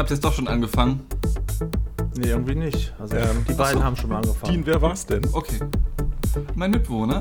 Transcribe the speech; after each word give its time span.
Habt 0.00 0.08
ihr 0.10 0.14
jetzt 0.14 0.24
doch 0.24 0.32
schon 0.32 0.48
angefangen? 0.48 1.00
Nee, 2.16 2.28
irgendwie 2.28 2.54
nicht. 2.54 2.94
Also 2.98 3.16
Ähm, 3.16 3.44
die 3.46 3.52
beiden 3.52 3.80
so. 3.80 3.84
haben 3.84 3.96
schon 3.96 4.08
mal 4.08 4.16
angefangen. 4.16 4.50
Dean, 4.54 4.64
wer 4.64 4.80
war's 4.80 5.04
denn? 5.04 5.20
Okay. 5.30 5.58
Mein 6.54 6.70
Mitbewohner 6.70 7.20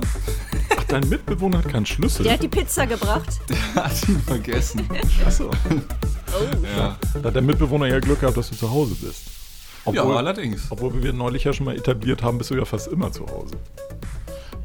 Ach, 0.77 0.83
dein 0.85 1.09
Mitbewohner 1.09 1.57
hat 1.57 1.67
keinen 1.67 1.85
Schlüssel. 1.85 2.23
Der 2.23 2.35
hat 2.35 2.41
die 2.41 2.47
Pizza 2.47 2.87
gebracht. 2.87 3.37
hat 3.75 4.07
ihn 4.07 4.21
vergessen. 4.21 4.87
Achso. 5.25 5.49
Oh. 5.49 6.55
Ja, 6.77 6.95
Da 7.21 7.27
hat 7.27 7.35
der 7.35 7.41
Mitbewohner 7.41 7.87
ja 7.87 7.99
Glück 7.99 8.21
gehabt, 8.21 8.37
dass 8.37 8.49
du 8.49 8.55
zu 8.55 8.71
Hause 8.71 8.95
bist. 8.95 9.23
ja 9.91 10.01
Obwohl, 10.01 10.15
allerdings. 10.15 10.61
obwohl 10.69 11.03
wir 11.03 11.11
neulich 11.11 11.43
ja 11.43 11.51
schon 11.51 11.65
mal 11.65 11.75
etabliert 11.75 12.23
haben, 12.23 12.37
bist 12.37 12.49
du 12.49 12.55
ja 12.55 12.63
fast 12.63 12.87
immer 12.87 13.11
zu 13.11 13.25
Hause. 13.27 13.57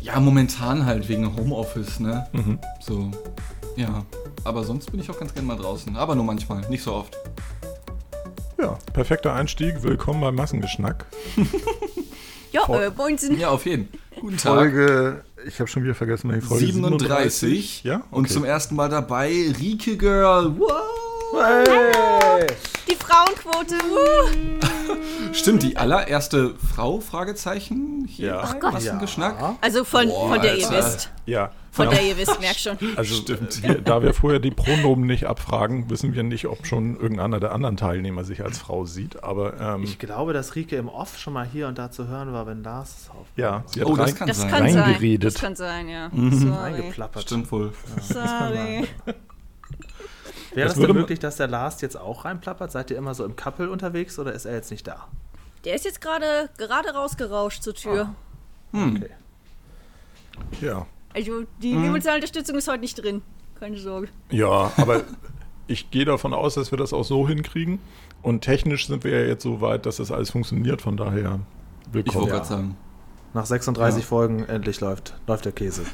Ja, 0.01 0.21
momentan 0.21 0.87
halt 0.87 1.09
wegen 1.09 1.35
Homeoffice, 1.37 1.99
ne? 1.99 2.29
Mhm. 2.33 2.61
So, 2.79 3.11
ja. 3.75 4.05
Aber 4.45 4.63
sonst 4.63 4.93
bin 4.93 5.01
ich 5.01 5.11
auch 5.11 5.19
ganz 5.19 5.35
gerne 5.35 5.49
mal 5.49 5.57
draußen. 5.57 5.97
Aber 5.97 6.15
nur 6.15 6.25
manchmal, 6.25 6.61
nicht 6.69 6.85
so 6.85 6.93
oft. 6.95 7.17
Ja, 8.65 8.79
perfekter 8.95 9.35
Einstieg. 9.35 9.83
Willkommen 9.83 10.23
beim 10.23 10.37
Massengeschnack. 10.37 11.05
Ja, 12.51 12.63
Voll. 12.65 12.85
äh, 12.85 12.91
Moinsen. 12.97 13.39
Ja, 13.39 13.51
auf 13.51 13.67
jeden. 13.67 13.91
Guten 14.19 14.39
Tag. 14.39 14.55
Folge, 14.55 15.23
ich 15.47 15.61
habe 15.61 15.69
schon 15.69 15.83
wieder 15.85 15.95
vergessen, 15.95 16.31
welche 16.31 16.47
Folge 16.47 16.65
37. 16.65 17.85
Ja, 17.85 17.97
okay. 17.97 18.05
Und 18.11 18.31
zum 18.31 18.43
ersten 18.47 18.75
Mal 18.75 18.89
dabei 18.89 19.53
Rike 19.61 19.99
Girl. 19.99 20.59
Wow. 20.59 20.71
Hey! 21.67 22.47
Die 22.89 22.95
Frauenquote. 22.97 23.75
Stimmt, 25.35 25.63
die 25.63 25.77
allererste 25.77 26.55
Frau? 26.75 27.01
Fragezeichen 27.01 28.07
hier 28.09 28.29
Ja. 28.29 28.37
bei 28.41 28.49
Ach 28.49 28.61
Gott. 28.61 28.73
Massengeschnack. 28.73 29.57
Also 29.61 29.85
von, 29.85 30.09
Boah, 30.09 30.31
von 30.31 30.41
der 30.41 30.57
ihr 30.57 30.71
Alter. 30.71 30.87
wisst. 30.87 31.11
Ja, 31.27 31.51
Von 31.75 31.87
ja. 31.87 31.95
der 31.95 32.03
ihr 32.05 32.17
wisst, 32.17 32.41
merk 32.41 32.55
schon. 32.57 32.79
Also, 32.97 33.17
Stimmt. 33.17 33.61
Wir, 33.65 33.81
da 33.81 34.01
wir 34.01 34.15
vorher 34.15 34.39
die 34.39 34.53
Pronomen 34.53 35.07
nicht 35.07 35.27
abfragen, 35.27 35.91
wissen 35.91 36.15
wir 36.15 36.23
nicht, 36.23 36.47
ob 36.47 36.65
schon 36.69 36.97
irgendeiner 37.01 37.41
der 37.41 37.51
anderen 37.51 37.77
Teilnehmer 37.77 38.23
sich 38.23 38.45
als 38.45 38.59
Frau 38.59 38.85
sieht. 38.85 39.25
Aber 39.25 39.59
ähm, 39.61 39.83
Ich 39.83 39.99
glaube, 39.99 40.33
dass 40.33 40.55
Rike 40.55 40.77
im 40.77 40.89
Off 40.89 41.19
schon 41.19 41.33
mal 41.33 41.45
hier 41.45 41.67
und 41.67 41.77
da 41.77 41.91
zu 41.91 42.07
hören 42.07 42.33
war, 42.33 42.47
wenn 42.47 42.63
Lars 42.63 42.95
es 43.03 43.11
auf 43.11 43.27
ja, 43.35 43.65
sie 43.67 43.81
hat 43.81 43.89
Oh, 43.89 43.97
das 43.97 44.11
rein, 44.11 44.15
kann 44.17 44.29
Das 44.29 44.41
sein. 44.41 44.51
kann 44.53 44.69
sein. 44.71 44.83
Reingeredet. 44.85 45.35
Das 45.35 45.41
kann 45.43 45.57
sein, 45.57 45.89
ja. 45.89 46.11
Sorry. 46.15 46.53
reingeplappert. 46.53 47.23
Stimmt 47.25 47.51
wohl. 47.51 47.73
Sorry. 48.01 48.87
Wäre 50.55 50.69
Das 50.69 50.79
denn 50.79 50.93
möglich, 50.93 51.19
dass 51.19 51.37
der 51.39 51.49
Lars 51.49 51.81
jetzt 51.81 51.97
auch 51.97 52.25
reinplappert? 52.25 52.71
Seid 52.71 52.93
ihr 52.93 52.97
immer 52.99 53.15
so 53.15 53.25
im 53.25 53.35
Couple 53.35 53.69
unterwegs 53.69 54.17
oder 54.21 54.33
ist 54.33 54.45
er 54.45 54.55
jetzt 54.55 54.71
nicht 54.71 54.87
da? 54.87 55.09
Der 55.65 55.75
ist 55.75 55.85
jetzt 55.85 56.01
gerade 56.01 56.51
gerade 56.57 56.91
rausgerauscht 56.91 57.65
zur 57.65 57.75
Tür. 57.75 58.15
Okay. 58.73 59.11
ja. 60.61 60.87
Also 61.15 61.45
die 61.63 61.73
emotionale 61.73 62.17
Unterstützung 62.19 62.57
ist 62.57 62.69
heute 62.69 62.81
nicht 62.81 63.03
drin. 63.03 63.23
Keine 63.59 63.79
Sorge. 63.79 64.09
ja, 64.31 64.71
aber 64.77 65.03
ich 65.69 65.91
gehe 65.91 66.05
davon 66.05 66.35
aus, 66.35 66.55
dass 66.55 66.71
wir 66.73 66.77
das 66.79 66.93
auch 66.93 67.05
so 67.05 67.27
hinkriegen. 67.27 67.79
Und 68.21 68.41
technisch 68.43 68.87
sind 68.89 69.05
wir 69.05 69.19
ja 69.21 69.27
jetzt 69.27 69.43
so 69.43 69.61
weit, 69.61 69.87
dass 69.87 69.97
das 69.97 70.11
alles 70.11 70.31
funktioniert. 70.31 70.83
Von 70.83 70.97
daher 70.97 71.41
Ich 71.89 71.95
willkommen. 71.95 72.15
wollte 72.23 72.29
Ja. 72.31 72.35
gerade 72.37 72.47
sagen. 72.49 72.77
Nach 73.33 73.47
36 73.47 74.03
Ja. 74.03 74.07
Folgen 74.09 74.45
endlich 74.45 74.81
läuft, 74.81 75.15
läuft 75.27 75.45
der 75.45 75.53
Käse. 75.53 75.83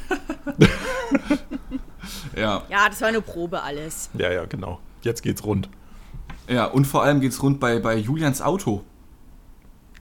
Ja. 2.37 2.63
Ja, 2.71 2.89
das 2.89 3.01
war 3.01 3.09
eine 3.09 3.21
Probe 3.21 3.63
alles. 3.63 4.11
Ja, 4.17 4.31
ja, 4.33 4.45
genau. 4.45 4.81
Jetzt 5.03 5.23
geht's 5.23 5.45
rund. 5.45 5.69
Ja, 6.49 6.67
und 6.67 6.87
vor 6.87 7.03
allem 7.03 7.21
geht's 7.21 7.43
rund 7.43 7.61
bei, 7.61 7.79
bei 7.79 7.97
Julians 7.97 8.41
Auto. 8.43 8.83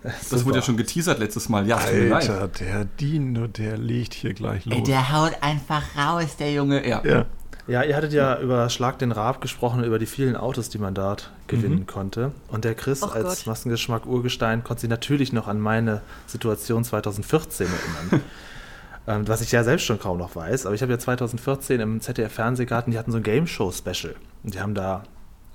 Das 0.03 0.45
wurde 0.45 0.57
ja 0.57 0.61
schon 0.61 0.77
geteasert 0.77 1.19
letztes 1.19 1.49
Mal. 1.49 1.67
Ja. 1.67 1.77
Alter, 1.77 2.47
der 2.47 2.85
Dino, 2.85 3.47
der 3.47 3.77
legt 3.77 4.13
hier 4.13 4.33
gleich 4.33 4.65
los. 4.65 4.77
Ey, 4.77 4.83
der 4.83 5.11
haut 5.11 5.33
einfach 5.41 5.83
raus, 5.97 6.37
der 6.37 6.53
Junge. 6.53 6.87
Ja. 6.87 7.01
ja. 7.03 7.25
Ja, 7.67 7.83
ihr 7.83 7.95
hattet 7.95 8.13
ja 8.13 8.39
über 8.39 8.67
Schlag 8.69 8.97
den 8.97 9.11
Raab 9.11 9.41
gesprochen, 9.41 9.83
über 9.83 9.99
die 9.99 10.07
vielen 10.07 10.35
Autos, 10.35 10.69
die 10.69 10.79
man 10.79 10.95
dort 10.95 11.31
gewinnen 11.45 11.85
konnte. 11.85 12.31
Und 12.47 12.65
der 12.65 12.73
Chris 12.73 13.03
Och 13.03 13.13
als 13.13 13.39
Gott. 13.39 13.47
Massengeschmack 13.47 14.07
Urgestein 14.07 14.63
konnte 14.63 14.81
sich 14.81 14.89
natürlich 14.89 15.33
noch 15.33 15.47
an 15.47 15.59
meine 15.59 16.01
Situation 16.25 16.83
2014 16.83 17.67
erinnern. 17.67 18.23
ähm, 19.07 19.27
was 19.27 19.41
ich 19.41 19.51
ja 19.51 19.63
selbst 19.63 19.85
schon 19.85 19.99
kaum 19.99 20.17
noch 20.17 20.35
weiß. 20.35 20.65
Aber 20.65 20.73
ich 20.73 20.81
habe 20.81 20.91
ja 20.91 20.97
2014 20.97 21.79
im 21.79 22.01
ZDF-Fernsehgarten, 22.01 22.91
die 22.91 22.97
hatten 22.97 23.11
so 23.11 23.17
ein 23.17 23.23
Game-Show-Special. 23.23 24.15
Und 24.43 24.55
die 24.55 24.59
haben 24.59 24.73
da 24.73 25.03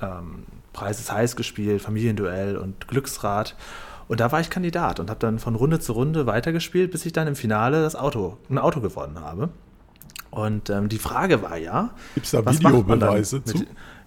ähm, 0.00 0.44
Preis 0.72 1.00
ist 1.00 1.10
heiß 1.10 1.34
gespielt, 1.36 1.82
Familienduell 1.82 2.56
und 2.56 2.86
Glücksrad. 2.86 3.56
Und 4.08 4.20
da 4.20 4.32
war 4.32 4.40
ich 4.40 4.50
Kandidat 4.50 5.00
und 5.00 5.10
habe 5.10 5.20
dann 5.20 5.38
von 5.38 5.54
Runde 5.54 5.80
zu 5.80 5.92
Runde 5.92 6.26
weitergespielt, 6.26 6.90
bis 6.90 7.06
ich 7.06 7.12
dann 7.12 7.26
im 7.26 7.36
Finale 7.36 7.82
das 7.82 7.96
Auto, 7.96 8.36
ein 8.50 8.58
Auto 8.58 8.80
gewonnen 8.80 9.20
habe. 9.20 9.48
Und 10.30 10.68
ähm, 10.68 10.88
die 10.88 10.98
Frage 10.98 11.42
war 11.42 11.56
ja, 11.56 11.90
da 12.32 12.42
macht 12.42 12.62
man 12.62 12.72
dann 12.72 12.82
Videobeweise 12.82 13.44
zu? 13.44 13.58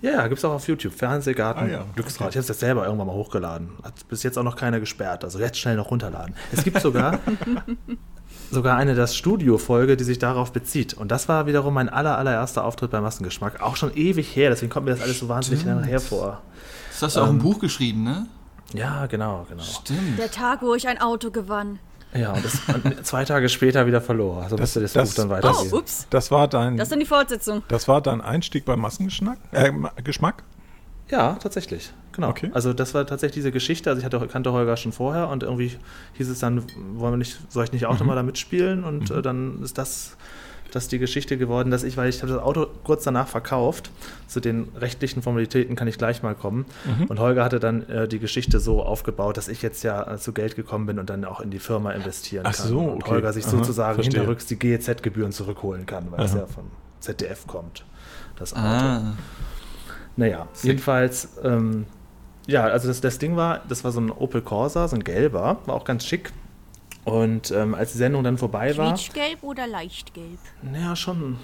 Ja, 0.01 0.11
ja, 0.11 0.27
gibt 0.27 0.39
es 0.39 0.45
auch 0.45 0.51
auf 0.51 0.67
YouTube. 0.67 0.93
Fernsehgarten, 0.93 1.63
Ah, 1.63 1.71
ja, 1.71 1.85
Glücksrad. 1.95 2.31
Ich 2.31 2.35
habe 2.37 2.45
das 2.45 2.59
selber 2.59 2.85
irgendwann 2.85 3.07
mal 3.07 3.13
hochgeladen. 3.13 3.69
Hat 3.81 4.07
bis 4.09 4.23
jetzt 4.23 4.37
auch 4.37 4.43
noch 4.43 4.57
keiner 4.57 4.79
gesperrt. 4.81 5.23
Also 5.23 5.39
jetzt 5.39 5.57
schnell 5.57 5.77
noch 5.77 5.89
runterladen. 5.89 6.35
Es 6.51 6.63
gibt 6.65 6.81
sogar, 6.81 7.19
sogar 8.51 8.75
eine 8.77 8.93
das 8.93 9.15
Studio-Folge, 9.15 9.95
die 9.97 10.03
sich 10.03 10.19
darauf 10.19 10.51
bezieht. 10.51 10.93
Und 10.93 11.11
das 11.11 11.29
war 11.29 11.47
wiederum 11.47 11.73
mein 11.73 11.89
aller, 11.89 12.17
allererster 12.17 12.65
Auftritt 12.65 12.91
bei 12.91 12.99
Massengeschmack. 13.01 13.61
Auch 13.61 13.77
schon 13.77 13.95
ewig 13.95 14.35
her, 14.35 14.49
deswegen 14.49 14.69
kommt 14.69 14.85
mir 14.85 14.91
das 14.91 15.01
alles 15.01 15.19
so 15.19 15.29
wahnsinnig 15.29 15.61
Stimmt. 15.61 15.75
lange 15.77 15.87
hervor. 15.87 16.41
Das 16.91 17.03
hast 17.03 17.15
du 17.15 17.21
auch 17.21 17.29
im 17.29 17.39
Buch 17.39 17.59
geschrieben, 17.59 18.03
ne? 18.03 18.27
Ja, 18.73 19.05
genau, 19.05 19.45
genau. 19.49 19.63
Stimmt. 19.63 20.19
Der 20.19 20.29
Tag, 20.31 20.61
wo 20.61 20.73
ich 20.75 20.87
ein 20.87 20.99
Auto 20.99 21.31
gewann. 21.31 21.79
Ja, 22.13 22.31
und, 22.33 22.43
das, 22.43 22.59
und 22.73 23.05
zwei 23.05 23.25
Tage 23.25 23.49
später 23.49 23.85
wieder 23.85 24.01
verlor. 24.01 24.41
Also 24.43 24.57
musste 24.57 24.79
das, 24.81 24.93
das- 24.93 25.09
Buch 25.09 25.15
dann 25.15 25.27
Oh, 25.27 25.31
weitergehen. 25.31 25.73
ups. 25.73 26.07
Das 26.09 26.31
war 26.31 26.47
dein, 26.47 26.77
Das 26.77 26.87
ist 26.87 26.91
dann 26.91 26.99
die 26.99 27.05
Fortsetzung. 27.05 27.63
das 27.67 27.87
war 27.87 28.01
dein 28.01 28.21
Einstieg 28.21 28.65
beim 28.65 28.79
Massengeschnack? 28.79 29.37
Äh, 29.51 29.71
Ma- 29.71 29.91
Geschmack? 30.03 30.43
Ja, 31.09 31.33
tatsächlich. 31.35 31.91
Genau. 32.13 32.29
Okay. 32.29 32.49
Also 32.53 32.73
das 32.73 32.93
war 32.93 33.05
tatsächlich 33.05 33.35
diese 33.35 33.51
Geschichte. 33.51 33.89
Also 33.89 33.99
ich 33.99 34.05
hatte, 34.05 34.25
kannte 34.27 34.51
Holger 34.51 34.75
schon 34.77 34.91
vorher 34.91 35.29
und 35.29 35.43
irgendwie 35.43 35.77
hieß 36.13 36.27
es 36.29 36.39
dann, 36.39 36.63
wollen 36.95 37.13
wir 37.13 37.17
nicht, 37.17 37.37
soll 37.49 37.63
ich 37.65 37.71
nicht 37.71 37.85
auch 37.85 37.93
Mhm. 37.93 37.99
nochmal 37.99 38.15
da 38.15 38.23
mitspielen? 38.23 38.83
Und 38.83 39.11
äh, 39.11 39.21
dann 39.21 39.61
ist 39.63 39.77
das, 39.77 40.17
das 40.71 40.87
die 40.87 40.99
Geschichte 40.99 41.37
geworden, 41.37 41.71
dass 41.71 41.83
ich, 41.83 41.97
weil 41.97 42.09
ich 42.09 42.21
habe 42.21 42.33
das 42.33 42.41
Auto 42.41 42.67
kurz 42.83 43.03
danach 43.03 43.27
verkauft. 43.27 43.89
Zu 44.27 44.39
den 44.39 44.69
rechtlichen 44.75 45.21
Formalitäten 45.21 45.75
kann 45.75 45.87
ich 45.87 45.97
gleich 45.97 46.23
mal 46.23 46.35
kommen. 46.35 46.65
Mhm. 46.85 47.05
Und 47.05 47.19
Holger 47.19 47.43
hatte 47.43 47.59
dann 47.59 47.87
äh, 47.89 48.07
die 48.07 48.19
Geschichte 48.19 48.59
so 48.59 48.83
aufgebaut, 48.83 49.37
dass 49.37 49.47
ich 49.47 49.61
jetzt 49.61 49.83
ja 49.83 50.13
äh, 50.13 50.17
zu 50.17 50.33
Geld 50.33 50.55
gekommen 50.55 50.85
bin 50.85 50.99
und 50.99 51.09
dann 51.09 51.25
auch 51.25 51.39
in 51.39 51.49
die 51.49 51.59
Firma 51.59 51.91
investieren 51.91 52.45
Ach 52.47 52.55
kann. 52.55 52.67
so, 52.67 52.79
Und 52.79 53.03
okay. 53.03 53.11
Holger 53.11 53.33
sich 53.33 53.45
Aha, 53.45 53.51
sozusagen 53.51 53.95
verstehe. 53.95 54.19
hinterrücks 54.19 54.45
die 54.45 54.59
GEZ-Gebühren 54.59 55.31
zurückholen 55.31 55.85
kann, 55.85 56.11
weil 56.11 56.25
es 56.25 56.31
Aha. 56.31 56.39
ja 56.39 56.45
vom 56.47 56.65
ZDF 56.99 57.47
kommt. 57.47 57.85
Das 58.35 58.53
Auto. 58.53 58.61
Ah. 58.63 59.13
Naja, 60.15 60.47
Sick. 60.53 60.69
jedenfalls, 60.71 61.29
ähm, 61.43 61.85
ja, 62.47 62.63
also 62.63 62.87
das, 62.87 63.01
das 63.01 63.19
Ding 63.19 63.35
war, 63.35 63.61
das 63.67 63.83
war 63.83 63.91
so 63.91 63.99
ein 63.99 64.11
Opel 64.11 64.41
Corsa, 64.41 64.87
so 64.87 64.95
ein 64.95 65.03
gelber, 65.03 65.57
war 65.65 65.75
auch 65.75 65.85
ganz 65.85 66.05
schick. 66.05 66.31
Und 67.11 67.51
ähm, 67.51 67.73
als 67.73 67.93
die 67.93 67.97
Sendung 67.99 68.23
dann 68.23 68.37
vorbei 68.37 68.75
war, 68.77 68.93
Quietschgelb 68.93 69.41
oder 69.43 69.65
leichtgelb? 69.65 70.39
naja, 70.61 70.95
schon, 70.95 71.37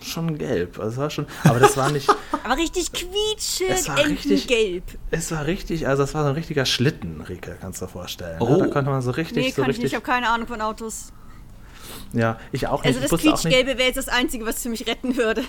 schon 0.00 0.38
gelb. 0.38 0.78
Also 0.78 0.98
war 0.98 1.10
schon, 1.10 1.26
aber 1.44 1.58
das 1.58 1.76
war 1.76 1.90
nicht, 1.90 2.08
Aber 2.44 2.56
richtig 2.56 2.84
Es 2.84 2.92
quietschend, 2.92 3.88
war 3.88 4.04
richtig- 4.06 4.42
entengelb. 4.50 4.84
es 5.10 5.30
war 5.32 5.46
richtig, 5.46 5.88
also 5.88 6.04
es 6.04 6.14
war 6.14 6.22
so 6.22 6.28
ein 6.30 6.34
richtiger 6.36 6.64
Schlitten, 6.64 7.20
Rike, 7.22 7.56
kannst 7.60 7.82
du 7.82 7.86
dir 7.86 7.90
vorstellen. 7.92 8.40
Oh. 8.40 8.48
Ne? 8.50 8.58
Da 8.58 8.66
konnte 8.68 8.90
man 8.90 9.02
so 9.02 9.10
richtig, 9.10 9.44
Nee, 9.44 9.50
so 9.50 9.62
kann 9.62 9.70
ich 9.70 9.78
nicht. 9.78 9.84
richtig, 9.84 9.92
Ich 9.92 9.94
habe 9.96 10.04
keine 10.06 10.28
Ahnung 10.28 10.46
von 10.46 10.60
Autos. 10.60 11.12
ja, 12.12 12.38
ich 12.52 12.66
auch 12.68 12.84
nicht. 12.84 12.96
Also 12.96 13.08
das 13.08 13.20
Quietschgelbe 13.20 13.76
wäre 13.78 13.88
jetzt 13.88 13.96
das 13.98 14.08
Einzige, 14.08 14.46
was 14.46 14.62
für 14.62 14.68
mich 14.68 14.86
retten 14.86 15.16
würde. 15.16 15.42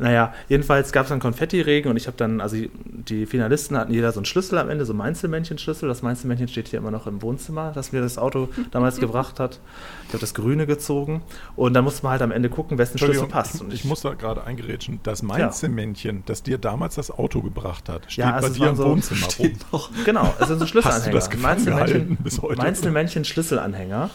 Naja, 0.00 0.32
jedenfalls 0.48 0.92
gab 0.92 1.02
es 1.04 1.08
dann 1.08 1.18
Konfettiregen 1.18 1.90
und 1.90 1.96
ich 1.96 2.06
habe 2.06 2.16
dann, 2.16 2.40
also 2.40 2.56
die- 2.56 3.26
Finalisten 3.26 3.76
hatten 3.76 3.92
jeder 3.92 4.12
so 4.12 4.20
einen 4.20 4.26
Schlüssel 4.26 4.56
am 4.58 4.70
Ende, 4.70 4.84
so 4.86 4.92
ein 4.92 4.96
Mainzelmännchen-Schlüssel. 4.96 5.88
Das 5.88 6.02
Mainzelmännchen 6.02 6.46
steht 6.46 6.68
hier 6.68 6.78
immer 6.78 6.92
noch 6.92 7.08
im 7.08 7.20
Wohnzimmer, 7.20 7.72
das 7.74 7.90
mir 7.90 8.00
das 8.00 8.16
Auto 8.16 8.48
damals 8.70 9.00
gebracht 9.00 9.40
hat. 9.40 9.58
Ich 10.06 10.10
habe 10.10 10.20
das 10.20 10.34
Grüne 10.34 10.66
gezogen 10.66 11.20
und 11.56 11.74
dann 11.74 11.82
musste 11.82 12.04
man 12.04 12.12
halt 12.12 12.22
am 12.22 12.30
Ende 12.30 12.48
gucken, 12.48 12.78
wessen 12.78 12.96
Schlüssel 12.96 13.26
passt. 13.26 13.60
Und 13.60 13.72
ich, 13.72 13.80
ich 13.80 13.84
muss 13.86 14.02
da 14.02 14.14
gerade 14.14 14.44
eingerätschen. 14.44 15.00
Das 15.02 15.22
Mainzelmännchen, 15.22 16.22
das 16.26 16.44
dir 16.44 16.58
damals 16.58 16.94
das 16.94 17.10
Auto 17.10 17.42
gebracht 17.42 17.88
hat, 17.88 18.04
steht 18.04 18.18
Ja, 18.24 18.30
bei 18.30 18.36
also 18.36 18.46
es 18.48 18.52
dir 18.54 18.68
im 18.68 18.76
so- 18.76 18.84
Wohnzimmer 18.84 19.26
rum. 19.72 19.80
Genau, 20.04 20.32
es 20.38 20.46
sind 20.46 20.60
so 20.60 20.66
Schlüsselanhänger. 20.68 21.12
das 21.12 21.28
gefangen 21.28 21.64
gehalten 21.64 22.18
bis 22.22 22.40
heute? 22.40 22.56
Mainzelmännchen-Schlüsselanhänger. 22.58 24.10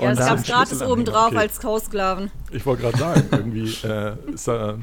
Ja, 0.00 0.02
Und 0.10 0.18
das 0.18 0.18
da- 0.18 0.26
gab 0.34 0.38
es 0.38 0.46
gratis 0.46 0.68
Schlüsselanhänger, 0.70 0.92
oben 0.92 1.04
drauf 1.04 1.26
okay. 1.28 1.36
als 1.38 1.62
Haussklaven. 1.64 2.30
Ich 2.50 2.66
wollte 2.66 2.82
gerade 2.82 2.98
sagen, 2.98 3.22
irgendwie 3.30 3.72
äh, 3.86 4.12
ist 4.32 4.48
da, 4.48 4.74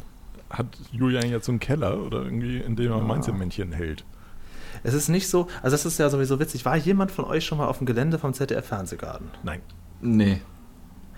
hat 0.57 0.67
Julian 0.91 1.29
jetzt 1.29 1.45
so 1.45 1.51
einen 1.51 1.59
Keller 1.59 1.99
oder 2.01 2.23
irgendwie, 2.23 2.57
in 2.59 2.75
dem 2.75 2.91
er 2.91 2.99
Mainzelmännchen 3.01 3.71
hält. 3.71 4.05
Es 4.83 4.93
ist 4.93 5.07
nicht 5.09 5.27
so, 5.29 5.47
also 5.61 5.73
das 5.73 5.85
ist 5.85 5.97
ja 5.97 6.09
sowieso 6.09 6.39
witzig. 6.39 6.65
War 6.65 6.75
jemand 6.75 7.11
von 7.11 7.25
euch 7.25 7.45
schon 7.45 7.57
mal 7.57 7.67
auf 7.67 7.77
dem 7.79 7.85
Gelände 7.87 8.19
vom 8.19 8.33
ZDF-Fernsehgarten? 8.33 9.27
Nein. 9.43 9.61
Nee. 10.01 10.41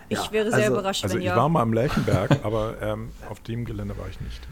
Ich 0.10 0.18
Ja, 0.26 0.32
wäre 0.32 0.50
sehr 0.52 0.60
also- 0.66 0.74
überrascht, 0.74 1.04
Also 1.04 1.16
wenn 1.16 1.22
ich 1.22 1.28
ja. 1.28 1.36
war 1.36 1.50
mal 1.50 1.62
am 1.62 1.74
Lerchenberg, 1.74 2.40
aber 2.44 2.82
ähm, 2.82 3.10
auf 3.30 3.40
dem 3.42 3.66
Gelände 3.66 3.98
war 3.98 4.08
ich 4.10 4.20
nicht. 4.22 4.48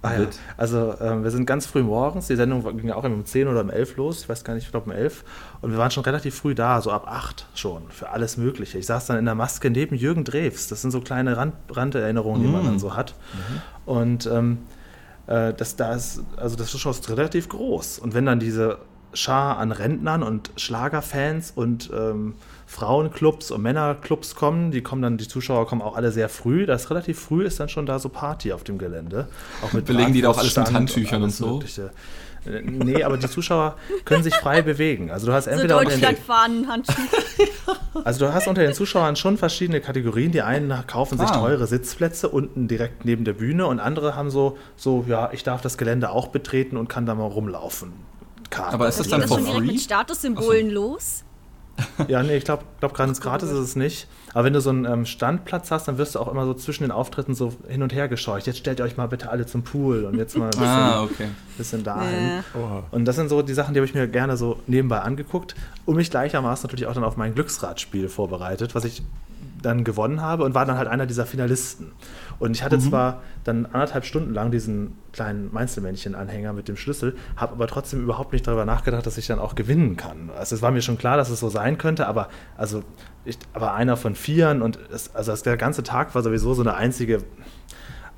Ah, 0.00 0.16
ja. 0.16 0.26
Also 0.56 0.94
ähm, 1.00 1.24
wir 1.24 1.30
sind 1.32 1.44
ganz 1.44 1.66
früh 1.66 1.82
morgens, 1.82 2.28
die 2.28 2.36
Sendung 2.36 2.62
ging 2.76 2.88
ja 2.88 2.94
auch 2.94 3.02
um 3.02 3.24
10 3.24 3.48
oder 3.48 3.62
um 3.62 3.70
11 3.70 3.96
los, 3.96 4.22
ich 4.22 4.28
weiß 4.28 4.44
gar 4.44 4.54
nicht, 4.54 4.64
ich 4.64 4.70
glaube 4.70 4.86
um 4.86 4.96
11. 4.96 5.24
Und 5.60 5.72
wir 5.72 5.78
waren 5.78 5.90
schon 5.90 6.04
relativ 6.04 6.36
früh 6.36 6.54
da, 6.54 6.80
so 6.80 6.92
ab 6.92 7.06
8 7.08 7.46
schon, 7.54 7.82
für 7.90 8.10
alles 8.10 8.36
Mögliche. 8.36 8.78
Ich 8.78 8.86
saß 8.86 9.06
dann 9.06 9.18
in 9.18 9.24
der 9.24 9.34
Maske 9.34 9.70
neben 9.70 9.96
Jürgen 9.96 10.22
Drews. 10.22 10.68
Das 10.68 10.82
sind 10.82 10.92
so 10.92 11.00
kleine 11.00 11.36
Rand 11.36 11.54
Randerinnerungen, 11.70 12.42
die 12.42 12.48
man 12.48 12.64
dann 12.64 12.78
so 12.78 12.94
hat. 12.94 13.14
Und 13.86 14.26
ähm, 14.26 14.58
äh, 15.26 15.52
das, 15.52 15.74
da 15.74 15.94
ist, 15.94 16.22
also 16.36 16.54
das 16.54 16.72
ist 16.72 16.80
schon 16.80 16.94
relativ 17.08 17.48
groß. 17.48 17.98
Und 17.98 18.14
wenn 18.14 18.24
dann 18.24 18.38
diese 18.38 18.78
Schar 19.14 19.58
an 19.58 19.72
Rentnern 19.72 20.22
und 20.22 20.50
Schlagerfans 20.56 21.50
und 21.50 21.90
ähm, 21.92 22.34
Frauenclubs 22.68 23.50
und 23.50 23.62
Männerclubs 23.62 24.34
kommen, 24.34 24.70
die 24.70 24.82
kommen 24.82 25.00
dann, 25.00 25.16
die 25.16 25.26
Zuschauer 25.26 25.66
kommen 25.66 25.80
auch 25.80 25.96
alle 25.96 26.12
sehr 26.12 26.28
früh. 26.28 26.66
Das 26.66 26.84
ist 26.84 26.90
relativ 26.90 27.18
früh 27.18 27.44
ist 27.44 27.58
dann 27.58 27.70
schon 27.70 27.86
da 27.86 27.98
so 27.98 28.10
Party 28.10 28.52
auf 28.52 28.62
dem 28.62 28.76
Gelände. 28.76 29.26
Auch 29.62 29.72
mit 29.72 29.84
Belegen 29.86 30.12
die 30.12 30.20
da 30.20 30.28
auch 30.28 30.38
alles 30.38 30.54
mit 30.54 30.72
Handtüchern 30.72 31.22
und, 31.22 31.28
und 31.28 31.34
so? 31.34 31.46
Mögliche. 31.54 31.90
Nee, 32.44 33.02
aber 33.02 33.16
die 33.16 33.28
Zuschauer 33.28 33.76
können 34.04 34.22
sich 34.22 34.34
frei 34.34 34.62
bewegen. 34.62 35.10
Also 35.10 35.26
du 35.26 35.32
hast 35.32 35.46
entweder 35.46 35.78
so 35.78 35.84
Deutschlandfahnen-Handschuhe. 35.84 37.04
Also 38.04 38.26
du 38.26 38.32
hast 38.32 38.46
unter 38.46 38.62
den 38.62 38.74
Zuschauern 38.74 39.16
schon 39.16 39.36
verschiedene 39.36 39.80
Kategorien. 39.80 40.30
Die 40.30 40.42
einen 40.42 40.72
kaufen 40.86 41.18
sich 41.18 41.28
ah. 41.28 41.40
teure 41.40 41.66
Sitzplätze 41.66 42.28
unten 42.28 42.68
direkt 42.68 43.04
neben 43.04 43.24
der 43.24 43.32
Bühne 43.32 43.66
und 43.66 43.80
andere 43.80 44.14
haben 44.14 44.30
so, 44.30 44.56
so, 44.76 45.04
ja, 45.08 45.30
ich 45.32 45.42
darf 45.42 45.62
das 45.62 45.76
Gelände 45.76 46.10
auch 46.10 46.28
betreten 46.28 46.76
und 46.76 46.88
kann 46.88 47.06
da 47.06 47.14
mal 47.14 47.26
rumlaufen. 47.26 47.92
Karten. 48.50 48.74
Aber 48.74 48.88
ist 48.88 49.00
das 49.00 49.08
dann 49.08 49.26
for 49.26 49.38
free? 49.38 49.46
direkt 49.46 49.66
mit 49.66 49.80
Statussymbolen 49.80 50.68
so. 50.68 50.74
los? 50.74 51.24
Ja, 52.08 52.22
nee, 52.22 52.36
ich 52.36 52.44
glaube, 52.44 52.64
glaub, 52.80 52.94
ganz 52.94 53.20
gratis 53.20 53.50
ist 53.50 53.58
es 53.58 53.76
nicht. 53.76 54.08
Aber 54.34 54.44
wenn 54.44 54.52
du 54.52 54.60
so 54.60 54.70
einen 54.70 54.84
ähm, 54.84 55.06
Standplatz 55.06 55.70
hast, 55.70 55.88
dann 55.88 55.98
wirst 55.98 56.14
du 56.14 56.20
auch 56.20 56.28
immer 56.28 56.44
so 56.44 56.54
zwischen 56.54 56.84
den 56.84 56.90
Auftritten 56.90 57.34
so 57.34 57.52
hin 57.66 57.82
und 57.82 57.92
her 57.92 58.08
gescheucht. 58.08 58.46
Jetzt 58.46 58.58
stellt 58.58 58.78
ihr 58.78 58.84
euch 58.84 58.96
mal 58.96 59.08
bitte 59.08 59.30
alle 59.30 59.46
zum 59.46 59.62
Pool 59.62 60.04
und 60.04 60.16
jetzt 60.16 60.36
mal 60.36 60.46
ein 60.46 60.50
bisschen, 60.58 60.66
ah, 60.66 61.02
okay. 61.02 61.28
bisschen 61.56 61.84
dahin. 61.84 62.42
Ja. 62.54 62.84
Und 62.90 63.04
das 63.04 63.16
sind 63.16 63.28
so 63.28 63.42
die 63.42 63.54
Sachen, 63.54 63.74
die 63.74 63.80
habe 63.80 63.86
ich 63.86 63.94
mir 63.94 64.06
gerne 64.08 64.36
so 64.36 64.60
nebenbei 64.66 65.00
angeguckt 65.00 65.54
und 65.86 65.96
mich 65.96 66.10
gleichermaßen 66.10 66.66
natürlich 66.66 66.86
auch 66.86 66.94
dann 66.94 67.04
auf 67.04 67.16
mein 67.16 67.34
Glücksradspiel 67.34 68.08
vorbereitet, 68.08 68.74
was 68.74 68.84
ich 68.84 69.02
dann 69.62 69.84
gewonnen 69.84 70.20
habe 70.20 70.44
und 70.44 70.54
war 70.54 70.66
dann 70.66 70.78
halt 70.78 70.88
einer 70.88 71.06
dieser 71.06 71.26
Finalisten. 71.26 71.92
Und 72.38 72.52
ich 72.52 72.62
hatte 72.62 72.76
mhm. 72.76 72.82
zwar 72.82 73.22
dann 73.44 73.66
anderthalb 73.66 74.04
Stunden 74.04 74.32
lang 74.32 74.50
diesen 74.50 74.96
kleinen 75.12 75.52
Meinzelmännchen-Anhänger 75.52 76.52
mit 76.52 76.68
dem 76.68 76.76
Schlüssel, 76.76 77.16
habe 77.36 77.52
aber 77.52 77.66
trotzdem 77.66 78.02
überhaupt 78.02 78.32
nicht 78.32 78.46
darüber 78.46 78.64
nachgedacht, 78.64 79.06
dass 79.06 79.18
ich 79.18 79.26
dann 79.26 79.38
auch 79.38 79.54
gewinnen 79.54 79.96
kann. 79.96 80.30
Also 80.36 80.54
es 80.54 80.62
war 80.62 80.70
mir 80.70 80.82
schon 80.82 80.98
klar, 80.98 81.16
dass 81.16 81.30
es 81.30 81.40
so 81.40 81.48
sein 81.48 81.78
könnte, 81.78 82.06
aber 82.06 82.28
also 82.56 82.84
ich 83.24 83.38
war 83.54 83.74
einer 83.74 83.96
von 83.96 84.14
vieren 84.14 84.62
und 84.62 84.78
es, 84.92 85.14
also 85.14 85.34
der 85.36 85.56
ganze 85.56 85.82
Tag 85.82 86.14
war 86.14 86.22
sowieso 86.22 86.54
so 86.54 86.62
eine 86.62 86.74
einzige 86.74 87.24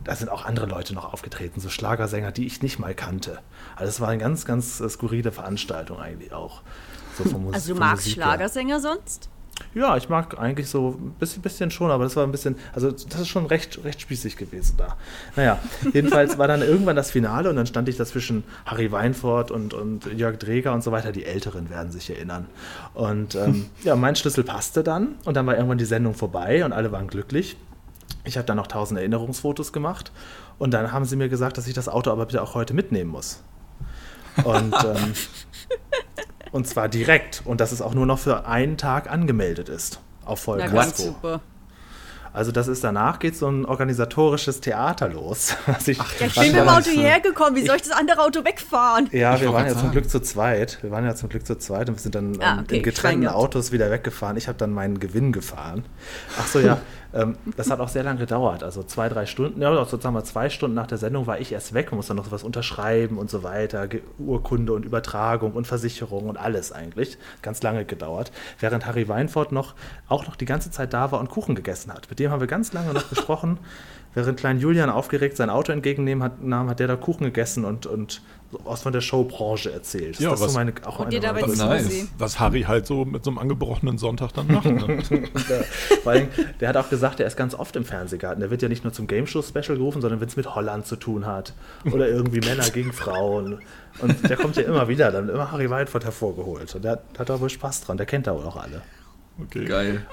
da 0.04 0.14
sind 0.14 0.30
auch 0.30 0.46
andere 0.46 0.66
Leute 0.66 0.94
noch 0.94 1.12
aufgetreten, 1.12 1.60
so 1.60 1.68
Schlagersänger, 1.68 2.32
die 2.32 2.46
ich 2.46 2.62
nicht 2.62 2.78
mal 2.78 2.94
kannte. 2.94 3.38
Also 3.76 3.90
es 3.90 4.00
war 4.00 4.08
eine 4.08 4.18
ganz, 4.18 4.44
ganz 4.44 4.78
skurrile 4.88 5.30
Veranstaltung 5.30 6.00
eigentlich 6.00 6.32
auch. 6.32 6.62
So 7.18 7.24
Musik, 7.38 7.54
also 7.54 7.74
du 7.74 7.80
magst 7.80 8.08
Schlagersänger 8.08 8.80
sonst? 8.80 9.28
Ja, 9.74 9.96
ich 9.96 10.08
mag 10.08 10.38
eigentlich 10.38 10.68
so 10.68 10.96
ein 10.98 11.12
bisschen, 11.18 11.42
bisschen, 11.42 11.70
schon, 11.70 11.90
aber 11.90 12.04
das 12.04 12.16
war 12.16 12.24
ein 12.24 12.32
bisschen, 12.32 12.56
also 12.72 12.90
das 12.90 13.20
ist 13.20 13.28
schon 13.28 13.46
recht, 13.46 13.82
recht 13.84 14.00
spießig 14.00 14.36
gewesen 14.36 14.74
da. 14.76 14.96
Naja, 15.36 15.58
jedenfalls 15.92 16.38
war 16.38 16.48
dann 16.48 16.62
irgendwann 16.62 16.96
das 16.96 17.10
Finale 17.10 17.50
und 17.50 17.56
dann 17.56 17.66
stand 17.66 17.88
ich 17.88 17.96
dazwischen 17.96 18.44
Harry 18.66 18.90
Weinfurt 18.90 19.50
und, 19.50 19.74
und 19.74 20.06
Jörg 20.06 20.38
Dreger 20.38 20.72
und 20.72 20.82
so 20.82 20.92
weiter. 20.92 21.12
Die 21.12 21.24
Älteren 21.24 21.70
werden 21.70 21.92
sich 21.92 22.10
erinnern. 22.10 22.46
Und 22.94 23.34
ähm, 23.34 23.66
ja, 23.84 23.96
mein 23.96 24.16
Schlüssel 24.16 24.44
passte 24.44 24.82
dann 24.82 25.16
und 25.24 25.34
dann 25.34 25.46
war 25.46 25.54
irgendwann 25.54 25.78
die 25.78 25.84
Sendung 25.84 26.14
vorbei 26.14 26.64
und 26.64 26.72
alle 26.72 26.92
waren 26.92 27.06
glücklich. 27.08 27.56
Ich 28.24 28.36
habe 28.36 28.46
dann 28.46 28.56
noch 28.56 28.66
tausend 28.66 28.98
Erinnerungsfotos 28.98 29.72
gemacht 29.72 30.12
und 30.58 30.72
dann 30.72 30.92
haben 30.92 31.04
sie 31.04 31.16
mir 31.16 31.28
gesagt, 31.28 31.56
dass 31.56 31.66
ich 31.66 31.74
das 31.74 31.88
Auto 31.88 32.10
aber 32.10 32.26
bitte 32.26 32.42
auch 32.42 32.54
heute 32.54 32.74
mitnehmen 32.74 33.10
muss. 33.10 33.42
Und 34.44 34.74
ähm, 34.84 35.14
und 36.52 36.66
zwar 36.66 36.88
direkt. 36.88 37.42
Und 37.44 37.60
dass 37.60 37.72
es 37.72 37.82
auch 37.82 37.94
nur 37.94 38.06
noch 38.06 38.18
für 38.18 38.46
einen 38.46 38.76
Tag 38.76 39.10
angemeldet 39.10 39.68
ist. 39.68 40.00
Auf 40.24 40.40
Vollkasko. 40.40 41.02
super. 41.02 41.40
Also 42.32 42.52
das 42.52 42.68
ist 42.68 42.84
danach 42.84 43.18
geht 43.18 43.36
so 43.36 43.48
ein 43.48 43.64
organisatorisches 43.64 44.60
Theater 44.60 45.08
los. 45.08 45.56
Ich, 45.86 46.00
Ach, 46.00 46.12
ja, 46.20 46.26
ich 46.26 46.34
bin 46.34 46.52
mit 46.52 46.56
dem 46.56 46.68
Auto 46.68 46.90
hierher 46.90 47.20
gekommen. 47.20 47.56
Wie 47.56 47.66
soll 47.66 47.76
ich 47.76 47.82
das 47.82 47.90
andere 47.90 48.20
Auto 48.20 48.44
wegfahren? 48.44 49.08
Ja, 49.12 49.34
ich 49.34 49.40
wir 49.40 49.52
waren 49.52 49.64
ja 49.66 49.70
sagen. 49.70 49.80
zum 49.80 49.90
Glück 49.92 50.08
zu 50.08 50.20
zweit. 50.20 50.78
Wir 50.82 50.90
waren 50.90 51.04
ja 51.04 51.14
zum 51.14 51.28
Glück 51.28 51.46
zu 51.46 51.58
zweit 51.58 51.88
und 51.88 51.96
wir 51.96 52.00
sind 52.00 52.14
dann 52.14 52.40
ah, 52.40 52.60
okay, 52.60 52.76
in 52.76 52.82
getrennten 52.82 53.26
Autos 53.28 53.72
wieder 53.72 53.90
weggefahren. 53.90 54.36
Ich 54.36 54.46
habe 54.46 54.58
dann 54.58 54.70
meinen 54.70 55.00
Gewinn 55.00 55.32
gefahren. 55.32 55.84
Ach 56.38 56.46
so, 56.46 56.60
ja. 56.60 56.80
Ähm, 57.12 57.36
das 57.56 57.70
hat 57.70 57.80
auch 57.80 57.88
sehr 57.88 58.02
lange 58.02 58.20
gedauert. 58.20 58.62
Also 58.62 58.82
zwei, 58.82 59.08
drei 59.08 59.26
Stunden, 59.26 59.60
ja, 59.60 59.74
sozusagen 59.84 60.14
mal 60.14 60.24
zwei 60.24 60.48
Stunden 60.48 60.74
nach 60.74 60.86
der 60.86 60.98
Sendung 60.98 61.26
war 61.26 61.40
ich 61.40 61.52
erst 61.52 61.74
weg 61.74 61.90
und 61.90 61.96
musste 61.96 62.14
noch 62.14 62.30
was 62.30 62.44
unterschreiben 62.44 63.18
und 63.18 63.30
so 63.30 63.42
weiter. 63.42 63.88
Urkunde 64.18 64.72
und 64.72 64.84
Übertragung 64.84 65.52
und 65.52 65.66
Versicherung 65.66 66.28
und 66.28 66.36
alles 66.36 66.72
eigentlich. 66.72 67.18
Ganz 67.42 67.62
lange 67.62 67.84
gedauert. 67.84 68.30
Während 68.58 68.86
Harry 68.86 69.08
Weinfurt 69.08 69.52
noch, 69.52 69.74
auch 70.08 70.26
noch 70.26 70.36
die 70.36 70.44
ganze 70.44 70.70
Zeit 70.70 70.92
da 70.92 71.10
war 71.12 71.20
und 71.20 71.30
Kuchen 71.30 71.54
gegessen 71.54 71.92
hat. 71.92 72.08
Mit 72.10 72.18
dem 72.18 72.30
haben 72.30 72.40
wir 72.40 72.46
ganz 72.46 72.72
lange 72.72 72.92
noch 72.92 73.08
gesprochen. 73.08 73.58
Während 74.14 74.40
Klein 74.40 74.58
Julian 74.58 74.90
aufgeregt 74.90 75.36
sein 75.36 75.50
Auto 75.50 75.70
entgegennehmen 75.70 76.24
hat, 76.24 76.42
nahm, 76.42 76.68
hat 76.68 76.80
der 76.80 76.88
da 76.88 76.96
Kuchen 76.96 77.24
gegessen 77.24 77.64
und, 77.64 77.86
und 77.86 78.22
was 78.50 78.82
von 78.82 78.92
der 78.92 79.00
Showbranche 79.00 79.72
erzählt. 79.72 80.18
Ja, 80.18 80.30
das 80.30 80.40
was, 80.40 80.52
so 80.52 80.58
meine, 80.58 80.72
auch 80.84 80.98
und 80.98 81.06
eine 81.06 81.20
dabei 81.20 81.42
nice. 81.42 82.08
was 82.18 82.40
Harry 82.40 82.62
halt 82.62 82.86
so 82.86 83.04
mit 83.04 83.24
so 83.24 83.30
einem 83.30 83.38
angebrochenen 83.38 83.98
Sonntag 83.98 84.32
dann 84.32 84.48
macht. 84.48 84.64
Ne? 84.64 85.02
der, 85.48 85.64
vor 86.02 86.12
allem, 86.12 86.28
der 86.58 86.68
hat 86.68 86.76
auch 86.76 86.90
gesagt, 86.90 87.20
er 87.20 87.26
ist 87.26 87.36
ganz 87.36 87.54
oft 87.54 87.76
im 87.76 87.84
Fernsehgarten. 87.84 88.40
Der 88.40 88.50
wird 88.50 88.62
ja 88.62 88.68
nicht 88.68 88.82
nur 88.82 88.92
zum 88.92 89.06
Game 89.06 89.26
Show 89.26 89.42
Special 89.42 89.76
gerufen, 89.76 90.00
sondern 90.02 90.20
wenn 90.20 90.28
es 90.28 90.36
mit 90.36 90.54
Holland 90.54 90.86
zu 90.86 90.96
tun 90.96 91.26
hat 91.26 91.54
oder 91.92 92.08
irgendwie 92.08 92.40
Männer 92.40 92.68
gegen 92.70 92.92
Frauen. 92.92 93.60
Und 94.00 94.28
der 94.28 94.36
kommt 94.36 94.56
ja 94.56 94.62
immer 94.62 94.88
wieder, 94.88 95.12
dann 95.12 95.28
immer 95.28 95.52
Harry 95.52 95.70
Weinfurt 95.70 96.04
hervorgeholt. 96.04 96.74
Und 96.74 96.84
der, 96.84 96.96
der 96.96 97.18
hat 97.20 97.28
da 97.28 97.40
wohl 97.40 97.50
Spaß 97.50 97.82
dran. 97.82 97.96
Der 97.96 98.06
kennt 98.06 98.26
da 98.26 98.34
wohl 98.34 98.44
auch 98.44 98.56
alle. 98.56 98.82
Okay. 99.40 99.64
Geil. 99.64 100.06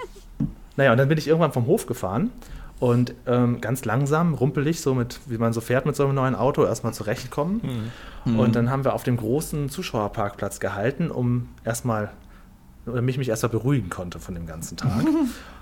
Naja, 0.76 0.92
und 0.92 0.98
dann 1.00 1.10
bin 1.10 1.18
ich 1.18 1.28
irgendwann 1.28 1.52
vom 1.52 1.66
Hof 1.66 1.88
gefahren 1.88 2.32
und 2.80 3.14
ähm, 3.26 3.60
ganz 3.60 3.86
langsam, 3.86 4.34
rumpelig, 4.34 4.82
so 4.82 4.94
mit, 4.94 5.20
wie 5.26 5.38
man 5.38 5.54
so 5.54 5.62
fährt 5.62 5.86
mit 5.86 5.96
so 5.96 6.04
einem 6.04 6.16
neuen 6.16 6.36
Auto, 6.36 6.64
erstmal 6.64 6.94
zurechtkommen. 6.94 7.92
Mhm. 8.26 8.40
Und 8.40 8.56
dann 8.56 8.70
haben 8.70 8.84
wir 8.84 8.94
auf 8.94 9.04
dem 9.04 9.18
großen 9.18 9.70
Zuschauerparkplatz 9.70 10.60
gehalten, 10.60 11.10
um 11.10 11.50
erstmal, 11.66 12.12
damit 12.86 13.10
ich 13.10 13.18
mich 13.18 13.30
erstmal 13.30 13.50
beruhigen 13.50 13.90
konnte 13.90 14.20
von 14.20 14.36
dem 14.36 14.46
ganzen 14.46 14.78
Tag. 14.78 15.04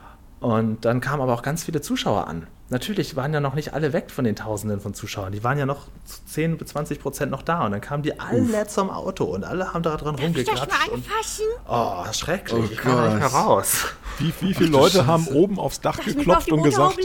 Und 0.46 0.86
dann 0.86 1.02
kamen 1.02 1.24
aber 1.24 1.34
auch 1.34 1.42
ganz 1.42 1.64
viele 1.64 1.82
Zuschauer 1.82 2.28
an. 2.28 2.46
Natürlich 2.70 3.16
waren 3.16 3.34
ja 3.34 3.40
noch 3.40 3.56
nicht 3.56 3.74
alle 3.74 3.94
weg 3.94 4.12
von 4.12 4.26
den 4.26 4.36
Tausenden 4.36 4.80
von 4.80 4.94
Zuschauern. 4.94 5.32
Die 5.32 5.44
waren 5.44 5.58
ja 5.58 5.66
noch 5.66 5.88
10 6.28 6.60
bis 6.60 6.68
20 6.68 7.00
Prozent 7.00 7.32
noch 7.32 7.42
da. 7.42 7.66
Und 7.66 7.72
dann 7.72 7.82
kamen 7.82 8.04
die 8.04 8.20
alle 8.20 8.62
Uff. 8.62 8.68
zum 8.68 8.92
Auto 8.92 9.24
und 9.24 9.44
alle 9.44 9.74
haben 9.74 9.82
da 9.82 9.98
dran 9.98 10.14
rumgeklatscht. 10.14 10.68
Ich 10.68 10.70
mal 10.70 10.94
anfassen? 10.94 11.46
oh, 11.68 12.14
schrecklich. 12.14 12.62
Oh 12.62 12.72
ich 12.72 12.78
kam 12.78 13.16
nicht 13.16 13.34
heraus. 13.34 13.86
Wie, 14.20 14.32
wie 14.42 14.54
viele 14.54 14.70
Leute 14.70 15.08
haben 15.08 15.28
oben 15.30 15.58
aufs 15.58 15.82
Dach 15.82 15.96
Darf 15.96 16.06
geklopft 16.06 16.52
und 16.52 16.62
gesagt, 16.62 17.00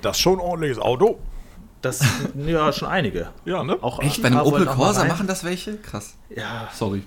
das 0.00 0.16
ist 0.16 0.22
schon 0.22 0.38
ein 0.38 0.40
ordentliches 0.40 0.78
Auto? 0.78 1.18
Das, 1.82 2.02
ja, 2.34 2.72
schon 2.72 2.88
einige. 2.88 3.28
Ja, 3.44 3.62
ne? 3.62 3.76
Auch 3.82 4.00
Echt? 4.00 4.22
Bei 4.22 4.28
einem 4.28 4.40
Opel 4.40 4.64
Corsa 4.64 5.04
machen 5.04 5.26
das 5.26 5.44
welche? 5.44 5.76
Krass. 5.76 6.14
Ja. 6.30 6.70
Sorry. 6.72 7.02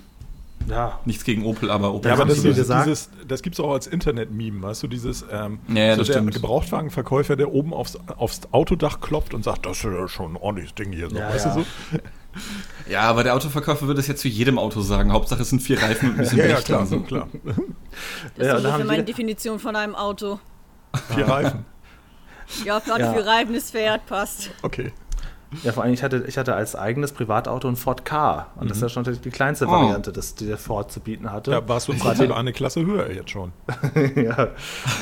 Ja. 0.68 0.98
Nichts 1.04 1.24
gegen 1.24 1.44
Opel, 1.44 1.70
aber 1.70 1.92
Opel 1.92 2.08
Ja, 2.08 2.14
aber 2.14 2.24
das, 2.24 2.38
ist, 2.38 2.44
dieses, 2.56 3.10
das 3.26 3.42
gibt 3.42 3.56
es 3.56 3.60
auch 3.60 3.72
als 3.72 3.86
Internet-Meme, 3.86 4.62
weißt 4.62 4.82
du, 4.82 4.88
dieses 4.88 5.24
ähm, 5.30 5.58
ja, 5.68 5.84
ja, 5.84 5.96
so 5.96 6.04
der 6.04 6.22
Gebrauchtwagenverkäufer, 6.22 7.36
der 7.36 7.52
oben 7.52 7.74
aufs, 7.74 7.98
aufs 8.16 8.40
Autodach 8.52 9.00
klopft 9.00 9.34
und 9.34 9.44
sagt, 9.44 9.66
das 9.66 9.78
ist 9.78 9.84
ja 9.84 10.08
schon 10.08 10.32
ein 10.32 10.36
ordentliches 10.36 10.74
Ding 10.74 10.92
hier. 10.92 11.10
So, 11.10 11.16
ja, 11.16 11.28
weißt 11.28 11.46
ja. 11.46 11.54
du 11.54 11.60
so? 11.60 11.66
Ja, 12.88 13.02
aber 13.02 13.22
der 13.22 13.34
Autoverkäufer 13.34 13.86
würde 13.86 14.00
es 14.00 14.08
ja 14.08 14.16
zu 14.16 14.28
jedem 14.28 14.58
Auto 14.58 14.80
sagen. 14.80 15.12
Hauptsache 15.12 15.42
es 15.42 15.50
sind 15.50 15.62
vier 15.62 15.80
Reifen 15.80 16.10
und 16.10 16.14
ein 16.16 16.18
bisschen 16.18 16.38
ja, 16.40 16.46
ja, 16.46 16.60
klar, 16.60 16.84
so. 16.84 17.00
klar. 17.00 17.28
Das 18.36 18.46
ja, 18.46 18.56
ist 18.56 18.64
ungefähr 18.64 18.84
meine 18.84 19.04
Definition 19.04 19.58
von 19.58 19.76
einem 19.76 19.94
Auto. 19.94 20.40
Vier 21.14 21.28
Reifen. 21.28 21.64
Ja, 22.64 22.78
gerade 22.78 23.04
ja. 23.04 23.12
für 23.12 23.24
Reifen 23.24 23.54
ist 23.54 23.70
Pferd 23.70 24.06
passt. 24.06 24.50
Okay. 24.62 24.92
Ja, 25.62 25.72
vor 25.72 25.82
allem, 25.82 25.94
ich 25.94 26.02
hatte, 26.02 26.24
ich 26.26 26.38
hatte 26.38 26.54
als 26.54 26.76
eigenes 26.76 27.12
Privatauto 27.12 27.68
ein 27.68 27.76
Ford 27.76 28.04
K. 28.04 28.46
Und 28.56 28.64
mhm. 28.64 28.68
das 28.68 28.78
ist 28.78 28.82
ja 28.82 28.88
schon 28.88 29.04
die 29.04 29.30
kleinste 29.30 29.66
oh. 29.66 29.70
Variante, 29.70 30.12
das, 30.12 30.34
die 30.34 30.46
der 30.46 30.58
Ford 30.58 30.90
zu 30.90 31.00
bieten 31.00 31.30
hatte. 31.32 31.50
Da 31.50 31.68
warst 31.68 31.88
du 31.88 31.94
gerade 31.94 32.34
eine 32.34 32.52
Klasse 32.52 32.84
höher 32.84 33.10
jetzt 33.10 33.30
schon. 33.30 33.52
ja, 34.16 34.48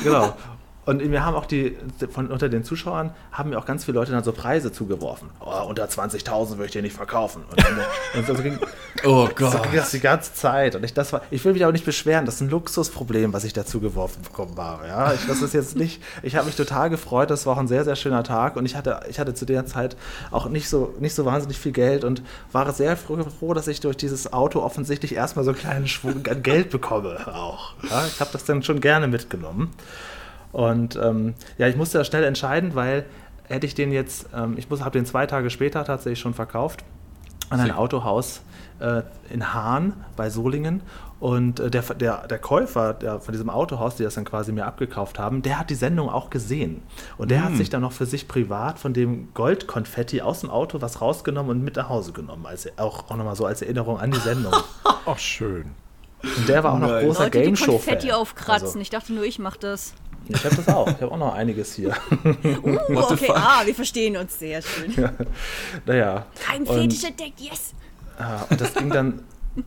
genau. 0.03 0.33
Und 0.85 1.05
mir 1.05 1.25
haben 1.25 1.35
auch 1.35 1.45
die, 1.45 1.77
von 2.11 2.27
unter 2.27 2.49
den 2.49 2.63
Zuschauern, 2.63 3.11
haben 3.31 3.51
mir 3.51 3.57
auch 3.57 3.65
ganz 3.65 3.85
viele 3.85 3.99
Leute 3.99 4.11
dann 4.11 4.23
so 4.23 4.33
Preise 4.33 4.71
zugeworfen. 4.71 5.29
Oh, 5.39 5.67
unter 5.67 5.85
20.000 5.85 6.51
würde 6.51 6.65
ich 6.65 6.71
dir 6.71 6.81
nicht 6.81 6.95
verkaufen. 6.95 7.43
Und, 7.49 7.63
dann, 7.63 7.79
und 8.15 8.27
so 8.27 8.33
ging, 8.33 8.59
oh 9.05 9.29
Gott. 9.33 9.53
So 9.53 9.59
ging 9.59 9.75
das 9.75 9.91
die 9.91 10.01
ganze 10.01 10.33
Zeit. 10.33 10.75
Und 10.75 10.83
ich, 10.83 10.93
das 10.93 11.13
war, 11.13 11.21
ich 11.31 11.43
will 11.45 11.53
mich 11.53 11.63
auch 11.65 11.71
nicht 11.71 11.85
beschweren, 11.85 12.25
das 12.25 12.35
ist 12.35 12.41
ein 12.41 12.49
Luxusproblem, 12.49 13.31
was 13.31 13.45
ich 13.45 13.53
da 13.53 13.65
zugeworfen 13.65 14.23
bekommen 14.23 14.55
habe. 14.57 14.87
Ja, 14.87 15.13
ich, 15.13 15.25
das 15.25 15.41
ist 15.41 15.53
jetzt 15.53 15.77
nicht, 15.77 16.01
ich 16.21 16.35
habe 16.35 16.47
mich 16.47 16.55
total 16.55 16.89
gefreut, 16.89 17.29
das 17.29 17.45
war 17.45 17.53
auch 17.53 17.59
ein 17.59 17.67
sehr, 17.67 17.85
sehr 17.85 17.95
schöner 17.95 18.23
Tag. 18.23 18.57
Und 18.57 18.65
ich 18.65 18.75
hatte, 18.75 18.99
ich 19.09 19.19
hatte 19.19 19.33
zu 19.33 19.45
der 19.45 19.65
Zeit 19.65 19.95
auch 20.31 20.49
nicht 20.49 20.67
so, 20.67 20.93
nicht 20.99 21.15
so 21.15 21.25
wahnsinnig 21.25 21.57
viel 21.57 21.71
Geld 21.71 22.03
und 22.03 22.21
war 22.51 22.71
sehr 22.73 22.97
froh, 22.97 23.53
dass 23.53 23.67
ich 23.67 23.79
durch 23.79 23.95
dieses 23.95 24.33
Auto 24.33 24.61
offensichtlich 24.61 25.15
erstmal 25.15 25.45
so 25.45 25.51
einen 25.51 25.59
kleinen 25.59 25.87
Schwung 25.87 26.25
an 26.27 26.43
Geld 26.43 26.69
bekomme 26.69 27.33
auch. 27.33 27.73
Ja, 27.89 28.05
ich 28.05 28.19
habe 28.19 28.31
das 28.33 28.45
dann 28.45 28.63
schon 28.63 28.81
gerne 28.81 29.07
mitgenommen. 29.07 29.71
Und 30.53 30.95
ähm, 30.95 31.33
ja, 31.57 31.67
ich 31.67 31.75
musste 31.75 31.97
da 31.97 32.05
schnell 32.05 32.23
entscheiden, 32.23 32.75
weil 32.75 33.05
hätte 33.43 33.65
ich 33.65 33.75
den 33.75 33.91
jetzt, 33.91 34.29
ähm, 34.33 34.55
ich 34.57 34.69
habe 34.69 34.91
den 34.91 35.05
zwei 35.05 35.25
Tage 35.25 35.49
später 35.49 35.83
tatsächlich 35.83 36.19
schon 36.19 36.33
verkauft 36.33 36.85
an 37.49 37.59
ein 37.59 37.71
Autohaus 37.71 38.41
äh, 38.79 39.03
in 39.29 39.53
Hahn 39.53 39.93
bei 40.15 40.29
Solingen. 40.29 40.81
Und 41.19 41.59
äh, 41.59 41.69
der, 41.69 41.81
der, 41.81 42.27
der 42.27 42.39
Käufer 42.39 42.93
der, 42.93 43.19
von 43.19 43.31
diesem 43.31 43.49
Autohaus, 43.49 43.95
die 43.95 44.03
das 44.03 44.15
dann 44.15 44.25
quasi 44.25 44.51
mir 44.51 44.65
abgekauft 44.65 45.19
haben, 45.19 45.41
der 45.41 45.59
hat 45.59 45.69
die 45.69 45.75
Sendung 45.75 46.09
auch 46.09 46.29
gesehen. 46.29 46.81
Und 47.17 47.31
der 47.31 47.45
hat 47.45 47.55
sich 47.55 47.69
dann 47.69 47.81
noch 47.81 47.93
für 47.93 48.05
sich 48.05 48.27
privat 48.27 48.79
von 48.79 48.93
dem 48.93 49.33
Goldkonfetti 49.33 50.21
aus 50.21 50.41
dem 50.41 50.49
Auto 50.49 50.81
was 50.81 51.01
rausgenommen 51.01 51.51
und 51.51 51.63
mit 51.63 51.77
nach 51.77 51.89
Hause 51.89 52.11
genommen. 52.11 52.45
Also 52.45 52.69
auch, 52.77 53.09
auch 53.09 53.15
nochmal 53.15 53.35
so 53.35 53.45
als 53.45 53.61
Erinnerung 53.61 53.99
an 53.99 54.11
die 54.11 54.19
Sendung. 54.19 54.53
Ach, 55.05 55.17
schön. 55.17 55.71
Und 56.23 56.49
der 56.49 56.63
war 56.63 56.73
auch 56.73 56.79
noch 56.79 56.89
Nein. 56.89 57.05
großer 57.05 57.25
Leute, 57.25 57.41
Game 57.41 57.55
Show 57.55 57.73
Konfetti 57.73 58.11
aufkratzen. 58.11 58.67
Also, 58.67 58.79
Ich 58.79 58.89
dachte 58.89 59.13
nur, 59.13 59.23
ich 59.23 59.39
mach 59.39 59.57
das. 59.57 59.93
Ich 60.27 60.45
habe 60.45 60.55
das 60.55 60.67
auch. 60.69 60.87
Ich 60.87 61.01
habe 61.01 61.11
auch 61.11 61.17
noch 61.17 61.33
einiges 61.33 61.73
hier. 61.75 61.93
Uh, 62.63 62.77
okay, 62.97 63.29
ah, 63.29 63.61
wir 63.65 63.75
verstehen 63.75 64.15
uns 64.17 64.39
sehr 64.39 64.61
schön. 64.61 64.93
naja. 65.85 66.25
Kein 66.39 66.65
Fetisch 66.65 67.03
entdeckt, 67.03 67.39
yes! 67.39 67.73
Ja, 68.19 68.45
und 68.49 68.61
das 68.61 68.73
ging 68.73 68.89
dann, 68.89 69.19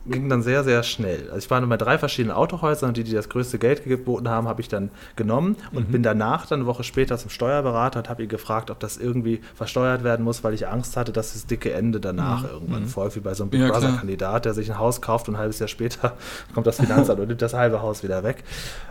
ging 0.05 0.29
dann 0.29 0.41
sehr, 0.41 0.63
sehr 0.63 0.83
schnell. 0.83 1.27
Also 1.27 1.37
ich 1.37 1.49
war 1.49 1.59
nur 1.59 1.69
bei 1.69 1.77
drei 1.77 1.97
verschiedenen 1.97 2.35
Autohäusern 2.35 2.89
und 2.89 2.97
die, 2.97 3.03
die 3.03 3.13
das 3.13 3.29
größte 3.29 3.57
Geld 3.57 3.83
geboten 3.85 4.27
haben, 4.29 4.47
habe 4.47 4.61
ich 4.61 4.67
dann 4.67 4.89
genommen 5.15 5.55
und 5.71 5.91
bin 5.91 6.03
danach 6.03 6.45
dann 6.45 6.59
eine 6.59 6.67
Woche 6.67 6.83
später 6.83 7.17
zum 7.17 7.29
Steuerberater 7.29 7.99
und 7.99 8.09
habe 8.09 8.23
ihn 8.23 8.29
gefragt, 8.29 8.69
ob 8.69 8.79
das 8.79 8.97
irgendwie 8.97 9.41
versteuert 9.55 10.03
werden 10.03 10.23
muss, 10.25 10.43
weil 10.43 10.53
ich 10.53 10.67
Angst 10.67 10.97
hatte, 10.97 11.11
dass 11.11 11.33
das 11.33 11.45
dicke 11.45 11.71
Ende 11.71 11.99
danach 11.99 12.43
irgendwann 12.43 12.85
folgt, 12.87 13.15
wie 13.15 13.21
bei 13.21 13.33
so 13.33 13.43
einem 13.43 13.51
Big 13.51 13.61
Ja. 13.61 13.69
Brother-Kandidat, 13.69 14.45
der 14.45 14.53
sich 14.53 14.69
ein 14.71 14.77
Haus 14.77 15.01
kauft 15.01 15.29
und 15.29 15.35
ein 15.35 15.39
halbes 15.39 15.59
Jahr 15.59 15.67
später 15.67 16.17
kommt 16.53 16.67
das 16.67 16.77
Finanzamt 16.77 17.19
und 17.19 17.27
nimmt 17.27 17.41
das 17.41 17.53
halbe 17.53 17.81
Haus 17.81 18.03
wieder 18.03 18.23
weg. 18.23 18.43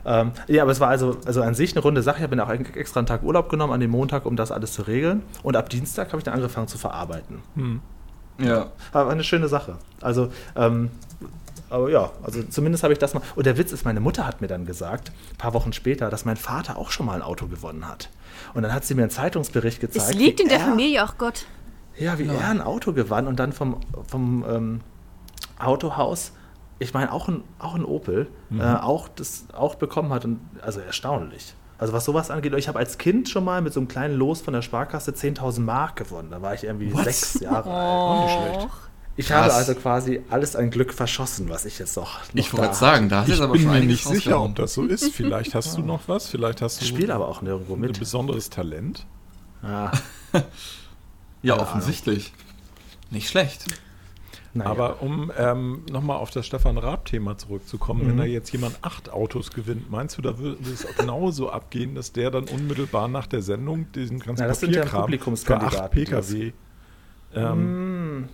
Ähm, 0.05 0.33
ja, 0.49 0.63
aber 0.63 0.73
es 0.73 0.81
war 0.81 0.89
also, 0.89 1.17
also 1.27 1.43
an 1.43 1.55
sich 1.55 1.75
eine 1.75 1.83
runde 1.83 2.03
Sache. 2.03 2.19
Ich 2.19 2.23
habe 2.23 2.37
mir 2.37 2.45
auch 2.45 2.51
extra 2.51 3.01
einen 3.01 3.07
Tag 3.07 3.23
Urlaub 3.23 3.49
genommen 3.49 3.73
an 3.73 3.81
dem 3.81 3.91
Montag, 3.91 4.25
um 4.25 4.37
das 4.37 4.51
alles 4.51 4.73
zu 4.73 4.83
regeln. 4.83 5.23
Und 5.43 5.57
ab 5.57 5.69
Dienstag 5.69 6.09
habe 6.09 6.19
ich 6.19 6.25
dann 6.25 6.35
angefangen 6.35 6.69
zu 6.69 6.79
verarbeiten. 6.79 7.43
Ja. 8.39 8.71
Aber 8.93 9.11
eine 9.11 9.25
schöne 9.25 9.49
Sache. 9.49 9.77
Also, 10.01 10.31
ähm, 10.55 10.91
aber 11.69 11.91
ja, 11.91 12.11
also 12.23 12.43
zumindest 12.45 12.85
habe 12.85 12.93
ich 12.93 12.99
das 12.99 13.15
mal. 13.15 13.23
Und 13.35 13.47
der 13.47 13.59
Witz 13.59 13.73
ist, 13.73 13.85
meine 13.85 14.01
Mutter 14.01 14.27
hat 14.27 14.41
mir 14.41 14.47
dann 14.47 14.67
gesagt, 14.67 15.11
ein 15.33 15.37
paar 15.37 15.55
Wochen 15.55 15.73
später, 15.73 16.11
dass 16.11 16.25
mein 16.25 16.37
Vater 16.37 16.77
auch 16.77 16.91
schon 16.91 17.07
mal 17.07 17.15
ein 17.15 17.23
Auto 17.23 17.47
gewonnen 17.47 17.89
hat. 17.89 18.11
Und 18.55 18.63
dann 18.63 18.73
hat 18.73 18.85
sie 18.85 18.95
mir 18.95 19.03
einen 19.03 19.11
Zeitungsbericht 19.11 19.81
gezeigt. 19.81 20.11
Es 20.11 20.15
liegt 20.15 20.41
in 20.41 20.49
der 20.49 20.59
er, 20.61 20.67
Familie, 20.67 21.03
ach 21.03 21.19
Gott. 21.19 21.47
Ja, 21.99 22.19
wie 22.19 22.27
er 22.27 22.49
ein 22.49 22.61
Auto 22.61 22.93
gewann 22.93 23.27
und 23.27 23.41
dann 23.41 23.53
vom, 23.53 23.81
vom 24.07 24.45
ähm, 24.49 24.81
Autohaus, 25.59 26.33
ich 26.79 26.93
meine 26.95 27.11
auch 27.11 27.29
ein, 27.29 27.43
auch 27.59 27.75
ein 27.75 27.85
Opel, 27.85 28.29
äh, 28.57 28.63
auch, 28.63 29.09
das, 29.09 29.47
auch 29.53 29.77
bekommen 29.77 30.13
hat. 30.13 30.25
Und, 30.25 30.41
also 30.61 30.81
erstaunlich. 30.81 31.55
Also 31.79 31.93
was 31.93 32.05
sowas 32.05 32.31
angeht, 32.31 32.55
ich 32.55 32.69
habe 32.69 32.79
als 32.79 32.97
Kind 32.99 33.29
schon 33.29 33.45
mal 33.45 33.61
mit 33.61 33.73
so 33.73 33.81
einem 33.81 33.89
kleinen 33.89 34.15
Los 34.17 34.41
von 34.41 34.55
der 34.55 34.63
Sparkasse 34.63 35.11
10.000 35.13 35.61
Mark 35.61 35.97
gewonnen. 35.97 36.31
Da 36.31 36.41
war 36.41 36.55
ich 36.55 36.65
irgendwie 36.65 36.93
What? 36.93 37.05
sechs 37.05 37.39
Jahre 37.41 37.71
alt. 37.71 37.89
Auch 37.91 38.25
nicht 38.25 38.57
schlecht. 38.59 38.69
Ich 39.19 39.27
Krass. 39.29 39.45
habe 39.45 39.55
also 39.55 39.75
quasi 39.75 40.23
alles 40.29 40.57
an 40.57 40.71
Glück 40.71 40.93
verschossen, 40.93 41.49
was 41.49 41.65
ich 41.65 41.79
jetzt 41.79 41.97
noch. 41.97 42.19
noch 42.21 42.35
Ich 42.35 42.53
wollte 42.57 42.75
sagen, 42.75 43.09
da 43.09 43.21
hast 43.21 43.29
du 43.29 43.33
Ich 43.33 43.41
aber 43.41 43.53
bin 43.55 43.67
mir 43.71 43.81
nicht 43.81 44.05
sicher, 44.07 44.43
ob 44.43 44.55
das 44.57 44.75
so 44.75 44.85
ist. 44.85 45.11
Vielleicht 45.15 45.55
hast 45.55 45.77
du 45.79 45.83
noch 45.83 46.01
was, 46.07 46.29
vielleicht 46.29 46.61
hast 46.61 46.83
Ich 46.83 46.91
du 46.91 46.97
spiele 46.97 47.15
aber 47.15 47.27
auch 47.29 47.41
nirgendwo 47.41 47.75
ein 47.75 47.81
mit. 47.81 47.99
besonderes 47.99 48.51
Talent. 48.51 49.07
Ja, 49.63 49.91
Ja, 51.43 51.55
Keine 51.57 51.67
offensichtlich. 51.67 52.33
Nicht 53.11 53.29
schlecht. 53.29 53.65
Naja. 54.57 54.71
Aber 54.71 55.03
um 55.03 55.31
ähm, 55.39 55.83
nochmal 55.91 56.17
auf 56.19 56.31
das 56.31 56.47
Stefan 56.47 56.79
Raab-Thema 56.79 57.39
zurückzukommen, 57.39 58.05
Mhm. 58.05 58.09
wenn 58.09 58.17
da 58.19 58.25
jetzt 58.25 58.51
jemand 58.53 58.77
acht 58.83 59.11
Autos 59.11 59.51
gewinnt, 59.51 59.91
meinst 59.91 60.19
du, 60.19 60.23
da 60.23 60.39
würde 60.39 60.59
es 60.73 60.87
genauso 60.97 61.51
abgehen, 61.51 61.95
dass 61.95 62.13
der 62.13 62.31
dann 62.31 62.45
unmittelbar 62.45 63.09
nach 63.09 63.27
der 63.27 63.43
Sendung 63.43 63.87
diesen 63.93 64.19
ganzen 64.19 64.43
Na, 64.43 64.49
das 64.49 64.61
sind 64.61 64.75
ja 64.75 64.85
Papierkram 64.85 65.37
für 65.37 65.57
acht 65.61 65.73
die 65.73 65.77
das- 65.79 65.91
PKW 65.91 66.53
ähm, 67.35 68.29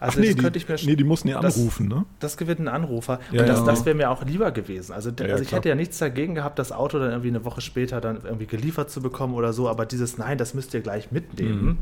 also 0.00 0.16
ach 0.18 0.20
nee, 0.20 0.26
das 0.28 0.34
die, 0.36 0.42
könnte 0.42 0.58
ich 0.58 0.68
mir 0.68 0.76
nee, 0.86 0.96
die 0.96 1.04
mussten 1.04 1.28
ja 1.28 1.40
das- 1.40 1.56
anrufen, 1.58 1.86
ne? 1.88 2.06
Das 2.20 2.36
gewinnt 2.38 2.58
ein 2.60 2.68
Anrufer. 2.68 3.20
Ja, 3.30 3.42
und 3.42 3.48
das, 3.48 3.60
ja. 3.60 3.66
das 3.66 3.84
wäre 3.84 3.94
mir 3.94 4.10
auch 4.10 4.24
lieber 4.24 4.50
gewesen. 4.50 4.92
Also, 4.92 5.10
Ja, 5.10 5.26
also 5.26 5.42
ich 5.42 5.52
hätte 5.52 5.68
ja 5.68 5.74
nichts 5.74 5.98
dagegen 5.98 6.34
gehabt, 6.34 6.58
das 6.58 6.72
Auto 6.72 6.98
dann 6.98 7.10
irgendwie 7.10 7.28
eine 7.28 7.44
Woche 7.44 7.60
später 7.60 8.00
dann 8.00 8.20
irgendwie 8.24 8.46
geliefert 8.46 8.90
zu 8.90 9.02
bekommen 9.02 9.34
oder 9.34 9.52
so, 9.52 9.68
aber 9.68 9.84
dieses 9.86 10.16
Nein, 10.16 10.38
das 10.38 10.54
müsst 10.54 10.72
ihr 10.74 10.80
gleich 10.80 11.12
mitnehmen. 11.12 11.78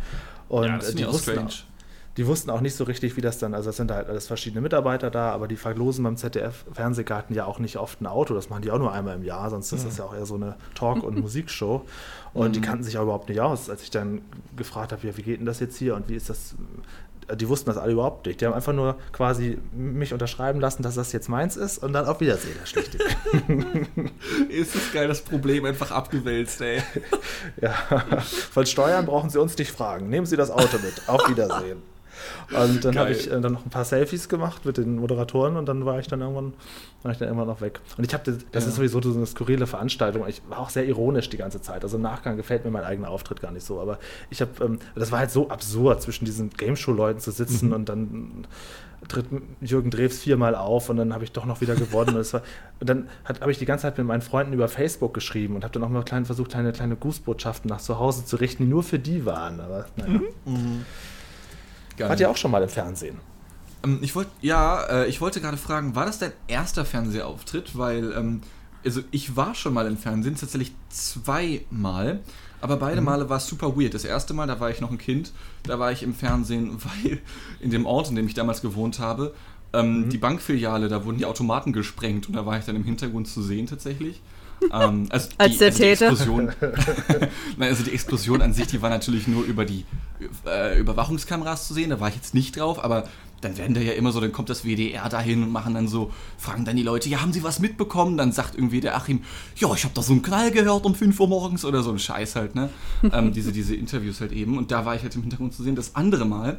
Und 0.49 0.65
Ja, 0.67 0.77
das 0.79 0.87
finde 0.89 1.03
die, 1.05 1.09
wussten 1.09 1.31
strange. 1.33 1.49
auch, 1.49 1.78
die 2.19 2.27
wussten 2.27 2.51
auch 2.51 2.61
nicht 2.61 2.75
so 2.75 2.83
richtig, 2.83 3.17
wie 3.17 3.21
das 3.21 3.39
dann, 3.39 3.55
also 3.55 3.71
es 3.71 3.77
sind 3.77 3.93
halt 3.93 4.09
alles 4.09 4.27
verschiedene 4.27 4.61
Mitarbeiter 4.61 5.09
da, 5.09 5.31
aber 5.31 5.47
die 5.47 5.55
verlosen 5.55 6.03
beim 6.03 6.17
ZDF-Fernsehgarten 6.17 7.33
ja 7.33 7.45
auch 7.45 7.61
nicht 7.61 7.77
oft 7.77 8.01
ein 8.01 8.07
Auto, 8.07 8.35
das 8.35 8.51
machen 8.51 8.63
die 8.63 8.73
auch 8.73 8.79
nur 8.79 8.93
einmal 8.93 9.15
im 9.15 9.23
Jahr, 9.23 9.49
sonst 9.51 9.71
ist 9.71 9.87
das 9.87 9.99
ja 9.99 10.05
auch 10.05 10.15
eher 10.15 10.27
so 10.27 10.35
eine 10.35 10.57
Talk- 10.75 11.05
und 11.05 11.19
Musikshow. 11.21 11.87
Und 12.35 12.57
die 12.57 12.61
kannten 12.61 12.83
sich 12.83 12.99
auch 12.99 13.05
überhaupt 13.05 13.29
nicht 13.29 13.41
aus, 13.41 13.71
als 13.71 13.83
ich 13.83 13.91
dann 13.91 14.21
gefragt 14.57 14.91
habe, 14.91 15.07
ja, 15.07 15.17
wie 15.17 15.23
geht 15.23 15.39
denn 15.39 15.47
das 15.47 15.61
jetzt 15.61 15.77
hier 15.77 15.95
und 15.95 16.09
wie 16.09 16.17
ist 16.17 16.29
das 16.29 16.57
die 17.35 17.47
wussten 17.47 17.67
das 17.67 17.77
alle 17.77 17.93
überhaupt 17.93 18.25
nicht. 18.25 18.41
Die 18.41 18.47
haben 18.47 18.55
einfach 18.55 18.73
nur 18.73 18.97
quasi 19.13 19.59
mich 19.73 20.15
unterschreiben 20.15 20.61
lassen, 20.61 20.83
dass 20.83 20.95
das 20.95 21.13
jetzt 21.13 21.29
meins 21.29 21.59
ist 21.59 21.77
und 21.77 21.93
dann 21.93 22.07
auf 22.07 22.21
Wiedersehen, 22.21 22.55
Herr 22.57 22.67
Schlichtig. 22.67 23.03
Ist 24.49 24.75
das 24.75 24.93
geil, 24.95 25.09
das 25.09 25.21
Problem 25.21 25.67
einfach 25.67 25.91
abgewälzt, 25.91 26.63
ey. 26.63 26.83
ja. 27.61 27.75
Von 28.51 28.65
Steuern 28.65 29.05
brauchen 29.05 29.29
Sie 29.29 29.39
uns 29.39 29.59
nicht 29.59 29.71
fragen. 29.71 30.09
Nehmen 30.09 30.25
Sie 30.25 30.39
das 30.39 30.51
Auto 30.51 30.79
mit. 30.79 31.07
Auf 31.07 31.29
Wiedersehen. 31.29 31.83
Und 32.57 32.85
dann 32.85 32.99
habe 32.99 33.11
ich 33.11 33.31
äh, 33.31 33.41
dann 33.41 33.53
noch 33.53 33.65
ein 33.65 33.71
paar 33.71 33.85
Selfies 33.85 34.29
gemacht 34.29 34.65
mit 34.65 34.77
den 34.77 34.97
Moderatoren 34.97 35.57
und 35.57 35.67
dann 35.67 35.85
war 35.85 35.99
ich 35.99 36.07
dann 36.09 36.21
irgendwann, 36.21 36.55
war 37.03 37.13
ich 37.13 37.19
dann 37.19 37.29
irgendwann 37.29 37.49
noch 37.49 37.61
weg. 37.61 37.81
Und 37.97 38.05
ich 38.07 38.13
habe, 38.15 38.25
das, 38.25 38.45
das 38.53 38.65
Ja. 38.65 38.71
ist 38.71 38.77
sowieso 38.77 39.01
so 39.03 39.15
eine 39.15 39.27
skurrile 39.27 39.67
Veranstaltung. 39.67 40.25
Ich 40.29 40.43
war 40.49 40.59
auch 40.61 40.71
sehr 40.71 40.87
ironisch 40.87 41.29
die 41.31 41.37
ganze 41.37 41.61
Zeit. 41.61 41.83
Also 41.85 41.97
im 41.97 42.03
Nachgang 42.03 42.37
gefällt 42.37 42.65
mir 42.65 42.71
mein 42.71 42.85
eigener 42.85 43.11
Auftritt 43.11 43.41
gar 43.41 43.51
nicht 43.51 43.65
so. 43.67 43.81
Aber 43.81 43.99
ich 44.31 44.41
habe, 44.41 44.51
ähm, 44.65 44.79
das 44.95 45.13
war 45.13 45.19
halt 45.21 45.31
so 45.31 45.49
absurd, 45.51 46.03
zwischen 46.03 46.25
diesen 46.25 46.51
Game 46.51 46.77
Show-Leuten 46.77 47.21
zu 47.21 47.31
sitzen 47.31 47.73
und 47.73 47.89
dann 47.89 48.47
tritt 49.07 49.27
Jürgen 49.61 49.91
Drews 49.93 50.19
viermal 50.19 50.57
auf 50.57 50.89
und 50.89 50.97
dann 50.97 51.15
habe 51.15 51.23
ich 51.23 51.31
doch 51.31 51.45
noch 51.47 51.61
wieder 51.61 51.77
gewonnen. 51.77 52.17
und, 52.17 52.33
war, 52.33 52.43
und 52.81 52.89
dann 52.91 53.09
habe 53.41 53.53
ich 53.53 53.59
die 53.59 53.65
ganze 53.65 53.83
Zeit 53.83 53.97
mit 53.97 54.05
meinen 54.07 54.23
Freunden 54.23 54.53
über 54.53 54.67
Facebook 54.67 55.15
geschrieben 55.15 55.55
und 55.55 55.63
habe 55.63 55.73
dann 55.73 55.85
auch 55.85 55.89
mal 55.89 56.03
klein, 56.03 56.25
versucht, 56.25 56.51
kleine, 56.51 56.73
kleine 56.73 56.97
Grußbotschaften 56.97 57.69
nach 57.69 57.81
zu 57.81 58.01
Hause 58.01 58.25
zu 58.25 58.37
richten, 58.37 58.65
die 58.65 58.69
nur 58.69 58.83
für 58.83 58.99
die 58.99 59.25
waren. 59.25 59.61
Aber 59.61 59.87
naja. 59.97 60.21
Geil. 61.99 62.09
Wart 62.09 62.21
ihr 62.21 62.31
auch 62.31 62.37
schon 62.37 62.53
mal 62.53 62.63
im 62.63 62.69
Fernsehen? 62.69 63.19
Ähm, 63.85 63.99
ich 64.03 64.15
wollte, 64.15 64.31
ja, 64.41 64.83
äh, 64.85 65.09
ich 65.09 65.21
wollte 65.21 65.41
gerade 65.41 65.57
fragen, 65.57 65.95
war 65.95 66.07
das 66.07 66.19
dein 66.19 66.33
erster 66.47 66.85
Fernsehauftritt? 66.85 67.77
Weil, 67.77 68.13
ähm, 68.13 68.41
also 68.85 69.03
ich 69.11 69.37
war 69.37 69.55
schon 69.55 69.75
mal 69.75 69.87
im 69.87 69.97
Fernsehen, 69.97 70.37
tatsächlich 70.37 70.73
zweimal, 70.89 72.21
aber 72.61 72.77
beide 72.77 73.01
Male 73.01 73.29
war 73.29 73.39
es 73.39 73.47
super 73.47 73.77
weird. 73.77 73.95
Das 73.95 74.05
erste 74.05 74.33
Mal, 74.33 74.47
da 74.47 74.61
war 74.61 74.71
ich 74.71 74.81
noch 74.81 74.91
ein 74.91 74.99
Kind, 74.99 75.33
da 75.65 75.79
war 75.79 75.91
ich 75.91 76.05
im 76.05 76.15
Fernsehen, 76.15 76.79
weil 77.03 77.21
in 77.61 77.71
dem 77.71 77.85
Ort, 77.85 78.09
in 78.11 78.17
dem 78.17 78.27
ich 78.27 78.35
damals 78.35 78.63
gewohnt 78.63 79.01
habe, 79.01 79.35
ähm, 79.73 80.09
die 80.09 80.19
Bankfiliale, 80.19 80.89
da 80.89 81.05
wurden 81.05 81.19
die 81.19 81.27
Automaten 81.27 81.73
gesprengt 81.73 82.29
und 82.29 82.35
da 82.35 82.47
war 82.47 82.59
ich 82.59 82.65
dann 82.65 82.77
im 82.77 82.85
Hintergrund 82.85 83.29
zu 83.29 83.43
sehen 83.43 83.67
tatsächlich. 83.67 84.23
Ähm, 84.73 85.07
also 85.11 85.29
Als 85.39 85.53
die, 85.53 85.59
der 85.59 85.69
also 85.69 85.79
die 85.79 85.85
Täter. 85.85 86.09
Explosion, 86.09 86.53
Nein, 87.57 87.69
also 87.69 87.83
die 87.83 87.93
Explosion 87.93 88.43
an 88.43 88.53
sich, 88.53 88.67
die 88.67 88.83
war 88.83 88.91
natürlich 88.91 89.29
nur 89.29 89.45
über 89.45 89.65
die 89.65 89.85
äh, 90.47 90.79
Überwachungskameras 90.79 91.69
zu 91.69 91.75
sehen, 91.75 91.91
da 91.91 92.01
war 92.01 92.09
ich 92.09 92.17
jetzt 92.17 92.35
nicht 92.35 92.59
drauf, 92.59 92.83
aber 92.83 93.05
dann 93.41 93.57
werden 93.57 93.75
da 93.75 93.81
ja 93.81 93.93
immer 93.93 94.11
so, 94.11 94.21
dann 94.21 94.33
kommt 94.33 94.51
das 94.51 94.65
WDR 94.65 95.09
dahin 95.09 95.45
und 95.45 95.53
machen 95.53 95.75
dann 95.75 95.87
so, 95.87 96.11
fragen 96.39 96.65
dann 96.65 96.77
die 96.77 96.83
Leute, 96.83 97.09
ja, 97.09 97.21
haben 97.21 97.33
sie 97.33 97.43
was 97.43 97.61
mitbekommen? 97.61 98.17
Dann 98.17 98.33
sagt 98.33 98.57
irgendwie 98.57 98.81
der 98.81 98.97
Achim, 98.97 99.23
ja, 99.57 99.73
ich 99.75 99.85
habe 99.85 99.95
da 99.95 100.03
so 100.03 100.13
einen 100.13 100.23
Knall 100.23 100.51
gehört 100.51 100.85
um 100.85 100.95
5 100.95 101.19
Uhr 101.21 101.29
morgens 101.29 101.65
oder 101.65 101.83
so 101.83 101.91
ein 101.91 101.99
Scheiß 101.99 102.35
halt, 102.35 102.55
ne? 102.55 102.71
ähm, 103.13 103.33
diese, 103.33 103.53
diese 103.53 103.77
Interviews 103.77 104.21
halt 104.21 104.33
eben 104.33 104.59
und 104.59 104.73
da 104.73 104.85
war 104.85 104.97
ich 104.97 105.03
halt 105.03 105.15
im 105.15 105.23
Hintergrund 105.23 105.55
zu 105.55 105.63
sehen. 105.63 105.77
Das 105.77 105.95
andere 105.95 106.25
Mal, 106.25 106.59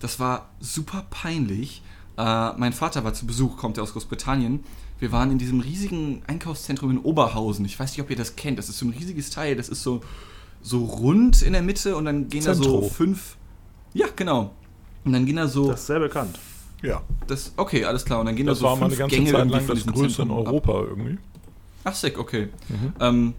das 0.00 0.20
war 0.20 0.50
super 0.60 1.06
peinlich. 1.08 1.82
Äh, 2.18 2.52
mein 2.58 2.72
Vater 2.72 3.04
war 3.04 3.14
zu 3.14 3.26
Besuch, 3.26 3.56
kommt 3.56 3.76
ja 3.76 3.82
aus 3.84 3.92
Großbritannien. 3.92 4.64
Wir 4.98 5.12
waren 5.12 5.30
in 5.30 5.38
diesem 5.38 5.60
riesigen 5.60 6.22
Einkaufszentrum 6.26 6.90
in 6.90 6.98
Oberhausen. 6.98 7.64
Ich 7.64 7.78
weiß 7.78 7.92
nicht, 7.92 8.00
ob 8.00 8.10
ihr 8.10 8.16
das 8.16 8.34
kennt. 8.34 8.58
Das 8.58 8.68
ist 8.68 8.78
so 8.78 8.86
ein 8.86 8.90
riesiges 8.90 9.30
Teil. 9.30 9.54
Das 9.54 9.68
ist 9.68 9.84
so, 9.84 10.00
so 10.60 10.84
rund 10.84 11.42
in 11.42 11.52
der 11.52 11.62
Mitte 11.62 11.96
und 11.96 12.04
dann 12.06 12.28
gehen 12.28 12.44
da 12.44 12.54
Zentro. 12.54 12.82
so 12.82 12.88
fünf. 12.88 13.36
Ja, 13.94 14.06
genau. 14.16 14.50
Und 15.04 15.12
dann 15.12 15.24
gehen 15.24 15.36
da 15.36 15.46
so. 15.46 15.70
Das 15.70 15.80
ist 15.80 15.86
sehr 15.86 16.00
bekannt. 16.00 16.40
Ja. 16.82 17.02
Das, 17.28 17.52
okay, 17.56 17.84
alles 17.84 18.04
klar. 18.04 18.18
Und 18.18 18.26
dann 18.26 18.34
gehen 18.34 18.46
Das 18.46 18.58
da 18.58 18.62
so 18.62 18.66
war 18.66 18.76
mal 18.76 18.86
eine 18.86 18.96
fünf 18.96 18.98
ganze 18.98 19.16
Gänge 19.16 19.30
Zeit 19.30 19.50
lang 19.50 19.60
von 19.62 19.74
das 19.76 19.86
größte 19.86 20.22
in 20.22 20.28
Zentrum 20.28 20.38
ab. 20.40 20.46
Europa 20.46 20.80
irgendwie. 20.88 21.18
Ach, 21.84 21.94
sick, 21.94 22.18
okay. 22.18 22.48
Ähm, 22.98 23.34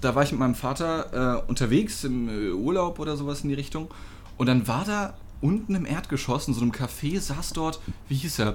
da 0.00 0.14
war 0.16 0.24
ich 0.24 0.32
mit 0.32 0.40
meinem 0.40 0.56
Vater 0.56 1.42
äh, 1.44 1.48
unterwegs 1.48 2.02
im 2.02 2.28
äh, 2.28 2.50
Urlaub 2.50 2.98
oder 2.98 3.16
sowas 3.16 3.42
in 3.42 3.48
die 3.50 3.54
Richtung. 3.54 3.88
Und 4.36 4.46
dann 4.46 4.66
war 4.66 4.84
da 4.84 5.14
unten 5.44 5.74
im 5.74 5.84
Erdgeschoss 5.86 6.48
in 6.48 6.54
so 6.54 6.62
einem 6.62 6.72
Café, 6.72 7.20
saß 7.20 7.52
dort, 7.52 7.80
wie 8.08 8.14
hieß 8.16 8.38
er? 8.40 8.54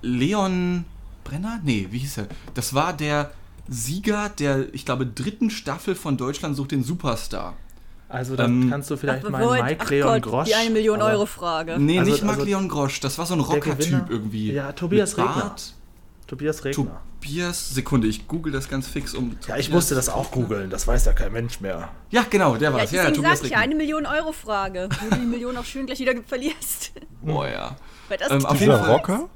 Leon 0.00 0.84
Brenner? 1.24 1.60
Nee, 1.62 1.88
wie 1.90 1.98
hieß 1.98 2.18
er? 2.18 2.26
Das 2.54 2.74
war 2.74 2.92
der 2.92 3.30
Sieger 3.68 4.28
der, 4.30 4.72
ich 4.74 4.84
glaube, 4.84 5.06
dritten 5.06 5.50
Staffel 5.50 5.94
von 5.94 6.16
Deutschland 6.16 6.56
sucht 6.56 6.72
den 6.72 6.82
Superstar. 6.82 7.54
Also 8.08 8.34
dann 8.36 8.62
Ähm, 8.62 8.70
kannst 8.70 8.90
du 8.90 8.96
vielleicht 8.96 9.24
Ach, 9.24 9.30
mal 9.30 9.38
bevor- 9.38 9.62
Mike 9.62 9.80
ach 9.84 9.90
Leon 9.90 10.08
Gott, 10.08 10.22
Grosch. 10.22 10.48
Die 10.48 10.54
eine 10.54 10.70
Million 10.70 11.00
aber 11.00 11.12
Euro 11.12 11.26
Frage. 11.26 11.78
Nee, 11.78 11.98
Also- 11.98 12.10
nicht 12.10 12.24
Marc 12.24 12.36
also 12.38 12.46
Leon 12.46 12.68
Grosch, 12.68 13.00
das 13.00 13.16
war 13.18 13.26
so 13.26 13.34
ein 13.34 13.40
Rocker-Typ 13.40 14.10
irgendwie. 14.10 14.52
Ja, 14.52 14.72
Tobias 14.72 15.16
Regner. 15.16 15.32
Bart. 15.32 15.74
Tobias 16.32 16.64
Regner. 16.64 17.02
Tobias, 17.20 17.74
Sekunde, 17.74 18.06
ich 18.08 18.26
google 18.26 18.52
das 18.54 18.66
ganz 18.70 18.88
fix 18.88 19.12
um. 19.14 19.36
ja, 19.46 19.56
ich 19.58 19.66
Tobias 19.66 19.68
musste 19.68 19.94
das 19.94 20.08
auch 20.08 20.30
googeln. 20.30 20.70
Das 20.70 20.86
weiß 20.86 21.04
ja 21.04 21.12
kein 21.12 21.30
Mensch 21.30 21.60
mehr. 21.60 21.90
Ja, 22.08 22.24
genau, 22.28 22.56
der 22.56 22.70
Ja, 22.70 22.76
war's. 22.78 22.90
Ja, 22.90 23.02
deswegen 23.02 23.16
Tobias 23.16 23.38
sag 23.40 23.44
ich 23.46 23.52
ja, 23.52 23.58
eine 23.58 23.74
Million-Euro-Frage, 23.74 24.88
wo 24.98 25.10
du 25.14 25.20
die 25.20 25.26
Million 25.26 25.54
auch 25.58 25.64
schön 25.66 25.84
gleich 25.84 25.98
wieder 26.00 26.14
verlierst. 26.26 26.92
Boah, 27.20 27.46
ja. 27.48 27.76
Weil 28.08 28.16
das 28.16 28.30
Ähm, 28.30 28.46
auf 28.46 28.58
jeden 28.58 28.72
Fall. 28.78 28.90
Rocker? 28.90 29.28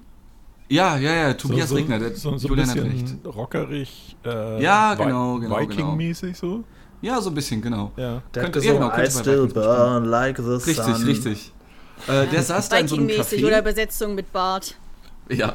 Ja, 0.70 0.96
ja, 0.96 1.12
ja, 1.12 1.34
Tobias 1.34 1.68
so, 1.68 1.74
Regner, 1.74 1.98
der 1.98 2.14
so, 2.16 2.38
so 2.38 2.48
Julian 2.48 2.70
hat 2.70 2.76
recht. 2.78 3.14
rockerig. 3.26 4.16
Äh, 4.24 4.62
Ja, 4.62 4.94
Vi- 4.94 5.04
genau, 5.04 5.38
genau, 5.38 5.60
Viking-mäßig 5.60 6.34
so. 6.36 6.64
Ja, 7.02 7.20
so 7.20 7.28
ein 7.30 7.34
bisschen, 7.34 7.60
genau. 7.60 7.92
Ja. 7.96 8.22
Der 8.34 8.42
hat 8.42 8.52
Könnte- 8.52 8.60
gesungen, 8.60 8.82
ja, 8.82 8.88
genau, 8.88 9.06
I 9.06 9.10
still 9.10 9.46
burn 9.48 10.06
like 10.06 10.38
the 10.38 10.42
Richtig, 10.54 10.76
sun. 10.76 11.04
richtig. 11.04 11.52
Äh, 12.08 12.26
der 12.26 12.42
saß 12.42 12.70
da 12.70 12.78
in 12.78 12.88
so 12.88 12.96
einem 12.96 13.06
Viking-mäßig 13.08 13.42
Café. 13.42 13.46
oder 13.46 13.58
Übersetzung 13.60 14.14
mit 14.14 14.32
Bart. 14.32 14.74
Ja, 15.36 15.52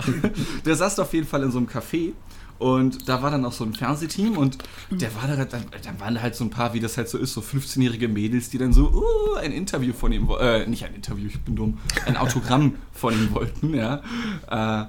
der 0.65 0.75
saß 0.75 0.99
auf 0.99 1.13
jeden 1.13 1.27
Fall 1.27 1.43
in 1.43 1.51
so 1.51 1.57
einem 1.57 1.67
Café 1.67 2.11
und 2.59 3.07
da 3.09 3.23
war 3.23 3.31
dann 3.31 3.43
auch 3.45 3.53
so 3.53 3.63
ein 3.63 3.73
Fernsehteam 3.73 4.37
und 4.37 4.57
der 4.91 5.09
war 5.15 5.27
da, 5.27 5.45
dann, 5.45 5.63
dann 5.83 5.99
waren 5.99 6.15
da 6.15 6.21
halt 6.21 6.35
so 6.35 6.43
ein 6.43 6.49
paar, 6.49 6.73
wie 6.73 6.79
das 6.79 6.97
halt 6.97 7.09
so 7.09 7.17
ist, 7.17 7.33
so 7.33 7.41
15-jährige 7.41 8.07
Mädels, 8.07 8.49
die 8.49 8.57
dann 8.57 8.73
so 8.73 8.89
uh, 8.91 9.35
ein 9.35 9.51
Interview 9.51 9.93
von 9.93 10.11
ihm, 10.11 10.29
äh, 10.39 10.67
nicht 10.67 10.83
ein 10.85 10.93
Interview, 10.93 11.27
ich 11.27 11.39
bin 11.41 11.55
dumm, 11.55 11.77
ein 12.05 12.17
Autogramm 12.17 12.75
von 12.91 13.13
ihm 13.13 13.33
wollten, 13.33 13.73
ja. 13.73 14.01
Äh, 14.49 14.85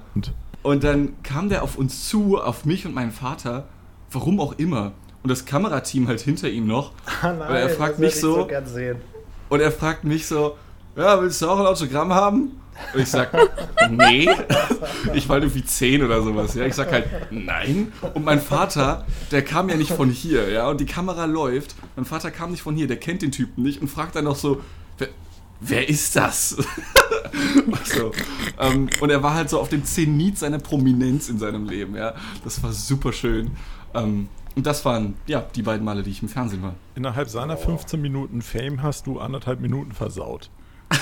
Und 0.63 0.83
dann 0.83 1.13
kam 1.23 1.49
der 1.49 1.63
auf 1.63 1.77
uns 1.77 2.07
zu, 2.07 2.39
auf 2.39 2.65
mich 2.65 2.85
und 2.85 2.93
meinen 2.93 3.11
Vater, 3.11 3.67
warum 4.11 4.39
auch 4.39 4.53
immer. 4.59 4.91
Und 5.23 5.29
das 5.29 5.45
Kamerateam 5.45 6.07
halt 6.09 6.19
hinter 6.21 6.49
ihm 6.49 6.67
noch. 6.67 6.91
Ah, 7.21 7.33
nein, 7.33 7.49
Und 7.49 7.55
er 7.55 7.69
fragt 7.69 7.93
das 7.93 7.99
mich 7.99 8.19
so, 8.19 8.47
sehen. 8.65 8.97
und 9.49 9.61
er 9.61 9.71
fragt 9.71 10.03
mich 10.03 10.27
so, 10.27 10.57
ja, 10.95 11.19
willst 11.21 11.41
du 11.41 11.49
auch 11.49 11.59
ein 11.59 11.65
Autogramm 11.65 12.13
haben? 12.13 12.51
Und 12.93 12.99
ich 12.99 13.09
sag, 13.09 13.31
nee. 13.89 14.29
Ich 15.13 15.27
war 15.29 15.37
irgendwie 15.37 15.63
zehn 15.63 16.03
oder 16.03 16.21
sowas, 16.21 16.55
ja. 16.55 16.65
Ich 16.65 16.75
sag 16.75 16.91
halt, 16.91 17.05
nein. 17.31 17.91
Und 18.13 18.25
mein 18.25 18.41
Vater, 18.41 19.05
der 19.31 19.43
kam 19.43 19.69
ja 19.69 19.75
nicht 19.75 19.91
von 19.91 20.09
hier, 20.09 20.49
ja. 20.49 20.69
Und 20.69 20.79
die 20.79 20.85
Kamera 20.85 21.25
läuft. 21.25 21.75
Mein 21.95 22.05
Vater 22.05 22.31
kam 22.31 22.51
nicht 22.51 22.61
von 22.61 22.75
hier, 22.75 22.87
der 22.87 22.97
kennt 22.97 23.21
den 23.21 23.31
Typen 23.31 23.63
nicht 23.63 23.81
und 23.81 23.87
fragt 23.87 24.15
dann 24.15 24.25
noch 24.25 24.35
so, 24.35 24.61
wer, 24.97 25.09
wer 25.59 25.89
ist 25.89 26.15
das? 26.15 26.49
so. 27.85 28.11
ähm, 28.59 28.89
und 29.01 29.09
er 29.09 29.23
war 29.23 29.33
halt 29.33 29.49
so 29.49 29.59
auf 29.59 29.69
dem 29.69 29.83
Zenit 29.85 30.37
seiner 30.37 30.59
Prominenz 30.59 31.29
in 31.29 31.39
seinem 31.39 31.67
Leben, 31.67 31.95
ja. 31.95 32.13
Das 32.43 32.61
war 32.61 32.71
super 32.71 33.13
schön. 33.13 33.51
Ähm, 33.93 34.29
und 34.55 34.67
das 34.67 34.85
waren, 34.85 35.15
ja, 35.25 35.43
die 35.55 35.63
beiden 35.63 35.83
Male, 35.83 36.03
die 36.03 36.11
ich 36.11 36.21
im 36.21 36.29
Fernsehen 36.29 36.61
war. 36.61 36.75
innerhalb 36.95 37.27
seiner 37.27 37.57
15 37.57 37.99
Minuten 37.99 38.41
Fame 38.41 38.83
hast 38.83 39.07
du 39.07 39.19
anderthalb 39.19 39.59
Minuten 39.59 39.93
versaut. 39.93 40.49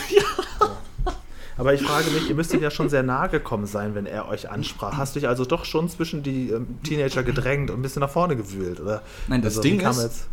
Aber 1.62 1.76
ich 1.76 1.84
frage 1.84 2.10
mich, 2.10 2.28
ihr 2.28 2.34
müsstet 2.36 2.60
ja 2.62 2.72
schon 2.72 2.90
sehr 2.90 3.04
nahe 3.04 3.30
gekommen 3.30 3.68
sein, 3.68 3.94
wenn 3.94 4.08
er 4.08 4.28
euch 4.28 4.50
ansprach. 4.50 4.98
Hast 4.98 5.16
du 5.16 5.20
dich 5.20 5.30
also 5.30 5.46
doch 5.46 5.64
schon 5.64 5.88
zwischen 5.90 6.24
die 6.24 6.50
ähm, 6.50 6.66
Teenager 6.82 7.22
gedrängt 7.22 7.70
und 7.70 7.78
ein 7.80 7.82
bisschen 7.84 8.00
nach 8.00 8.10
vorne 8.10 8.36
gewühlt, 8.36 8.80
oder? 8.80 9.04
Nein, 9.28 9.44
das 9.44 9.58
also, 9.58 9.62
Ding 9.62 9.78
kam 9.78 9.92
ist- 9.92 10.02
Jetzt, 10.02 10.28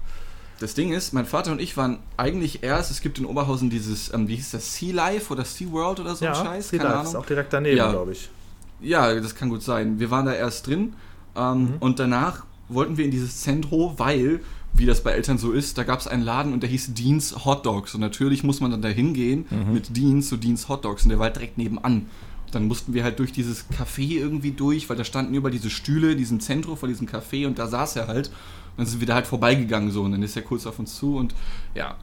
Das 0.60 0.72
Ding 0.74 0.90
ist, 0.92 1.12
mein 1.12 1.26
Vater 1.26 1.52
und 1.52 1.60
ich 1.60 1.76
waren 1.76 1.98
eigentlich 2.16 2.62
erst, 2.62 2.90
es 2.90 3.02
gibt 3.02 3.18
in 3.18 3.26
Oberhausen 3.26 3.68
dieses, 3.68 4.10
ähm, 4.14 4.26
wie 4.26 4.36
hieß 4.36 4.52
das, 4.52 4.74
Sea 4.74 4.94
Life 4.94 5.30
oder 5.30 5.44
Sea 5.44 5.70
World 5.70 6.00
oder 6.00 6.14
so 6.16 6.24
ein 6.24 6.32
ja, 6.32 6.44
Scheiß, 6.44 6.70
Sea 6.70 6.78
keine 6.78 6.90
Life 6.94 7.02
ist 7.04 7.08
Ahnung. 7.10 7.22
auch 7.22 7.26
direkt 7.26 7.52
daneben, 7.52 7.76
Ja. 7.76 7.90
glaube 7.90 8.12
ich. 8.12 8.30
Ja, 8.80 9.14
das 9.20 9.34
kann 9.34 9.50
gut 9.50 9.62
sein. 9.62 10.00
Wir 10.00 10.10
waren 10.10 10.24
da 10.24 10.32
erst 10.32 10.66
drin 10.66 10.94
ähm, 11.36 11.60
Mhm. 11.62 11.74
und 11.80 11.98
danach 11.98 12.44
wollten 12.70 12.96
wir 12.96 13.04
in 13.04 13.10
dieses 13.10 13.40
Zentro, 13.42 13.94
weil, 13.98 14.40
wie 14.78 14.86
das 14.86 15.02
bei 15.02 15.10
Eltern 15.12 15.38
so 15.38 15.52
ist, 15.52 15.76
da 15.78 15.82
gab 15.84 16.00
es 16.00 16.06
einen 16.06 16.22
Laden 16.22 16.52
und 16.52 16.62
der 16.62 16.70
hieß 16.70 16.94
Deans 16.94 17.44
Hot 17.44 17.66
Dogs 17.66 17.94
und 17.94 18.00
natürlich 18.00 18.44
muss 18.44 18.60
man 18.60 18.70
dann 18.70 18.82
da 18.82 18.88
hingehen 18.88 19.46
Mhm. 19.50 19.72
mit 19.74 19.96
Deans 19.96 20.28
zu 20.28 20.36
Deans 20.36 20.68
Hot 20.68 20.84
Dogs 20.84 21.02
und 21.02 21.08
der 21.10 21.18
war 21.18 21.26
halt 21.26 21.36
direkt 21.36 21.58
nebenan. 21.58 22.06
Dann 22.52 22.66
mussten 22.66 22.94
wir 22.94 23.04
halt 23.04 23.18
durch 23.18 23.30
dieses 23.32 23.66
Café 23.70 24.18
irgendwie 24.18 24.52
durch, 24.52 24.88
weil 24.88 24.96
da 24.96 25.04
standen 25.04 25.34
über 25.34 25.50
diese 25.50 25.68
Stühle, 25.68 26.16
diesem 26.16 26.40
Zentrum 26.40 26.76
vor 26.78 26.88
diesem 26.88 27.06
Café 27.06 27.46
und 27.46 27.58
da 27.58 27.66
saß 27.66 27.96
er 27.96 28.06
halt. 28.08 28.28
Und 28.28 28.78
dann 28.78 28.86
sind 28.86 29.00
wir 29.00 29.06
da 29.06 29.14
halt 29.16 29.26
vorbeigegangen 29.26 29.90
so 29.90 30.02
und 30.02 30.12
dann 30.12 30.22
ist 30.22 30.34
er 30.36 30.42
kurz 30.42 30.66
auf 30.66 30.78
uns 30.78 30.96
zu 30.96 31.16
und 31.16 31.34
ja, 31.74 31.96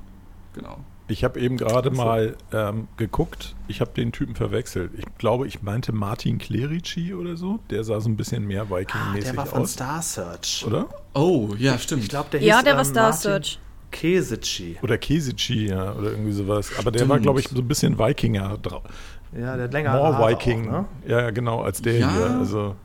genau. 0.54 0.78
Ich 1.08 1.24
habe 1.24 1.40
eben 1.40 1.58
gerade 1.58 1.90
so. 1.94 2.02
mal 2.04 2.36
ähm, 2.52 2.88
geguckt. 2.98 3.56
Ich 3.68 3.80
habe 3.82 3.92
den 3.96 4.12
Typen 4.12 4.36
verwechselt. 4.36 4.92
Ich 4.98 5.06
glaube, 5.20 5.48
ich 5.48 5.62
meinte 5.62 5.92
Martin 5.94 6.40
Clerici 6.40 7.14
oder 7.14 7.38
so. 7.38 7.60
Der 7.70 7.84
sah 7.84 8.00
so 8.02 8.10
ein 8.10 8.18
bisschen 8.18 8.46
mehr 8.48 8.64
Ah, 8.70 8.76
Viking-mäßig 8.76 9.24
der 9.32 9.38
war 9.38 9.46
von 9.46 9.62
aus. 9.62 9.74
Star 9.74 10.02
Search. 10.02 10.64
Oder? 10.66 10.88
Oh, 11.14 11.54
ja, 11.60 11.78
stimmt. 11.78 12.04
Ich 12.04 12.10
glaube, 12.10 12.30
der 12.32 12.42
Ja, 12.42 12.56
hieß, 12.56 12.64
der 12.64 12.74
war 12.74 12.80
ähm, 12.82 12.90
Star 12.90 13.04
Martin 13.10 13.22
Search. 13.22 13.60
Kesici. 13.92 14.78
Oder 14.82 14.98
Kesici, 14.98 15.68
ja, 15.68 15.94
oder 15.94 16.12
irgendwie 16.12 16.32
sowas. 16.34 16.72
Aber 16.78 16.92
der 16.92 17.08
war, 17.08 17.20
glaube 17.20 17.40
ich, 17.40 17.48
so 17.48 17.58
ein 17.58 17.68
bisschen 17.68 17.98
Vikinger 17.98 18.58
drauf. 18.58 18.84
Ja, 19.32 19.56
der 19.56 19.66
hat 19.66 19.74
länger 19.74 19.92
More 19.94 20.18
Haare 20.18 20.32
Viking. 20.34 20.68
Auch, 20.68 20.72
ne? 20.72 20.86
Ja, 21.08 21.22
ja, 21.22 21.30
genau, 21.32 21.62
als 21.62 21.82
der 21.82 21.98
Ja. 22.00 22.12
hier. 22.14 22.30
Also, 22.40 22.76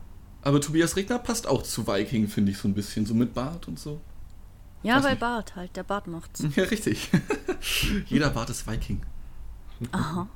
Aber 0.43 0.61
Tobias 0.61 0.95
Regner 0.95 1.19
passt 1.19 1.47
auch 1.47 1.63
zu 1.63 1.85
Viking, 1.87 2.27
finde 2.27 2.51
ich, 2.51 2.57
so 2.57 2.67
ein 2.67 2.73
bisschen, 2.73 3.05
so 3.05 3.13
mit 3.13 3.33
Bart 3.33 3.67
und 3.67 3.77
so. 3.79 3.99
Ja, 4.83 4.95
Weiß 4.97 5.03
weil 5.03 5.11
nicht. 5.11 5.19
Bart 5.19 5.55
halt, 5.55 5.75
der 5.75 5.83
Bart 5.83 6.07
macht's. 6.07 6.43
Ja, 6.55 6.63
richtig. 6.63 7.09
Jeder 8.07 8.29
Bart 8.31 8.49
ist 8.49 8.67
Viking. 8.67 9.01
Aha. 9.91 10.27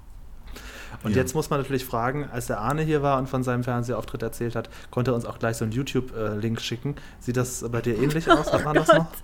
Und 1.03 1.11
Ja. 1.11 1.17
jetzt 1.17 1.35
muss 1.35 1.49
man 1.49 1.59
natürlich 1.59 1.85
fragen, 1.85 2.25
als 2.31 2.47
der 2.47 2.59
Arne 2.59 2.81
hier 2.83 3.01
war 3.01 3.17
und 3.19 3.27
von 3.27 3.43
seinem 3.43 3.63
Fernsehauftritt 3.63 4.21
erzählt 4.23 4.55
hat, 4.55 4.69
konnte 4.91 5.11
er 5.11 5.15
uns 5.15 5.25
auch 5.25 5.39
gleich 5.39 5.57
so 5.57 5.65
einen 5.65 5.71
YouTube-Link 5.73 6.61
schicken. 6.61 6.95
Sieht 7.19 7.37
das 7.37 7.65
bei 7.69 7.81
dir 7.81 7.97
ähnlich 8.01 8.29
aus? 8.31 8.51
Hat 8.53 8.63
man 8.63 8.75
das 8.75 8.87
noch? 8.87 9.07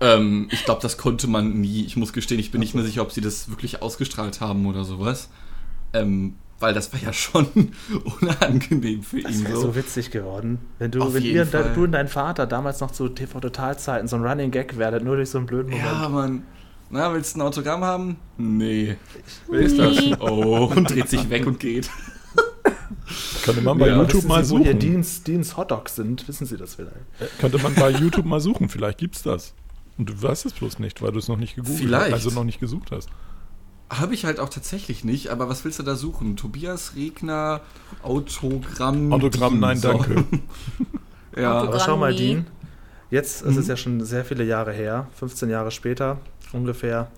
Ähm, 0.00 0.48
ich 0.50 0.64
glaube, 0.64 0.82
das 0.82 0.98
konnte 0.98 1.28
man 1.28 1.60
nie. 1.60 1.84
Ich 1.84 1.96
muss 1.96 2.12
gestehen, 2.12 2.40
ich 2.40 2.50
bin 2.50 2.58
nicht 2.58 2.74
mehr 2.74 2.82
sicher, 2.82 3.02
ob 3.02 3.12
sie 3.12 3.20
das 3.20 3.50
wirklich 3.50 3.82
ausgestrahlt 3.82 4.40
haben 4.40 4.66
oder 4.66 4.82
sowas. 4.82 5.28
Ähm, 5.92 6.34
weil 6.62 6.72
das 6.74 6.92
war 6.92 7.00
ja 7.00 7.12
schon 7.12 7.46
unangenehm 8.20 9.02
für 9.02 9.20
Das 9.20 9.32
ihn. 9.32 9.44
wäre 9.44 9.56
So. 9.56 9.62
so 9.62 9.74
witzig 9.76 10.10
geworden. 10.10 10.58
Wenn 10.78 10.90
du, 10.90 11.02
Auf 11.02 11.14
wenn 11.14 11.22
ihr, 11.24 11.44
Fall. 11.46 11.72
du 11.74 11.84
und 11.84 11.92
dein 11.92 12.08
Vater 12.08 12.46
damals 12.46 12.80
noch 12.80 12.90
zu 12.92 13.08
TV-Totalzeiten 13.08 14.08
so 14.08 14.16
ein 14.16 14.24
Running 14.24 14.50
Gag 14.50 14.78
werdet, 14.78 15.04
nur 15.04 15.16
durch 15.16 15.30
so 15.30 15.38
einen 15.38 15.46
blöden 15.46 15.70
Moment. 15.70 15.86
Ja, 15.88 16.08
Mann. 16.08 16.42
Na, 16.90 17.12
willst 17.12 17.34
du 17.34 17.40
ein 17.40 17.42
Autogramm 17.46 17.82
haben? 17.84 18.16
Nee. 18.36 18.96
Wer 19.50 19.60
ist 19.60 19.78
das? 19.78 19.98
Oh, 20.20 20.70
und 20.74 20.90
dreht 20.90 21.08
sich 21.08 21.28
weg 21.30 21.46
und 21.46 21.58
geht. 21.58 21.88
könnte 23.44 23.62
man 23.62 23.78
bei 23.78 23.88
Ja, 23.88 23.96
YouTube 23.96 24.24
mal 24.24 24.44
Sie, 24.44 24.50
wo 24.52 24.58
hier 24.58 24.68
suchen. 24.72 24.78
Deans, 24.80 25.22
Deans 25.22 25.56
Hotdogs 25.56 25.96
sind? 25.96 26.26
Wissen 26.28 26.46
Sie 26.46 26.56
das 26.56 26.74
vielleicht? 26.74 26.94
Äh, 27.18 27.26
Könnte 27.40 27.58
man 27.58 27.74
bei 27.74 27.90
YouTube 27.90 28.26
mal 28.26 28.40
suchen. 28.40 28.68
Vielleicht 28.68 28.98
gibt's 28.98 29.22
das. 29.22 29.54
Und 29.98 30.08
du 30.08 30.22
weißt 30.22 30.46
es 30.46 30.52
bloß 30.52 30.78
nicht, 30.78 31.02
weil 31.02 31.12
du 31.12 31.18
es 31.18 31.28
noch 31.28 31.36
nicht 31.36 31.54
gegoogelt 31.54 31.78
Vielleicht. 31.80 32.06
hast, 32.06 32.12
also 32.26 32.30
noch 32.30 32.44
nicht 32.44 32.60
gesucht 32.60 32.90
hast. 32.92 33.08
Habe 33.92 34.14
ich 34.14 34.24
halt 34.24 34.40
auch 34.40 34.48
tatsächlich 34.48 35.04
nicht, 35.04 35.28
aber 35.28 35.48
was 35.48 35.64
willst 35.64 35.78
du 35.78 35.82
da 35.82 35.94
suchen? 35.96 36.36
Tobias 36.36 36.94
Regner, 36.96 37.60
Autogramm. 38.02 39.12
Autogramm, 39.12 39.60
nein, 39.60 39.76
so. 39.76 39.88
danke. 39.88 40.24
Ja, 41.36 41.52
Aber 41.62 41.80
schau 41.80 41.96
mal. 41.96 42.14
Dean. 42.14 42.46
Jetzt 43.10 43.42
Mhm. 43.44 43.50
ist 43.52 43.56
es 43.56 43.66
ja 43.66 43.76
schon 43.76 44.04
sehr 44.04 44.22
viele 44.24 44.44
Jahre 44.44 44.72
her, 44.72 45.06
15 45.18 45.48
Jahre 45.48 45.70
später 45.70 46.18
ungefähr, 46.52 47.10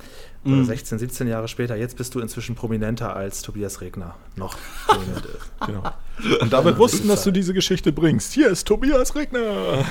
Mhm. 0.44 0.52
oder 0.54 0.64
16, 0.66 0.98
17 1.00 1.26
Jahre 1.26 1.48
später. 1.48 1.74
Jetzt 1.74 1.96
bist 1.96 2.14
du 2.14 2.20
inzwischen 2.20 2.54
prominenter 2.54 3.16
als 3.16 3.42
Tobias 3.42 3.80
Regner 3.80 4.14
noch 4.36 4.56
prominent 4.86 5.26
ist. 5.26 5.50
Genau. 5.66 5.82
Und 6.40 6.52
damit 6.52 6.78
wussten, 6.78 7.08
dass 7.08 7.24
du 7.24 7.32
diese 7.32 7.54
Geschichte 7.54 7.90
bringst. 7.92 8.32
Hier 8.32 8.50
ist 8.50 8.66
Tobias 8.68 9.14
Regner. 9.16 9.40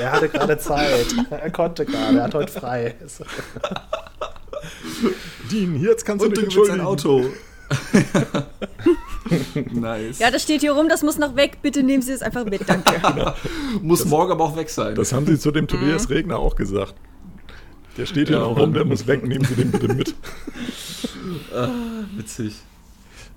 Er 0.00 0.12
hatte 0.12 0.28
gerade 0.28 0.58
Zeit. 0.58 1.06
Er 1.30 1.50
konnte 1.50 1.86
gerade. 1.86 2.18
Er 2.18 2.24
hat 2.24 2.34
heute 2.34 2.52
frei. 2.52 2.94
Dean, 5.50 5.80
jetzt 5.80 6.04
kannst 6.04 6.24
du 6.24 6.28
und 6.28 6.36
dich 6.36 6.44
mit 6.44 6.66
sein 6.66 6.80
entschuldigen. 6.80 6.86
Auto. 6.86 7.30
nice. 9.72 10.18
Ja, 10.18 10.30
das 10.30 10.42
steht 10.42 10.60
hier 10.60 10.72
rum, 10.72 10.88
das 10.88 11.02
muss 11.02 11.18
noch 11.18 11.34
weg. 11.34 11.58
Bitte 11.62 11.82
nehmen 11.82 12.02
Sie 12.02 12.12
es 12.12 12.22
einfach 12.22 12.44
mit, 12.44 12.68
danke. 12.68 13.34
Muss 13.82 14.04
morgen 14.04 14.32
aber 14.32 14.44
auch 14.44 14.56
weg 14.56 14.68
sein. 14.68 14.94
Das 14.94 15.12
haben 15.12 15.26
sie 15.26 15.38
zu 15.38 15.50
dem 15.50 15.66
Tobias 15.66 16.10
Regner 16.10 16.38
auch 16.38 16.56
gesagt. 16.56 16.94
Der 17.96 18.06
steht 18.06 18.28
hier 18.28 18.38
Ja, 18.38 18.42
noch 18.44 18.58
rum, 18.58 18.74
der 18.74 18.84
muss 18.84 19.06
weg, 19.06 19.24
nehmen 19.26 19.44
Sie 19.44 19.54
den 19.54 19.70
bitte 19.70 19.88
mit. 19.88 20.14
Witzig. 22.16 22.56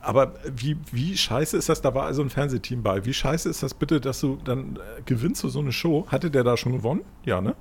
Aber 0.02 0.36
wie, 0.56 0.78
wie 0.92 1.18
scheiße 1.18 1.58
ist 1.58 1.70
das? 1.70 1.82
Da 1.82 1.94
war 1.94 2.06
also 2.06 2.22
ein 2.22 2.30
Fernsehteam 2.30 2.82
bei. 2.82 3.06
Wie 3.06 3.14
scheiße 3.14 3.50
ist 3.50 3.62
das 3.62 3.74
bitte, 3.74 4.00
dass 4.00 4.22
du 4.22 4.38
dann 4.44 4.78
äh, 4.78 5.02
gewinnst 5.06 5.44
du 5.44 5.50
so 5.50 5.60
eine 5.60 5.72
Show? 5.72 6.06
Hatte 6.08 6.32
der 6.32 6.44
da 6.44 6.56
schon 6.56 6.72
gewonnen? 6.72 7.02
Ja, 7.26 7.42
ne? 7.42 7.56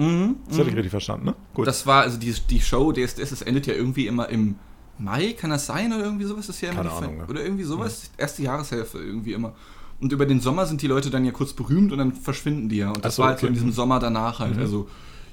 Mhm, 0.00 0.36
Das 0.48 0.58
hatte 0.58 0.70
ich 0.70 0.76
richtig 0.76 0.90
verstanden, 0.90 1.26
ne? 1.26 1.34
Gut. 1.54 1.66
Das 1.66 1.86
war, 1.86 2.02
also 2.02 2.16
die, 2.18 2.34
die 2.48 2.60
Show 2.60 2.92
DSDS, 2.92 3.30
das 3.30 3.42
endet 3.42 3.66
ja 3.66 3.74
irgendwie 3.74 4.06
immer 4.06 4.28
im 4.28 4.56
Mai, 4.98 5.32
kann 5.34 5.50
das 5.50 5.66
sein? 5.66 5.92
Oder 5.92 6.04
irgendwie 6.04 6.24
sowas? 6.24 6.46
Das 6.46 6.56
ist 6.56 6.62
ja 6.62 6.70
immer 6.70 6.82
Keine 6.82 6.88
die, 6.90 7.04
Ahnung, 7.04 7.18
ne? 7.18 7.26
Oder 7.28 7.42
irgendwie 7.42 7.64
sowas? 7.64 8.10
Erste 8.16 8.42
Jahreshälfte 8.42 8.98
irgendwie 8.98 9.32
immer. 9.32 9.54
Und 10.00 10.12
über 10.12 10.24
den 10.24 10.40
Sommer 10.40 10.64
sind 10.66 10.80
die 10.82 10.86
Leute 10.86 11.10
dann 11.10 11.24
ja 11.24 11.32
kurz 11.32 11.52
berühmt 11.52 11.92
und 11.92 11.98
dann 11.98 12.12
verschwinden 12.12 12.68
die 12.68 12.78
ja. 12.78 12.88
Und 12.90 13.04
das 13.04 13.16
so, 13.16 13.22
war 13.22 13.30
halt 13.30 13.40
so 13.40 13.46
in 13.46 13.52
okay. 13.52 13.60
diesem 13.60 13.72
Sommer 13.72 13.98
danach 13.98 14.38
halt. 14.38 14.56
Mhm. 14.56 14.62
Also 14.62 14.88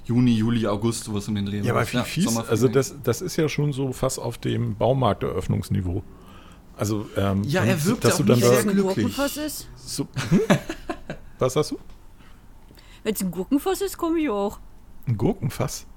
Juni, 0.06 0.36
Juli, 0.36 0.66
August, 0.68 1.06
sowas 1.06 1.28
um 1.28 1.36
den 1.36 1.46
Dreh. 1.46 1.60
ja, 1.62 1.74
aber 1.74 1.86
wie 1.90 1.98
das. 1.98 2.08
fies. 2.08 2.38
Also 2.38 2.68
das, 2.68 2.96
das 3.04 3.22
ist 3.22 3.36
ja 3.36 3.48
schon 3.50 3.74
so 3.74 3.92
fast 3.94 4.20
auf 4.20 4.38
dem 4.38 4.76
Baumarkteröffnungsniveau. 4.76 6.04
Also, 6.78 7.10
ähm, 7.18 7.44
Ja, 7.44 7.64
er 7.64 7.84
wirkt 7.86 8.04
dass 8.04 8.14
auch 8.14 8.18
du 8.18 8.24
dann 8.24 8.38
nicht 8.38 8.48
da, 8.48 8.54
sehr 8.62 8.72
glücklich. 8.72 9.18
Ist, 9.18 9.68
so, 9.76 10.08
hm? 10.30 10.40
Was 11.40 11.56
hast 11.56 11.72
du? 11.72 11.78
Wenn 13.08 13.14
es 13.14 13.22
ein 13.22 13.32
Gurkenfass 13.32 13.80
ist, 13.80 13.98
komme 13.98 14.20
ich 14.20 14.30
auch. 14.30 14.60
Ein 15.08 15.18
Gurkenfass? 15.18 15.88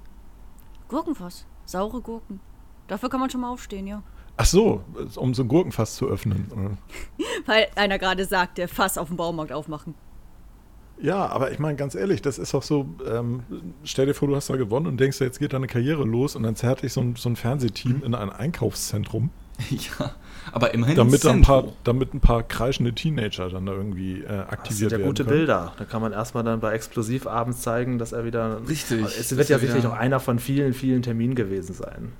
Gurkenfass, 0.87 1.45
saure 1.65 1.99
Gurken. 1.99 2.39
Dafür 2.87 3.09
kann 3.09 3.19
man 3.19 3.29
schon 3.29 3.41
mal 3.41 3.49
aufstehen, 3.49 3.85
ja. 3.85 4.01
Ach 4.37 4.45
so, 4.45 4.81
um 5.17 5.33
so 5.33 5.43
ein 5.43 5.49
Gurkenfass 5.49 5.95
zu 5.97 6.07
öffnen. 6.07 6.77
Weil 7.45 7.67
einer 7.75 7.99
gerade 7.99 8.23
sagt, 8.23 8.57
der 8.57 8.69
Fass 8.69 8.97
auf 8.97 9.09
dem 9.09 9.17
Baumarkt 9.17 9.51
aufmachen. 9.51 9.93
Ja, 11.01 11.27
aber 11.27 11.51
ich 11.51 11.59
meine, 11.59 11.75
ganz 11.75 11.95
ehrlich, 11.95 12.21
das 12.21 12.39
ist 12.39 12.55
auch 12.55 12.63
so, 12.63 12.87
ähm, 13.05 13.43
stell 13.83 14.05
dir 14.05 14.13
vor, 14.13 14.29
du 14.29 14.35
hast 14.37 14.49
da 14.49 14.55
gewonnen 14.55 14.87
und 14.87 14.97
denkst, 14.97 15.19
jetzt 15.19 15.39
geht 15.39 15.51
deine 15.51 15.67
Karriere 15.67 16.05
los 16.05 16.37
und 16.37 16.43
dann 16.43 16.55
zerrt 16.55 16.81
dich 16.83 16.93
so 16.93 17.01
ein, 17.01 17.17
so 17.17 17.27
ein 17.27 17.35
Fernsehteam 17.35 18.03
in 18.05 18.15
ein 18.15 18.29
Einkaufszentrum, 18.29 19.31
Ja, 19.69 20.15
aber 20.51 20.73
immerhin 20.73 20.95
damit, 20.95 21.25
ein 21.25 21.41
paar, 21.41 21.65
damit 21.83 22.13
ein 22.13 22.19
paar 22.19 22.43
kreischende 22.43 22.93
Teenager 22.93 23.49
dann 23.49 23.65
da 23.65 23.73
irgendwie 23.73 24.21
äh, 24.21 24.27
Das 24.27 24.49
aktiviert 24.49 24.77
sind 24.77 24.91
ja 24.91 24.97
werden 24.99 25.07
gute 25.07 25.23
können. 25.23 25.37
Bilder. 25.37 25.73
Da 25.77 25.85
kann 25.85 26.01
man 26.01 26.11
erstmal 26.13 26.43
dann 26.43 26.59
bei 26.59 26.73
Explosiv 26.73 27.27
abends 27.27 27.61
zeigen, 27.61 27.97
dass 27.99 28.11
er 28.11 28.25
wieder. 28.25 28.61
Richtig. 28.67 29.01
Es 29.03 29.29
Das 29.29 29.37
wird 29.37 29.49
ja 29.49 29.59
sicherlich 29.59 29.85
auch 29.85 29.93
einer 29.93 30.19
von 30.19 30.39
vielen, 30.39 30.73
vielen 30.73 31.01
Terminen 31.01 31.35
gewesen 31.35 31.73
sein. 31.73 32.11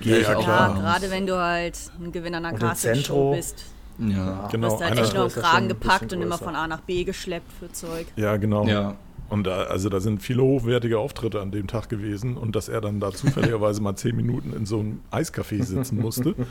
Ja, 0.00 0.16
ja, 0.16 0.32
Ja, 0.32 0.34
klar. 0.34 0.74
gerade 0.74 1.10
wenn 1.10 1.26
du 1.26 1.36
halt 1.36 1.78
ein 2.00 2.12
Gewinner 2.12 2.38
einer 2.38 2.52
Castingshow 2.52 3.34
bist. 3.34 3.64
Ja. 3.98 4.48
Genau, 4.50 4.68
Du 4.68 4.80
wirst 4.80 4.84
halt 4.84 4.98
echt 4.98 5.14
nur 5.14 5.28
ja 5.28 5.40
Kragen 5.40 5.68
gepackt 5.68 6.12
und 6.12 6.22
immer 6.22 6.38
von 6.38 6.56
A 6.56 6.66
nach 6.66 6.80
B 6.80 7.04
geschleppt 7.04 7.52
für 7.52 7.70
Zeug. 7.72 8.06
Ja, 8.16 8.36
genau. 8.36 8.66
Ja. 8.66 8.96
Und 9.28 9.44
da, 9.44 9.62
also 9.62 9.88
da 9.88 10.00
sind 10.00 10.22
viele 10.22 10.42
hochwertige 10.42 10.98
Auftritte 10.98 11.40
an 11.40 11.52
dem 11.52 11.66
Tag 11.66 11.88
gewesen 11.88 12.36
und 12.36 12.54
dass 12.54 12.68
er 12.68 12.80
dann 12.82 13.00
da 13.00 13.12
zufälligerweise 13.12 13.80
mal 13.80 13.96
zehn 13.96 14.14
Minuten 14.16 14.52
in 14.52 14.66
so 14.66 14.80
einem 14.80 15.00
Eiscafé 15.10 15.62
sitzen 15.62 16.00
musste. 16.00 16.34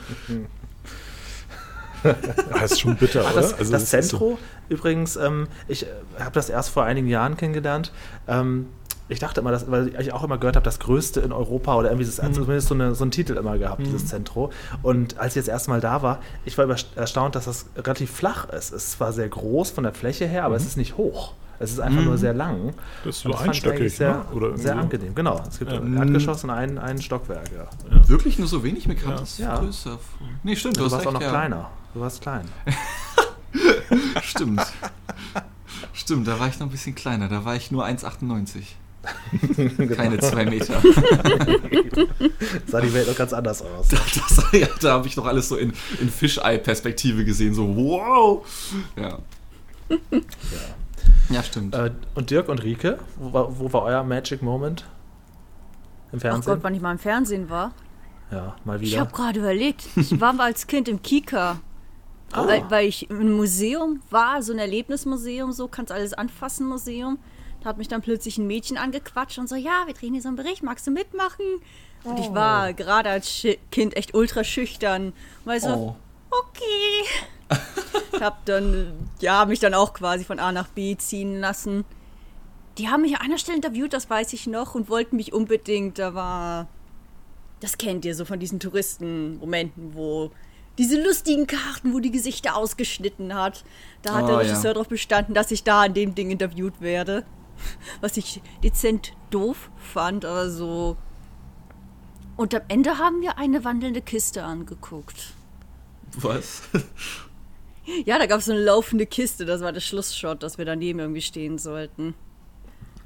das 2.52 2.72
ist 2.72 2.80
schon 2.80 2.96
bitter, 2.96 3.24
Ach, 3.26 3.34
das, 3.34 3.54
Also 3.54 3.72
das 3.72 3.82
es 3.84 3.94
ist 4.06 4.08
so- 4.10 4.38
übrigens, 4.68 5.16
ähm, 5.16 5.46
ich 5.68 5.86
habe 6.18 6.32
das 6.32 6.48
erst 6.50 6.70
vor 6.70 6.84
einigen 6.84 7.08
Jahren 7.08 7.36
kennengelernt. 7.36 7.92
Ähm, 8.28 8.66
ich 9.08 9.18
dachte 9.18 9.40
immer, 9.40 9.50
dass, 9.50 9.70
weil 9.70 10.00
ich 10.00 10.12
auch 10.12 10.24
immer 10.24 10.38
gehört 10.38 10.56
habe, 10.56 10.64
das 10.64 10.78
größte 10.78 11.20
in 11.20 11.32
Europa 11.32 11.76
oder 11.76 11.90
irgendwie, 11.90 12.06
das 12.06 12.22
Mhm. 12.22 12.32
zumindest 12.32 12.68
so, 12.68 12.74
eine, 12.74 12.94
so 12.94 13.04
einen 13.04 13.10
Titel 13.10 13.36
immer 13.36 13.58
gehabt, 13.58 13.82
dieses 13.84 14.06
Zentro. 14.06 14.50
Und 14.82 15.18
als 15.18 15.32
ich 15.32 15.36
jetzt 15.36 15.48
erstmal 15.48 15.80
da 15.80 16.00
war, 16.02 16.20
ich 16.46 16.56
war 16.56 16.66
erstaunt, 16.96 17.34
dass 17.34 17.44
das 17.44 17.66
relativ 17.76 18.10
flach 18.10 18.48
ist. 18.48 18.72
Es 18.72 18.84
ist 18.84 18.92
zwar 18.92 19.12
sehr 19.12 19.28
groß 19.28 19.70
von 19.70 19.84
der 19.84 19.92
Fläche 19.92 20.26
her, 20.26 20.44
aber 20.44 20.56
es 20.56 20.64
ist 20.64 20.76
nicht 20.78 20.96
hoch. 20.96 21.34
Es 21.58 21.70
ist 21.72 21.80
einfach 21.80 22.02
nur 22.02 22.18
sehr 22.18 22.34
lang. 22.34 22.66
Mhm. 22.66 22.70
Das 23.04 23.16
ist 23.16 23.22
so 23.22 23.28
ich 23.30 23.34
eigentlich 23.36 23.48
einstöckig, 23.48 23.96
sehr, 23.96 24.10
ne? 24.14 24.24
Oder 24.32 24.46
irgendwie 24.46 24.62
sehr 24.62 24.74
so. 24.74 24.80
angenehm. 24.80 25.14
Genau. 25.14 25.42
Es 25.48 25.58
gibt 25.58 25.70
Ja. 25.72 25.78
ein 25.80 25.96
Erdgeschoss 25.96 26.42
und 26.44 26.50
ein, 26.50 26.78
ein 26.78 27.00
Stockwerk. 27.00 27.50
Ja. 27.56 27.68
Wirklich 28.08 28.38
nur 28.38 28.48
so 28.48 28.62
wenig? 28.64 28.86
Mir 28.88 28.96
kam 28.96 29.10
Ja. 29.12 29.16
das 29.18 29.38
Ja. 29.38 29.58
größer. 29.58 29.90
vor. 29.92 30.28
Nee, 30.42 30.56
stimmt, 30.56 30.76
Du, 30.76 30.84
du, 30.84 30.90
warst 30.90 31.06
auch 31.06 31.12
noch 31.12 31.20
ja. 31.20 31.28
kleiner. 31.30 31.70
Du 31.94 32.00
warst 32.00 32.20
klein. 32.20 32.48
Stimmt. 34.22 34.62
Stimmt, 35.92 36.26
da 36.26 36.40
war 36.40 36.48
ich 36.48 36.58
noch 36.58 36.66
ein 36.66 36.70
bisschen 36.70 36.94
kleiner. 36.94 37.28
Da 37.28 37.44
war 37.44 37.54
ich 37.54 37.70
nur 37.70 37.84
1,98. 37.84 38.62
Keine 39.96 40.18
zwei 40.20 40.44
Meter. 40.46 40.80
Sah 42.66 42.80
die 42.80 42.94
Welt 42.94 43.08
noch 43.08 43.16
ganz 43.16 43.32
anders 43.32 43.60
aus. 43.62 43.88
Das, 43.88 44.44
ja, 44.52 44.68
da 44.80 44.92
habe 44.92 45.06
ich 45.08 45.14
doch 45.16 45.26
alles 45.26 45.48
so 45.48 45.56
in, 45.56 45.72
in 46.00 46.08
Fischei-Perspektive 46.08 47.24
gesehen. 47.24 47.52
So, 47.52 47.74
wow. 47.76 48.46
Ja. 48.96 49.18
Ja, 49.90 49.98
stimmt. 51.42 51.74
Äh, 51.74 51.90
und 52.14 52.30
Dirk 52.30 52.48
und 52.48 52.62
Rike, 52.62 52.98
wo 53.16 53.32
war, 53.32 53.58
wo 53.58 53.72
war 53.72 53.82
euer 53.82 54.02
Magic 54.04 54.42
Moment? 54.42 54.84
Im 56.12 56.18
Ach 56.18 56.20
Fernsehen? 56.22 56.54
Gott, 56.54 56.62
wann 56.64 56.74
ich 56.74 56.80
mal 56.82 56.92
im 56.92 56.98
Fernsehen 56.98 57.48
war. 57.50 57.72
ja, 58.30 58.54
mal 58.64 58.82
Ich 58.82 58.90
wieder. 58.92 59.00
habe 59.00 59.12
gerade 59.12 59.38
überlegt, 59.40 59.86
ich 59.96 60.20
war 60.20 60.32
mal 60.32 60.44
als 60.44 60.66
Kind 60.66 60.88
im 60.88 61.02
Kika. 61.02 61.60
Ah. 62.32 62.46
Weil, 62.46 62.64
weil 62.70 62.86
ich 62.88 63.10
im 63.10 63.32
Museum 63.36 64.00
war, 64.10 64.42
so 64.42 64.52
ein 64.52 64.58
Erlebnismuseum, 64.58 65.52
so 65.52 65.68
kannst 65.68 65.92
alles 65.92 66.14
anfassen 66.14 66.66
Museum. 66.66 67.18
Da 67.62 67.68
hat 67.68 67.78
mich 67.78 67.88
dann 67.88 68.00
plötzlich 68.02 68.38
ein 68.38 68.46
Mädchen 68.46 68.76
angequatscht 68.78 69.38
und 69.38 69.48
so, 69.48 69.54
ja, 69.54 69.82
wir 69.86 69.94
drehen 69.94 70.14
hier 70.14 70.22
so 70.22 70.28
einen 70.28 70.36
Bericht, 70.36 70.62
magst 70.62 70.86
du 70.86 70.90
mitmachen? 70.90 71.44
Und 72.04 72.18
ich 72.18 72.28
Oh. 72.30 72.34
war 72.34 72.72
gerade 72.72 73.10
als 73.10 73.46
Kind 73.70 73.96
echt 73.96 74.14
ultra 74.14 74.42
schüchtern. 74.44 75.12
Weil 75.44 75.60
so, 75.60 75.68
oh. 75.68 75.96
Okay. 76.40 77.58
Ich 78.14 78.20
hab 78.20 78.44
dann, 78.46 78.92
ja, 79.20 79.44
mich 79.44 79.60
dann 79.60 79.74
auch 79.74 79.92
quasi 79.92 80.24
von 80.24 80.38
A 80.38 80.52
nach 80.52 80.68
B 80.68 80.96
ziehen 80.96 81.40
lassen. 81.40 81.84
Die 82.78 82.88
haben 82.88 83.02
mich 83.02 83.16
an 83.16 83.22
einer 83.22 83.38
Stelle 83.38 83.56
interviewt, 83.56 83.92
das 83.92 84.08
weiß 84.08 84.32
ich 84.32 84.46
noch, 84.46 84.74
und 84.74 84.88
wollten 84.88 85.16
mich 85.16 85.32
unbedingt, 85.32 85.98
da 85.98 86.14
war, 86.14 86.68
das 87.60 87.76
kennt 87.76 88.04
ihr 88.04 88.14
so 88.14 88.24
von 88.24 88.40
diesen 88.40 88.60
Touristenmomenten, 88.60 89.94
wo 89.94 90.30
diese 90.78 91.02
lustigen 91.02 91.46
Karten, 91.46 91.92
wo 91.92 92.00
die 92.00 92.10
Gesichter 92.10 92.56
ausgeschnitten 92.56 93.34
hat. 93.34 93.64
Da 94.00 94.14
hat 94.14 94.24
Oh, 94.24 94.26
der 94.28 94.34
ja. 94.36 94.40
Regisseur 94.40 94.72
darauf 94.72 94.88
bestanden, 94.88 95.34
dass 95.34 95.50
ich 95.50 95.64
da 95.64 95.82
an 95.82 95.94
dem 95.94 96.14
Ding 96.14 96.30
interviewt 96.30 96.80
werde. 96.80 97.24
Was 98.00 98.16
ich 98.16 98.40
dezent 98.64 99.12
doof 99.30 99.70
fand, 99.76 100.24
aber 100.24 100.50
so. 100.50 100.96
Und 102.36 102.54
am 102.54 102.62
Ende 102.68 102.98
haben 102.98 103.20
wir 103.20 103.36
eine 103.38 103.64
wandelnde 103.64 104.00
Kiste 104.00 104.42
angeguckt. 104.42 105.34
Was? 106.16 106.62
Ja, 108.04 108.16
da 108.20 108.26
gab 108.26 108.38
es 108.38 108.44
so 108.44 108.52
eine 108.52 108.62
laufende 108.62 109.06
Kiste, 109.06 109.44
das 109.44 109.60
war 109.60 109.72
der 109.72 109.80
Schlussshot, 109.80 110.44
dass 110.44 110.56
wir 110.56 110.64
daneben 110.64 111.00
irgendwie 111.00 111.20
stehen 111.20 111.58
sollten. 111.58 112.14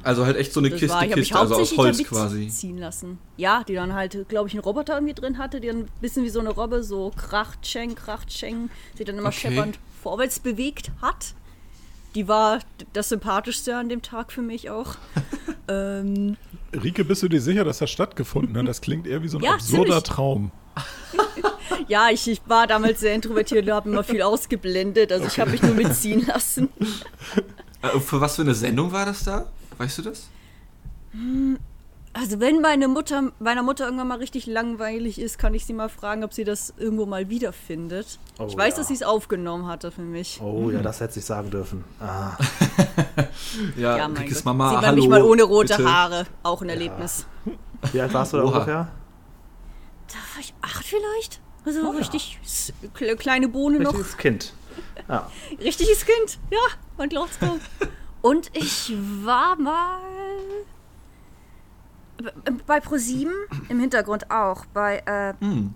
Also 0.03 0.27
halt 0.27 0.37
echt 0.37 0.53
so 0.53 0.61
eine 0.61 0.69
Das 0.69 0.79
Kiste, 0.79 0.95
war, 0.95 1.03
ich 1.05 1.11
habe 1.13 1.21
mich 1.21 1.29
Kiste, 1.31 1.41
also 1.41 1.55
aus 1.55 1.71
hauptsächlich 1.71 1.97
Holz 1.97 2.09
quasi. 2.09 2.49
ziehen 2.49 2.77
lassen. 2.77 3.19
Ja, 3.39 3.65
die 3.67 3.73
dann 3.75 3.95
halt, 3.95 4.29
glaube 4.29 4.49
ich, 4.49 4.55
einen 4.55 4.63
Roboter 4.63 4.95
irgendwie 4.95 5.15
drin 5.15 5.39
hatte, 5.39 5.61
die 5.63 5.69
dann 5.69 5.79
ein 5.85 5.89
bisschen 6.03 6.25
wie 6.25 6.29
so 6.29 6.41
eine 6.41 6.51
Robbe 6.51 6.85
so 6.85 7.11
krachtscheng, 7.17 7.95
krachtscheng, 7.95 8.69
sich 8.95 9.07
dann 9.07 9.17
immer 9.17 9.29
Okay. 9.29 9.49
scheppernd 9.49 9.79
vorwärts 10.03 10.41
bewegt 10.41 10.91
hat. 11.01 11.35
Die 12.15 12.29
war 12.29 12.59
das 12.93 13.09
Sympathischste 13.09 13.77
an 13.77 13.89
dem 13.89 14.03
Tag 14.03 14.31
für 14.31 14.43
mich 14.43 14.69
auch. 14.69 14.97
ähm, 15.69 16.37
Rike, 16.75 17.03
bist 17.07 17.23
du 17.23 17.29
dir 17.29 17.41
sicher, 17.41 17.65
dass 17.65 17.79
das 17.79 17.91
stattgefunden 17.91 18.59
hat? 18.59 18.69
Das 18.69 18.83
klingt 18.83 19.07
eher 19.07 19.23
wie 19.23 19.29
so 19.29 19.39
ein 19.39 19.43
Ja, 19.45 19.53
absurder 19.55 19.85
ziemlich. 19.85 20.03
Traum. 20.03 20.53
ja, 21.89 22.09
ich, 22.11 22.29
ich 22.29 22.41
war 22.47 22.67
damals 22.67 23.01
sehr 23.01 23.15
introvertiert 23.15 23.67
und 23.67 23.73
habe 23.73 23.91
immer 23.91 24.05
viel 24.05 24.23
ausgeblendet. 24.23 25.13
Also 25.13 25.27
ich 25.27 25.39
habe 25.41 25.51
mich 25.51 25.63
nur 25.63 25.75
mitziehen 25.75 26.27
lassen. 26.27 26.69
Äh, 27.83 28.01
für 28.01 28.23
was 28.23 28.37
für 28.37 28.43
eine 28.43 28.55
Sendung 28.55 28.91
war 28.91 29.05
das 29.05 29.25
da? 29.25 29.45
Weißt 29.77 29.99
du 29.99 30.03
das? 30.03 30.29
Also 32.15 32.41
wenn 32.41 32.63
meine 32.63 32.89
Mutter, 32.89 33.31
meiner 33.39 33.63
Mutter 33.63 33.85
irgendwann 33.85 34.09
mal 34.09 34.17
richtig 34.17 34.47
langweilig 34.47 35.21
ist, 35.21 35.39
kann 35.39 35.53
ich 35.53 35.67
sie 35.67 35.75
mal 35.75 35.91
fragen, 35.91 36.25
ob 36.25 36.33
sie 36.33 36.45
das 36.45 36.73
irgendwo 36.79 37.05
mal 37.05 37.29
wiederfindet. 37.29 38.19
Oh, 38.39 38.47
ich 38.49 38.57
weiß, 38.57 38.73
ja. 38.73 38.79
dass 38.79 38.89
sie 38.89 38.95
es 38.95 39.03
aufgenommen 39.03 39.67
hatte 39.67 39.91
für 39.91 40.01
mich. 40.01 40.41
Oh 40.43 40.71
ja, 40.71 40.81
das 40.81 41.01
hätte 41.01 41.19
ich 41.19 41.27
sagen 41.27 41.51
dürfen. 41.51 41.85
Ah, 42.01 42.39
Ja, 43.77 43.99
Ja, 43.99 44.09
mein 44.09 44.23
Rikes 44.23 44.37
Gott. 44.39 44.45
Mama, 44.47 44.71
Sieht 44.71 44.77
man 44.77 44.87
hallo. 44.87 44.97
mich 44.97 45.09
mal 45.11 45.23
ohne 45.23 45.43
rote 45.43 45.77
bitte. 45.77 45.93
Haare. 45.93 46.27
Auch 46.43 46.63
ein 46.63 46.71
Erlebnis. 46.71 47.27
wie 47.93 48.01
alt 48.01 48.15
warst 48.15 48.33
du 48.33 48.39
da 48.39 48.45
Oha. 48.45 48.53
ungefähr? 48.55 48.89
Da 50.09 50.15
war 50.35 50.41
ich 50.41 50.55
acht 50.63 50.85
vielleicht? 50.87 51.41
Also 51.65 51.81
Oh 51.81 51.93
ja. 51.93 51.99
richtig 51.99 52.39
kle- 52.95 53.17
kleine 53.17 53.49
Bohne 53.49 53.81
noch. 53.81 53.93
Richtiges 53.93 54.17
Kind. 54.17 54.53
Ja. 55.09 55.31
Richtiges 55.61 56.05
Kind. 56.07 56.39
Ja, 56.51 56.59
man 56.97 57.09
glaubt's 57.09 57.39
kaum. 57.41 57.61
Und 58.23 58.51
ich 58.57 58.93
war 59.25 59.57
mal 59.57 59.99
bei 62.67 62.81
ProSieben 62.81 63.35
im 63.69 63.81
Hintergrund 63.81 64.31
auch. 64.31 64.65
Bei 64.67 64.99
äh, 65.07 65.35
Hm. 65.45 65.75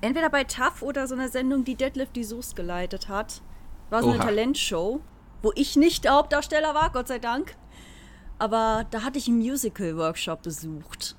entweder 0.00 0.30
bei 0.30 0.44
TAF 0.44 0.82
oder 0.82 1.06
so 1.06 1.14
einer 1.14 1.28
Sendung, 1.28 1.64
die 1.64 1.74
Deadlift 1.74 2.16
die 2.16 2.24
Soße 2.24 2.54
geleitet 2.54 3.08
hat. 3.08 3.42
War 3.90 4.02
so 4.02 4.08
eine 4.10 4.18
Oha. 4.18 4.24
Talentshow, 4.26 5.00
wo 5.42 5.52
ich 5.54 5.76
nicht 5.76 6.04
der 6.04 6.12
Hauptdarsteller 6.14 6.74
war, 6.74 6.90
Gott 6.92 7.08
sei 7.08 7.18
Dank. 7.18 7.56
Aber 8.38 8.86
da 8.90 9.02
hatte 9.02 9.18
ich 9.18 9.28
einen 9.28 9.38
Musical-Workshop 9.38 10.42
besucht. 10.42 11.14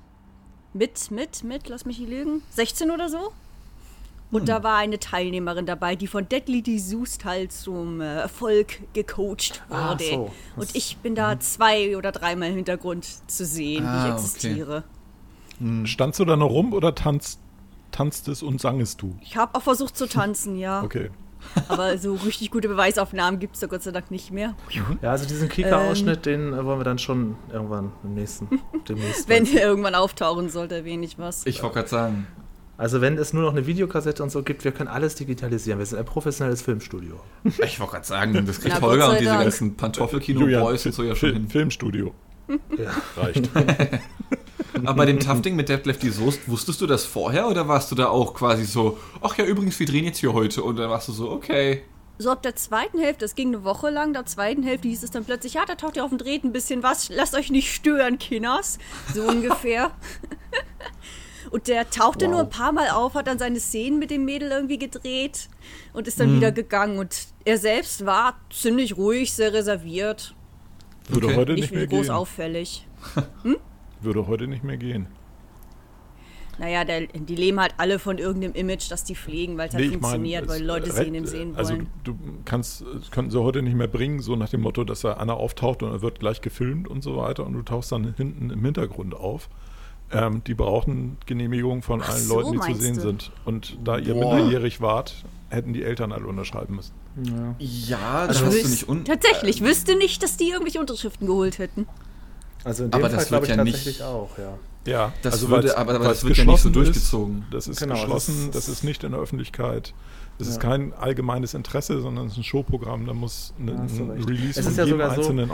Mit, 0.74 1.10
mit, 1.10 1.42
mit, 1.44 1.68
lass 1.68 1.84
mich 1.86 1.98
nicht 2.00 2.10
lügen, 2.10 2.42
16 2.50 2.90
oder 2.90 3.08
so. 3.08 3.32
Und 4.30 4.40
Hm. 4.40 4.46
da 4.46 4.62
war 4.64 4.76
eine 4.78 4.98
Teilnehmerin 4.98 5.64
dabei, 5.66 5.94
die 5.94 6.08
von 6.08 6.28
Deadly 6.28 6.62
Disust 6.62 7.24
halt 7.24 7.52
zum 7.52 8.00
äh, 8.00 8.16
Erfolg 8.22 8.80
gecoacht 8.92 9.62
Ah, 9.70 9.90
wurde. 9.92 10.04
so. 10.04 10.32
Und 10.56 10.74
ich 10.74 10.96
bin 10.98 11.14
da 11.14 11.38
zwei 11.38 11.96
oder 11.96 12.10
dreimal 12.10 12.48
im 12.50 12.56
Hintergrund 12.56 13.06
zu 13.30 13.44
sehen, 13.46 13.84
wie 13.84 13.86
Ah, 13.86 13.98
ich 14.06 14.12
okay. 14.12 14.12
existiere. 14.14 14.84
Standst 15.84 16.18
du 16.18 16.24
da 16.24 16.36
noch 16.36 16.50
rum 16.50 16.72
oder 16.72 16.94
tanzt, 16.96 17.38
tanztest 17.92 18.42
und 18.42 18.60
sangest 18.60 19.00
du? 19.02 19.16
Ich 19.22 19.36
habe 19.36 19.54
auch 19.56 19.62
versucht 19.62 19.96
zu 19.96 20.08
tanzen, 20.08 20.58
ja. 20.58 20.82
Okay. 20.82 21.10
Aber 21.68 21.96
so 21.98 22.14
richtig 22.14 22.50
gute 22.50 22.68
Beweisaufnahmen 22.68 23.40
gibt 23.40 23.54
es 23.54 23.60
da 23.60 23.66
Gott 23.66 23.82
sei 23.82 23.90
Dank 23.90 24.10
nicht 24.10 24.30
mehr. 24.30 24.54
ja, 25.02 25.10
also 25.10 25.26
diesen 25.26 25.48
Kika-Ausschnitt, 25.48 26.26
den 26.26 26.52
äh, 26.52 26.64
wollen 26.64 26.80
wir 26.80 26.84
dann 26.84 26.98
schon 26.98 27.36
irgendwann 27.52 27.92
im 28.02 28.14
nächsten, 28.14 28.48
demnächst. 28.88 29.28
Wenn 29.28 29.46
er 29.46 29.66
irgendwann 29.66 29.94
auftauchen 29.94 30.48
sollte, 30.48 30.78
ich 30.78 31.18
was. 31.18 31.46
Ich 31.46 31.62
wollte 31.62 31.74
gerade 31.76 31.88
sagen. 31.88 32.26
Also 32.76 33.00
wenn 33.00 33.16
es 33.18 33.32
nur 33.32 33.42
noch 33.44 33.52
eine 33.52 33.66
Videokassette 33.66 34.22
und 34.22 34.30
so 34.30 34.42
gibt, 34.42 34.64
wir 34.64 34.72
können 34.72 34.88
alles 34.88 35.14
digitalisieren. 35.14 35.78
Wir 35.78 35.86
sind 35.86 35.98
ein 35.98 36.04
professionelles 36.04 36.60
Filmstudio. 36.62 37.20
Ich 37.44 37.78
wollte 37.78 37.92
gerade 37.92 38.06
sagen, 38.06 38.46
das 38.46 38.60
kriegt 38.60 38.74
Na, 38.80 38.82
Holger 38.82 39.10
und 39.10 39.20
diese 39.20 39.30
Dank. 39.30 39.42
ganzen 39.42 39.76
Pantoffelkino-Boys 39.76 40.86
und 40.86 40.92
so 40.92 41.04
ja 41.04 41.14
schon 41.14 41.32
hin. 41.34 41.48
Filmstudio. 41.48 42.12
Ja. 42.48 42.90
Reicht. 43.16 43.50
Aber 44.74 44.94
bei 44.94 45.06
dem 45.06 45.20
Tafting 45.20 45.56
mit 45.56 45.68
Deadlift 45.68 46.02
die 46.02 46.10
Soest, 46.10 46.48
wusstest 46.48 46.80
du 46.80 46.86
das 46.86 47.04
vorher 47.04 47.48
oder 47.48 47.68
warst 47.68 47.90
du 47.90 47.94
da 47.94 48.08
auch 48.08 48.34
quasi 48.34 48.64
so, 48.64 48.98
ach 49.22 49.36
ja, 49.38 49.44
übrigens, 49.44 49.78
wir 49.78 49.86
drehen 49.86 50.04
jetzt 50.04 50.18
hier 50.18 50.32
heute 50.32 50.62
und 50.62 50.76
dann 50.76 50.90
warst 50.90 51.08
du 51.08 51.12
so, 51.12 51.30
okay. 51.30 51.82
So 52.18 52.30
ab 52.30 52.42
der 52.42 52.54
zweiten 52.56 52.98
Hälfte, 52.98 53.24
das 53.24 53.34
ging 53.34 53.48
eine 53.48 53.64
Woche 53.64 53.90
lang, 53.90 54.12
der 54.12 54.26
zweiten 54.26 54.62
Hälfte 54.62 54.88
hieß 54.88 55.02
es 55.02 55.10
dann 55.10 55.24
plötzlich, 55.24 55.54
ja, 55.54 55.64
da 55.64 55.74
taucht 55.76 55.96
ja 55.96 56.04
auf 56.04 56.10
dem 56.10 56.18
Dreht 56.18 56.44
ein 56.44 56.52
bisschen 56.52 56.82
was, 56.82 57.08
lasst 57.08 57.34
euch 57.34 57.50
nicht 57.50 57.72
stören, 57.72 58.18
Kinders. 58.18 58.78
So 59.14 59.22
ungefähr. 59.28 59.90
Und 61.50 61.68
der 61.68 61.88
tauchte 61.90 62.24
Wow. 62.26 62.32
nur 62.32 62.40
ein 62.40 62.50
paar 62.50 62.72
Mal 62.72 62.90
auf, 62.90 63.14
hat 63.14 63.26
dann 63.28 63.38
seine 63.38 63.60
Szenen 63.60 63.98
mit 63.98 64.10
dem 64.10 64.24
Mädel 64.24 64.50
irgendwie 64.50 64.78
gedreht 64.78 65.48
und 65.92 66.08
ist 66.08 66.18
dann 66.18 66.36
wieder 66.36 66.50
gegangen. 66.52 66.98
Und 66.98 67.16
er 67.44 67.58
selbst 67.58 68.04
war 68.06 68.34
ziemlich 68.52 68.96
ruhig, 68.96 69.32
sehr 69.32 69.52
reserviert. 69.52 70.34
Würde 71.08 71.26
Okay. 71.28 71.36
heute 71.36 71.52
Nicht, 71.52 71.62
nicht 71.62 71.74
mehr 71.74 71.86
groß 71.86 72.06
gehen. 72.06 72.10
auffällig. 72.14 72.86
Würde 74.00 74.26
heute 74.26 74.46
nicht 74.46 74.64
mehr 74.64 74.76
gehen. 74.76 75.06
Naja, 76.58 76.84
der, 76.84 77.08
die 77.08 77.34
leben 77.34 77.58
halt 77.58 77.74
alle 77.78 77.98
von 77.98 78.18
irgendeinem 78.18 78.54
Image, 78.54 78.88
das 78.88 79.02
die 79.02 79.16
pflegen, 79.16 79.58
weil 79.58 79.68
es 79.68 79.74
halt 79.74 79.84
Nee, 79.86 79.90
mein, 79.90 80.00
funktioniert, 80.02 80.46
weil 80.48 80.62
Leute 80.62 80.90
äh, 80.90 80.92
sehen 80.92 81.14
im 81.16 81.26
Sehen 81.26 81.56
Also 81.56 81.74
wollen. 81.74 81.88
du 82.04 82.16
kannst, 82.44 82.84
könnten 83.10 83.32
sie 83.32 83.40
heute 83.42 83.60
nicht 83.60 83.74
mehr 83.74 83.88
bringen, 83.88 84.20
so 84.20 84.36
nach 84.36 84.50
dem 84.50 84.60
Motto, 84.60 84.84
dass 84.84 85.00
da 85.00 85.14
einer 85.14 85.34
auftaucht 85.36 85.82
und 85.82 85.90
er 85.90 86.00
wird 86.00 86.20
gleich 86.20 86.40
gefilmt 86.42 86.86
und 86.86 87.02
so 87.02 87.16
weiter 87.16 87.44
und 87.44 87.54
du 87.54 87.62
tauchst 87.62 87.90
dann 87.90 88.14
hinten 88.14 88.50
im 88.50 88.64
Hintergrund 88.64 89.16
auf. 89.16 89.48
Ähm, 90.12 90.44
die 90.44 90.54
brauchen 90.54 91.16
Genehmigung 91.26 91.82
von 91.82 92.00
Ach 92.02 92.10
allen 92.10 92.22
so, 92.22 92.36
Leuten, 92.40 92.52
die 92.52 92.72
zu 92.74 92.80
sehen 92.80 92.94
du? 92.94 93.00
sind. 93.00 93.32
Und 93.44 93.76
da 93.82 93.98
ihr 93.98 94.14
Boah. 94.14 94.36
minderjährig 94.36 94.80
wart, 94.80 95.24
hätten 95.50 95.72
die 95.72 95.82
Eltern 95.82 96.12
alle 96.12 96.26
unterschreiben 96.26 96.76
müssen. 96.76 96.92
Ja. 97.22 97.54
Ja, 97.58 98.26
das 98.26 98.36
Also 98.42 98.46
hast 98.46 98.64
du 98.64 98.68
nicht 98.68 98.88
un 98.88 99.04
Tatsächlich, 99.04 99.60
wüsste 99.62 99.96
nicht, 99.96 100.22
dass 100.22 100.36
die 100.36 100.48
irgendwelche 100.50 100.80
Unterschriften 100.80 101.26
geholt 101.26 101.58
hätten. 101.58 101.86
Also 102.64 102.84
in 102.84 102.90
dem 102.90 102.94
Aber 102.98 103.08
Fall 103.10 103.18
das 103.18 103.28
glaube 103.28 103.42
wird 103.46 103.50
ich 103.52 103.56
ja 103.56 103.64
nicht- 103.64 103.74
tatsächlich 103.76 104.02
auch, 104.02 104.36
ja. 104.38 104.58
Ja, 104.86 105.12
Das 105.22 105.34
also 105.34 105.48
würde- 105.48 105.76
aber- 105.78 105.98
das 105.98 106.24
wird 106.24 106.36
ja 106.36 106.44
nicht 106.44 106.60
so 106.60 106.68
geschlossen 106.68 106.72
durchgezogen. 106.72 107.38
Ist, 107.44 107.54
das 107.54 107.68
ist 107.68 107.78
Genau, 107.80 107.94
das 107.94 108.02
geschlossen, 108.04 108.44
ist- 108.46 108.54
das 108.54 108.68
ist 108.68 108.84
nicht 108.84 109.04
in 109.04 109.12
der 109.12 109.20
Öffentlichkeit. 109.20 109.94
Das 110.38 110.48
ist 110.48 110.56
Ja. 110.62 110.68
kein 110.70 110.92
allgemeines 110.94 111.54
Interesse, 111.54 112.00
sondern 112.00 112.26
es 112.26 112.32
ist 112.32 112.38
ein 112.38 112.44
Showprogramm. 112.44 113.06
Da 113.06 113.14
muss 113.14 113.54
eine, 113.58 113.72
ein. 113.72 114.10
Release 114.24 114.58
Es 114.58 114.64
von 114.64 114.72
ist 114.72 114.78
ja 114.78 114.84
jedem 114.84 114.98
sogar 114.98 115.14
so, 115.14 115.20
Einzelnen 115.20 115.50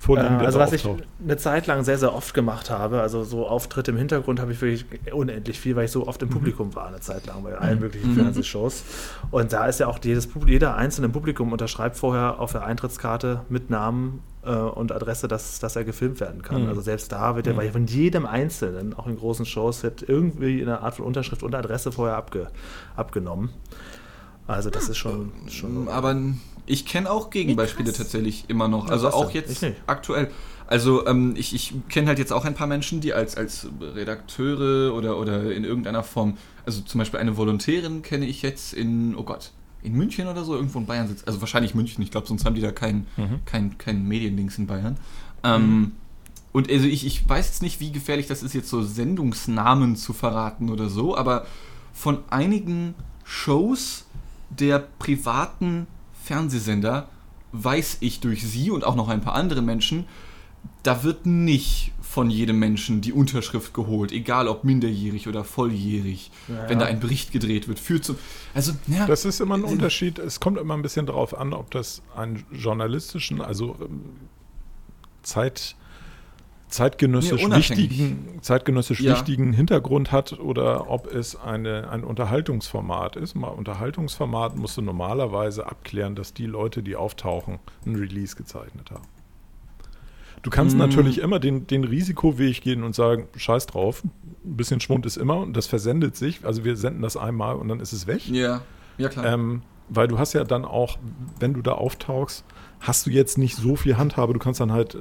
auft 0.00 0.06
vorliegen, 0.06 0.40
Äh, 0.40 0.46
also 0.46 0.58
was 0.58 0.72
ich 0.72 0.86
eine 1.22 1.36
Zeit 1.36 1.66
lang 1.66 1.84
sehr, 1.84 1.98
sehr 1.98 2.14
oft 2.14 2.34
gemacht 2.34 2.70
habe, 2.70 3.00
also 3.00 3.22
so 3.22 3.46
Auftritte 3.46 3.90
im 3.90 3.96
Hintergrund 3.96 4.40
habe 4.40 4.52
ich 4.52 4.60
wirklich 4.60 4.86
unendlich 5.12 5.60
viel, 5.60 5.76
weil 5.76 5.84
ich 5.84 5.90
so 5.90 6.06
oft 6.06 6.22
im 6.22 6.28
Mhm. 6.28 6.32
Publikum 6.32 6.74
war 6.74 6.86
eine 6.86 7.00
Zeit 7.00 7.26
lang 7.26 7.42
bei 7.42 7.56
allen 7.56 7.80
möglichen 7.80 8.14
Fernsehshows. 8.14 8.82
Und 9.30 9.52
da 9.52 9.66
ist 9.66 9.80
ja 9.80 9.86
auch 9.86 9.98
jedes, 10.02 10.28
jeder 10.46 10.76
einzelne 10.76 11.06
im 11.06 11.12
Publikum 11.12 11.52
unterschreibt 11.52 11.96
vorher 11.96 12.40
auf 12.40 12.52
der 12.52 12.64
Eintrittskarte 12.64 13.42
mit 13.48 13.70
Namen 13.70 14.22
äh, 14.44 14.50
und 14.50 14.92
Adresse, 14.92 15.28
dass, 15.28 15.58
dass 15.58 15.76
er 15.76 15.84
gefilmt 15.84 16.20
werden 16.20 16.42
kann. 16.42 16.62
Mhm. 16.62 16.68
Also 16.68 16.80
selbst 16.80 17.12
da 17.12 17.36
wird 17.36 17.46
ja 17.46 17.56
weil 17.56 17.70
von 17.70 17.86
jedem 17.86 18.26
Einzelnen, 18.26 18.94
auch 18.94 19.06
in 19.06 19.16
großen 19.16 19.44
Shows, 19.44 19.82
wird 19.82 20.08
irgendwie 20.08 20.62
eine 20.62 20.80
Art 20.80 20.96
von 20.96 21.04
Unterschrift 21.04 21.42
und 21.42 21.54
Adresse 21.54 21.92
vorher 21.92 22.16
abge, 22.16 22.48
abgenommen. 22.96 23.50
Also 24.46 24.70
das 24.70 24.88
ist 24.88 24.98
schon, 24.98 25.30
schon 25.48 25.88
Aber 25.88 26.16
ich 26.70 26.86
kenne 26.86 27.10
auch 27.10 27.30
Gegenbeispiele 27.30 27.92
tatsächlich 27.92 28.44
immer 28.48 28.68
noch. 28.68 28.86
Ja, 28.86 28.92
Also 28.92 29.08
auch 29.10 29.30
denn? 29.32 29.42
jetzt 29.42 29.64
aktuell. 29.86 30.30
Also 30.66 31.06
ähm, 31.06 31.34
ich, 31.36 31.52
ich 31.54 31.74
kenne 31.88 32.06
halt 32.06 32.18
jetzt 32.20 32.32
auch 32.32 32.44
ein 32.44 32.54
paar 32.54 32.66
Menschen, 32.68 33.00
die 33.00 33.12
als, 33.12 33.36
als 33.36 33.66
Redakteure 33.80 34.94
oder, 34.94 35.18
oder 35.18 35.52
in 35.52 35.64
irgendeiner 35.64 36.02
Form, 36.02 36.36
also 36.66 36.80
zum 36.82 36.98
Beispiel 36.98 37.18
eine 37.20 37.36
Volontärin 37.36 38.02
kenne 38.02 38.26
ich 38.26 38.42
jetzt 38.42 38.72
in, 38.74 39.14
oh 39.16 39.22
Gott, 39.24 39.50
in 39.82 39.94
München 39.94 40.28
oder 40.28 40.44
so, 40.44 40.54
irgendwo 40.54 40.78
in 40.78 40.86
Bayern 40.86 41.08
sitzt. 41.08 41.26
Also 41.26 41.40
wahrscheinlich 41.40 41.74
München, 41.74 42.02
ich 42.02 42.10
glaube, 42.10 42.26
sonst 42.26 42.44
haben 42.44 42.54
die 42.54 42.60
da 42.60 42.70
kein, 42.72 43.06
Mhm. 43.16 43.40
kein, 43.46 43.78
kein 43.78 44.06
Mediendings 44.06 44.58
in 44.58 44.66
Bayern. 44.66 44.96
Ähm, 45.42 45.92
Und 46.52 46.70
also 46.70 46.86
ich, 46.86 47.06
ich 47.06 47.28
weiß 47.28 47.46
jetzt 47.46 47.62
nicht, 47.62 47.80
wie 47.80 47.92
gefährlich 47.92 48.26
das 48.26 48.42
ist, 48.42 48.54
jetzt 48.54 48.68
so 48.68 48.82
Sendungsnamen 48.82 49.96
zu 49.96 50.12
verraten 50.12 50.68
oder 50.68 50.88
so, 50.88 51.16
aber 51.16 51.46
von 51.92 52.18
einigen 52.30 52.94
Shows 53.24 54.04
der 54.50 54.80
privaten 54.98 55.86
Fernsehsender 56.30 57.08
weiß 57.50 57.96
ich 57.98 58.20
durch 58.20 58.46
sie 58.46 58.70
und 58.70 58.84
auch 58.84 58.94
noch 58.94 59.08
ein 59.08 59.20
paar 59.20 59.34
andere 59.34 59.62
Menschen, 59.62 60.04
da 60.84 61.02
wird 61.02 61.26
nicht 61.26 61.90
von 62.00 62.30
jedem 62.30 62.60
Menschen 62.60 63.00
die 63.00 63.12
Unterschrift 63.12 63.74
geholt, 63.74 64.12
egal 64.12 64.46
ob 64.46 64.62
minderjährig 64.62 65.26
oder 65.26 65.42
volljährig, 65.42 66.30
Ja, 66.46 66.68
wenn 66.68 66.78
da 66.78 66.86
ein 66.86 67.00
Bericht 67.00 67.32
gedreht 67.32 67.66
wird. 67.66 67.80
Führt 67.80 68.04
zum. 68.04 68.16
Also, 68.54 68.74
ja. 68.86 69.06
Das 69.06 69.24
ist 69.24 69.40
immer 69.40 69.56
ein 69.56 69.64
Unterschied. 69.64 70.20
Es 70.20 70.38
kommt 70.38 70.58
immer 70.58 70.74
ein 70.74 70.82
bisschen 70.82 71.06
darauf 71.06 71.36
an, 71.36 71.52
ob 71.52 71.72
das 71.72 72.00
einen 72.14 72.44
journalistischen, 72.52 73.40
also 73.40 73.76
ähm, 73.80 74.02
Zeit, 75.22 75.74
zeitgenössisch, 76.70 77.46
Nee, 77.48 77.56
wichtigen, 77.56 78.38
zeitgenössisch 78.42 79.00
Ja. 79.00 79.12
wichtigen 79.12 79.52
Hintergrund 79.52 80.12
hat 80.12 80.38
oder 80.38 80.88
ob 80.90 81.12
es 81.12 81.36
eine, 81.36 81.90
ein 81.90 82.04
Unterhaltungsformat 82.04 83.16
ist. 83.16 83.34
Mal 83.34 83.48
Unterhaltungsformat 83.48 84.56
musst 84.56 84.76
du 84.76 84.82
normalerweise 84.82 85.66
abklären, 85.66 86.14
dass 86.14 86.32
die 86.32 86.46
Leute, 86.46 86.82
die 86.82 86.96
auftauchen, 86.96 87.58
ein 87.84 87.96
Release 87.96 88.36
gezeichnet 88.36 88.90
haben. 88.90 89.04
Du 90.42 90.48
kannst 90.50 90.74
Mm. 90.76 90.78
natürlich 90.78 91.18
immer 91.18 91.38
den, 91.38 91.66
den 91.66 91.84
Risikoweg 91.84 92.62
gehen 92.62 92.82
und 92.82 92.94
sagen, 92.94 93.28
scheiß 93.36 93.66
drauf, 93.66 94.02
ein 94.04 94.56
bisschen 94.56 94.80
Schwund 94.80 95.04
ist 95.04 95.16
immer 95.18 95.36
und 95.38 95.54
das 95.54 95.66
versendet 95.66 96.16
sich. 96.16 96.44
Also 96.46 96.64
wir 96.64 96.76
senden 96.76 97.02
das 97.02 97.16
einmal 97.16 97.56
und 97.56 97.68
dann 97.68 97.80
ist 97.80 97.92
es 97.92 98.06
weg. 98.06 98.26
ja, 98.26 98.62
ja 98.96 99.08
klar. 99.10 99.26
Ähm, 99.26 99.62
weil 99.92 100.06
du 100.08 100.18
hast 100.18 100.32
ja 100.34 100.44
dann 100.44 100.64
auch, 100.64 100.98
wenn 101.40 101.52
du 101.52 101.62
da 101.62 101.72
auftauchst, 101.72 102.44
hast 102.80 103.06
du 103.06 103.10
jetzt 103.10 103.36
nicht 103.38 103.56
so 103.56 103.76
viel 103.76 103.96
Handhabe. 103.98 104.32
Du 104.32 104.38
kannst 104.38 104.58
dann 104.60 104.72
halt 104.72 104.94
äh, 104.94 104.98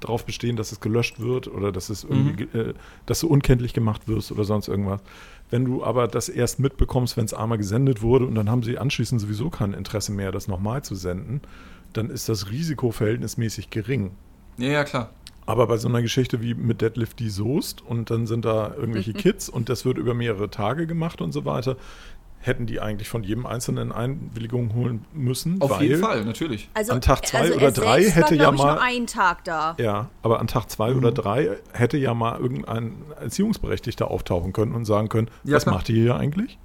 darauf 0.00 0.26
bestehen, 0.26 0.56
dass 0.56 0.72
es 0.72 0.80
gelöscht 0.80 1.20
wird 1.20 1.48
oder 1.48 1.72
dass 1.72 1.88
es 1.88 2.04
irgendwie, 2.04 2.44
Mhm. 2.52 2.60
äh, 2.70 2.74
dass 3.06 3.20
du 3.20 3.28
unkenntlich 3.28 3.72
gemacht 3.72 4.08
wirst 4.08 4.32
oder 4.32 4.44
sonst 4.44 4.68
irgendwas. 4.68 5.00
Wenn 5.48 5.64
du 5.64 5.84
aber 5.84 6.08
das 6.08 6.28
erst 6.28 6.58
mitbekommst, 6.58 7.16
wenn 7.16 7.24
es 7.24 7.32
einmal 7.34 7.58
gesendet 7.58 8.02
wurde 8.02 8.26
und 8.26 8.34
dann 8.34 8.50
haben 8.50 8.64
sie 8.64 8.78
anschließend 8.78 9.20
sowieso 9.20 9.48
kein 9.50 9.72
Interesse 9.74 10.10
mehr, 10.10 10.32
das 10.32 10.48
nochmal 10.48 10.82
zu 10.82 10.96
senden, 10.96 11.40
dann 11.92 12.10
ist 12.10 12.28
das 12.28 12.50
Risiko 12.50 12.90
verhältnismäßig 12.90 13.70
gering. 13.70 14.10
ja, 14.58 14.68
ja, 14.68 14.84
klar. 14.84 15.10
Aber 15.48 15.68
bei 15.68 15.76
so 15.76 15.86
einer 15.86 16.02
Geschichte 16.02 16.42
wie 16.42 16.54
mit 16.54 16.80
Deadlift 16.82 17.20
die 17.20 17.30
Soest 17.30 17.80
und 17.80 18.10
dann 18.10 18.26
sind 18.26 18.44
da 18.44 18.74
irgendwelche 18.76 19.12
Kids 19.14 19.48
und 19.48 19.68
das 19.68 19.84
wird 19.84 19.96
über 19.96 20.12
mehrere 20.12 20.50
Tage 20.50 20.88
gemacht 20.88 21.20
und 21.20 21.30
so 21.30 21.44
weiter, 21.44 21.76
hätten 22.46 22.66
die 22.66 22.80
eigentlich 22.80 23.08
von 23.08 23.22
jedem 23.24 23.44
Einzelnen 23.46 23.92
Einwilligung 23.92 24.74
holen 24.74 25.04
müssen. 25.12 25.60
Auf 25.60 25.70
weil, 25.70 25.82
jeden 25.82 26.00
Fall, 26.00 26.24
natürlich. 26.24 26.68
Also, 26.74 26.92
An 26.92 27.00
Tag 27.00 27.26
zwei 27.26 27.38
also 27.40 27.54
oder 27.54 27.66
er 27.66 27.72
drei 27.72 28.02
hätte 28.04 28.36
war, 28.38 28.44
ja 28.44 28.52
mal- 28.52 28.72
nur 28.74 28.80
einen 28.82 29.06
Tag 29.06 29.44
da. 29.44 29.74
Ja, 29.78 30.08
aber 30.22 30.40
an 30.40 30.46
Tag 30.46 30.70
zwei 30.70 30.90
Mhm. 30.92 30.98
oder 30.98 31.12
drei 31.12 31.50
hätte 31.72 31.96
ja 31.96 32.14
mal 32.14 32.38
irgendein 32.38 32.94
Erziehungsberechtigter 33.20 34.10
auftauchen 34.10 34.52
können 34.52 34.74
und 34.74 34.84
sagen 34.84 35.08
können, 35.08 35.28
Ja, 35.44 35.56
was 35.56 35.64
klar. 35.64 35.74
macht 35.76 35.88
ihr 35.88 35.96
hier 36.02 36.16
eigentlich? 36.16 36.58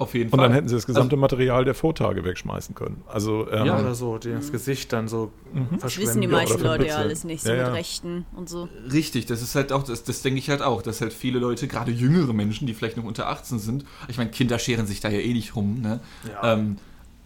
Auf 0.00 0.14
jeden 0.14 0.30
Und 0.32 0.38
Fall. 0.38 0.48
dann 0.48 0.54
hätten 0.54 0.66
sie 0.68 0.74
das 0.74 0.86
gesamte 0.86 1.14
Also, 1.16 1.20
Material 1.20 1.64
der 1.66 1.74
Vortage 1.74 2.24
wegschmeißen 2.24 2.74
können. 2.74 3.02
Also 3.06 3.46
ähm, 3.50 3.66
Ja, 3.66 3.78
oder 3.78 3.94
so, 3.94 4.16
die 4.16 4.30
das 4.32 4.50
Gesicht 4.50 4.92
dann 4.92 5.08
so 5.08 5.30
Mhm. 5.52 5.78
Das 5.80 5.98
wissen 5.98 6.20
die 6.20 6.28
meisten 6.28 6.62
Leute 6.62 6.86
ja 6.86 6.96
alles 6.98 7.24
nicht, 7.24 7.42
so 7.42 7.50
Ja, 7.50 7.56
ja. 7.56 7.64
mit 7.66 7.74
Rechten 7.74 8.24
und 8.36 8.48
so. 8.48 8.68
Richtig, 8.92 9.26
das 9.26 9.42
ist 9.42 9.54
halt 9.56 9.72
auch, 9.72 9.82
das, 9.82 10.04
das 10.04 10.22
denke 10.22 10.38
ich 10.38 10.48
halt 10.48 10.62
auch, 10.62 10.80
dass 10.80 11.00
halt 11.00 11.12
viele 11.12 11.38
Leute, 11.40 11.66
gerade 11.66 11.90
jüngere 11.90 12.32
Menschen, 12.32 12.66
die 12.66 12.74
vielleicht 12.74 12.96
noch 12.96 13.04
unter 13.04 13.28
18 13.28 13.58
sind, 13.58 13.84
ich 14.08 14.16
meine, 14.16 14.30
Kinder 14.30 14.58
scheren 14.58 14.86
sich 14.86 15.00
da 15.00 15.08
ja 15.08 15.18
eh 15.18 15.32
nicht 15.32 15.56
rum, 15.56 15.80
ne? 15.80 16.00
Ja. 16.28 16.54
Ähm, 16.54 16.76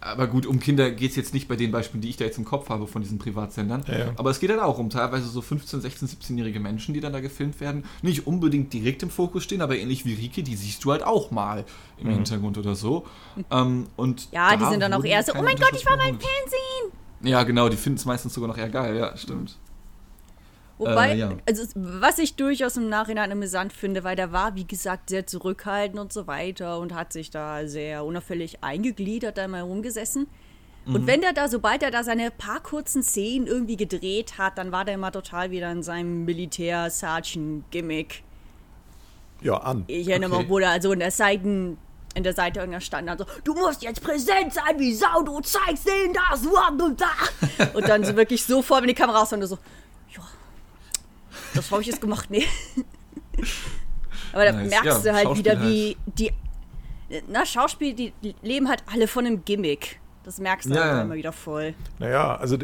aber 0.05 0.27
gut, 0.27 0.47
um 0.47 0.61
Kinder 0.61 0.91
geht 0.91 1.11
es 1.11 1.17
jetzt 1.17 1.33
nicht 1.35 1.49
bei 1.49 1.57
den 1.57 1.71
Beispielen, 1.71 2.01
die 2.03 2.11
ich 2.11 2.17
da 2.17 2.25
jetzt 2.25 2.39
im 2.39 2.45
Kopf 2.45 2.69
habe 2.69 2.87
von 2.87 3.03
diesen 3.03 3.19
Privatsendern. 3.19 3.85
Ja, 3.89 3.99
ja. 3.99 4.13
Aber 4.17 4.31
es 4.31 4.39
geht 4.39 4.51
halt 4.51 4.61
auch 4.61 4.79
um 4.79 4.91
teilweise 4.91 5.27
so 5.29 5.41
15, 5.41 5.81
16, 5.81 6.09
17-jährige 6.09 6.61
Menschen, 6.61 6.95
die 6.95 7.01
dann 7.01 7.13
da 7.13 7.21
gefilmt 7.21 7.61
werden. 7.61 7.85
Nicht 8.03 8.27
unbedingt 8.27 8.73
direkt 8.73 9.03
im 9.03 9.11
Fokus 9.11 9.45
stehen, 9.45 9.63
aber 9.63 9.77
ähnlich 9.77 10.05
wie 10.05 10.15
Rike, 10.15 10.43
die 10.43 10.57
siehst 10.57 10.85
du 10.85 10.93
halt 10.93 11.03
auch 11.03 11.31
mal 11.31 11.65
im 11.99 12.09
Mhm. 12.09 12.13
Hintergrund 12.15 12.59
oder 12.59 12.75
so. 12.75 13.07
Ähm, 13.51 13.87
und 13.97 14.29
Ja, 14.33 14.57
die 14.57 14.65
sind 14.67 14.81
dann 14.81 14.93
auch 14.93 15.05
eher 15.05 15.23
so, 15.23 15.33
oh 15.33 15.43
mein 15.43 15.57
Gott, 15.57 15.73
ich 15.75 15.87
war 15.87 15.97
beim 15.97 16.11
Unterschriften 16.15 16.51
Fernsehen. 16.51 17.31
Ja, 17.31 17.43
genau, 17.43 17.69
die 17.71 17.77
finden 17.77 17.99
es 17.99 18.05
meistens 18.05 18.35
sogar 18.35 18.49
noch 18.49 18.59
eher 18.59 18.69
geil, 18.69 18.97
ja, 18.97 19.17
stimmt. 19.17 19.57
Wobei, 20.79 21.13
Äh, 21.13 21.19
ja. 21.19 21.33
also 21.49 21.63
was 21.77 22.19
ich 22.19 22.35
durchaus 22.37 22.77
im 22.77 22.89
Nachhinein 22.89 23.31
amüsant 23.31 23.73
finde, 23.73 24.03
weil 24.03 24.17
der 24.17 24.33
war, 24.33 24.57
wie 24.57 24.67
gesagt, 24.67 25.09
sehr 25.11 25.27
zurückhaltend 25.27 26.01
und 26.01 26.13
so 26.13 26.27
weiter 26.27 26.79
und 26.81 26.93
hat 26.95 27.13
sich 27.13 27.31
da 27.31 27.67
sehr 27.69 28.05
unauffällig 28.05 28.63
eingegliedert, 28.65 29.39
da 29.39 29.47
mal 29.47 29.61
rumgesessen. 29.63 30.27
Mhm. 30.87 30.95
Und 30.97 31.07
wenn 31.07 31.21
der 31.21 31.33
da, 31.33 31.49
sobald 31.49 31.83
er 31.85 31.91
da 31.93 32.03
seine 32.03 32.31
paar 32.33 32.61
kurzen 32.61 33.03
Szenen 33.05 33.47
irgendwie 33.47 33.77
gedreht 33.77 34.37
hat, 34.37 34.59
dann 34.59 34.73
war 34.73 34.85
der 34.85 34.95
immer 34.95 35.13
total 35.13 35.51
wieder 35.53 35.71
in 35.71 35.83
seinem 35.85 36.25
Militär-Sergeant-Gimmick. 36.25 38.23
ja, 39.41 39.57
an. 39.59 39.85
Ich 39.89 40.09
erinnere 40.09 40.33
Okay. 40.33 40.43
mich, 40.43 40.51
wo 40.51 40.59
der 40.59 40.71
also 40.71 40.93
in 40.93 40.99
der 41.01 41.11
Seiten, 41.11 41.77
in 42.15 42.23
der 42.23 42.33
Seite 42.35 42.61
irgendeiner 42.61 42.81
stand 42.81 43.09
dann 43.09 43.19
so, 43.19 43.27
du 43.45 43.55
musst 43.55 43.83
jetzt 43.83 44.03
präsent 44.03 44.55
sein 44.55 44.79
wie 44.79 44.95
Sau, 44.95 45.23
du 45.23 45.41
zeigst 45.41 45.87
denen 45.87 46.15
das, 46.15 46.45
und 46.47 46.79
du 46.79 46.91
da. 46.91 47.65
Und 47.75 47.89
dann 47.89 48.05
so 48.05 48.17
wirklich 48.17 48.43
so 48.45 48.63
voll 48.63 48.81
in 48.83 48.89
die 48.89 48.95
Kamera 48.95 49.19
raus 49.19 49.33
und 49.33 49.43
so, 49.47 49.59
das 51.55 51.71
habe 51.71 51.81
ich 51.83 51.89
jetzt 51.89 52.01
gemacht, 52.01 52.31
nee. 52.31 52.45
Aber 54.33 54.45
da 54.45 54.53
Nice. 54.53 54.71
merkst 54.71 55.05
Ja, 55.05 55.13
du 55.13 55.15
halt 55.15 55.39
wieder, 55.39 55.63
wie 55.63 55.97
die, 56.07 56.33
na, 57.29 57.47
Schauspiel, 57.47 57.95
die 57.95 58.13
leben 58.43 58.69
halt 58.69 58.83
alle 58.93 59.07
von 59.07 59.27
einem 59.27 59.45
Gimmick. 59.45 60.01
Das 60.25 60.41
merkst 60.41 60.71
du 60.71 60.75
Ja, 60.75 60.81
halt 60.83 60.93
ja. 60.93 61.03
immer 61.03 61.15
wieder 61.15 61.33
voll. 61.33 61.75
Naja, 61.99 62.35
also 62.37 62.57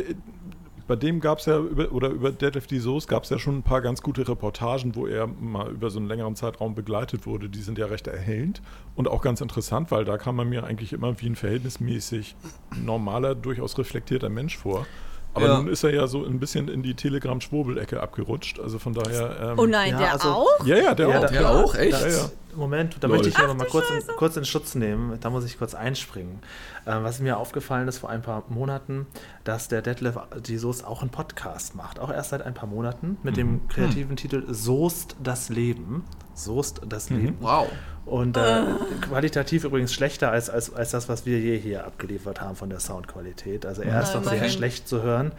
bei 0.88 0.96
dem 0.96 1.20
gab 1.20 1.38
es 1.38 1.46
ja, 1.46 1.58
über, 1.58 1.92
oder 1.92 2.08
über 2.08 2.32
Deadlift 2.32 2.68
die 2.72 2.80
Soße 2.80 3.06
gab 3.06 3.22
es 3.22 3.30
ja 3.30 3.38
schon 3.38 3.58
ein 3.58 3.62
paar 3.62 3.80
ganz 3.80 4.02
gute 4.02 4.26
Reportagen, 4.26 4.96
wo 4.96 5.06
er 5.06 5.28
mal 5.28 5.70
über 5.70 5.88
so 5.90 6.00
einen 6.00 6.08
längeren 6.08 6.34
Zeitraum 6.34 6.74
begleitet 6.74 7.26
wurde. 7.26 7.48
Die 7.48 7.60
sind 7.62 7.78
ja 7.78 7.86
recht 7.86 8.08
erhellend 8.08 8.60
und 8.96 9.06
auch 9.06 9.22
ganz 9.22 9.40
interessant, 9.40 9.92
weil 9.92 10.04
da 10.04 10.18
kam 10.18 10.34
man 10.34 10.48
mir 10.48 10.64
eigentlich 10.64 10.92
immer 10.92 11.20
wie 11.20 11.26
ein 11.26 11.36
verhältnismäßig 11.36 12.34
normaler, 12.82 13.36
durchaus 13.36 13.78
reflektierter 13.78 14.30
Mensch 14.30 14.56
vor. 14.56 14.84
Aber 15.32 15.46
Ja. 15.46 15.56
nun 15.58 15.68
ist 15.68 15.84
er 15.84 15.94
ja 15.94 16.06
so 16.08 16.24
ein 16.24 16.40
bisschen 16.40 16.68
in 16.68 16.82
die 16.82 16.94
Telegram-Schwurbel-Ecke 16.94 18.00
abgerutscht. 18.02 18.58
Also 18.58 18.78
von 18.78 18.92
daher. 18.94 19.36
Ähm, 19.52 19.58
Oh 19.58 19.66
nein, 19.66 19.92
Ja, 19.92 19.98
der 19.98 20.12
also- 20.14 20.28
auch? 20.28 20.66
Ja, 20.66 20.76
ja, 20.76 20.94
der 20.94 21.08
Ja, 21.08 21.16
auch. 21.18 21.20
da- 21.22 21.28
Der 21.28 21.50
auch, 21.50 21.74
echt? 21.74 22.00
Ja, 22.00 22.08
ja. 22.08 22.30
Moment, 22.56 22.96
da 22.98 23.06
Lol. 23.06 23.18
möchte 23.18 23.28
ich 23.28 23.38
aber 23.38 23.54
mal 23.54 23.66
kurz 23.68 23.84
in, 23.90 24.16
kurz 24.16 24.36
in 24.36 24.44
Schutz 24.44 24.74
nehmen. 24.74 25.16
Da 25.20 25.30
muss 25.30 25.44
ich 25.44 25.56
kurz 25.56 25.72
einspringen. 25.76 26.40
Ähm, 26.84 27.04
was 27.04 27.20
mir 27.20 27.36
aufgefallen 27.38 27.86
ist 27.86 27.98
vor 27.98 28.10
ein 28.10 28.22
paar 28.22 28.42
Monaten, 28.48 29.06
dass 29.44 29.68
der 29.68 29.82
Detlef 29.82 30.16
die 30.44 30.56
Soest 30.56 30.84
auch 30.84 31.00
einen 31.00 31.10
Podcast 31.10 31.76
macht. 31.76 32.00
Auch 32.00 32.10
erst 32.12 32.30
seit 32.30 32.42
ein 32.42 32.54
paar 32.54 32.68
Monaten 32.68 33.18
mit 33.22 33.36
dem 33.36 33.68
kreativen 33.68 34.16
Titel 34.16 34.42
Soest 34.52 35.14
das 35.22 35.48
Leben. 35.48 36.04
Soest 36.34 36.80
das 36.88 37.08
Leben. 37.10 37.36
Wow. 37.38 37.68
Und 38.06 38.36
äh, 38.36 38.62
qualitativ 39.02 39.62
übrigens 39.64 39.92
schlechter 39.94 40.30
als, 40.32 40.50
als, 40.50 40.74
als 40.74 40.90
das, 40.90 41.08
was 41.08 41.26
wir 41.26 41.38
je 41.38 41.56
hier 41.58 41.86
abgeliefert 41.86 42.40
haben 42.40 42.56
von 42.56 42.68
der 42.70 42.80
Soundqualität. 42.80 43.64
Also 43.66 43.82
er 43.82 44.02
ist 44.02 44.10
Na, 44.14 44.20
noch 44.20 44.28
sehr 44.28 44.48
schlecht 44.48 44.88
zu 44.88 45.02
hören, 45.02 45.30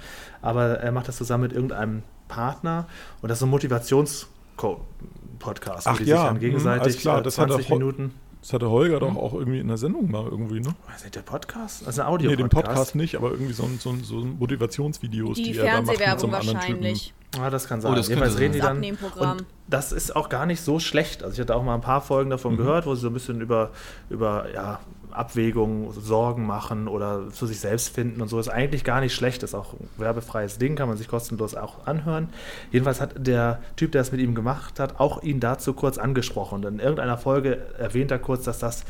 aber 0.41 0.79
er 0.79 0.91
macht 0.91 1.07
das 1.09 1.17
zusammen 1.17 1.43
mit 1.43 1.53
irgendeinem 1.53 2.03
Partner 2.27 2.87
und 3.21 3.29
das 3.29 3.37
ist 3.37 3.41
so 3.41 3.45
ein 3.45 3.49
Motivations-Podcast, 3.49 5.87
die 5.99 6.03
ja, 6.03 6.17
sich 6.17 6.25
dann 6.25 6.35
mhm, 6.35 6.39
gegenseitig 6.39 6.81
alles 6.83 6.97
klar, 6.97 7.19
äh, 7.19 7.23
das 7.23 7.37
hat 7.37 7.49
20 7.49 7.67
er 7.67 7.71
ho- 7.75 7.79
Minuten. 7.79 8.13
Das 8.41 8.53
hatte 8.53 8.69
Holger 8.71 8.99
doch 8.99 9.15
auch 9.17 9.33
irgendwie 9.35 9.59
in 9.59 9.67
der 9.67 9.77
Sendung 9.77 10.09
mal 10.09 10.25
irgendwie, 10.25 10.61
ne? 10.61 10.73
Was 10.91 11.03
ist 11.03 11.13
der 11.13 11.21
Podcast? 11.21 11.85
Also 11.85 12.01
ein 12.01 12.07
Audio 12.07 12.31
Nee, 12.31 12.37
den 12.37 12.49
Podcast 12.49 12.95
nicht, 12.95 13.15
aber 13.15 13.29
irgendwie 13.29 13.53
so, 13.53 13.61
ein, 13.63 13.77
so, 13.79 13.91
ein, 13.91 14.03
so 14.03 14.17
ein 14.19 14.39
Motivationsvideos, 14.39 15.37
die, 15.37 15.43
Die 15.51 15.57
er 15.59 15.65
da 15.65 15.71
macht 15.81 15.89
mit 15.89 15.97
so 15.97 16.03
Fernsehwerbung 16.03 16.33
einem 16.33 16.39
anderen 16.39 16.55
wahrscheinlich. 16.57 17.13
Ah, 17.39 17.49
das 17.49 17.67
kann 17.67 17.79
sein. 17.79 17.93
Oh, 17.93 17.95
das 17.95 18.07
Jedenfalls 18.07 18.37
reden 18.37 18.53
die 18.53 18.59
sein. 18.59 18.81
dann. 18.81 18.81
Das 18.81 18.91
Abnehmprogramm. 18.91 19.37
Und 19.37 19.45
das 19.67 19.91
ist 19.91 20.15
auch 20.15 20.27
gar 20.27 20.45
nicht 20.45 20.61
so 20.61 20.79
schlecht. 20.79 21.23
Also 21.23 21.33
ich 21.35 21.39
hatte 21.39 21.55
auch 21.55 21.63
mal 21.63 21.75
ein 21.75 21.81
paar 21.81 22.01
Folgen 22.01 22.29
davon 22.29 22.57
gehört, 22.57 22.85
wo 22.85 22.95
sie 22.95 23.01
so 23.01 23.07
ein 23.07 23.13
bisschen 23.13 23.39
über, 23.39 23.71
über 24.09 24.47
ja, 24.53 24.79
Abwägungen, 25.11 25.91
Sorgen 25.93 26.45
machen 26.45 26.87
oder 26.89 27.29
zu 27.29 27.45
sich 27.45 27.59
selbst 27.59 27.89
finden 27.89 28.21
und 28.21 28.27
so. 28.27 28.37
Ist 28.39 28.49
eigentlich 28.49 28.83
gar 28.83 28.99
nicht 28.99 29.15
schlecht. 29.15 29.43
Ist 29.43 29.55
auch 29.55 29.73
ein 29.73 29.89
werbefreies 29.97 30.57
Ding, 30.57 30.75
kann 30.75 30.89
man 30.89 30.97
sich 30.97 31.07
kostenlos 31.07 31.55
auch 31.55 31.87
anhören. 31.87 32.29
Jedenfalls 32.71 32.99
hat 32.99 33.15
der 33.15 33.61
Typ, 33.77 33.93
der 33.93 34.01
es 34.01 34.11
mit 34.11 34.19
ihm 34.19 34.35
gemacht 34.35 34.79
hat, 34.79 34.99
auch 34.99 35.23
ihn 35.23 35.39
dazu 35.39 35.73
kurz 35.73 35.97
angesprochen. 35.97 36.65
Und 36.65 36.73
in 36.73 36.79
irgendeiner 36.79 37.17
Folge 37.17 37.59
erwähnt 37.77 38.11
er 38.11 38.19
kurz, 38.19 38.43
dass 38.43 38.59
das 38.59 38.83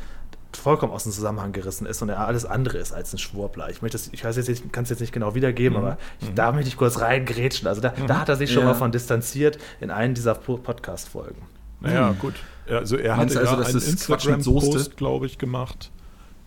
vollkommen 0.57 0.91
aus 0.93 1.03
dem 1.03 1.11
Zusammenhang 1.11 1.51
gerissen 1.51 1.85
ist 1.85 2.01
und 2.01 2.09
er 2.09 2.25
alles 2.27 2.45
andere 2.45 2.77
ist 2.77 2.91
als 2.93 3.13
ein 3.13 3.17
Schwurbler. 3.17 3.69
Ich 3.69 3.81
möchte 3.81 3.97
es, 3.97 4.09
ich 4.11 4.23
weiß 4.23 4.35
jetzt 4.37 4.49
nicht, 4.49 4.71
kann 4.73 4.83
es 4.83 4.89
jetzt 4.89 4.99
nicht 4.99 5.13
genau 5.13 5.35
wiedergeben, 5.35 5.77
aber 5.77 5.97
ich, 6.19 6.33
da 6.33 6.51
möchte 6.51 6.67
ich 6.69 6.77
kurz 6.77 6.99
reingrätschen. 6.99 7.67
Also 7.67 7.81
da, 7.81 7.93
da 8.07 8.19
hat 8.19 8.29
er 8.29 8.35
sich 8.35 8.51
schon 8.51 8.63
Ja. 8.63 8.69
mal 8.69 8.75
von 8.75 8.91
distanziert 8.91 9.57
in 9.79 9.91
einen 9.91 10.13
dieser 10.13 10.35
Po- 10.35 10.57
Podcast-Folgen. 10.57 11.41
Naja, 11.79 12.13
gut. 12.19 12.35
Ja, 12.69 12.77
Also 12.79 12.95
er 12.97 13.15
du 13.15 13.21
also, 13.21 13.39
ja 13.39 13.55
das 13.55 13.67
einen? 13.75 13.83
Instagram-Post, 13.83 14.97
glaube 14.97 15.25
ich, 15.25 15.37
gemacht. 15.37 15.91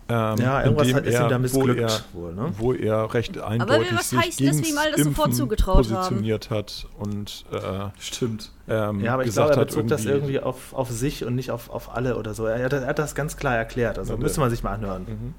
Ähm, 0.07 0.37
Ja, 0.39 0.59
in 0.61 0.65
irgendwas 0.67 0.87
dem 0.89 0.97
hat- 0.97 1.07
ist 1.07 1.15
ihm 1.19 1.29
da 1.29 1.37
wo 1.37 1.39
missglückt 1.39 1.81
er, 1.81 2.01
wohl, 2.13 2.35
ne? 2.35 2.53
Wo 2.59 2.73
er 2.75 3.15
recht 3.15 3.39
eindeutig 3.41 3.89
was 3.97 4.11
sich 4.11 4.19
heißt 4.19 4.29
das, 4.33 4.37
gegen 4.39 4.63
wie 4.65 4.69
ihm 4.71 4.79
all 4.79 4.91
das 4.93 5.01
sofort 5.03 5.29
Impfen 5.29 5.33
zugetraut 5.41 5.77
haben? 5.77 5.95
positioniert 5.95 6.51
hat 6.51 6.87
und 6.99 7.45
äh, 7.53 7.59
Stimmt. 7.99 8.51
ähm, 8.69 9.01
Ja, 9.01 9.15
aber 9.15 9.23
ich 9.23 9.29
gesagt 9.29 9.47
glaube, 9.49 9.61
er 9.61 9.61
hat 9.63 9.69
bezog 9.69 9.89
das 9.89 10.05
irgendwie 10.05 10.41
auf, 10.41 10.75
auf 10.75 10.91
sich 10.91 11.25
und 11.25 11.35
nicht 11.35 11.51
auf, 11.51 11.71
auf 11.71 11.95
alle 11.97 12.17
oder 12.19 12.35
so. 12.35 12.45
Er, 12.47 12.63
hat- 12.65 12.73
er 12.75 12.87
hat 12.87 12.99
das 12.99 13.15
ganz 13.15 13.37
klar 13.39 13.57
erklärt. 13.57 13.99
Also 13.99 14.13
Ja, 14.15 14.19
müsste 14.19 14.41
man 14.41 14.51
sich 14.51 14.63
mal 14.63 14.73
anhören. 14.75 15.35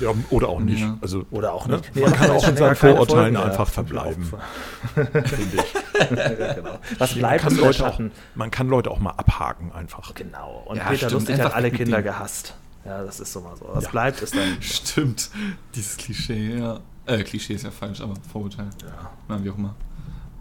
Ja, 0.00 0.10
oder 0.30 0.48
auch 0.50 0.60
nicht. 0.60 0.80
Ja. 0.82 0.96
Also, 1.00 1.24
Oder 1.32 1.52
auch 1.52 1.66
ne? 1.66 1.78
nicht. 1.78 1.96
Nee, 1.96 2.02
Man 2.02 2.12
er 2.12 2.16
kann 2.16 2.28
hat 2.28 2.36
auch 2.36 2.40
schon 2.44 2.50
in 2.52 2.56
seinen 2.58 2.76
Vorurteilen 2.76 3.34
Folgen 3.34 3.50
einfach 3.50 3.68
verbleiben, 3.68 4.32
finde 4.94 5.56
ich. 5.56 6.10
ja, 6.38 6.52
genau. 6.54 6.78
Was 6.98 7.10
Man 7.10 7.18
bleibt, 7.18 7.42
kann, 7.42 7.52
ist 7.52 7.60
der 7.60 7.66
Leute 7.66 7.86
auch, 7.88 8.00
man 8.36 8.50
kann 8.52 8.68
Leute 8.68 8.90
auch 8.92 9.00
mal 9.00 9.10
abhaken 9.16 9.72
einfach. 9.72 10.14
Genau. 10.14 10.62
Und 10.66 10.76
Ja, 10.76 10.84
Peter 10.84 10.96
stimmt. 10.96 11.12
Lustig 11.12 11.34
hat 11.34 11.40
Einfach 11.46 11.56
alle 11.56 11.68
mit 11.70 11.76
Kinder 11.76 12.02
gehasst. 12.02 12.54
Ja, 12.84 13.02
das 13.04 13.20
ist 13.20 13.32
so 13.32 13.40
mal 13.40 13.56
so. 13.56 13.68
Was 13.72 13.84
Ja. 13.84 13.90
bleibt, 13.90 14.22
ist 14.22 14.34
dann. 14.34 14.56
Stimmt. 14.60 15.30
Dieses 15.74 15.96
Klischee, 15.96 16.58
ja. 16.58 16.80
Äh, 17.06 17.22
Klischee 17.24 17.54
ist 17.54 17.64
ja 17.64 17.70
falsch, 17.70 18.00
aber 18.00 18.14
Vorurteil. 18.32 18.70
Ja. 18.82 19.10
Na, 19.28 19.42
wie 19.44 19.50
auch 19.50 19.58
immer. 19.58 19.74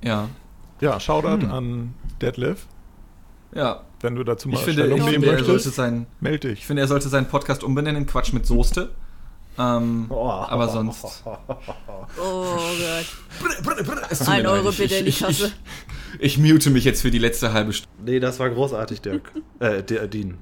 Ja. 0.04 0.28
Ja, 0.80 1.00
Shoutout 1.00 1.42
Hm. 1.44 1.52
an 1.52 1.94
Detlef. 2.22 2.66
Ja. 3.54 3.82
Wenn 4.02 4.16
du 4.16 4.24
dazu 4.24 4.48
mal 4.48 4.56
Ich 4.56 4.60
finde, 4.62 4.84
Stellung 4.84 5.00
ich 5.00 5.04
nehmen 5.06 5.14
finde, 5.16 5.28
er 5.32 5.38
sollte 5.40 5.54
möchtest, 5.54 5.76
sein, 5.76 6.06
melde 6.22 6.50
ich 6.50 6.60
dich. 6.60 6.68
finde, 6.68 6.82
er 6.84 6.88
sollte 6.88 7.10
seinen 7.10 7.28
Podcast 7.28 7.64
umbenennen 7.64 8.04
in 8.04 8.08
Quatsch 8.08 8.32
mit 8.32 8.46
Soße. 8.46 8.90
Ähm, 9.58 10.06
Oh. 10.10 10.30
aber 10.30 10.70
sonst. 10.70 11.04
Oh 11.26 11.38
Gott. 12.18 14.28
Ein 14.28 14.46
Euro 14.46 14.70
ich- 14.70 14.78
bitte 14.78 14.96
in 14.96 15.06
die 15.06 15.10
ich, 15.10 15.20
ich, 15.22 15.26
Kasse. 15.26 15.52
ich, 16.20 16.22
ich 16.22 16.38
mute 16.38 16.70
mich 16.70 16.84
jetzt 16.86 17.02
für 17.02 17.12
die 17.12 17.20
letzte 17.20 17.54
halbe 17.54 17.74
Stunde. 17.74 17.90
Nee, 18.12 18.20
das 18.20 18.40
war 18.40 18.50
großartig, 18.50 19.02
Dirk. 19.02 19.32
äh, 19.60 19.84
Dean. 19.84 20.38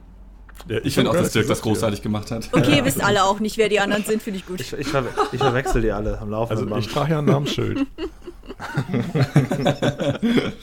Ja, 0.68 0.80
Ich 0.84 0.96
finde 0.96 1.10
auch, 1.12 1.16
dass 1.16 1.32
Dirk 1.32 1.48
das 1.48 1.62
großartig 1.62 2.02
gemacht 2.02 2.32
hat. 2.32 2.50
Okay, 2.52 2.82
wisst 2.84 3.02
alle 3.04 3.24
auch 3.24 3.40
nicht, 3.40 3.58
wer 3.58 3.70
die 3.70 3.80
anderen 3.80 4.04
sind, 4.04 4.22
finde 4.22 4.40
ich 4.40 4.46
gut. 4.46 4.60
Ich, 4.62 4.74
ich, 4.74 4.88
ver 4.88 5.06
ich 5.32 5.40
verwechsel 5.40 5.82
die 5.82 5.92
alle 5.92 6.20
am 6.20 6.30
laufenden 6.30 6.72
Also 6.74 6.80
ich 6.80 6.86
Band. 6.88 6.94
trage 6.96 7.12
ja 7.12 7.20
ein 7.20 7.26
Namensschild. 7.26 7.86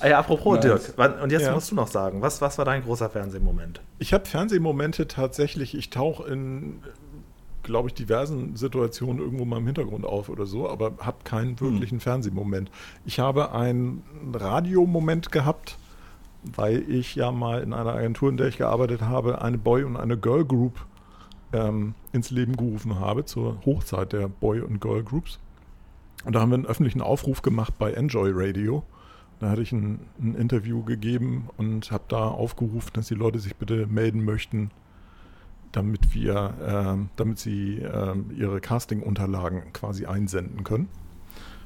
Ah 0.00 0.08
ja, 0.08 0.18
apropos 0.18 0.62
Nice. 0.64 0.94
Dirk, 0.94 1.22
und 1.22 1.32
jetzt 1.32 1.42
Ja. 1.42 1.52
musst 1.54 1.70
du 1.70 1.74
noch 1.74 1.88
sagen, 1.88 2.22
was, 2.22 2.40
was 2.40 2.58
war 2.58 2.64
dein 2.64 2.82
großer 2.84 3.10
Fernsehmoment? 3.10 3.80
Ich 3.98 4.12
habe 4.14 4.24
Fernsehmomente 4.24 5.08
tatsächlich, 5.08 5.74
ich 5.76 5.90
tauche 5.90 6.28
in, 6.30 6.80
glaube 7.62 7.88
ich, 7.88 7.94
diversen 7.94 8.56
Situationen 8.56 9.20
irgendwo 9.20 9.44
mal 9.44 9.58
im 9.58 9.66
Hintergrund 9.66 10.04
auf 10.06 10.28
oder 10.28 10.46
so, 10.46 10.68
aber 10.68 10.92
habe 11.00 11.18
keinen 11.24 11.58
wirklichen 11.60 12.00
Fernsehmoment. 12.00 12.70
Ich 13.04 13.18
habe 13.18 13.52
einen 13.52 14.02
Radiomoment 14.32 15.32
gehabt, 15.32 15.76
weil 16.56 16.88
ich 16.90 17.14
ja 17.14 17.32
mal 17.32 17.62
in 17.62 17.72
einer 17.72 17.94
Agentur, 17.94 18.28
in 18.28 18.36
der 18.36 18.48
ich 18.48 18.58
gearbeitet 18.58 19.02
habe, 19.02 19.42
eine 19.42 19.58
Boy- 19.58 19.84
und 19.84 19.96
eine 19.96 20.18
Girl 20.18 20.44
Group 20.44 20.86
ähm, 21.52 21.94
ins 22.12 22.30
Leben 22.30 22.56
gerufen 22.56 22.98
habe, 22.98 23.24
zur 23.24 23.64
Hochzeit 23.64 24.12
der 24.12 24.28
Boy- 24.28 24.60
und 24.60 24.80
Girl 24.80 25.02
Groups. 25.02 25.38
Und 26.24 26.34
da 26.34 26.40
haben 26.40 26.50
wir 26.50 26.56
einen 26.56 26.66
öffentlichen 26.66 27.00
Aufruf 27.00 27.42
gemacht 27.42 27.74
bei 27.78 27.92
Enjoy 27.92 28.30
Radio. 28.32 28.82
Da 29.40 29.50
hatte 29.50 29.62
ich 29.62 29.72
ein, 29.72 30.00
ein 30.20 30.34
Interview 30.34 30.82
gegeben 30.82 31.48
und 31.56 31.90
habe 31.90 32.04
da 32.08 32.28
aufgerufen, 32.28 32.90
dass 32.94 33.08
die 33.08 33.14
Leute 33.14 33.38
sich 33.38 33.56
bitte 33.56 33.86
melden 33.86 34.24
möchten, 34.24 34.70
damit 35.72 36.14
wir, 36.14 36.54
ähm, 36.64 37.08
damit 37.16 37.38
sie 37.38 37.78
ähm, 37.78 38.30
ihre 38.36 38.60
Casting-Unterlagen 38.60 39.72
quasi 39.72 40.06
einsenden 40.06 40.64
können. 40.64 40.88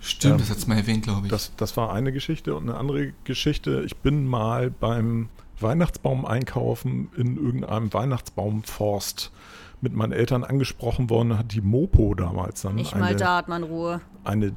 Stimmt, 0.01 0.35
Ähm, 0.35 0.39
das 0.39 0.51
hat 0.51 0.59
es 0.59 0.67
mal 0.67 0.77
erwähnt, 0.77 1.05
glaube 1.05 1.27
ich. 1.27 1.31
Das, 1.31 1.53
das 1.57 1.77
war 1.77 1.93
eine 1.93 2.13
Geschichte 2.13 2.55
und 2.55 2.69
eine 2.69 2.79
andere 2.79 3.13
Geschichte. 3.25 3.83
Ich 3.85 3.97
bin 3.97 4.27
mal 4.27 4.71
beim 4.71 5.29
Weihnachtsbaum 5.61 6.25
einkaufen 6.25 7.11
in 7.17 7.37
irgendeinem 7.37 7.93
Weihnachtsbaumforst 7.93 9.33
mit 9.81 9.95
meinen 9.95 10.13
Eltern 10.13 10.45
angesprochen 10.45 11.11
worden. 11.11 11.31
Da 11.31 11.39
Hat 11.39 11.53
die 11.53 11.61
Mopo 11.61 12.15
damals 12.15 12.63
dann 12.63 12.77
Nicht 12.77 12.95
mal 12.95 13.09
eine, 13.09 13.17
da 13.17 13.37
hat 13.37 13.49
man 13.49 13.63
Ruhe. 13.65 14.01
eine, 14.25 14.53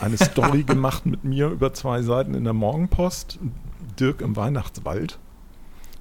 eine 0.00 0.16
Story 0.16 0.62
gemacht 0.66 1.06
mit 1.06 1.24
mir 1.24 1.48
über 1.48 1.72
zwei 1.72 2.02
Seiten 2.02 2.34
in 2.34 2.44
der 2.44 2.52
Morgenpost. 2.52 3.38
Dirk 3.98 4.20
im 4.20 4.36
Weihnachtswald. 4.36 5.18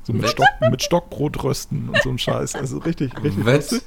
So 0.03 0.13
mit, 0.13 0.27
Stock, 0.29 0.47
mit 0.69 0.84
Stockbrotrösten 0.84 1.89
und 1.89 2.01
so 2.03 2.10
ein 2.10 2.17
Scheiß. 2.19 2.55
Also 2.55 2.77
richtig, 2.79 3.12
richtig 3.23 3.43
lustig. 3.43 3.81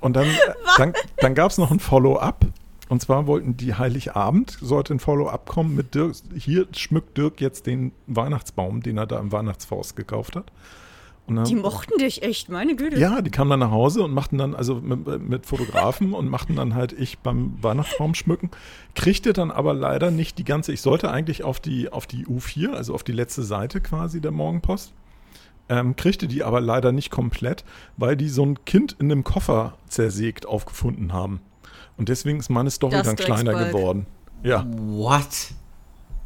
Und 0.00 0.14
dann, 0.14 0.28
dann, 0.76 0.92
dann 1.16 1.34
gab 1.34 1.50
es 1.50 1.58
noch 1.58 1.70
ein 1.70 1.80
Follow-up. 1.80 2.46
Und 2.88 3.00
zwar 3.00 3.26
wollten 3.26 3.56
die 3.56 3.74
Heiligabend, 3.74 4.58
sollte 4.60 4.94
ein 4.94 5.00
Follow-up 5.00 5.48
kommen 5.48 5.74
mit 5.74 5.94
Dirk. 5.94 6.14
Hier 6.36 6.66
schmückt 6.72 7.16
Dirk 7.16 7.40
jetzt 7.40 7.66
den 7.66 7.92
Weihnachtsbaum, 8.06 8.82
den 8.82 8.98
er 8.98 9.06
da 9.06 9.18
im 9.18 9.32
Weihnachtshaus 9.32 9.94
gekauft 9.94 10.36
hat. 10.36 10.52
Und 11.26 11.36
dann, 11.36 11.46
Die 11.46 11.54
mochten 11.54 11.96
dich 11.98 12.22
echt, 12.22 12.50
meine 12.50 12.76
Güte. 12.76 12.98
ja, 12.98 13.22
die 13.22 13.30
kamen 13.30 13.48
dann 13.48 13.60
nach 13.60 13.70
Hause 13.70 14.02
und 14.02 14.12
machten 14.12 14.36
dann, 14.36 14.54
also 14.54 14.74
mit, 14.74 15.26
mit 15.26 15.46
Fotografen 15.46 16.12
und 16.12 16.28
machten 16.28 16.56
dann 16.56 16.74
halt 16.74 16.92
ich 16.92 17.18
beim 17.20 17.56
Weihnachtsbaum 17.62 18.14
schmücken. 18.14 18.50
Kriegte 18.94 19.32
dann 19.32 19.50
aber 19.50 19.72
leider 19.72 20.10
nicht 20.10 20.36
die 20.36 20.44
ganze, 20.44 20.72
ich 20.72 20.82
sollte 20.82 21.10
eigentlich 21.10 21.42
auf 21.42 21.60
die, 21.60 21.90
auf 21.90 22.06
die 22.06 22.26
U4, 22.26 22.72
also 22.72 22.94
auf 22.94 23.04
die 23.04 23.12
letzte 23.12 23.42
Seite 23.42 23.80
quasi 23.80 24.20
der 24.20 24.32
Morgenpost. 24.32 24.92
Ähm, 25.70 25.96
kriegte 25.96 26.28
die 26.28 26.44
aber 26.44 26.60
leider 26.60 26.92
nicht 26.92 27.10
komplett, 27.10 27.64
weil 27.96 28.18
die 28.18 28.28
so 28.28 28.44
ein 28.44 28.62
Kind 28.66 28.94
in 28.98 29.10
einem 29.10 29.24
Koffer 29.24 29.78
zersägt 29.88 30.44
aufgefunden 30.44 31.14
haben. 31.14 31.40
Und 31.96 32.08
deswegen 32.08 32.38
ist 32.40 32.50
meine 32.50 32.70
Story 32.70 32.92
Das 32.92 33.06
dann 33.06 33.16
kleiner 33.16 33.52
geworden. 33.66 34.06
Ja, 34.42 34.66
What? 34.68 35.26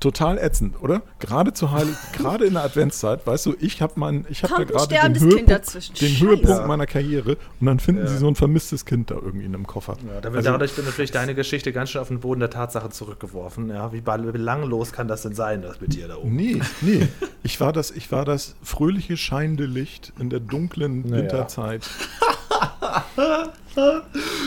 total 0.00 0.38
ätzend, 0.38 0.80
oder? 0.80 1.02
Gerade 1.18 1.52
zu 1.52 1.72
Heilig, 1.72 1.96
gerade 2.16 2.44
in 2.44 2.54
der 2.54 2.62
Adventszeit, 2.62 3.26
weißt 3.26 3.46
du, 3.46 3.56
ich 3.58 3.82
habe 3.82 3.94
mein, 3.96 4.24
ich 4.28 4.44
habe 4.44 4.54
da 4.58 4.62
gerade 4.62 4.86
den 5.10 5.20
Höhepunkt, 5.20 6.00
den. 6.00 6.08
Höhepunkt 6.20 6.66
meiner 6.68 6.86
Karriere 6.86 7.36
und 7.58 7.66
dann 7.66 7.80
finden 7.80 8.02
Ja. 8.02 8.06
sie 8.06 8.18
so 8.18 8.28
ein 8.28 8.36
vermisstes 8.36 8.84
Kind 8.84 9.10
da 9.10 9.16
irgendwie 9.16 9.44
in 9.44 9.56
einem 9.56 9.66
Koffer. 9.66 9.96
Ja, 10.06 10.30
Also- 10.30 10.52
dadurch 10.52 10.76
wird 10.76 10.86
natürlich 10.86 11.10
deine 11.10 11.34
Geschichte 11.34 11.72
ganz 11.72 11.90
schön 11.90 12.00
auf 12.00 12.06
den 12.08 12.20
Boden 12.20 12.38
der 12.38 12.50
Tatsache 12.50 12.90
zurückgeworfen. 12.90 13.70
Ja, 13.70 13.92
wie 13.92 14.00
belanglos 14.00 14.92
kann 14.92 15.08
das 15.08 15.22
denn 15.22 15.34
sein, 15.34 15.62
das 15.62 15.80
mit 15.80 15.94
dir 15.94 16.06
da 16.06 16.16
oben? 16.18 16.36
Nee, 16.36 16.60
nee. 16.80 17.08
Ich 17.42 17.60
war 17.60 17.72
das, 17.72 17.90
ich 17.90 18.12
war 18.12 18.24
das 18.24 18.54
fröhliche 18.62 19.16
scheinende 19.16 19.64
Licht 19.66 20.12
in 20.20 20.30
der 20.30 20.38
dunklen 20.40 21.02
Naja. 21.08 21.22
Winterzeit. 21.22 21.88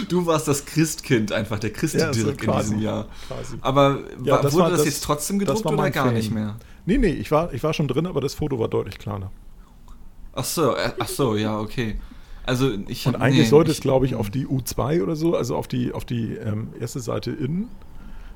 Du 0.10 0.26
warst 0.26 0.47
das 0.47 0.65
Christkind, 0.65 1.32
einfach 1.32 1.60
der 1.60 1.69
Ja, 1.71 1.76
Christdirk 1.78 2.15
so 2.15 2.30
in 2.30 2.38
quasi. 2.38 2.69
diesem 2.71 2.82
Jahr. 2.84 3.08
Quasi. 3.28 3.56
Aber 3.62 4.00
Ja, 4.24 4.34
war, 4.36 4.41
das 4.41 4.54
wurde 4.54 4.69
das, 4.71 4.80
das- 4.80 4.86
jetzt 4.86 5.04
trotzdem 5.04 5.39
gedruckt 5.39 5.65
oder 5.65 5.89
gar 5.89 6.06
Fame. 6.06 6.15
nicht 6.15 6.32
mehr? 6.32 6.56
Nee, 6.86 6.97
nee, 6.97 7.12
ich 7.13 7.32
war, 7.32 7.54
ich 7.54 7.63
war 7.63 7.74
schon 7.74 7.88
drin, 7.88 8.06
aber 8.08 8.21
das 8.21 8.34
Foto 8.34 8.60
war 8.60 8.67
deutlich 8.67 8.98
kleiner. 8.98 9.31
Ach 10.33 10.44
so, 10.44 10.75
äh, 10.75 10.92
ach 11.00 11.08
so, 11.08 11.35
ja, 11.35 11.60
okay. 11.60 12.00
Also 12.46 12.71
ich 12.88 13.06
Und 13.06 13.15
eigentlich 13.17 13.44
nee, 13.46 13.50
sollte 13.50 13.71
es, 13.71 13.81
glaube 13.81 14.06
ich, 14.06 14.15
auf 14.15 14.29
die 14.29 14.48
U2 14.48 15.04
oder 15.04 15.15
so, 15.15 15.35
also 15.35 15.56
auf 15.56 15.67
die, 15.67 15.94
auf 15.94 16.06
die 16.06 16.33
ähm, 16.35 16.69
erste 16.79 17.00
Seite 17.00 17.31
innen. 17.31 17.69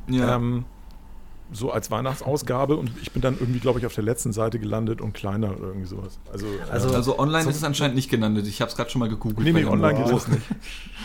Ja. 0.08 0.36
Ähm, 0.36 0.66
so 1.54 1.72
als 1.72 1.92
Weihnachtsausgabe 1.92 2.76
und 2.76 2.90
ich 3.02 3.12
bin 3.12 3.22
dann 3.22 3.36
irgendwie, 3.40 3.60
glaube 3.60 3.80
ich, 3.80 3.86
auf 3.86 3.94
der 3.94 4.04
letzten 4.04 4.34
Seite 4.34 4.58
gelandet 4.60 5.00
und 5.00 5.14
kleiner 5.14 5.52
oder 5.56 5.68
irgendwie 5.68 5.88
sowas. 5.88 6.18
Also, 6.32 6.48
Also- 6.70 6.90
äh, 6.90 6.96
Also 6.96 7.20
online 7.20 7.44
so- 7.44 7.50
ist 7.52 7.58
es 7.58 7.64
anscheinend 7.64 7.96
nicht 7.96 8.10
gelandet. 8.10 8.48
Ich 8.48 8.62
habe 8.62 8.70
es 8.72 8.76
gerade 8.76 8.90
schon 8.90 9.00
mal 9.00 9.10
gegoogelt. 9.10 9.40
nee, 9.46 9.52
nee, 9.54 9.66
online 9.66 10.04
geht 10.04 10.12
das 10.12 10.28
nicht. 10.28 10.42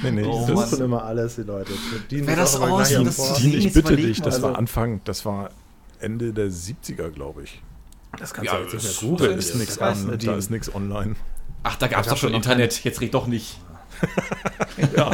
Nee, 0.03 0.11
nee, 0.13 0.25
Oh, 0.25 0.47
Die 0.49 0.53
Mann. 0.55 0.67
suchen 0.69 0.85
immer 0.85 1.05
alles, 1.05 1.37
die 1.37 1.43
Leute. 1.43 1.73
Die 2.11 2.27
Wer 2.27 2.37
das 2.37 2.57
aussieht, 2.57 3.07
das 3.07 3.35
Dean, 3.35 3.53
ich 3.53 3.73
bitte 3.73 3.97
dich, 3.97 4.23
das 4.23 4.41
war 4.41 4.49
also- 4.51 4.59
Anfang, 4.59 5.01
das 5.05 5.25
war 5.27 5.51
Ende 6.01 6.33
der 6.33 6.51
70er, 6.51 7.11
glaube 7.11 7.43
ich. 7.43 7.61
Das 8.19 8.33
kannst 8.33 8.51
Ja, 8.51 8.57
du 8.59 8.65
jetzt 8.65 8.73
nicht 8.75 9.03
mehr 9.03 9.11
googeln. 9.11 9.31
Da 9.33 9.37
ist 10.35 10.51
nichts 10.51 10.69
ist 10.69 10.75
online. 10.75 11.17
Ach, 11.63 11.77
da 11.77 11.87
gab 11.87 12.01
es 12.01 12.07
doch 12.09 12.17
schon 12.17 12.31
schon 12.31 12.37
Internet. 12.37 12.83
Jetzt 12.85 13.01
red 13.03 13.13
doch 13.15 13.27
nicht. 13.27 13.61
Ja, 14.97 15.11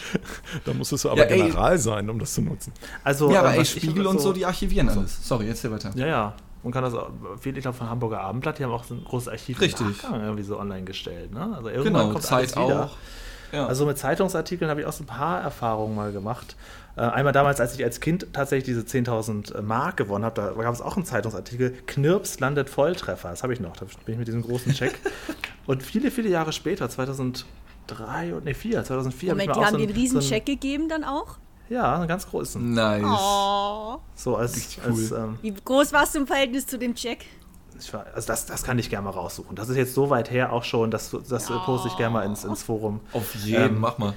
da 0.64 0.72
musstest 0.74 1.04
du 1.04 1.10
aber 1.10 1.18
Ja, 1.20 1.24
ey. 1.26 1.42
General 1.42 1.78
sein, 1.78 2.10
um 2.10 2.18
das 2.18 2.34
zu 2.34 2.42
nutzen. 2.42 2.72
Also, 3.04 3.30
ja, 3.30 3.40
aber 3.40 3.54
äh, 3.54 3.58
ey, 3.58 3.64
Spiegel 3.64 4.06
und 4.06 4.20
so, 4.20 4.32
die 4.32 4.44
archivieren 4.44 4.88
alles. 4.88 5.26
Sorry, 5.26 5.46
jetzt 5.46 5.60
hier 5.60 5.70
weiter. 5.70 5.90
Ja, 5.94 6.06
ja. 6.06 6.34
Man 6.62 6.72
kann 6.72 6.82
das 6.82 6.94
auch, 6.94 7.10
viel, 7.40 7.56
ich 7.56 7.62
glaube, 7.62 7.76
von 7.76 7.88
Hamburger 7.88 8.20
Abendblatt, 8.22 8.58
die 8.58 8.64
haben 8.64 8.72
auch 8.72 8.82
so 8.82 8.94
ein 8.94 9.04
großes 9.04 9.28
Archiv 9.28 9.60
Richtig. 9.60 9.86
Irgendwie 10.12 10.42
so 10.42 10.58
online 10.58 10.82
gestellt. 10.84 11.32
Ne? 11.32 11.52
Also 11.56 11.68
irgendwann 11.68 11.92
Genau, 12.02 12.12
kommt 12.12 12.24
Zeit 12.24 12.56
alles 12.56 12.70
wieder. 12.70 12.84
auch. 12.86 12.96
Ja. 13.52 13.66
Also 13.68 13.86
mit 13.86 13.96
Zeitungsartikeln 13.98 14.68
habe 14.68 14.80
ich 14.80 14.86
auch 14.86 14.92
so 14.92 15.04
ein 15.04 15.06
paar 15.06 15.40
Erfahrungen 15.40 15.94
mal 15.94 16.10
gemacht. 16.10 16.56
Äh, 16.96 17.02
einmal 17.02 17.32
damals, 17.32 17.60
als 17.60 17.76
ich 17.76 17.84
als 17.84 18.00
Kind 18.00 18.26
tatsächlich 18.32 18.64
diese 18.64 18.80
10.000 18.80 19.62
Mark 19.62 19.96
gewonnen 19.98 20.24
habe, 20.24 20.34
da 20.56 20.62
gab 20.62 20.74
es 20.74 20.80
auch 20.80 20.96
einen 20.96 21.04
Zeitungsartikel, 21.04 21.70
Knirps 21.86 22.40
landet 22.40 22.68
Volltreffer. 22.68 23.28
Das 23.30 23.44
habe 23.44 23.52
ich 23.52 23.60
noch, 23.60 23.76
da 23.76 23.86
bin 24.04 24.14
ich 24.14 24.18
mit 24.18 24.26
diesem 24.26 24.42
großen 24.42 24.72
Check. 24.72 24.98
Und 25.66 25.84
viele, 25.84 26.10
viele 26.10 26.28
Jahre 26.28 26.52
später, 26.52 26.88
2003 27.86 28.34
und 28.34 28.44
ne 28.44 28.54
4, 28.54 28.84
2004 28.84 29.30
habe 29.30 29.40
ich 29.42 29.46
Moment, 29.46 29.48
mir 29.48 29.54
die 29.54 29.66
haben 29.66 29.72
so 29.72 29.76
einen- 29.78 29.88
einen 29.88 29.96
riesen 29.98 30.20
so 30.20 30.28
Check 30.28 30.46
gegeben 30.46 30.88
dann 30.88 31.04
auch? 31.04 31.38
Ja, 31.68 31.96
einen 31.96 32.06
ganz 32.06 32.28
großen. 32.28 32.74
nice. 32.74 33.02
Oh. 33.04 33.98
So 34.14 34.36
als, 34.36 34.54
Richtig 34.56 34.82
als 34.84 35.10
cool. 35.12 35.18
ähm, 35.18 35.38
Wie 35.42 35.52
groß 35.52 35.92
warst 35.92 36.14
du 36.14 36.20
im 36.20 36.26
Verhältnis 36.26 36.66
zu 36.66 36.78
dem 36.78 36.94
Check? 36.94 37.24
ich 37.78 37.92
war, 37.92 38.06
also 38.14 38.26
das, 38.28 38.46
das 38.46 38.62
kann 38.62 38.78
ich 38.78 38.88
gerne 38.88 39.04
mal 39.04 39.10
raussuchen. 39.10 39.54
Das 39.54 39.68
ist 39.68 39.76
jetzt 39.76 39.92
so 39.92 40.08
weit 40.08 40.30
her 40.30 40.50
auch 40.52 40.64
schon, 40.64 40.90
das, 40.90 41.10
das 41.28 41.46
poste 41.46 41.88
ich 41.88 41.96
gerne 41.98 42.12
mal 42.14 42.22
ins, 42.24 42.42
ins 42.44 42.62
Forum. 42.62 43.00
Auf 43.12 43.34
jeden, 43.34 43.62
Ähm, 43.74 43.80
mach 43.80 43.98
mal. 43.98 44.14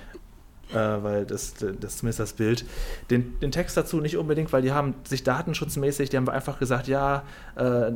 äh, 0.72 0.76
weil 1.03 1.26
das, 1.26 1.55
das 1.55 1.97
zumindest 1.97 2.20
das 2.22 2.34
Bild. 2.34 2.63
Den, 3.09 3.38
den 3.41 3.51
Text 3.51 3.76
dazu 3.76 3.99
nicht 3.99 4.15
unbedingt, 4.15 4.53
weil 4.53 4.61
die 4.61 4.72
haben 4.72 4.93
sich 5.03 5.24
datenschutzmäßig, 5.24 6.09
die 6.09 6.15
haben 6.15 6.30
einfach 6.30 6.57
gesagt, 6.59 6.88
ja, 6.88 7.24
äh, 7.57 7.91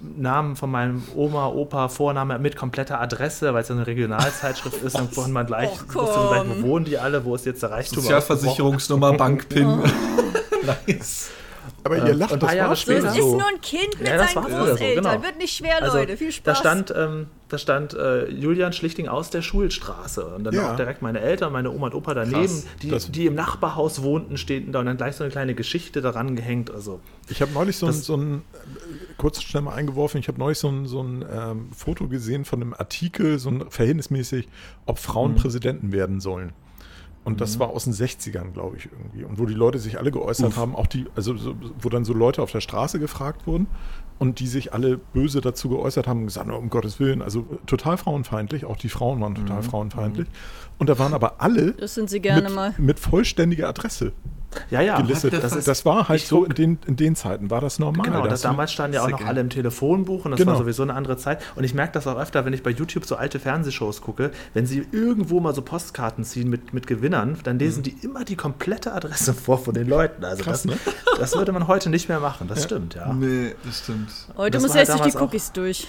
Namen 0.00 0.54
von 0.56 0.70
meinem 0.70 1.02
Oma, 1.14 1.48
Opa, 1.48 1.88
Vorname 1.88 2.38
mit 2.38 2.56
kompletter 2.56 3.00
Adresse, 3.00 3.52
weil 3.52 3.62
es 3.62 3.68
ja 3.68 3.74
eine 3.74 3.86
Regionalzeitschrift 3.86 4.82
ist, 4.82 4.96
dann 4.96 5.10
kann 5.10 5.32
man 5.32 5.46
gleich, 5.46 5.70
man 5.70 5.88
gleich, 5.88 6.62
wo 6.62 6.68
wohnen 6.68 6.84
die 6.84 6.98
alle, 6.98 7.24
wo 7.24 7.34
ist 7.34 7.46
jetzt 7.46 7.62
der 7.62 7.72
Reichtum? 7.72 8.00
Sozialversicherungsnummer, 8.00 9.14
Bankpin. 9.14 9.66
nice. 10.86 11.30
Aber 11.84 11.96
ihr 11.96 12.14
lacht, 12.14 12.32
und 12.32 12.42
das 12.42 12.54
Jahre 12.54 12.68
war 12.70 12.76
So, 12.76 12.82
später 12.82 12.98
es 13.08 13.14
später 13.14 13.24
ist 13.26 13.30
so. 13.32 13.38
nur 13.38 13.48
ein 13.48 13.60
Kind 13.60 13.98
mit 13.98 14.08
Ja, 14.08 14.16
das 14.18 14.32
seinen 14.32 14.44
früher 14.44 14.64
so, 14.64 14.70
Großeltern. 14.72 15.04
genau. 15.12 15.22
Wird 15.24 15.38
nicht 15.38 15.56
schwer, 15.56 15.82
Also, 15.82 15.96
Leute. 15.96 16.16
Viel 16.16 16.32
Spaß. 16.32 16.44
Da 16.44 16.54
stand, 16.54 16.94
ähm, 16.96 17.26
da 17.48 17.58
stand 17.58 17.94
äh, 17.94 18.28
Julian 18.30 18.72
Schlichting 18.72 19.08
aus 19.08 19.30
der 19.30 19.42
Schulstraße 19.42 20.24
und 20.26 20.44
dann 20.44 20.54
Ja. 20.54 20.72
auch 20.72 20.76
direkt 20.76 21.00
meine 21.02 21.20
Eltern, 21.20 21.52
meine 21.52 21.70
Oma 21.70 21.86
und 21.86 21.94
Opa 21.94 22.14
daneben, 22.14 22.38
Krass. 22.42 22.66
die, 22.82 22.90
Das- 22.90 23.10
die 23.10 23.26
im 23.26 23.34
Nachbarhaus 23.34 24.02
wohnten, 24.02 24.36
stehen 24.36 24.72
da 24.72 24.80
und 24.80 24.86
dann 24.86 24.96
gleich 24.96 25.16
so 25.16 25.24
eine 25.24 25.30
kleine 25.30 25.54
Geschichte 25.54 26.00
daran 26.02 26.36
gehängt. 26.36 26.70
Also 26.70 27.00
Ich 27.28 27.40
habe 27.40 27.52
neulich 27.52 27.76
so 27.76 27.86
ein, 27.86 27.92
Das- 27.92 28.04
so 28.04 28.16
ein, 28.16 28.42
äh, 28.52 28.58
kurz 29.16 29.42
schnell 29.42 29.62
mal 29.62 29.74
eingeworfen, 29.74 30.20
ich 30.20 30.28
habe 30.28 30.38
neulich 30.38 30.58
so 30.58 30.68
ein, 30.68 30.86
so 30.86 31.02
ein 31.02 31.24
ähm, 31.32 31.68
Foto 31.76 32.08
gesehen 32.08 32.44
von 32.44 32.60
einem 32.60 32.74
Artikel, 32.74 33.38
so 33.38 33.48
ein 33.50 33.70
verhältnismäßig, 33.70 34.48
ob 34.86 34.98
Frauen 34.98 35.34
Präsidenten 35.34 35.92
werden 35.92 36.20
sollen. 36.20 36.52
Und 37.22 37.40
das 37.42 37.58
war 37.58 37.68
aus 37.68 37.84
den 37.84 37.92
60ern, 37.92 38.52
glaube 38.52 38.78
ich, 38.78 38.88
irgendwie. 38.90 39.24
Und 39.24 39.38
wo 39.38 39.44
die 39.44 39.54
Leute 39.54 39.78
sich 39.78 39.98
alle 39.98 40.10
geäußert 40.10 40.56
haben, 40.56 40.74
auch 40.74 40.86
die, 40.86 41.06
also 41.14 41.36
so, 41.36 41.54
wo 41.78 41.90
dann 41.90 42.04
so 42.04 42.14
Leute 42.14 42.40
auf 42.42 42.50
der 42.50 42.62
Straße 42.62 42.98
gefragt 42.98 43.46
wurden 43.46 43.66
und 44.18 44.40
die 44.40 44.46
sich 44.46 44.72
alle 44.72 44.96
böse 44.96 45.42
dazu 45.42 45.68
geäußert 45.68 46.06
haben 46.06 46.20
und 46.20 46.26
gesagt, 46.28 46.48
"Oh, 46.50 46.56
um 46.56 46.70
Gottes 46.70 46.98
Willen, 46.98 47.20
also 47.20 47.42
total 47.66 47.98
frauenfeindlich, 47.98 48.64
auch 48.64 48.76
die 48.78 48.88
Frauen 48.88 49.20
waren 49.20 49.34
total 49.34 49.62
frauenfeindlich. 49.62 50.28
Und 50.80 50.88
da 50.88 50.98
waren 50.98 51.12
aber 51.12 51.34
alle 51.42 51.72
Das 51.72 51.94
sind 51.94 52.08
sie 52.08 52.20
gerne 52.20 52.42
mit, 52.48 52.54
mal. 52.54 52.74
mit 52.78 52.98
vollständiger 52.98 53.68
Adresse 53.68 54.12
ja, 54.70 54.80
ja. 54.80 55.00
gelistet. 55.00 55.34
Das, 55.34 55.52
fuck? 55.52 55.64
das 55.64 55.84
war 55.84 56.08
halt 56.08 56.22
so 56.22 56.44
in 56.44 56.54
den, 56.54 56.78
in 56.86 56.96
den 56.96 57.14
Zeiten, 57.14 57.50
war 57.50 57.60
das 57.60 57.78
normal. 57.78 58.04
Genau, 58.06 58.22
Da 58.22 58.28
das, 58.28 58.40
damals 58.40 58.72
standen 58.72 58.94
ja 58.94 59.04
auch 59.04 59.10
noch 59.10 59.24
alle 59.24 59.40
im 59.42 59.50
Telefonbuch 59.50 60.24
und 60.24 60.32
das 60.32 60.38
Genau. 60.40 60.52
war 60.52 60.58
sowieso 60.58 60.82
eine 60.82 60.94
andere 60.94 61.18
Zeit. 61.18 61.42
Und 61.54 61.64
ich 61.64 61.74
merke 61.74 61.92
das 61.92 62.06
auch 62.06 62.18
öfter, 62.18 62.46
wenn 62.46 62.54
ich 62.54 62.62
bei 62.62 62.70
YouTube 62.70 63.04
so 63.04 63.16
alte 63.16 63.38
Fernsehshows 63.38 64.00
gucke, 64.00 64.30
wenn 64.54 64.66
sie 64.66 64.86
irgendwo 64.90 65.38
mal 65.38 65.54
so 65.54 65.62
Postkarten 65.62 66.24
ziehen 66.24 66.48
mit, 66.48 66.72
mit 66.72 66.86
Gewinnern, 66.86 67.36
dann 67.44 67.58
lesen 67.58 67.82
die 67.82 67.94
immer 68.02 68.24
die 68.24 68.36
komplette 68.36 68.92
Adresse 68.92 69.34
vor 69.34 69.58
von 69.58 69.74
den 69.74 69.86
Leuten. 69.86 70.24
Also 70.24 70.42
Krass, 70.44 70.62
das, 70.62 70.72
ne? 70.72 70.78
das 71.18 71.36
würde 71.36 71.52
man 71.52 71.68
heute 71.68 71.90
nicht 71.90 72.08
mehr 72.08 72.20
machen, 72.20 72.48
das 72.48 72.64
stimmt, 72.64 72.94
ja. 72.94 73.12
Nee, 73.12 73.54
das 73.64 73.80
stimmt. 73.80 74.08
Heute 74.36 74.52
Das 74.52 74.62
muss 74.62 74.70
war 74.70 74.78
er 74.78 74.86
jetzt 74.86 74.98
durch 74.98 75.12
die 75.12 75.18
Cookies 75.18 75.52
durch. 75.52 75.86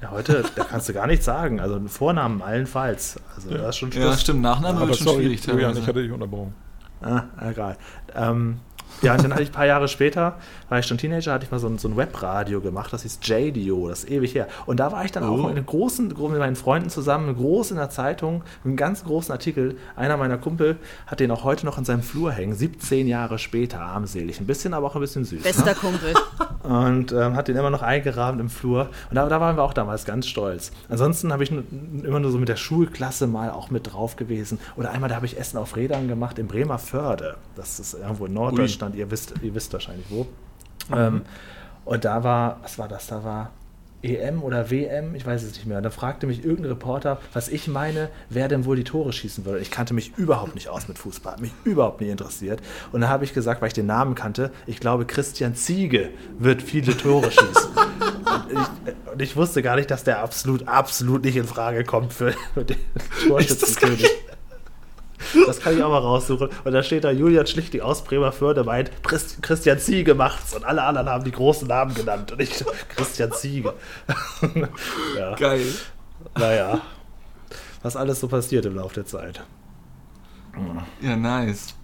Ja, 0.00 0.10
heute, 0.12 0.44
da 0.54 0.64
kannst 0.64 0.88
du 0.88 0.92
gar 0.92 1.06
nichts 1.06 1.24
sagen. 1.24 1.60
Also 1.60 1.80
Vornamen 1.88 2.40
allenfalls. 2.40 3.18
Also 3.34 3.50
das 3.50 3.70
ist 3.70 3.76
schon 3.78 3.90
Ja, 3.92 4.16
stimmt. 4.16 4.42
Nachname 4.42 4.78
Aber 4.78 4.88
wird 4.88 4.98
schon 4.98 5.06
sorry, 5.08 5.24
schwierig 5.24 5.46
Julian, 5.46 5.76
ich 5.76 5.86
hatte 5.86 6.02
dich 6.02 6.12
unterbrochen. 6.12 6.54
Ah, 7.00 7.24
egal. 7.40 7.76
Ähm, 8.14 8.60
ja, 9.02 9.12
und 9.14 9.22
dann 9.22 9.32
hatte 9.32 9.42
ich 9.42 9.50
ein 9.50 9.52
paar 9.52 9.66
Jahre 9.66 9.88
später, 9.88 10.36
war 10.68 10.78
ich 10.78 10.86
schon 10.86 10.98
Teenager, 10.98 11.32
hatte 11.32 11.44
ich 11.44 11.50
mal 11.50 11.58
so 11.58 11.66
ein, 11.68 11.78
so 11.78 11.88
ein 11.88 11.96
Webradio 11.96 12.60
gemacht, 12.60 12.92
das 12.92 13.02
hieß 13.02 13.20
JDO, 13.22 13.88
das 13.88 14.04
ist 14.04 14.10
ewig 14.10 14.34
her. 14.34 14.48
Und 14.66 14.80
da 14.80 14.92
war 14.92 15.04
ich 15.04 15.12
dann 15.12 15.24
auch 15.24 15.38
Oh. 15.38 15.42
mit, 15.42 15.50
einem 15.56 15.66
großen, 15.66 16.08
mit 16.08 16.18
meinen 16.38 16.56
Freunden 16.56 16.90
zusammen, 16.90 17.34
groß 17.36 17.70
in 17.72 17.76
der 17.76 17.90
Zeitung, 17.90 18.42
einen 18.64 18.76
ganz 18.76 19.04
großen 19.04 19.30
Artikel. 19.32 19.76
Einer 19.96 20.16
meiner 20.16 20.38
Kumpel 20.38 20.76
hat 21.06 21.20
den 21.20 21.30
auch 21.30 21.44
heute 21.44 21.64
noch 21.66 21.78
in 21.78 21.84
seinem 21.84 22.02
Flur 22.02 22.32
hängen, 22.32 22.54
17 22.54 23.06
Jahre 23.06 23.38
später, 23.38 23.80
armselig. 23.80 24.40
Ein 24.40 24.46
bisschen, 24.46 24.74
aber 24.74 24.86
auch 24.86 24.94
ein 24.94 25.00
bisschen 25.00 25.24
süß. 25.24 25.42
Bester 25.42 25.66
Ne? 25.66 25.74
Kumpel. 25.74 26.14
Und 26.62 27.12
ähm, 27.12 27.36
hat 27.36 27.48
den 27.48 27.56
immer 27.56 27.70
noch 27.70 27.82
eingerahmt 27.82 28.40
im 28.40 28.48
Flur. 28.50 28.88
Und 29.10 29.14
da, 29.16 29.28
da 29.28 29.40
waren 29.40 29.56
wir 29.56 29.62
auch 29.62 29.72
damals 29.74 30.04
ganz 30.04 30.26
stolz. 30.26 30.70
Ansonsten 30.88 31.32
habe 31.32 31.42
ich 31.44 31.50
nur, 31.50 31.62
immer 32.02 32.20
nur 32.20 32.30
so 32.30 32.38
mit 32.38 32.48
der 32.48 32.56
Schulklasse 32.56 33.26
mal 33.26 33.50
auch 33.50 33.70
mit 33.70 33.92
drauf 33.92 34.16
gewesen. 34.16 34.58
Oder 34.76 34.90
einmal, 34.90 35.08
da 35.08 35.16
habe 35.16 35.26
ich 35.26 35.38
Essen 35.38 35.56
auf 35.56 35.76
Rädern 35.76 36.08
gemacht 36.08 36.38
in 36.38 36.46
Bremerförde. 36.48 37.36
Das 37.54 37.78
ist 37.80 37.94
irgendwo 37.94 38.26
in 38.26 38.34
Norddeutschland. 38.34 38.87
Ihr 38.94 39.10
wisst, 39.10 39.34
ihr 39.42 39.54
wisst 39.54 39.72
wahrscheinlich 39.72 40.06
wo. 40.10 40.26
Ähm, 40.94 41.22
und 41.84 42.04
da 42.04 42.22
war, 42.24 42.60
was 42.62 42.78
war 42.78 42.88
das? 42.88 43.06
Da 43.06 43.24
war 43.24 43.50
EM 44.02 44.42
oder 44.44 44.70
WM, 44.70 45.14
ich 45.16 45.26
weiß 45.26 45.42
es 45.42 45.54
nicht 45.54 45.66
mehr. 45.66 45.78
Und 45.78 45.82
da 45.82 45.90
fragte 45.90 46.26
mich 46.26 46.44
irgendein 46.44 46.72
Reporter, 46.72 47.20
was 47.32 47.48
ich 47.48 47.66
meine, 47.66 48.10
wer 48.30 48.46
denn 48.48 48.64
wohl 48.64 48.76
die 48.76 48.84
Tore 48.84 49.12
schießen 49.12 49.44
würde. 49.44 49.58
Ich 49.58 49.70
kannte 49.70 49.92
mich 49.92 50.16
überhaupt 50.16 50.54
nicht 50.54 50.68
aus 50.68 50.86
mit 50.86 50.98
Fußball, 50.98 51.32
hat 51.32 51.40
mich 51.40 51.52
überhaupt 51.64 52.00
nicht 52.00 52.10
interessiert. 52.10 52.60
Und 52.92 53.00
da 53.00 53.08
habe 53.08 53.24
ich 53.24 53.34
gesagt, 53.34 53.60
weil 53.60 53.68
ich 53.68 53.74
den 53.74 53.86
Namen 53.86 54.14
kannte, 54.14 54.52
ich 54.66 54.78
glaube, 54.78 55.04
Christian 55.04 55.56
Ziege 55.56 56.10
wird 56.38 56.62
viele 56.62 56.96
Tore 56.96 57.30
schießen. 57.30 57.70
und, 58.50 58.52
ich, 58.52 59.12
und 59.12 59.22
ich 59.22 59.36
wusste 59.36 59.62
gar 59.62 59.74
nicht, 59.74 59.90
dass 59.90 60.04
der 60.04 60.20
absolut, 60.20 60.68
absolut 60.68 61.24
nicht 61.24 61.36
in 61.36 61.44
Frage 61.44 61.82
kommt 61.82 62.12
für, 62.12 62.32
für 62.54 62.64
den 62.64 62.78
Torschützenkönig. 63.26 64.06
Das 65.46 65.60
kann 65.60 65.76
ich 65.76 65.82
auch 65.82 65.90
mal 65.90 65.98
raussuchen. 65.98 66.48
Und 66.64 66.72
da 66.72 66.82
steht 66.82 67.04
da 67.04 67.10
Julian 67.10 67.46
Schlichting 67.46 67.80
aus 67.80 68.04
Bremerförde 68.04 68.64
meint, 68.64 68.90
Christ- 69.02 69.42
Christian 69.42 69.78
Ziege 69.78 70.14
macht's. 70.14 70.54
Und 70.54 70.64
alle 70.64 70.82
anderen 70.82 71.08
haben 71.08 71.24
die 71.24 71.32
großen 71.32 71.66
Namen 71.68 71.94
genannt. 71.94 72.32
Und 72.32 72.40
ich, 72.40 72.64
Christian 72.88 73.32
Ziege. 73.32 73.74
ja, 75.18 75.34
Geil. 75.36 75.66
naja. 76.38 76.80
Was 77.82 77.96
alles 77.96 78.20
so 78.20 78.28
passiert 78.28 78.66
im 78.66 78.74
Laufe 78.76 78.94
der 78.94 79.06
Zeit. 79.06 79.42
Ja, 81.00 81.16
nice. 81.16 81.74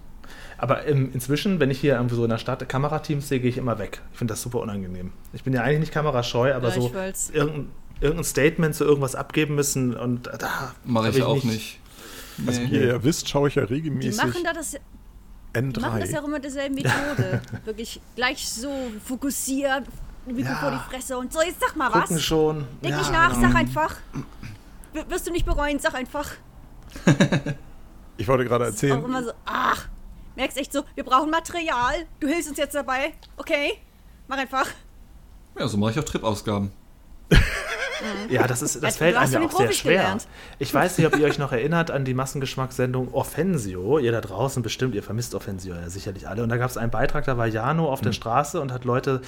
Aber 0.58 0.86
ähm, 0.86 1.10
inzwischen, 1.12 1.60
wenn 1.60 1.70
ich 1.70 1.80
hier 1.80 1.94
irgendwo 1.94 2.14
so 2.16 2.24
in 2.24 2.30
der 2.30 2.38
Stadt 2.38 2.66
Kamerateams 2.68 3.28
sehe, 3.28 3.40
gehe 3.40 3.50
ich 3.50 3.58
immer 3.58 3.78
weg. 3.78 4.00
Ich 4.12 4.18
finde 4.18 4.32
das 4.32 4.42
super 4.42 4.60
unangenehm. 4.60 5.12
Ich 5.32 5.44
bin 5.44 5.52
ja 5.52 5.62
eigentlich 5.62 5.80
nicht 5.80 5.92
kamerascheu, 5.92 6.54
aber 6.54 6.70
so 6.70 6.80
Gleichfalls. 6.80 7.30
irgendein, 7.30 7.68
irgendein 8.00 8.24
Statement 8.24 8.74
zu 8.74 8.84
irgendwas 8.84 9.14
abgeben 9.14 9.54
müssen 9.56 9.94
und 9.94 10.26
da 10.26 10.74
Mache 10.84 11.08
hab 11.08 11.16
ich 11.16 11.22
auch 11.22 11.42
nicht. 11.44 11.80
Also, 12.46 12.60
Nee. 12.60 12.70
wie 12.70 12.74
ihr 12.76 12.86
ja 12.86 13.02
wisst, 13.04 13.28
schaue 13.28 13.48
ich 13.48 13.54
ja 13.56 13.64
Die 13.66 13.74
regelmäßig 13.74 14.16
machen, 14.22 14.42
da 14.44 14.52
das, 14.52 14.72
die 14.72 14.78
machen 15.80 16.00
das 16.00 16.10
ja 16.10 16.18
N3. 16.18 16.22
auch 16.22 16.24
immer 16.26 16.40
derselben 16.40 16.74
Methode. 16.74 17.42
Wirklich 17.64 18.00
gleich 18.16 18.48
so 18.48 18.70
fokussiert, 19.04 19.84
Mikro 20.26 20.50
Ja. 20.52 20.56
vor 20.56 20.70
die 20.70 20.90
Fresse 20.94 21.16
und 21.18 21.32
so. 21.32 21.40
Jetzt 21.42 21.60
sag 21.60 21.76
mal 21.76 21.90
Gucken 21.90 22.16
was. 22.16 22.22
schon. 22.22 22.66
Denk 22.82 22.92
Ja, 22.94 22.98
nicht 22.98 23.12
nach, 23.12 23.34
genau. 23.34 23.48
sag 23.48 23.54
einfach. 23.56 23.96
W- 24.92 25.04
Wirst 25.08 25.26
du 25.26 25.30
nicht 25.32 25.46
bereuen, 25.46 25.78
sag 25.78 25.94
einfach. 25.94 26.30
Ich 28.16 28.28
wollte 28.28 28.44
gerade 28.44 28.62
Auch 28.64 28.68
erzählen, 28.68 29.02
immer 29.04 29.24
so, 29.24 29.32
ach, 29.44 29.88
merkst 30.36 30.56
echt 30.56 30.72
so, 30.72 30.84
wir 30.94 31.02
brauchen 31.02 31.30
Material. 31.30 32.06
Du 32.20 32.28
hilfst 32.28 32.48
uns 32.48 32.58
jetzt 32.58 32.72
dabei. 32.76 33.12
Okay, 33.36 33.72
mach 34.28 34.38
einfach. 34.38 34.68
Ja, 35.58 35.66
so 35.66 35.76
mache 35.76 35.90
ich 35.90 35.98
auch 35.98 36.04
Trip-Ausgaben. 36.04 36.70
Ja, 38.28 38.46
das, 38.46 38.62
ist, 38.62 38.82
das 38.82 38.96
fällt 38.96 39.16
einem 39.16 39.32
ja 39.32 39.40
auch 39.40 39.50
sehr 39.50 39.66
Profis 39.66 39.76
schwer. 39.78 40.02
gelernt. 40.02 40.26
Ich 40.58 40.72
weiß 40.72 40.98
nicht, 40.98 41.06
ob 41.06 41.16
ihr 41.16 41.26
euch 41.26 41.38
noch 41.38 41.52
erinnert 41.52 41.90
an 41.90 42.04
die 42.04 42.14
Massengeschmackssendung 42.14 43.12
Offensio. 43.12 43.98
Ihr 43.98 44.12
da 44.12 44.20
draußen 44.20 44.62
bestimmt, 44.62 44.94
ihr 44.94 45.02
vermisst 45.02 45.34
Offensio 45.34 45.74
ja 45.74 45.88
sicherlich 45.88 46.28
alle. 46.28 46.42
Und 46.42 46.48
da 46.48 46.56
gab 46.56 46.70
es 46.70 46.76
einen 46.76 46.90
Beitrag, 46.90 47.24
da 47.24 47.38
war 47.38 47.46
Jano 47.46 47.90
auf 47.90 48.00
der 48.00 48.12
Straße 48.12 48.60
und 48.60 48.72
hat 48.72 48.84
Leute 48.84 49.20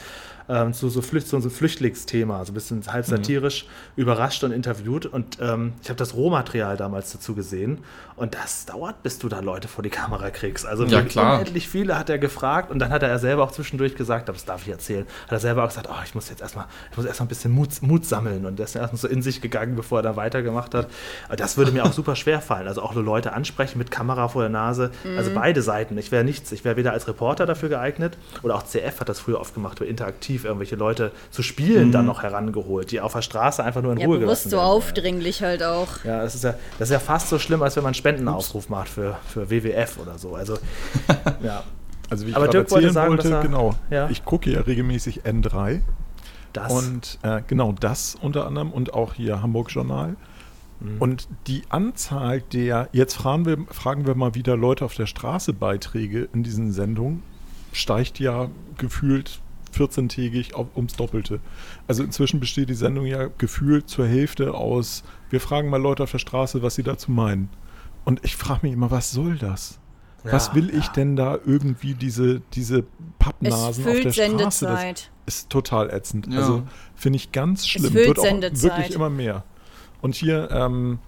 ähm, 0.49 0.73
zu 0.73 0.89
so, 0.89 1.03
Flücht, 1.03 1.27
so 1.29 1.37
einem 1.37 1.51
Flüchtlingsthema, 1.51 2.45
so 2.45 2.53
ein 2.53 2.55
bisschen 2.55 2.83
halb 2.93 3.07
satirisch 3.07 3.67
überrascht 3.97 4.45
und 4.45 4.53
interviewt. 4.53 5.07
Und 5.07 5.39
ähm, 5.41 5.73
ich 5.83 5.89
habe 5.89 5.97
das 5.99 6.15
Rohmaterial 6.15 6.77
damals 6.77 7.13
dazu 7.13 7.35
gesehen. 7.35 7.79
Und 8.17 8.35
das 8.35 8.65
dauert, 8.67 9.03
bis 9.03 9.19
du 9.19 9.29
da 9.29 9.41
Leute 9.41 9.69
vor 9.69 9.83
die 9.83 9.91
Kamera 9.91 10.31
kriegst. 10.31 10.65
Also 10.67 10.85
Ja, 10.85 10.93
wirklich 10.93 11.13
klar. 11.13 11.35
unendlich 11.35 11.69
viele 11.69 11.99
hat 11.99 12.09
er 12.09 12.19
gefragt 12.19 12.71
und 12.71 12.79
dann 12.79 12.91
hat 12.91 13.03
er 13.03 13.19
selber 13.19 13.45
auch 13.45 13.53
zwischendurch 13.53 13.95
gesagt, 13.95 14.29
aber 14.29 14.37
das 14.37 14.45
darf 14.47 14.63
ich 14.63 14.69
erzählen, 14.73 15.07
hat 15.25 15.33
er 15.33 15.41
selber 15.41 15.65
auch 15.65 15.69
gesagt, 15.69 15.89
oh, 15.91 16.03
ich 16.05 16.15
muss 16.15 16.31
jetzt 16.31 16.41
erstmal, 16.41 16.65
ich 16.91 16.97
muss 16.97 17.05
erstmal 17.07 17.27
ein 17.27 17.29
bisschen 17.29 17.53
Mut, 17.53 17.83
Mut 17.83 18.07
sammeln 18.07 18.47
und 18.47 18.59
der 18.59 18.65
ist 18.65 18.75
erstmal 18.75 18.99
so 18.99 19.09
in 19.09 19.21
sich 19.21 19.41
gegangen, 19.43 19.77
bevor 19.77 19.99
er 19.99 20.03
da 20.03 20.17
weitergemacht 20.17 20.75
hat. 20.75 20.89
Aber 21.27 21.37
das 21.37 21.57
würde 21.59 21.73
mir 21.73 21.85
auch 21.85 21.93
super 21.97 22.17
schwer 22.17 22.41
fallen. 22.41 22.67
Also 22.69 22.81
auch 22.83 22.95
nur 22.95 23.05
Leute 23.05 23.33
ansprechen 23.35 23.79
mit 23.79 23.91
Kamera 23.91 24.29
vor 24.29 24.43
der 24.43 24.51
Nase. 24.51 24.91
Also 25.17 25.33
beide 25.35 25.61
Seiten. 25.61 25.99
Ich 25.99 26.11
wäre 26.11 26.25
nichts, 26.25 26.53
ich 26.53 26.65
wäre 26.65 26.77
weder 26.77 26.93
als 26.93 27.09
Reporter 27.09 27.45
dafür 27.47 27.69
geeignet 27.69 28.17
oder 28.43 28.55
auch 28.55 28.63
CF 28.65 29.01
hat 29.01 29.09
das 29.09 29.21
früher 29.21 29.41
oft 29.41 29.53
gemacht, 29.55 29.81
über 29.81 29.89
interaktiv 30.37 30.45
irgendwelche 30.45 30.77
Leute 30.77 31.13
zu 31.31 31.43
spielen 31.43 31.93
dann 31.93 32.07
noch 32.07 32.23
herangeholt, 32.23 32.91
die 32.91 33.01
auf 33.01 33.13
der 33.13 33.23
Straße 33.23 33.63
einfach 33.65 33.83
nur 33.83 33.93
in 33.93 33.99
Ja, 33.99 34.07
Ruhe 34.07 34.19
bewusst 34.19 34.45
gelassen 34.45 34.51
so 34.51 34.57
werden. 34.59 34.69
aufdringlich 34.69 35.43
halt 35.43 35.63
auch. 35.63 36.05
Ja, 36.05 36.23
das 36.23 36.35
ist 36.35 36.45
ja, 36.45 36.55
das 36.79 36.89
ist 36.89 36.93
ja 36.93 36.99
fast 36.99 37.29
so 37.29 37.39
schlimm, 37.39 37.63
als 37.63 37.77
wenn 37.77 37.83
man 37.83 37.89
einen 37.89 37.95
Spendenaufruf 37.95 38.69
macht 38.69 38.89
für, 38.89 39.17
für 39.27 39.51
WWF 39.51 39.99
oder 39.99 40.19
so. 40.19 40.35
Also, 40.35 40.59
ja, 41.43 41.63
Also 42.11 42.27
wie 42.27 42.31
ich 42.31 42.37
Aber 42.37 42.47
gerade 42.47 42.59
Dirk 42.59 42.71
wollte 42.71 42.87
erzählen 42.87 42.93
sagen, 42.95 43.11
wollte, 43.11 43.31
er- 43.31 43.43
genau. 43.43 43.75
Ja. 43.91 44.09
Ich 44.11 44.25
gucke 44.25 44.51
ja 44.51 44.61
regelmäßig 44.61 45.23
N3 45.25 45.81
das. 46.53 46.73
und 46.73 47.19
äh, 47.23 47.43
genau 47.47 47.73
das 47.79 48.17
unter 48.21 48.47
anderem 48.47 48.71
und 48.73 48.95
auch 48.95 49.15
hier 49.15 49.43
Hamburg 49.43 49.71
Journal. 49.71 50.17
Mhm. 50.81 50.97
Und 51.01 51.29
die 51.47 51.63
Anzahl 51.71 52.41
der, 52.53 52.89
jetzt 52.93 53.15
fragen 53.15 53.47
wir, 53.47 53.59
fragen 53.71 54.07
wir 54.07 54.15
mal 54.15 54.35
wieder 54.35 54.57
Leute 54.57 54.85
auf 54.85 54.95
der 54.95 55.07
Straße 55.07 55.53
Beiträge 55.55 56.29
in 56.35 56.43
diesen 56.43 56.71
Sendungen, 56.73 57.23
steigt 57.73 58.19
ja 58.21 58.49
gefühlt 58.79 59.41
14-tägig 59.77 60.55
auf, 60.55 60.69
ums 60.75 60.95
Doppelte. 60.95 61.41
Also 61.87 62.03
inzwischen 62.03 62.41
besteht 62.41 62.69
die 62.69 62.75
Sendung 62.75 63.07
ja 63.07 63.29
gefühlt 63.39 63.89
zur 63.89 64.07
Hälfte 64.07 64.55
aus, 64.55 65.05
wir 65.31 65.41
fragen 65.41 65.69
mal 65.69 65.81
Leute 65.81 66.03
auf 66.03 66.11
der 66.13 66.19
Straße, 66.19 66.63
was 66.63 66.75
sie 66.75 66.83
dazu 66.83 67.11
meinen. 67.11 67.49
Und 68.05 68.25
ich 68.25 68.37
frage 68.37 68.61
mich 68.63 68.73
immer, 68.73 68.91
was 68.91 69.11
soll 69.11 69.37
das? 69.37 69.81
was 70.33 70.49
Ja, 70.49 70.55
will 70.55 70.71
ich 70.71 70.87
ja. 70.87 70.93
denn 70.93 71.17
da 71.17 71.39
irgendwie 71.45 71.95
diese, 71.95 72.41
diese 72.53 72.79
Es 72.79 72.85
Pappnasen 73.19 73.85
auf 73.87 73.93
der 73.93 74.03
füllt 74.03 74.15
Straße? 74.15 74.37
Das 74.39 74.59
Sendezeit. 74.59 75.11
ist 75.27 75.51
total 75.51 75.91
ätzend. 75.91 76.27
Ja. 76.33 76.41
Also 76.41 76.63
finde 76.95 77.17
ich 77.19 77.33
ganz 77.33 77.67
schlimm. 77.67 77.93
füllt 77.93 78.09
Wird 78.09 78.19
auch 78.19 78.25
Sendezeit. 78.25 78.63
wirklich 78.63 78.95
immer 78.95 79.11
mehr. 79.11 79.45
Und 80.01 80.15
hier, 80.15 80.51
ähm, 80.51 80.99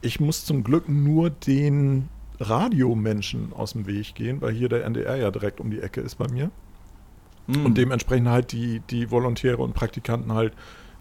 ich 0.00 0.20
muss 0.20 0.44
zum 0.44 0.64
Glück 0.64 0.88
nur 0.88 1.30
den 1.30 2.08
Radiomenschen 2.40 3.52
aus 3.52 3.72
dem 3.72 3.86
Weg 3.86 4.14
gehen, 4.14 4.40
weil 4.40 4.52
hier 4.52 4.68
der 4.68 4.84
NDR 4.84 5.16
ja 5.16 5.30
direkt 5.30 5.60
um 5.60 5.70
die 5.70 5.80
Ecke 5.80 6.00
ist 6.00 6.16
bei 6.16 6.28
mir. 6.28 6.50
Hm. 7.48 7.66
Und 7.66 7.78
dementsprechend 7.78 8.28
halt 8.28 8.52
die, 8.52 8.80
die 8.90 9.10
Volontäre 9.10 9.58
und 9.58 9.74
Praktikanten 9.74 10.32
halt 10.32 10.52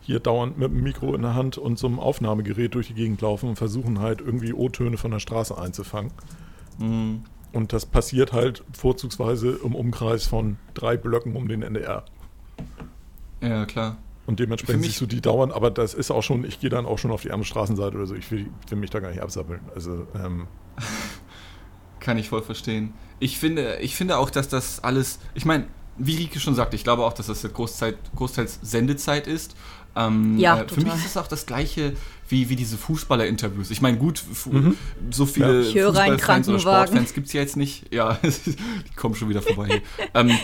hier 0.01 0.19
dauernd 0.19 0.57
mit 0.57 0.71
dem 0.71 0.81
Mikro 0.81 1.13
in 1.13 1.21
der 1.21 1.35
Hand 1.35 1.57
und 1.57 1.77
so 1.77 1.87
einem 1.87 1.99
Aufnahmegerät 1.99 2.73
durch 2.73 2.87
die 2.87 2.93
Gegend 2.93 3.21
laufen 3.21 3.49
und 3.49 3.57
versuchen 3.57 3.99
halt 3.99 4.21
irgendwie 4.21 4.53
O-Töne 4.53 4.97
von 4.97 5.11
der 5.11 5.19
Straße 5.19 5.57
einzufangen. 5.57 6.11
Hm. 6.79 7.23
Und 7.53 7.73
das 7.73 7.85
passiert 7.85 8.33
halt 8.33 8.63
vorzugsweise 8.71 9.59
im 9.63 9.75
Umkreis 9.75 10.25
von 10.25 10.57
drei 10.73 10.95
Blöcken 10.95 11.35
um 11.35 11.47
den 11.47 11.61
NDR. 11.61 12.05
Ja, 13.41 13.65
klar. 13.65 13.97
Und 14.25 14.39
dementsprechend 14.39 14.83
siehst 14.83 14.99
du 14.99 15.05
die 15.05 15.21
dauern, 15.21 15.51
aber 15.51 15.71
das 15.71 15.93
ist 15.93 16.11
auch 16.11 16.21
schon, 16.21 16.43
ich 16.43 16.59
gehe 16.59 16.69
dann 16.69 16.85
auch 16.85 16.97
schon 16.97 17.11
auf 17.11 17.21
die 17.21 17.31
andere 17.31 17.45
Straßenseite 17.45 17.95
oder 17.95 18.05
so. 18.05 18.15
Ich 18.15 18.29
will, 18.29 18.47
will 18.67 18.77
mich 18.77 18.89
da 18.89 18.99
gar 18.99 19.09
nicht 19.09 19.21
absappeln. 19.21 19.61
Also, 19.73 20.05
ähm, 20.15 20.47
Kann 21.99 22.17
ich 22.17 22.29
voll 22.29 22.41
verstehen. 22.41 22.93
Ich 23.19 23.39
finde, 23.39 23.79
ich 23.79 23.95
finde 23.95 24.17
auch, 24.17 24.29
dass 24.29 24.49
das 24.49 24.83
alles, 24.83 25.19
ich 25.33 25.45
meine, 25.45 25.67
wie 25.97 26.15
Rike 26.17 26.39
schon 26.39 26.55
sagte, 26.55 26.75
ich 26.75 26.83
glaube 26.83 27.03
auch, 27.03 27.13
dass 27.13 27.27
das 27.27 27.41
Großzeit, 27.41 27.95
großteils 28.15 28.59
Sendezeit 28.61 29.27
ist. 29.27 29.55
Ähm, 29.95 30.37
Ja, 30.37 30.61
äh, 30.61 30.67
für 30.67 30.81
mich 30.81 30.93
ist 30.93 31.05
es 31.05 31.17
auch 31.17 31.27
das 31.27 31.45
gleiche 31.45 31.93
wie, 32.29 32.49
wie 32.49 32.55
diese 32.55 32.77
Fußballer-Interviews. 32.77 33.71
Ich 33.71 33.81
meine, 33.81 33.97
gut, 33.97 34.19
fu 34.19 34.73
so 35.11 35.25
viele 35.25 35.61
Ich 35.61 35.75
höre 35.75 35.87
einen 35.97 36.19
Fußballfans 36.19 36.47
oder 36.49 36.57
Krankenwagen. 36.57 36.59
Sportfans 36.59 37.13
gibt 37.13 37.27
es 37.27 37.33
ja 37.33 37.41
jetzt 37.41 37.57
nicht. 37.57 37.93
Ja, 37.93 38.19
die 38.23 38.95
kommen 38.95 39.15
schon 39.15 39.29
wieder 39.29 39.41
vorbei. 39.41 39.81
ähm, 40.13 40.37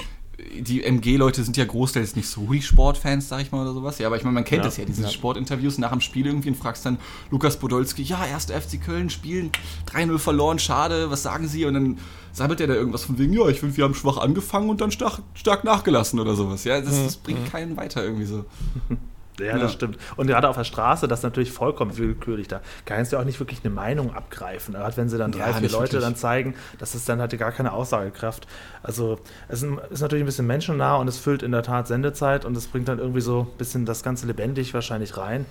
die 0.60 0.84
MG-Leute 0.84 1.44
sind 1.44 1.58
ja 1.58 1.66
großteils 1.66 2.16
nicht 2.16 2.28
so 2.28 2.48
Sportfans, 2.60 3.30
sag 3.30 3.42
ich 3.42 3.52
mal, 3.52 3.62
oder 3.62 3.74
sowas. 3.74 4.00
Ja, 4.00 4.08
aber 4.08 4.18
ich 4.18 4.24
meine, 4.24 4.34
man 4.34 4.44
kennt 4.44 4.64
Ja, 4.64 4.66
das 4.66 4.78
ja, 4.78 4.86
diese 4.86 5.04
ja. 5.04 5.10
Sportinterviews 5.10 5.78
nach 5.78 5.92
dem 5.92 6.02
Spiel 6.02 6.26
irgendwie 6.26 6.50
und 6.50 6.56
fragst 6.56 6.86
dann 6.86 6.98
Lukas 7.30 7.58
Podolski, 7.58 8.02
ja, 8.02 8.20
1. 8.20 8.46
FC 8.46 8.82
Köln 8.84 9.10
spielen, 9.10 9.52
3-0 9.92 10.18
verloren, 10.18 10.60
schade, 10.60 11.12
was 11.12 11.24
sagen 11.24 11.48
Sie? 11.48 11.66
Und 11.66 11.76
dann 11.76 11.98
sammelt 12.32 12.62
er 12.62 12.68
da 12.68 12.74
irgendwas 12.74 13.04
von 13.04 13.20
wegen, 13.20 13.34
ja, 13.34 13.48
ich 13.48 13.60
finde, 13.60 13.78
wir 13.78 13.84
haben 13.84 13.94
schwach 13.94 14.18
angefangen 14.18 14.70
und 14.70 14.82
dann 14.82 14.92
stark, 14.92 15.22
stark 15.36 15.64
nachgelassen 15.64 16.20
oder 16.20 16.36
sowas. 16.36 16.64
Ja, 16.64 16.82
das, 16.82 17.04
das 17.04 17.18
bringt 17.18 17.52
keinen 17.52 17.78
weiter 17.78 18.04
irgendwie 18.04 18.26
so. 18.26 18.46
Ja, 19.40 19.46
Ja. 19.48 19.58
das 19.58 19.74
stimmt. 19.74 19.98
Und 20.16 20.28
gerade 20.28 20.48
auf 20.48 20.56
der 20.58 20.64
Straße, 20.64 21.08
das 21.08 21.20
ist 21.20 21.24
natürlich 21.24 21.52
vollkommen 21.52 21.98
willkürlich. 21.98 22.48
Da 22.48 22.62
kannst 22.86 23.12
du 23.14 23.18
auch 23.18 23.24
nicht 23.24 23.40
wirklich 23.40 23.62
eine 23.64 23.74
Meinung 23.74 24.14
abgreifen. 24.14 24.74
Gerade 24.76 24.96
wenn 24.98 25.10
sie 25.10 25.18
dann 25.18 25.32
drei, 25.32 25.40
Ja, 25.50 25.54
vier 25.54 25.70
Leute 25.70 25.94
wirklich. 25.94 26.02
dann 26.04 26.16
zeigen, 26.16 26.56
das 26.78 26.94
ist 26.96 27.10
dann 27.10 27.20
halt 27.20 27.38
gar 27.40 27.52
keine 27.52 27.74
Aussagekraft. 27.74 28.48
Also 28.84 29.20
es 29.48 29.64
ist 29.64 30.02
natürlich 30.02 30.24
ein 30.24 30.28
bisschen 30.28 30.46
menschennah 30.48 30.98
und 30.98 31.08
es 31.08 31.18
füllt 31.18 31.42
in 31.44 31.52
der 31.52 31.64
Tat 31.64 31.88
Sendezeit 31.88 32.46
und 32.46 32.56
es 32.56 32.68
bringt 32.68 32.88
dann 32.88 33.00
irgendwie 33.00 33.22
so 33.22 33.48
ein 33.52 33.58
bisschen 33.58 33.86
das 33.86 34.04
Ganze 34.04 34.28
lebendig 34.28 34.74
wahrscheinlich 34.74 35.18
rein. 35.18 35.46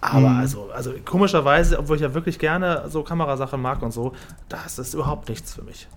Aber 0.00 0.28
Mhm. 0.28 0.38
also, 0.40 0.70
also 0.72 0.92
komischerweise, 1.04 1.78
obwohl 1.78 1.96
ich 1.96 2.02
ja 2.02 2.14
wirklich 2.14 2.38
gerne 2.38 2.84
so 2.88 3.02
Kamerasachen 3.02 3.60
mag 3.60 3.80
und 3.82 3.92
so, 3.92 4.12
das 4.48 4.78
ist 4.78 4.94
überhaupt 4.94 5.28
nichts 5.28 5.54
für 5.54 5.62
mich. 5.62 5.88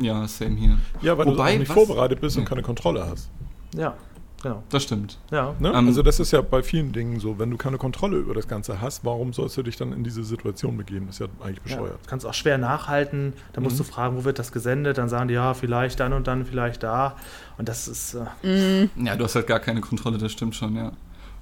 Ja, 0.00 0.26
same 0.26 0.56
hier. 0.56 0.78
ja, 1.02 1.16
weil 1.16 1.26
du 1.26 1.32
Wobei, 1.32 1.54
auch 1.54 1.58
nicht 1.58 1.68
was- 1.68 1.74
vorbereitet 1.74 2.20
bist 2.20 2.36
und 2.38 2.44
keine 2.44 2.62
Kontrolle 2.62 3.06
hast. 3.08 3.30
Ja, 3.74 3.94
genau. 4.42 4.62
Das 4.70 4.82
stimmt. 4.82 5.18
Ja. 5.30 5.54
Ne? 5.58 5.68
Ähm, 5.70 5.86
also 5.88 6.02
das 6.02 6.20
ist 6.20 6.30
ja 6.32 6.40
bei 6.42 6.62
vielen 6.62 6.92
Dingen 6.92 7.18
so, 7.20 7.38
wenn 7.38 7.50
du 7.50 7.56
keine 7.56 7.78
Kontrolle 7.78 8.16
über 8.18 8.34
das 8.34 8.46
Ganze 8.48 8.80
hast, 8.80 9.04
warum 9.04 9.32
sollst 9.32 9.56
du 9.56 9.62
dich 9.62 9.76
dann 9.76 9.92
in 9.92 10.04
diese 10.04 10.24
Situation 10.24 10.76
begeben? 10.76 11.06
Das 11.06 11.16
ist 11.16 11.20
ja 11.20 11.26
eigentlich 11.44 11.58
Ja, 11.70 11.76
bescheuert. 11.76 11.98
kannst 12.06 12.26
auch 12.26 12.34
schwer 12.34 12.58
nachhalten. 12.58 13.32
Da 13.52 13.60
musst 13.60 13.78
du 13.78 13.84
fragen, 13.84 14.16
wo 14.16 14.24
wird 14.24 14.38
das 14.38 14.52
gesendet? 14.52 14.98
Dann 14.98 15.08
sagen 15.08 15.28
die, 15.28 15.34
ja, 15.34 15.54
vielleicht 15.54 16.00
dann 16.00 16.12
und 16.12 16.26
dann, 16.26 16.44
vielleicht 16.46 16.82
da. 16.82 17.16
Und 17.58 17.68
das 17.68 17.88
ist, 17.88 18.14
äh, 18.42 18.88
Ja, 18.96 19.16
du 19.16 19.24
hast 19.24 19.34
halt 19.34 19.46
gar 19.46 19.60
keine 19.60 19.80
Kontrolle, 19.80 20.18
das 20.18 20.32
stimmt 20.32 20.54
schon, 20.54 20.76
ja. 20.76 20.92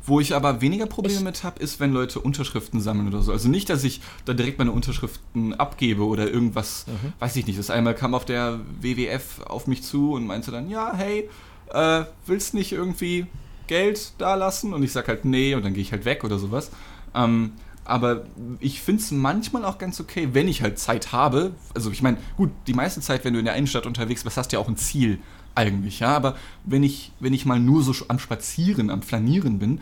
Wo 0.07 0.21
ich 0.21 0.35
aber 0.35 0.61
weniger 0.61 0.85
Probleme 0.85 1.17
Ich- 1.17 1.25
mit 1.25 1.45
habe, 1.45 1.59
ist, 1.63 1.81
wenn 1.81 1.93
Leute 1.95 2.21
Unterschriften 2.21 2.79
sammeln 2.79 3.09
oder 3.09 3.23
so. 3.23 3.33
Also 3.33 3.49
nicht, 3.49 3.71
dass 3.71 3.85
ich 3.85 4.03
da 4.27 4.35
direkt 4.35 4.59
meine 4.59 4.71
Unterschriften 4.71 5.55
abgebe 5.55 6.05
oder 6.05 6.31
irgendwas, 6.31 6.85
weiß 7.21 7.37
ich 7.37 7.47
nicht. 7.47 7.59
Das 7.59 7.71
einmal 7.71 7.95
kam 7.95 8.15
auf 8.15 8.27
der 8.27 8.61
WWF 8.83 9.41
auf 9.47 9.67
mich 9.67 9.83
zu 9.83 10.13
und 10.13 10.27
meinte 10.27 10.51
dann, 10.51 10.69
ja, 10.69 10.93
hey, 10.95 11.31
äh, 11.73 12.05
willst 12.27 12.55
nicht 12.55 12.73
irgendwie 12.73 13.27
Geld 13.67 14.13
da 14.19 14.35
lassen? 14.35 14.73
Und 14.73 14.83
ich 14.83 14.93
sag 14.93 15.09
halt, 15.09 15.25
nee, 15.25 15.55
und 15.55 15.65
dann 15.65 15.75
gehe 15.75 15.83
ich 15.83 15.93
halt 15.93 16.05
weg 16.05 16.25
oder 16.25 16.39
sowas. 16.39 16.71
Ähm, 17.15 17.53
aber 17.85 18.25
ich 18.61 18.81
finde 18.81 19.03
es 19.03 19.11
manchmal 19.11 19.65
auch 19.65 19.77
ganz 19.79 20.01
okay, 20.01 20.31
wenn 20.33 20.49
ich 20.49 20.63
halt 20.63 20.79
Zeit 20.79 21.13
habe. 21.13 21.53
Also 21.75 21.91
ich 21.91 22.03
meine, 22.03 22.17
gut, 22.37 22.51
die 22.67 22.75
meiste 22.75 23.01
Zeit, 23.01 23.25
wenn 23.25 23.35
du 23.35 23.39
in 23.39 23.45
der 23.45 23.57
Innenstadt 23.57 23.87
unterwegs 23.87 24.25
bist, 24.25 24.37
hast 24.37 24.53
du 24.53 24.57
ja 24.57 24.63
auch 24.63 24.69
ein 24.69 24.77
Ziel 24.77 25.19
eigentlich, 25.55 26.01
ja. 26.01 26.17
Aber 26.17 26.37
wenn 26.65 26.83
ich, 26.83 27.13
wenn 27.21 27.35
ich 27.35 27.45
mal 27.45 27.61
nur 27.61 27.83
so 27.83 27.95
am 28.09 28.19
Spazieren, 28.19 28.91
am 28.91 29.03
Flanieren 29.03 29.59
bin, 29.59 29.81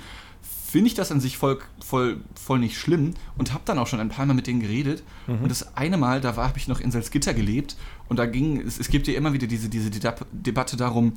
finde 0.69 0.87
ich 0.89 0.95
das 0.95 1.13
an 1.13 1.21
sich 1.21 1.37
voll, 1.37 1.59
voll, 1.85 2.17
voll 2.35 2.59
nicht 2.59 2.77
schlimm 2.79 3.15
und 3.37 3.53
habe 3.53 3.63
dann 3.67 3.79
auch 3.79 3.87
schon 3.87 4.01
ein 4.01 4.09
paar 4.09 4.27
Mal 4.27 4.35
mit 4.35 4.47
denen 4.47 4.61
geredet. 4.61 5.03
Und 5.27 5.51
das 5.51 5.77
eine 5.77 5.97
Mal, 5.97 6.21
da 6.21 6.37
war, 6.37 6.49
habe 6.49 6.59
ich 6.59 6.67
noch 6.67 6.81
in 6.81 6.91
Salzgitter 6.91 7.35
gelebt 7.35 7.77
und 8.09 8.19
da 8.19 8.27
ging, 8.27 8.61
es, 8.61 8.81
es 8.81 8.89
gibt 8.89 9.07
ja 9.07 9.15
immer 9.15 9.33
wieder 9.33 9.47
diese, 9.47 9.69
diese 9.69 9.91
Deba- 9.91 10.25
Debatte 10.33 10.77
darum, 10.77 11.13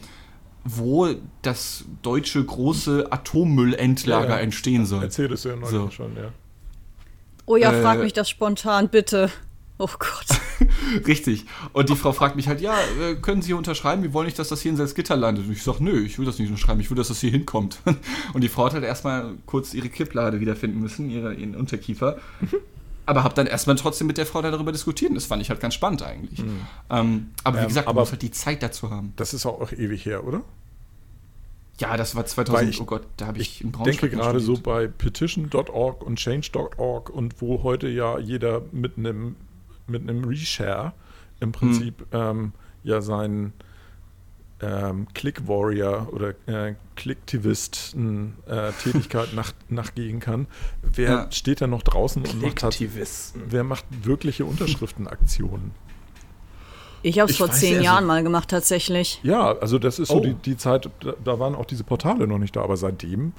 wo 0.65 1.13
das 1.43 1.85
deutsche 2.01 2.43
große 2.43 3.07
Atommüllendlager 3.11 4.29
Ja, 4.29 4.35
ja. 4.35 4.41
entstehen 4.41 4.85
soll. 4.85 5.03
Erzähl 5.03 5.27
das 5.27 5.43
ja 5.43 5.55
neulich 5.55 5.69
So. 5.69 5.89
schon, 5.91 6.15
ja. 6.15 6.31
Oh 7.45 7.55
ja, 7.55 7.71
Äh, 7.71 7.81
frag 7.81 7.99
mich 7.99 8.13
das 8.13 8.29
spontan, 8.29 8.89
bitte. 8.89 9.29
Oh 9.77 9.87
Gott. 9.99 10.39
Richtig. 11.07 11.45
Und 11.73 11.89
die 11.89 11.95
Frau 11.95 12.13
fragt 12.13 12.35
mich 12.35 12.47
halt, 12.47 12.61
ja, 12.61 12.75
äh, 13.01 13.15
können 13.15 13.41
Sie 13.41 13.47
hier 13.47 13.57
unterschreiben? 13.57 14.01
Wir 14.03 14.13
wollen 14.13 14.25
nicht, 14.25 14.39
dass 14.39 14.47
das 14.49 14.61
hier 14.61 14.71
in 14.71 14.77
Salzgitter 14.77 15.15
landet. 15.17 15.45
Und 15.45 15.51
ich 15.51 15.61
sage, 15.63 15.83
nö, 15.83 15.99
ich 16.03 16.17
will 16.17 16.25
das 16.25 16.39
nicht 16.39 16.49
unterschreiben, 16.49 16.79
ich 16.79 16.89
will, 16.89 16.97
dass 16.97 17.09
das 17.09 17.19
hier 17.19 17.29
hinkommt. 17.31 17.79
Und 18.33 18.41
die 18.41 18.49
Frau 18.49 18.65
hat 18.65 18.73
halt 18.73 18.85
erstmal 18.85 19.35
kurz 19.45 19.73
ihre 19.73 19.89
Kipplade 19.89 20.39
wiederfinden 20.39 20.79
müssen, 20.79 21.09
ihre, 21.09 21.33
ihren 21.33 21.55
Unterkiefer. 21.55 22.17
Aber 23.05 23.23
habe 23.23 23.35
dann 23.35 23.47
erstmal 23.47 23.75
trotzdem 23.75 24.07
mit 24.07 24.17
der 24.17 24.25
Frau 24.25 24.41
darüber 24.41 24.71
diskutiert. 24.71 25.09
Und 25.09 25.15
das 25.15 25.25
fand 25.25 25.41
ich 25.41 25.49
halt 25.49 25.59
ganz 25.59 25.73
spannend 25.75 26.01
eigentlich. 26.03 26.39
Ähm, 26.89 27.31
aber 27.43 27.57
wie 27.57 27.61
Ähm, 27.63 27.67
gesagt, 27.67 27.85
man 27.87 27.93
aber- 27.95 28.01
muss 28.01 28.11
halt 28.11 28.21
die 28.21 28.31
Zeit 28.31 28.63
dazu 28.63 28.89
haben. 28.89 29.13
Das 29.15 29.33
ist 29.33 29.45
auch 29.45 29.71
ewig 29.71 30.05
her, 30.05 30.23
oder? 30.25 30.41
Ja, 31.79 31.97
das 31.97 32.15
war 32.15 32.23
Weil 32.23 32.29
2000, 32.29 32.69
ich 32.69 32.81
oh 32.81 32.85
Gott, 32.85 33.03
da 33.17 33.27
habe 33.27 33.37
ich, 33.39 33.55
Ich 33.57 33.61
in 33.65 33.71
Braunschweig 33.73 33.99
denke 34.11 34.15
gerade 34.15 34.39
so 34.39 34.53
bei 34.57 34.87
petition.org 34.87 36.03
und 36.03 36.17
change.org 36.17 37.09
und 37.09 37.41
wo 37.41 37.63
heute 37.63 37.89
ja 37.89 38.17
jeder 38.17 38.61
mit 38.71 38.97
einem 38.97 39.35
mit 39.87 40.01
einem 40.01 40.23
Reshare 40.23 40.93
im 41.41 41.51
Prinzip 41.51 42.05
ähm, 42.13 42.53
ja 42.83 43.01
sein 43.01 43.51
ähm, 44.61 45.07
Click 45.13 45.47
Warrior 45.47 46.07
oder 46.13 46.29
äh, 46.47 46.75
Clicktivisten 46.95 48.35
äh, 48.47 48.71
Tätigkeit 48.83 49.33
nach, 49.35 49.51
nachgehen 49.69 50.19
kann. 50.19 50.47
Wer 50.81 51.09
Ja. 51.09 51.31
steht 51.31 51.61
da 51.61 51.67
noch 51.67 51.83
draußen 51.83 52.21
und 52.23 52.41
macht, 52.41 52.55
Klicktivisten. 52.57 53.41
wer 53.49 53.63
macht 53.63 53.85
wirkliche 54.03 54.45
Unterschriftenaktionen? 54.45 55.71
Ich 57.01 57.19
habe 57.19 57.29
es 57.29 57.37
vor 57.37 57.51
zehn 57.51 57.69
nicht, 57.69 57.77
also- 57.79 57.85
Jahren 57.85 58.05
mal 58.05 58.23
gemacht, 58.23 58.49
tatsächlich. 58.49 59.19
Ja, 59.23 59.51
also 59.59 59.77
das 59.77 59.99
ist 59.99 60.07
so 60.07 60.15
Oh. 60.15 60.19
die, 60.21 60.33
die 60.33 60.57
Zeit, 60.57 60.89
da, 61.01 61.13
da 61.23 61.39
waren 61.39 61.53
auch 61.53 61.65
diese 61.65 61.83
Portale 61.83 62.25
noch 62.27 62.39
nicht 62.39 62.55
da, 62.55 62.61
aber 62.63 62.77
seitdem 62.77 63.33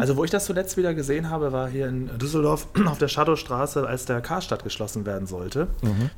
Also, 0.00 0.16
wo 0.16 0.24
ich 0.24 0.30
das 0.30 0.46
zuletzt 0.46 0.76
wieder 0.76 0.94
gesehen 0.94 1.30
habe, 1.30 1.52
war 1.52 1.68
hier 1.68 1.88
in 1.88 2.10
Düsseldorf 2.18 2.66
auf 2.86 2.98
der 2.98 3.08
Shadowstraße, 3.08 3.86
als 3.86 4.04
der 4.04 4.20
Karstadt 4.20 4.64
geschlossen 4.64 5.06
werden 5.06 5.26
sollte. 5.26 5.68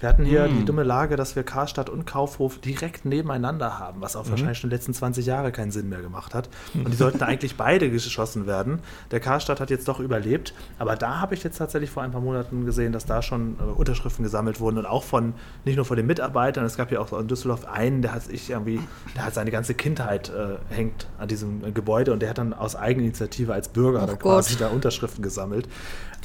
Wir 0.01 0.09
hatten 0.09 0.25
hier 0.25 0.49
die 0.49 0.65
dumme 0.65 0.83
Lage, 0.83 1.17
dass 1.17 1.37
wir 1.37 1.43
Karstadt 1.43 1.91
und 1.91 2.07
Kaufhof 2.07 2.59
direkt 2.59 3.05
nebeneinander 3.05 3.79
haben, 3.79 4.01
was 4.01 4.17
auch 4.17 4.29
wahrscheinlich 4.31 4.59
schon 4.59 4.71
die 4.71 4.77
letzten 4.77 4.95
20 4.95 5.27
Jahre 5.27 5.53
keinen 5.53 5.71
Sinn 5.71 5.89
mehr 5.89 6.01
gemacht 6.01 6.35
hat. 6.35 6.49
Und 6.75 6.89
die 6.89 6.97
sollten 6.97 7.23
eigentlich 7.23 7.57
beide 7.57 7.91
geschlossen 7.91 8.47
werden. 8.47 8.81
Der 9.11 9.21
Karstadt 9.21 9.61
hat 9.61 9.71
jetzt 9.71 9.89
doch 9.89 10.01
überlebt, 10.01 10.55
aber 10.79 10.97
da 10.97 11.21
habe 11.21 11.35
ich 11.35 11.43
jetzt 11.43 11.59
tatsächlich 11.59 11.91
vor 11.91 12.03
ein 12.03 12.13
paar 12.13 12.21
Monaten 12.21 12.65
gesehen, 12.65 12.93
dass 12.93 13.07
da 13.07 13.23
schon 13.23 13.57
äh, 13.59 13.63
Unterschriften 13.63 14.23
gesammelt 14.23 14.61
wurden 14.61 14.79
und 14.79 14.87
auch 14.87 15.05
von, 15.05 15.35
nicht 15.65 15.77
nur 15.77 15.85
von 15.85 15.97
den 15.97 16.07
Mitarbeitern, 16.07 16.65
es 16.65 16.77
gab 16.77 16.91
ja 16.91 17.01
auch 17.01 17.13
in 17.13 17.29
Düsseldorf 17.29 17.67
einen, 17.67 18.03
der 18.03 18.13
hat 18.13 18.23
sich 18.23 18.51
irgendwie, 18.51 18.81
der 19.15 19.27
hat 19.27 19.35
seine 19.35 19.51
ganze 19.51 19.75
Kindheit 19.75 20.31
äh, 20.31 20.75
hängt 20.75 21.07
an 21.19 21.29
diesem 21.29 21.65
äh, 21.65 21.73
Gebäude 21.73 22.13
und 22.13 22.21
der 22.21 22.31
hat 22.31 22.39
dann 22.39 22.53
aus 22.53 22.77
Eigeninitiative 22.77 23.42
als 23.51 23.69
Bürger 23.69 24.01
Ach 24.03 24.07
dann 24.07 24.19
Gott. 24.19 24.45
quasi 24.45 24.57
da 24.57 24.69
Unterschriften 24.69 25.23
gesammelt. 25.23 25.69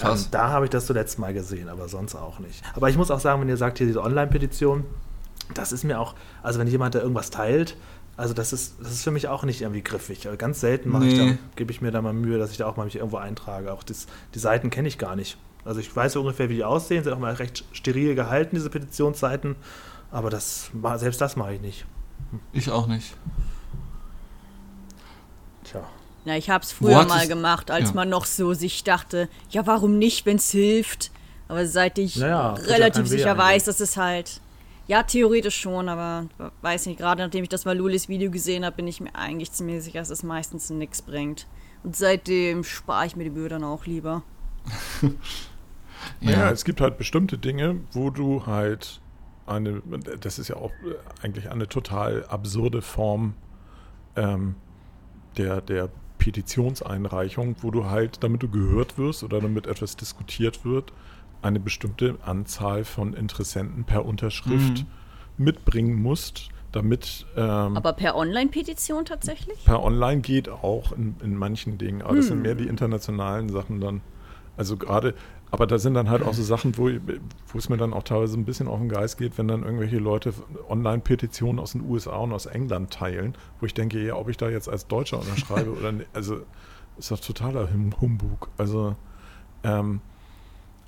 Ähm, 0.04 0.26
da 0.32 0.50
habe 0.50 0.66
ich 0.66 0.70
das 0.72 0.86
zuletzt 0.86 1.18
mal 1.20 1.34
gesehen, 1.34 1.70
aber 1.70 1.88
sonst 1.90 2.16
auch 2.16 2.40
nicht. 2.40 2.64
Aber 2.76 2.90
ich 2.90 2.98
muss 2.98 3.10
auch 3.12 3.20
sagen, 3.20 3.42
wenn 3.42 3.50
ihr 3.50 3.58
sagt, 3.58 3.78
hier 3.80 3.88
diese 3.88 4.04
Online-Petition, 4.04 4.86
das 5.54 5.72
ist 5.72 5.84
mir 5.84 6.00
auch, 6.00 6.14
also 6.44 6.60
wenn 6.60 6.68
jemand 6.68 6.94
da 6.96 7.00
irgendwas 7.00 7.30
teilt, 7.32 7.78
also 8.16 8.34
das 8.34 8.52
ist, 8.54 8.76
das 8.82 8.92
ist 8.92 9.04
für 9.04 9.12
mich 9.12 9.28
auch 9.28 9.44
nicht 9.44 9.62
irgendwie 9.62 9.82
griffig. 9.84 10.26
Also 10.26 10.38
ganz 10.38 10.60
selten 10.60 10.90
mache 10.90 11.06
ich 11.06 11.18
Nee. 11.18 11.32
da, 11.32 11.38
gebe 11.56 11.72
ich 11.72 11.82
mir 11.82 11.92
da 11.92 12.02
mal 12.02 12.14
Mühe, 12.14 12.38
dass 12.40 12.52
ich 12.52 12.58
da 12.58 12.66
auch 12.68 12.76
mal 12.76 12.86
mich 12.86 12.96
irgendwo 12.96 13.18
eintrage. 13.18 13.72
Auch 13.72 13.84
das, 13.84 14.08
die 14.34 14.40
Seiten 14.40 14.70
kenne 14.72 14.88
ich 14.88 14.98
gar 14.98 15.16
nicht. 15.16 15.38
Also 15.66 15.80
ich 15.80 15.96
weiß 15.96 16.16
ungefähr, 16.16 16.50
wie 16.50 16.56
die 16.56 16.64
aussehen, 16.64 17.04
sind 17.04 17.14
auch 17.14 17.20
mal 17.20 17.34
recht 17.34 17.64
steril 17.74 18.16
gehalten, 18.16 18.56
diese 18.56 18.70
Petitionsseiten. 18.70 19.56
Aber 20.12 20.30
das, 20.30 20.72
selbst 20.96 21.22
das 21.22 21.36
mache 21.36 21.54
ich 21.56 21.62
nicht. 21.62 21.86
Ich 22.54 22.72
auch 22.72 22.88
nicht. 22.88 23.16
Tja. 25.64 25.82
Na, 26.28 26.36
ich 26.38 26.50
habe 26.50 26.62
es 26.64 26.74
früher 26.74 27.06
mal 27.06 27.24
es- 27.24 27.30
gemacht, 27.30 27.72
als 27.72 27.90
ja. 27.90 27.96
man 27.96 28.10
noch 28.10 28.26
so 28.26 28.54
sich 28.54 28.84
dachte, 28.84 29.30
ja, 29.50 29.66
warum 29.66 29.98
nicht, 29.98 30.26
wenn 30.26 30.36
es 30.36 30.52
hilft? 30.52 31.10
Aber 31.48 31.66
seit 31.66 31.98
ich 31.98 32.18
Naja, 32.18 32.54
relativ 32.54 33.08
sicher 33.08 33.32
eigentlich. 33.32 33.46
weiß, 33.46 33.64
dass 33.64 33.80
es 33.80 33.96
halt, 33.96 34.42
ja, 34.88 35.04
theoretisch 35.04 35.56
schon, 35.58 35.88
aber 35.88 36.26
weiß 36.62 36.86
nicht, 36.88 37.00
gerade 37.00 37.24
nachdem 37.24 37.44
ich 37.44 37.50
das 37.50 37.66
Valulis 37.66 38.10
Video 38.10 38.30
gesehen 38.30 38.66
habe, 38.66 38.76
bin 38.76 38.88
ich 38.88 39.00
mir 39.00 39.16
eigentlich 39.16 39.54
ziemlich 39.54 39.82
sicher, 39.84 40.00
dass 40.00 40.10
es 40.10 40.24
meistens 40.24 40.70
nichts 40.70 41.02
bringt. 41.02 41.48
Und 41.84 41.96
seitdem 41.96 42.66
spare 42.66 43.06
ich 43.06 43.16
mir 43.16 43.24
die 43.24 43.30
Mühe 43.30 43.48
dann 43.48 43.64
auch 43.64 43.86
lieber. 43.86 44.24
Ja. 46.22 46.52
es 46.52 46.64
gibt 46.64 46.80
halt 46.82 46.98
bestimmte 46.98 47.38
Dinge, 47.38 47.78
wo 47.92 48.10
du 48.10 48.46
halt 48.46 49.02
eine, 49.46 49.82
das 50.20 50.40
ist 50.40 50.48
ja 50.48 50.56
auch 50.58 50.72
äh, 50.84 50.96
eigentlich 51.26 51.50
eine 51.50 51.68
total 51.68 52.26
absurde 52.28 52.82
Form 52.82 53.34
ähm, 54.16 54.56
der, 55.38 55.62
der 55.62 55.90
Petitionseinreichung, 56.28 57.56
wo 57.62 57.72
du 57.72 57.86
halt, 57.86 58.22
damit 58.22 58.44
du 58.44 58.50
gehört 58.50 58.98
wirst 58.98 59.24
oder 59.24 59.40
damit 59.40 59.66
etwas 59.66 59.96
diskutiert 59.96 60.66
wird, 60.66 60.92
eine 61.42 61.58
bestimmte 61.62 62.18
Anzahl 62.22 62.84
von 62.84 63.14
Interessenten 63.14 63.86
per 63.86 64.06
Unterschrift 64.06 64.86
mitbringen 65.38 65.96
musst, 65.96 66.50
damit 66.74 67.26
ähm, 67.38 67.78
Aber 67.78 67.94
per 67.94 68.18
Online-Petition 68.18 69.06
tatsächlich? 69.06 69.64
per 69.64 69.82
Online 69.82 70.20
geht 70.20 70.50
auch 70.50 70.92
in, 70.92 71.16
in 71.24 71.38
manchen 71.38 71.78
Dingen, 71.78 72.02
aber 72.02 72.18
das 72.18 72.28
sind 72.28 72.42
mehr 72.42 72.56
die 72.56 72.68
internationalen 72.68 73.48
Sachen 73.48 73.80
dann. 73.80 74.02
Also 74.58 74.76
gerade, 74.76 75.14
aber 75.50 75.66
da 75.66 75.78
sind 75.78 75.94
dann 75.94 76.10
halt 76.10 76.24
auch 76.24 76.34
so 76.34 76.44
Sachen, 76.44 76.78
wo, 76.78 76.90
wo 76.90 77.58
es 77.58 77.70
mir 77.70 77.78
dann 77.78 77.94
auch 77.94 78.04
teilweise 78.04 78.38
ein 78.38 78.44
bisschen 78.46 78.68
auf 78.68 78.80
den 78.80 78.90
Geist 78.90 79.18
geht, 79.18 79.38
wenn 79.38 79.48
dann 79.48 79.64
irgendwelche 79.64 79.98
Leute 79.98 80.34
Online-Petitionen 80.68 81.60
aus 81.60 81.72
den 81.72 81.82
USA 81.90 82.18
und 82.18 82.34
aus 82.34 82.46
England 82.48 82.92
teilen, 82.92 83.36
wo 83.60 83.66
ich 83.66 83.74
denke, 83.74 84.04
ja, 84.06 84.16
ob 84.16 84.28
ich 84.30 84.38
da 84.38 84.50
jetzt 84.50 84.68
als 84.68 84.88
Deutscher 84.88 85.20
unterschreibe 85.20 85.72
oder 85.72 85.92
nicht, 85.94 86.10
also 86.14 86.42
ist 86.98 87.12
doch 87.12 87.20
totaler 87.20 87.72
Hum- 87.72 87.94
Humbug. 88.02 88.50
Also, 88.58 88.96
ähm, 89.64 90.02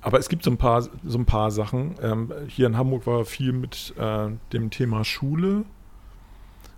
aber 0.02 0.18
es 0.18 0.28
gibt 0.28 0.42
so 0.42 0.50
ein 0.50 0.56
paar, 0.56 0.82
so 0.82 1.18
ein 1.18 1.26
paar 1.26 1.50
Sachen. 1.50 1.94
Ähm, 2.02 2.32
hier 2.48 2.66
in 2.66 2.76
Hamburg 2.76 3.06
war 3.06 3.24
viel 3.24 3.52
mit 3.52 3.94
äh, 3.98 4.28
dem 4.52 4.70
Thema 4.70 5.04
Schule. 5.04 5.64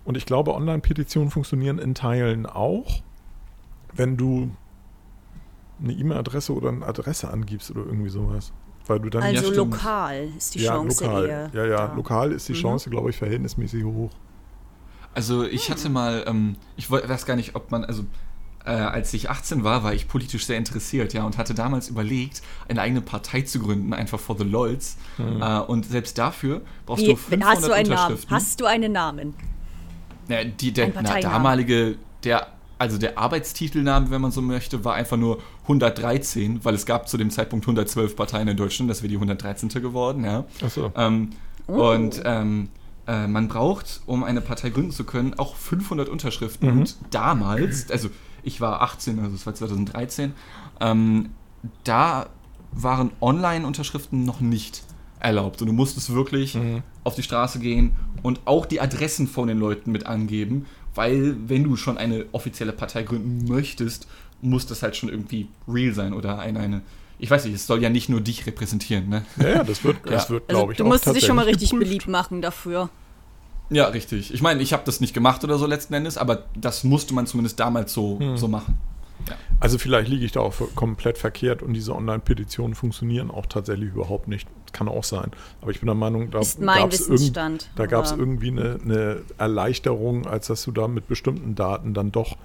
Und 0.04 0.16
ich 0.16 0.26
glaube, 0.26 0.54
Online-Petitionen 0.54 1.30
funktionieren 1.30 1.78
in 1.78 1.94
Teilen 1.94 2.46
auch, 2.46 3.02
wenn 3.94 4.16
du 4.16 4.50
eine 5.82 5.92
E-Mail-Adresse 5.92 6.52
oder 6.54 6.68
eine 6.70 6.86
Adresse 6.86 7.30
angibst 7.30 7.70
oder 7.70 7.80
irgendwie 7.84 8.10
sowas. 8.10 8.52
Weil 8.86 8.98
du 9.00 9.10
dann 9.10 9.22
Also 9.22 9.52
lokal 9.52 10.28
ist 10.36 10.54
die 10.54 10.60
ja, 10.60 10.72
Chance 10.74 11.04
lokal. 11.04 11.26
eher. 11.26 11.50
ja, 11.52 11.64
ja, 11.66 11.86
da. 11.88 11.94
lokal 11.94 12.32
ist 12.32 12.48
die 12.48 12.52
Mhm. 12.52 12.56
Chance, 12.56 12.90
glaube 12.90 13.10
ich, 13.10 13.16
verhältnismäßig 13.16 13.84
hoch. 13.84 14.10
Also 15.14 15.44
ich 15.44 15.70
hatte 15.70 15.88
mal, 15.88 16.24
ähm, 16.26 16.56
ich 16.76 16.90
weiß 16.90 17.26
gar 17.26 17.36
nicht, 17.36 17.54
ob 17.54 17.70
man, 17.70 17.84
also 17.84 18.04
äh, 18.64 18.70
als 18.70 19.12
ich 19.12 19.28
18 19.28 19.62
war, 19.62 19.84
war 19.84 19.92
ich 19.92 20.08
politisch 20.08 20.46
sehr 20.46 20.56
interessiert, 20.56 21.12
ja, 21.12 21.24
und 21.24 21.36
hatte 21.36 21.52
damals 21.54 21.88
überlegt, 21.88 22.42
eine 22.68 22.80
eigene 22.80 23.02
Partei 23.02 23.42
zu 23.42 23.58
gründen, 23.58 23.92
einfach 23.92 24.18
for 24.20 24.38
the 24.38 24.44
LOLs. 24.44 24.96
Äh, 25.18 25.58
und 25.60 25.84
selbst 25.84 26.16
dafür 26.16 26.62
brauchst 26.86 27.02
Wie, 27.04 27.08
du 27.08 27.16
500 27.16 27.48
hast 27.48 27.66
du 27.68 27.72
einen 27.72 27.88
Namen? 27.88 27.92
Unterschriften. 28.02 28.30
Hast 28.36 28.60
du 28.60 28.64
einen 28.66 28.92
Namen? 28.92 29.34
Ja, 30.28 30.44
die, 30.44 30.72
der 30.72 30.86
Ein 30.86 30.92
na, 31.02 31.20
damalige, 31.20 31.96
der, 32.24 32.46
also 32.82 32.98
der 32.98 33.16
Arbeitstitelname, 33.16 34.10
wenn 34.10 34.20
man 34.20 34.32
so 34.32 34.42
möchte, 34.42 34.84
war 34.84 34.94
einfach 34.94 35.16
nur 35.16 35.38
113, 35.62 36.64
weil 36.64 36.74
es 36.74 36.84
gab 36.84 37.08
zu 37.08 37.16
dem 37.16 37.30
Zeitpunkt 37.30 37.64
112 37.64 38.16
Parteien 38.16 38.48
in 38.48 38.56
Deutschland, 38.56 38.90
das 38.90 39.02
wäre 39.02 39.08
die 39.08 39.14
113. 39.16 39.68
geworden, 39.80 40.24
ja. 40.24 40.44
Achso. 40.64 40.90
Ähm, 40.96 41.30
Oh. 41.68 41.92
Und 41.92 42.20
ähm, 42.24 42.70
äh, 43.06 43.28
man 43.28 43.46
braucht, 43.46 44.00
um 44.06 44.24
eine 44.24 44.40
Partei 44.40 44.70
gründen 44.70 44.90
zu 44.90 45.04
können, 45.04 45.34
auch 45.38 45.54
500 45.54 46.08
Unterschriften. 46.08 46.68
Mhm. 46.72 46.78
Und 46.80 46.96
damals, 47.12 47.88
also 47.88 48.08
ich 48.42 48.60
war 48.60 48.82
18, 48.82 49.20
also 49.20 49.36
es 49.36 49.46
war 49.46 49.54
2013, 49.54 50.32
ähm, 50.80 51.30
da 51.84 52.26
waren 52.72 53.12
Online-Unterschriften 53.20 54.24
noch 54.24 54.40
nicht 54.40 54.82
erlaubt. 55.20 55.60
Und 55.62 55.68
du 55.68 55.72
musstest 55.72 56.12
wirklich 56.12 56.56
Mhm. 56.56 56.82
auf 57.04 57.14
die 57.14 57.22
Straße 57.22 57.60
gehen 57.60 57.92
und 58.24 58.40
auch 58.44 58.66
die 58.66 58.80
Adressen 58.80 59.28
von 59.28 59.46
den 59.46 59.58
Leuten 59.60 59.92
mit 59.92 60.06
angeben, 60.06 60.66
weil 60.94 61.36
wenn 61.46 61.64
du 61.64 61.76
schon 61.76 61.98
eine 61.98 62.26
offizielle 62.32 62.72
Partei 62.72 63.02
gründen 63.02 63.46
möchtest, 63.48 64.06
muss 64.40 64.66
das 64.66 64.82
halt 64.82 64.96
schon 64.96 65.08
irgendwie 65.08 65.48
real 65.68 65.92
sein 65.94 66.12
oder 66.14 66.38
eine, 66.38 66.60
eine 66.60 66.82
ich 67.18 67.30
weiß 67.30 67.44
nicht, 67.44 67.54
es 67.54 67.66
soll 67.68 67.80
ja 67.80 67.88
nicht 67.88 68.08
nur 68.08 68.20
dich 68.20 68.46
repräsentieren, 68.46 69.08
ne? 69.08 69.24
Ja, 69.38 69.48
ja, 69.48 69.64
das 69.64 69.84
wird, 69.84 69.98
das 70.04 70.24
Ja. 70.24 70.30
wird 70.30 70.44
Also 70.48 70.58
glaube 70.60 70.72
ich, 70.72 70.78
du 70.78 70.84
auch 70.84 70.88
musst 70.88 71.06
dich 71.14 71.24
schon 71.24 71.36
mal 71.36 71.44
richtig 71.44 71.70
geprüft. 71.70 71.88
beliebt 71.88 72.08
machen 72.08 72.42
dafür. 72.42 72.88
Ja, 73.70 73.86
richtig. 73.86 74.34
Ich 74.34 74.42
meine, 74.42 74.60
ich 74.60 74.72
habe 74.72 74.82
das 74.84 75.00
nicht 75.00 75.14
gemacht 75.14 75.44
oder 75.44 75.56
so 75.56 75.66
letzten 75.66 75.94
Endes, 75.94 76.18
aber 76.18 76.46
das 76.56 76.82
musste 76.84 77.14
man 77.14 77.26
zumindest 77.26 77.60
damals 77.60 77.92
so, 77.94 78.18
Hm. 78.18 78.36
so 78.36 78.48
machen. 78.48 78.76
Also 79.60 79.78
vielleicht 79.78 80.08
liege 80.08 80.24
ich 80.24 80.32
da 80.32 80.40
auch 80.40 80.54
komplett 80.74 81.16
verkehrt 81.16 81.62
und 81.62 81.74
diese 81.74 81.94
Online-Petitionen 81.94 82.74
funktionieren 82.74 83.30
auch 83.30 83.46
tatsächlich 83.46 83.90
überhaupt 83.90 84.26
nicht. 84.26 84.48
Kann 84.72 84.88
auch 84.88 85.04
sein. 85.04 85.30
Aber 85.60 85.70
ich 85.70 85.80
bin 85.80 85.86
der 85.86 85.94
Meinung, 85.94 86.30
da 86.30 86.38
irgend- 86.40 86.60
gab 87.88 88.04
es 88.04 88.12
aber- 88.12 88.20
irgendwie 88.20 88.48
eine, 88.48 88.78
eine 88.82 89.22
Erleichterung, 89.38 90.26
als 90.26 90.46
dass 90.46 90.64
du 90.64 90.72
da 90.72 90.88
mit 90.88 91.06
bestimmten 91.08 91.54
Daten 91.54 91.92
dann 91.94 92.10
doch 92.10 92.36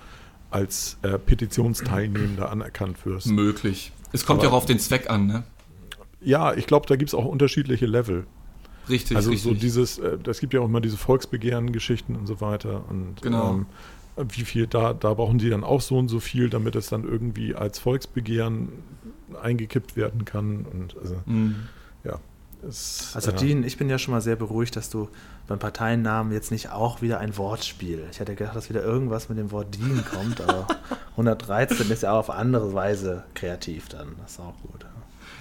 als 0.52 0.98
äh, 1.04 1.18
Petitionsteilnehmender 1.18 2.50
anerkannt 2.52 3.06
wirst. 3.06 3.28
Möglich. 3.28 3.92
Es 4.12 4.26
kommt 4.26 4.42
ja 4.42 4.48
Aber- 4.50 4.58
auch 4.58 4.62
auf 4.62 4.66
den 4.66 4.80
Zweck 4.80 5.10
an, 5.10 5.28
ne? 5.28 5.44
Ja, 6.22 6.54
ich 6.54 6.68
glaube, 6.68 6.86
da 6.88 6.96
gibt 6.96 7.10
es 7.10 7.14
auch 7.16 7.26
unterschiedliche 7.26 7.86
Level. 7.86 8.26
Richtig, 8.90 9.18
also 9.18 9.32
richtig. 9.32 9.44
so 9.54 9.58
dieses, 9.60 10.00
äh, 10.00 10.18
das 10.22 10.40
gibt 10.40 10.54
ja 10.54 10.62
auch 10.62 10.66
immer 10.66 10.80
diese 10.82 10.98
Volksbegehren-Geschichten 10.98 12.16
und 12.16 12.26
so 12.26 12.40
weiter. 12.42 12.84
Und 12.90 13.22
Genau. 13.22 13.52
ähm, 13.52 13.66
wie 14.30 14.44
viel 14.46 14.66
da, 14.68 14.94
da 14.94 15.14
brauchen 15.14 15.40
sie 15.40 15.50
dann 15.50 15.64
auch 15.64 15.82
so 15.82 15.98
und 15.98 16.08
so 16.08 16.20
viel, 16.20 16.50
damit 16.50 16.76
es 16.76 16.88
dann 16.88 17.04
irgendwie 17.04 17.54
als 17.54 17.80
Volksbegehren 17.80 18.70
eingekippt 19.42 19.96
werden 19.98 20.26
kann. 20.26 20.66
Und 20.72 20.96
also, 21.00 21.16
Mhm. 21.26 21.56
Ja. 22.08 22.20
Es, 22.68 23.12
Also 23.14 23.32
äh, 23.32 23.36
Dean, 23.36 23.64
ich 23.64 23.78
bin 23.78 23.90
ja 23.90 24.00
schon 24.00 24.14
mal 24.14 24.22
sehr 24.22 24.36
beruhigt, 24.36 24.76
dass 24.76 24.90
du 24.90 25.10
beim 25.48 25.60
Parteiennamen 25.60 26.34
jetzt 26.34 26.52
nicht 26.52 26.72
auch 26.72 27.02
wieder 27.02 27.20
ein 27.20 27.38
Wortspiel. 27.38 28.04
Ich 28.12 28.20
hätte 28.20 28.36
gedacht, 28.36 28.56
dass 28.56 28.70
wieder 28.70 28.84
irgendwas 28.84 29.30
mit 29.30 29.38
dem 29.38 29.52
Wort 29.52 29.76
Dean 29.76 30.04
kommt, 30.12 30.42
aber 30.42 30.68
113 31.12 31.90
ist 31.92 32.04
ja 32.04 32.14
auch 32.14 32.18
auf 32.18 32.30
andere 32.30 32.74
Weise 32.74 33.24
kreativ 33.36 33.90
dann. 33.90 34.08
Das 34.22 34.34
ist 34.34 34.40
auch 34.40 34.56
gut. 34.64 34.86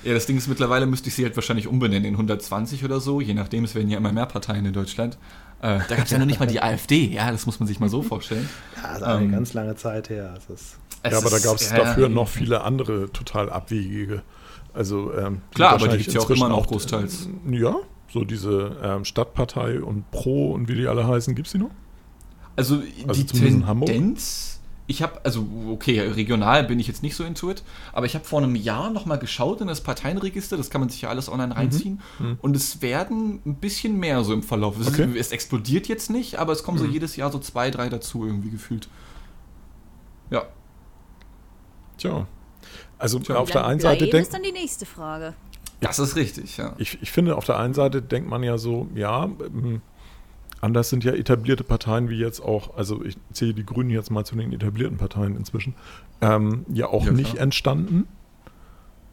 Ja, 0.05 0.15
das 0.15 0.27
Ding 0.27 0.37
ist, 0.37 0.47
mittlerweile 0.47 0.87
müsste 0.87 1.09
ich 1.09 1.15
sie 1.15 1.25
halt 1.25 1.35
wahrscheinlich 1.35 1.67
umbenennen 1.67 2.05
in 2.05 2.15
120 2.15 2.85
oder 2.85 3.01
so, 3.01 3.21
je 3.21 3.35
nachdem, 3.35 3.65
es 3.65 3.75
werden 3.75 3.89
ja 3.89 3.97
immer 3.97 4.13
mehr 4.13 4.27
Parteien 4.27 4.65
in 4.65 4.73
Deutschland. 4.73 5.19
Äh, 5.63 5.81
da 5.89 5.97
gab 5.97 6.05
es 6.05 6.11
ja 6.11 6.19
noch 6.19 6.27
nicht 6.27 6.39
mal 6.39 6.47
die 6.47 6.63
AfD, 6.63 7.07
ja, 7.07 7.33
das 7.33 7.47
muss 7.47 7.59
man 7.59 7.67
sich 7.67 7.81
mal 7.81 7.89
so 7.89 8.03
vorstellen. 8.03 8.49
Ja, 8.77 8.89
das 8.93 8.99
ist 8.99 9.03
eine 9.05 9.25
Ähm, 9.25 9.33
ganz 9.33 9.55
lange 9.55 9.75
Zeit 9.75 10.11
her. 10.11 10.35
Das 10.35 10.45
ist 10.61 10.77
Es 11.03 11.13
ja, 11.13 11.19
aber 11.19 11.31
da 11.31 11.39
gab 11.39 11.57
es 11.57 11.71
ja, 11.71 11.79
dafür 11.79 12.09
noch 12.09 12.29
viele 12.29 12.61
andere 12.61 13.11
total 13.11 13.51
abwegige. 13.51 14.23
Also, 14.77 15.13
ähm, 15.15 15.41
Klar, 15.55 15.71
aber 15.71 15.79
die 15.79 15.83
wahrscheinlich 15.85 16.07
gibt's 16.07 16.15
ja 16.15 16.21
auch 16.21 16.31
immer 16.31 16.49
noch 16.49 16.67
großteils. 16.67 17.29
äh, 17.51 17.57
Ja, 17.57 17.77
so 18.13 18.25
diese 18.25 18.77
ähm, 18.83 19.05
Stadtpartei 19.05 19.81
und 19.83 20.11
Pro 20.11 20.53
und 20.53 20.69
wie 20.69 20.75
die 20.75 20.87
alle 20.87 21.07
heißen, 21.09 21.35
gibt 21.35 21.47
es 21.47 21.53
die 21.53 21.59
noch? 21.59 21.71
Also, 22.57 22.83
Also 23.09 23.23
die? 23.23 23.27
Tendenz, 23.27 24.61
ich 24.87 25.03
habe, 25.03 25.21
also 25.25 25.47
okay, 25.71 25.99
regional 26.01 26.63
bin 26.65 26.79
ich 26.79 26.87
jetzt 26.87 27.03
nicht 27.03 27.17
so 27.17 27.25
into 27.25 27.51
it, 27.51 27.65
aber 27.93 28.07
ich 28.07 28.15
habe 28.15 28.25
vor 28.25 28.41
einem 28.41 28.55
Jahr 28.55 28.91
nochmal 28.91 29.19
geschaut 29.19 29.61
in 29.61 29.67
das 29.67 29.81
Parteienregister, 29.83 30.57
das 30.57 30.71
kann 30.71 30.81
man 30.81 30.89
sich 30.91 31.01
ja 31.03 31.09
alles 31.09 31.27
Mhm. 31.27 31.33
online 31.33 31.57
reinziehen 31.57 32.01
und 32.41 32.55
es 32.55 32.81
werden 32.83 33.41
ein 33.45 33.57
bisschen 33.57 33.99
mehr 33.99 34.23
so 34.25 34.33
im 34.33 34.43
Verlauf. 34.43 34.79
Es, 34.79 34.89
Okay. 34.89 35.07
Mhm. 35.09 35.17
es 35.17 35.33
explodiert 35.33 35.89
jetzt 35.89 36.09
nicht, 36.11 36.39
aber 36.39 36.53
es 36.53 36.63
kommen 36.63 36.79
so 36.79 36.85
jedes 36.85 37.17
Jahr 37.17 37.33
so 37.33 37.39
zwei, 37.41 37.71
drei 37.71 37.89
dazu 37.89 38.25
irgendwie 38.25 38.51
gefühlt. 38.51 38.89
Ja, 40.31 40.45
Tja. 41.99 42.27
Also 42.99 43.19
Tja. 43.19 43.37
auf 43.37 43.51
der 43.51 43.67
einen 43.67 43.81
Seite 43.81 44.05
denkt 44.09 44.29
ist 44.29 44.35
dann 44.35 44.43
die 44.43 44.53
nächste 44.53 44.87
Frage. 44.87 45.35
das 45.81 45.99
ist 45.99 46.17
richtig, 46.17 46.57
ja. 46.57 46.75
ich, 46.79 46.99
ich 47.03 47.13
finde, 47.13 47.37
auf 47.37 47.45
der 47.45 47.59
einen 47.59 47.75
Seite 47.75 48.01
denkt 48.03 48.29
man 48.31 48.43
ja 48.43 48.57
so, 48.59 48.89
ja, 48.95 49.25
ähm, 49.25 49.83
anders 50.63 50.89
sind 50.89 51.05
ja 51.05 51.13
etablierte 51.13 51.63
Parteien 51.65 52.09
wie 52.09 52.19
jetzt 52.19 52.41
auch, 52.41 52.77
also 52.77 53.05
ich 53.05 53.17
zähle 53.33 53.53
die 53.55 53.67
Grünen 53.67 53.91
jetzt 53.91 54.11
mal 54.11 54.25
zu 54.25 54.35
den 54.37 54.53
etablierten 54.53 54.97
Parteien 54.97 55.37
inzwischen, 55.37 55.75
ähm, 56.23 56.65
ja 56.73 56.87
auch 56.87 57.05
Ja, 57.05 57.13
nicht 57.13 57.33
klar. 57.33 57.43
entstanden, 57.43 58.09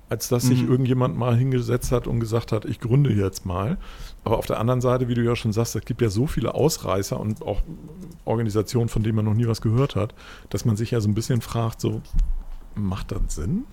als 0.09 0.29
dass 0.29 0.43
sich 0.43 0.61
Mhm. 0.63 0.69
irgendjemand 0.71 1.17
mal 1.17 1.35
hingesetzt 1.35 1.91
hat 1.91 2.07
und 2.07 2.19
gesagt 2.19 2.51
hat, 2.51 2.65
ich 2.65 2.79
gründe 2.79 3.11
jetzt 3.11 3.45
mal. 3.45 3.77
Aber 4.23 4.37
auf 4.37 4.45
der 4.45 4.59
anderen 4.59 4.79
Seite, 4.79 5.07
wie 5.09 5.15
du 5.15 5.23
ja 5.23 5.35
schon 5.35 5.51
sagst, 5.51 5.75
es 5.75 5.83
gibt 5.85 6.01
ja 6.01 6.09
so 6.09 6.27
viele 6.27 6.53
Ausreißer 6.53 7.19
und 7.19 7.41
auch 7.41 7.61
Organisationen, 8.23 8.89
von 8.89 9.03
denen 9.03 9.15
man 9.15 9.25
noch 9.25 9.33
nie 9.33 9.47
was 9.47 9.59
gehört 9.61 9.95
hat, 9.95 10.13
dass 10.49 10.65
man 10.65 10.77
sich 10.77 10.91
ja 10.91 11.01
so 11.01 11.09
ein 11.09 11.15
bisschen 11.15 11.41
fragt, 11.41 11.81
so, 11.81 12.01
macht 12.75 13.11
das 13.11 13.35
Sinn? 13.35 13.65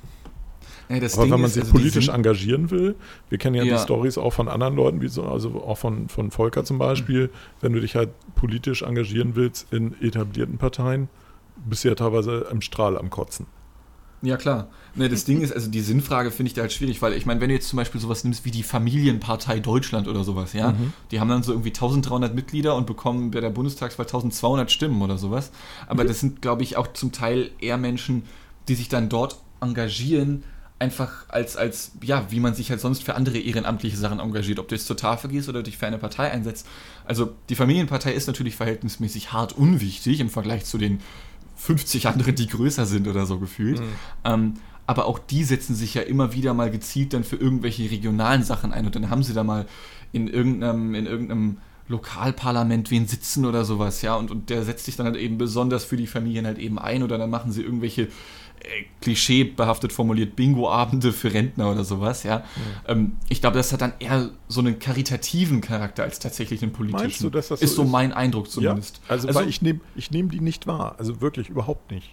Ja, 0.88 0.98
das 0.98 1.14
Aber 1.14 1.22
Ding 1.24 1.32
wenn 1.34 1.40
man 1.40 1.48
ist, 1.48 1.54
sich 1.54 1.62
also 1.62 1.72
politisch 1.72 2.08
engagieren 2.08 2.70
will, 2.70 2.96
wir 3.28 3.38
kennen 3.38 3.54
ja, 3.54 3.62
Ja. 3.62 3.76
die 3.76 3.82
Stories 3.82 4.18
auch 4.18 4.32
von 4.32 4.48
anderen 4.48 4.74
Leuten, 4.74 5.00
wie 5.00 5.08
so, 5.08 5.22
also 5.24 5.62
auch 5.62 5.78
von, 5.78 6.08
von 6.08 6.30
Volker 6.32 6.64
zum 6.64 6.78
Beispiel, 6.78 7.30
wenn 7.60 7.72
du 7.72 7.80
dich 7.80 7.94
halt 7.94 8.10
politisch 8.34 8.82
engagieren 8.82 9.36
willst 9.36 9.72
in 9.72 9.94
etablierten 10.02 10.58
Parteien, 10.58 11.08
bist 11.56 11.84
du 11.84 11.88
ja 11.88 11.94
teilweise 11.94 12.48
im 12.50 12.60
Strahl 12.60 12.98
am 12.98 13.08
Kotzen. 13.10 13.46
Ja, 14.22 14.36
klar. 14.36 14.68
Ne, 14.94 15.08
das 15.08 15.24
Ding 15.24 15.40
ist, 15.40 15.52
also 15.52 15.70
die 15.70 15.80
Sinnfrage 15.80 16.30
finde 16.30 16.48
ich 16.48 16.54
da 16.54 16.62
halt 16.62 16.72
schwierig, 16.72 17.00
weil 17.00 17.14
ich 17.14 17.24
meine, 17.24 17.40
wenn 17.40 17.48
du 17.48 17.54
jetzt 17.54 17.68
zum 17.68 17.76
Beispiel 17.78 18.00
sowas 18.00 18.22
nimmst 18.24 18.44
wie 18.44 18.50
die 18.50 18.62
Familienpartei 18.64 19.60
Deutschland 19.60 20.08
oder 20.08 20.24
sowas, 20.24 20.52
ja, 20.52 20.74
die 21.10 21.20
haben 21.20 21.28
dann 21.28 21.42
so 21.42 21.52
irgendwie 21.52 21.70
1300 21.70 22.34
Mitglieder 22.34 22.74
und 22.74 22.86
bekommen 22.86 23.30
bei 23.30 23.40
der 23.40 23.48
Bundestagswahl 23.50 24.04
1200 24.06 24.70
Stimmen 24.70 25.00
oder 25.00 25.16
sowas. 25.16 25.52
Aber 25.86 26.04
das 26.04 26.20
sind, 26.20 26.42
glaube 26.42 26.64
ich, 26.64 26.76
auch 26.76 26.92
zum 26.92 27.12
Teil 27.12 27.50
eher 27.60 27.78
Menschen, 27.78 28.24
die 28.70 28.76
sich 28.76 28.88
dann 28.88 29.08
dort 29.08 29.36
engagieren, 29.60 30.44
einfach 30.78 31.28
als, 31.28 31.56
als, 31.56 31.92
ja, 32.02 32.24
wie 32.30 32.40
man 32.40 32.54
sich 32.54 32.70
halt 32.70 32.80
sonst 32.80 33.02
für 33.02 33.14
andere 33.14 33.38
ehrenamtliche 33.38 33.96
Sachen 33.96 34.20
engagiert, 34.20 34.58
ob 34.58 34.68
du 34.68 34.76
jetzt 34.76 34.86
zur 34.86 34.96
Tafel 34.96 35.28
gehst 35.28 35.48
oder 35.48 35.62
dich 35.62 35.76
für 35.76 35.86
eine 35.86 35.98
Partei 35.98 36.30
einsetzt. 36.30 36.66
Also 37.04 37.34
die 37.48 37.56
Familienpartei 37.56 38.12
ist 38.12 38.28
natürlich 38.28 38.54
verhältnismäßig 38.54 39.32
hart 39.32 39.52
unwichtig 39.52 40.20
im 40.20 40.30
Vergleich 40.30 40.64
zu 40.64 40.78
den 40.78 41.00
50 41.56 42.06
anderen, 42.06 42.34
die 42.36 42.46
größer 42.46 42.86
sind 42.86 43.08
oder 43.08 43.26
so 43.26 43.38
gefühlt. 43.38 43.82
Ähm, 44.24 44.54
aber 44.86 45.06
auch 45.06 45.18
die 45.18 45.44
setzen 45.44 45.74
sich 45.74 45.94
ja 45.94 46.02
immer 46.02 46.32
wieder 46.32 46.54
mal 46.54 46.70
gezielt 46.70 47.12
dann 47.12 47.24
für 47.24 47.36
irgendwelche 47.36 47.90
regionalen 47.90 48.42
Sachen 48.42 48.72
ein. 48.72 48.86
Und 48.86 48.94
dann 48.94 49.10
haben 49.10 49.22
sie 49.22 49.34
da 49.34 49.44
mal 49.44 49.66
in 50.12 50.28
irgendeinem, 50.28 50.94
in 50.94 51.06
irgendeinem 51.06 51.58
Lokalparlament 51.88 52.90
wen 52.90 53.06
sitzen 53.06 53.44
oder 53.44 53.64
sowas, 53.64 54.00
ja, 54.00 54.14
und, 54.14 54.30
und 54.30 54.48
der 54.48 54.64
setzt 54.64 54.84
sich 54.84 54.96
dann 54.96 55.06
halt 55.06 55.16
eben 55.16 55.38
besonders 55.38 55.84
für 55.84 55.96
die 55.96 56.06
Familien 56.06 56.46
halt 56.46 56.58
eben 56.58 56.78
ein. 56.78 57.02
Oder 57.02 57.18
dann 57.18 57.30
machen 57.30 57.52
sie 57.52 57.62
irgendwelche 57.62 58.08
klischeebehaftet 59.00 59.92
formuliert 59.92 60.36
Bingo-Abende 60.36 61.12
für 61.12 61.32
Rentner 61.32 61.70
oder 61.70 61.84
sowas, 61.84 62.22
ja. 62.22 62.44
Ähm, 62.86 63.16
ich 63.28 63.40
glaube, 63.40 63.56
das 63.56 63.72
hat 63.72 63.80
dann 63.80 63.94
eher 63.98 64.30
so 64.48 64.60
einen 64.60 64.78
karitativen 64.78 65.60
Charakter 65.60 66.02
als 66.02 66.18
tatsächlich 66.18 66.62
einen 66.62 66.72
politischen. 66.72 67.02
Meinst 67.02 67.22
du, 67.22 67.30
dass 67.30 67.48
das 67.48 67.62
ist 67.62 67.70
so 67.70 67.76
so 67.76 67.82
ist? 67.84 67.90
mein 67.90 68.12
Eindruck 68.12 68.50
zumindest. 68.50 69.00
Ja, 69.04 69.10
also, 69.10 69.34
weil 69.34 69.48
ich 69.48 69.62
nehme 69.62 69.80
ich 69.96 70.10
nehm 70.10 70.30
die 70.30 70.40
nicht 70.40 70.66
wahr, 70.66 70.96
also 70.98 71.20
wirklich 71.20 71.48
überhaupt 71.48 71.90
nicht. 71.90 72.10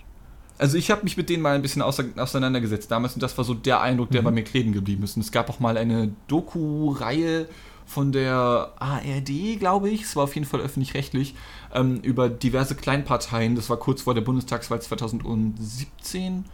Also 0.59 0.77
ich 0.77 0.89
habe 0.89 1.03
mich 1.03 1.17
mit 1.17 1.29
denen 1.29 1.43
mal 1.43 1.53
ein 1.53 1.61
bisschen 1.61 1.83
auseinandergesetzt 1.83 2.89
damals 2.89 3.13
und 3.13 3.21
das 3.21 3.37
war 3.37 3.45
so 3.45 3.53
der 3.53 3.81
Eindruck, 3.81 4.09
der 4.09 4.23
bei 4.23 4.31
mir 4.31 4.43
kleben 4.43 4.73
geblieben 4.73 5.03
ist. 5.03 5.15
Und 5.15 5.21
es 5.21 5.31
gab 5.31 5.51
auch 5.51 5.59
mal 5.59 5.77
eine 5.77 6.11
Doku-Reihe 6.27 7.47
von 7.87 8.11
der 8.11 8.73
ARD, 8.79 9.57
glaube 9.59 9.89
ich, 9.89 10.03
es 10.03 10.15
war 10.15 10.25
auf 10.25 10.35
jeden 10.35 10.45
Fall 10.45 10.59
öffentlich-rechtlich, 10.59 11.35
ähm, 11.73 11.99
über 12.01 12.29
diverse 12.29 12.75
Kleinparteien. 12.75 13.55
Das 13.55 13.69
war 13.69 13.77
kurz 13.77 14.01
vor 14.01 14.13
der 14.13 14.21
Bundestagswahl 14.21 14.81
2017 14.81 16.45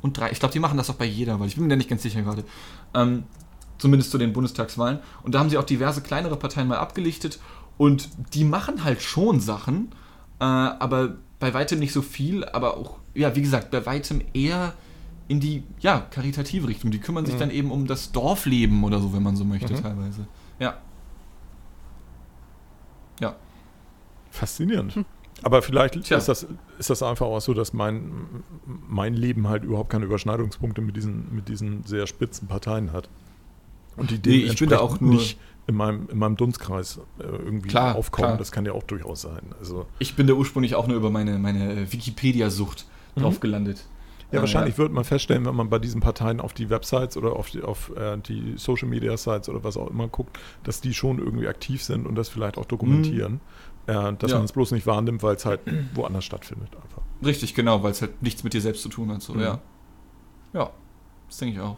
und 0.00 0.18
drei. 0.18 0.30
Ich 0.30 0.38
glaube, 0.38 0.52
die 0.52 0.60
machen 0.60 0.78
das 0.78 0.88
auch 0.88 0.94
bei 0.94 1.04
jeder 1.04 1.38
Wahl. 1.40 1.48
Ich 1.48 1.56
bin 1.56 1.64
mir 1.64 1.70
da 1.70 1.76
nicht 1.76 1.90
ganz 1.90 2.02
sicher 2.02 2.22
gerade. 2.22 2.44
Ähm, 2.94 3.24
zumindest 3.78 4.10
zu 4.10 4.18
den 4.18 4.32
Bundestagswahlen. 4.32 5.00
Und 5.22 5.34
da 5.34 5.40
haben 5.40 5.50
sie 5.50 5.58
auch 5.58 5.64
diverse 5.64 6.00
kleinere 6.00 6.36
Parteien 6.36 6.68
mal 6.68 6.78
abgelichtet 6.78 7.40
und 7.76 8.08
die 8.32 8.44
machen 8.44 8.84
halt 8.84 9.02
schon 9.02 9.40
Sachen, 9.40 9.88
äh, 10.40 10.44
aber 10.44 11.16
bei 11.38 11.52
weitem 11.52 11.78
nicht 11.78 11.92
so 11.92 12.00
viel, 12.00 12.44
aber 12.44 12.76
auch, 12.76 12.96
ja, 13.14 13.34
wie 13.36 13.42
gesagt, 13.42 13.70
bei 13.70 13.84
weitem 13.84 14.22
eher 14.32 14.72
in 15.28 15.40
die, 15.40 15.64
ja, 15.80 16.00
karitative 16.10 16.68
Richtung. 16.68 16.90
Die 16.90 17.00
kümmern 17.00 17.26
sich 17.26 17.34
dann 17.36 17.50
eben 17.50 17.70
um 17.70 17.86
das 17.86 18.12
Dorfleben 18.12 18.84
oder 18.84 19.00
so, 19.00 19.12
wenn 19.12 19.22
man 19.22 19.36
so 19.36 19.44
möchte, 19.44 19.74
teilweise. 19.82 20.26
Ja. 20.58 20.78
Ja. 23.20 23.36
Faszinierend. 24.30 25.04
Aber 25.42 25.60
vielleicht 25.62 26.02
Tja. 26.04 26.16
ist 26.16 26.28
das, 26.28 26.46
ist 26.78 26.88
das 26.90 27.02
einfach 27.02 27.26
auch 27.26 27.40
so, 27.40 27.52
dass 27.54 27.72
mein, 27.72 28.10
mein 28.88 29.14
Leben 29.14 29.48
halt 29.48 29.64
überhaupt 29.64 29.90
keine 29.90 30.06
Überschneidungspunkte 30.06 30.80
mit 30.80 30.96
diesen, 30.96 31.34
mit 31.34 31.48
diesen 31.48 31.82
sehr 31.84 32.06
spitzen 32.06 32.48
Parteien 32.48 32.92
hat. 32.92 33.08
Und 33.96 34.10
die 34.10 34.20
Nee, 34.30 34.36
ich 34.44 34.58
bin 34.58 34.68
da 34.70 34.78
auch 34.80 35.00
nur- 35.00 35.14
nicht 35.14 35.38
in 35.66 35.74
meinem, 35.74 36.08
in 36.10 36.18
meinem 36.18 36.36
Dunstkreis 36.36 37.00
äh, 37.18 37.22
irgendwie 37.24 37.68
Klar, 37.68 37.96
aufkommen. 37.96 38.26
klar. 38.28 38.38
Das 38.38 38.52
kann 38.52 38.64
ja 38.66 38.72
auch 38.72 38.82
durchaus 38.84 39.22
sein. 39.22 39.42
Also, 39.58 39.86
Ich 39.98 40.14
bin 40.16 40.26
da 40.26 40.34
ursprünglich 40.34 40.74
auch 40.74 40.86
nur 40.86 40.96
über 40.96 41.10
meine, 41.10 41.38
meine 41.38 41.72
äh, 41.72 41.92
Wikipedia-Sucht 41.92 42.86
drauf 43.16 43.40
gelandet. 43.40 43.84
Ja, 44.32 44.38
Äh, 44.38 44.40
wahrscheinlich 44.42 44.76
wird 44.78 44.92
man 44.92 45.04
feststellen, 45.04 45.44
wenn 45.46 45.54
man 45.54 45.68
bei 45.70 45.78
diesen 45.78 46.00
Parteien 46.00 46.40
auf 46.40 46.52
die 46.52 46.68
Websites 46.70 47.16
oder 47.16 47.34
auf 47.34 47.50
die, 47.50 47.62
auf, 47.62 47.90
äh, 47.96 48.16
die 48.18 48.54
Social 48.56 48.88
Media 48.88 49.16
Sites 49.16 49.48
oder 49.48 49.62
was 49.64 49.76
auch 49.76 49.88
immer 49.88 50.08
guckt, 50.08 50.38
dass 50.64 50.80
die 50.80 50.94
schon 50.94 51.18
irgendwie 51.18 51.48
aktiv 51.48 51.82
sind 51.82 52.06
und 52.06 52.14
das 52.16 52.28
vielleicht 52.28 52.58
auch 52.58 52.64
dokumentieren. 52.66 53.40
Äh, 53.86 54.14
dass 54.14 54.32
Ja. 54.32 54.38
man 54.38 54.44
es 54.46 54.52
bloß 54.52 54.72
nicht 54.72 54.86
wahrnimmt, 54.86 55.22
weil 55.22 55.36
es 55.36 55.46
halt 55.46 55.60
woanders 55.94 56.24
stattfindet 56.24 56.74
einfach. 56.74 57.02
Richtig, 57.24 57.54
genau, 57.54 57.82
weil 57.84 57.92
es 57.92 58.02
halt 58.02 58.20
nichts 58.20 58.42
mit 58.42 58.52
dir 58.52 58.60
selbst 58.60 58.82
zu 58.82 58.88
tun 58.88 59.12
hat. 59.12 59.22
So, 59.22 59.34
Mhm. 59.34 59.40
ja. 59.40 59.60
Ja, 60.52 60.70
das 61.28 61.38
denke 61.38 61.54
ich 61.54 61.60
auch. 61.60 61.76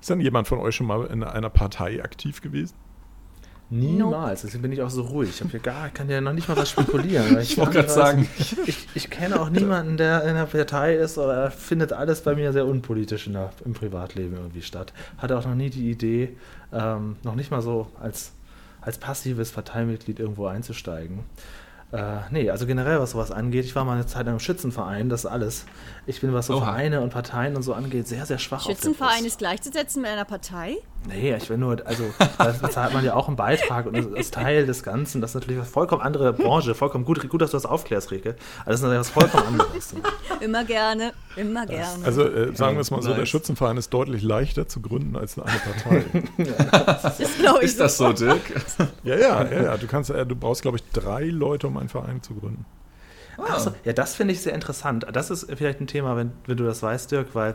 Ist 0.00 0.10
denn 0.10 0.20
jemand 0.20 0.46
von 0.46 0.58
euch 0.60 0.76
schon 0.76 0.86
mal 0.86 1.04
in 1.06 1.24
einer 1.24 1.50
Partei 1.50 2.02
aktiv 2.02 2.40
gewesen? 2.40 2.74
Niemals, 3.68 4.42
deswegen 4.42 4.62
bin 4.62 4.72
ich 4.72 4.80
auch 4.82 4.90
so 4.90 5.02
ruhig. 5.02 5.30
Ich 5.30 5.40
hab 5.42 5.50
hier 5.50 5.58
gar, 5.60 5.88
kann 5.88 6.08
ja 6.08 6.20
noch 6.20 6.32
nicht 6.32 6.48
mal 6.48 6.56
was 6.56 6.70
spekulieren. 6.70 7.34
weil 7.34 7.42
Ich 7.42 7.58
wollte 7.58 7.72
gerade 7.72 7.88
sagen, 7.88 8.28
Ich, 8.38 8.86
ich 8.94 9.10
kenne 9.10 9.40
auch 9.40 9.50
niemanden, 9.50 9.96
der 9.96 10.22
in 10.22 10.30
einer 10.30 10.46
Partei 10.46 10.94
ist, 10.94 11.18
aber 11.18 11.34
er 11.34 11.50
findet 11.50 11.92
alles 11.92 12.20
bei 12.20 12.36
mir 12.36 12.52
sehr 12.52 12.64
unpolitisch 12.66 13.26
in 13.26 13.32
der, 13.32 13.52
im 13.64 13.72
Privatleben 13.74 14.36
irgendwie 14.36 14.62
statt. 14.62 14.92
Hatte 15.18 15.36
auch 15.36 15.44
noch 15.44 15.56
nie 15.56 15.70
die 15.70 15.90
Idee, 15.90 16.36
ähm, 16.72 17.16
noch 17.24 17.34
nicht 17.34 17.50
mal 17.50 17.60
so 17.60 17.88
als, 18.00 18.32
als 18.80 18.98
passives 18.98 19.50
Parteimitglied 19.50 20.20
irgendwo 20.20 20.46
einzusteigen. 20.46 21.24
Äh, 21.92 22.18
nee, 22.30 22.50
also 22.50 22.66
generell, 22.66 22.98
was 22.98 23.12
sowas 23.12 23.30
angeht, 23.30 23.64
ich 23.64 23.76
war 23.76 23.84
mal 23.84 23.92
eine 23.94 24.06
Zeit 24.06 24.26
lang 24.26 24.34
im 24.34 24.40
Schützenverein, 24.40 25.08
das 25.08 25.20
ist 25.20 25.30
alles. 25.30 25.66
Ich 26.06 26.20
bin, 26.20 26.32
was 26.32 26.46
so 26.46 26.54
Oha. 26.56 26.64
Vereine 26.64 27.00
und 27.00 27.10
Parteien 27.10 27.54
und 27.54 27.62
so 27.62 27.74
angeht, 27.74 28.08
sehr, 28.08 28.26
sehr 28.26 28.38
schwach. 28.38 28.60
auf 28.60 28.66
der 28.66 28.74
Schützenverein 28.74 29.24
ist 29.24 29.38
gleichzusetzen 29.38 30.02
mit 30.02 30.10
einer 30.10 30.24
Partei? 30.24 30.78
Nee, 31.06 31.36
ich 31.36 31.48
will 31.48 31.58
nur, 31.58 31.86
also 31.86 32.04
da 32.38 32.46
bezahlt 32.60 32.92
man 32.92 33.04
ja 33.04 33.14
auch 33.14 33.28
einen 33.28 33.36
Beitrag 33.36 33.86
und 33.86 33.96
das 33.96 34.06
ist 34.06 34.34
Teil 34.34 34.66
des 34.66 34.82
Ganzen. 34.82 35.20
Das 35.20 35.30
ist 35.30 35.34
natürlich 35.36 35.58
eine 35.58 35.66
vollkommen 35.66 36.02
andere 36.02 36.32
Branche. 36.32 36.74
Vollkommen 36.74 37.04
gut, 37.04 37.28
gut 37.28 37.40
dass 37.40 37.52
du 37.52 37.56
das 37.56 37.66
aufklärst, 37.66 38.10
Rike. 38.10 38.34
Also 38.64 38.70
das 38.70 38.76
ist 38.76 38.82
natürlich 38.82 39.00
was 39.00 39.10
vollkommen 39.10 39.60
anderes. 39.60 39.94
Immer 40.40 40.64
gerne, 40.64 41.12
immer 41.36 41.64
gerne. 41.64 42.04
Also 42.04 42.22
äh, 42.24 42.54
sagen 42.54 42.76
wir 42.76 42.80
es 42.80 42.90
mal 42.90 43.00
so, 43.00 43.10
der 43.10 43.18
Nice. 43.18 43.28
Schützenverein 43.28 43.76
ist 43.76 43.90
deutlich 43.90 44.22
leichter 44.22 44.68
zu 44.68 44.80
gründen 44.80 45.16
als 45.16 45.38
eine 45.38 45.46
Partei. 45.46 46.04
das 47.02 47.38
glaube 47.38 47.60
ich 47.60 47.66
ist 47.66 47.80
das 47.80 47.96
so, 47.96 48.12
Dirk? 48.12 48.42
ja, 49.02 49.16
ja, 49.16 49.44
ja, 49.44 49.62
ja. 49.62 49.76
Du 49.76 49.86
kannst, 49.86 50.10
äh, 50.10 50.26
du 50.26 50.36
brauchst, 50.36 50.62
glaube 50.62 50.78
ich, 50.78 50.84
drei 50.92 51.24
Leute, 51.24 51.68
um 51.68 51.75
einen 51.80 51.88
Verein 51.88 52.22
zu 52.22 52.34
gründen. 52.34 52.64
Ach 53.38 53.58
so, 53.58 53.72
ja, 53.84 53.92
das 53.92 54.14
finde 54.14 54.32
ich 54.32 54.40
sehr 54.40 54.54
interessant. 54.54 55.06
Das 55.12 55.30
ist 55.30 55.46
vielleicht 55.56 55.80
ein 55.80 55.86
Thema, 55.86 56.16
wenn, 56.16 56.32
wenn 56.46 56.56
du 56.56 56.64
das 56.64 56.82
weißt, 56.82 57.12
Dirk, 57.12 57.34
weil 57.34 57.54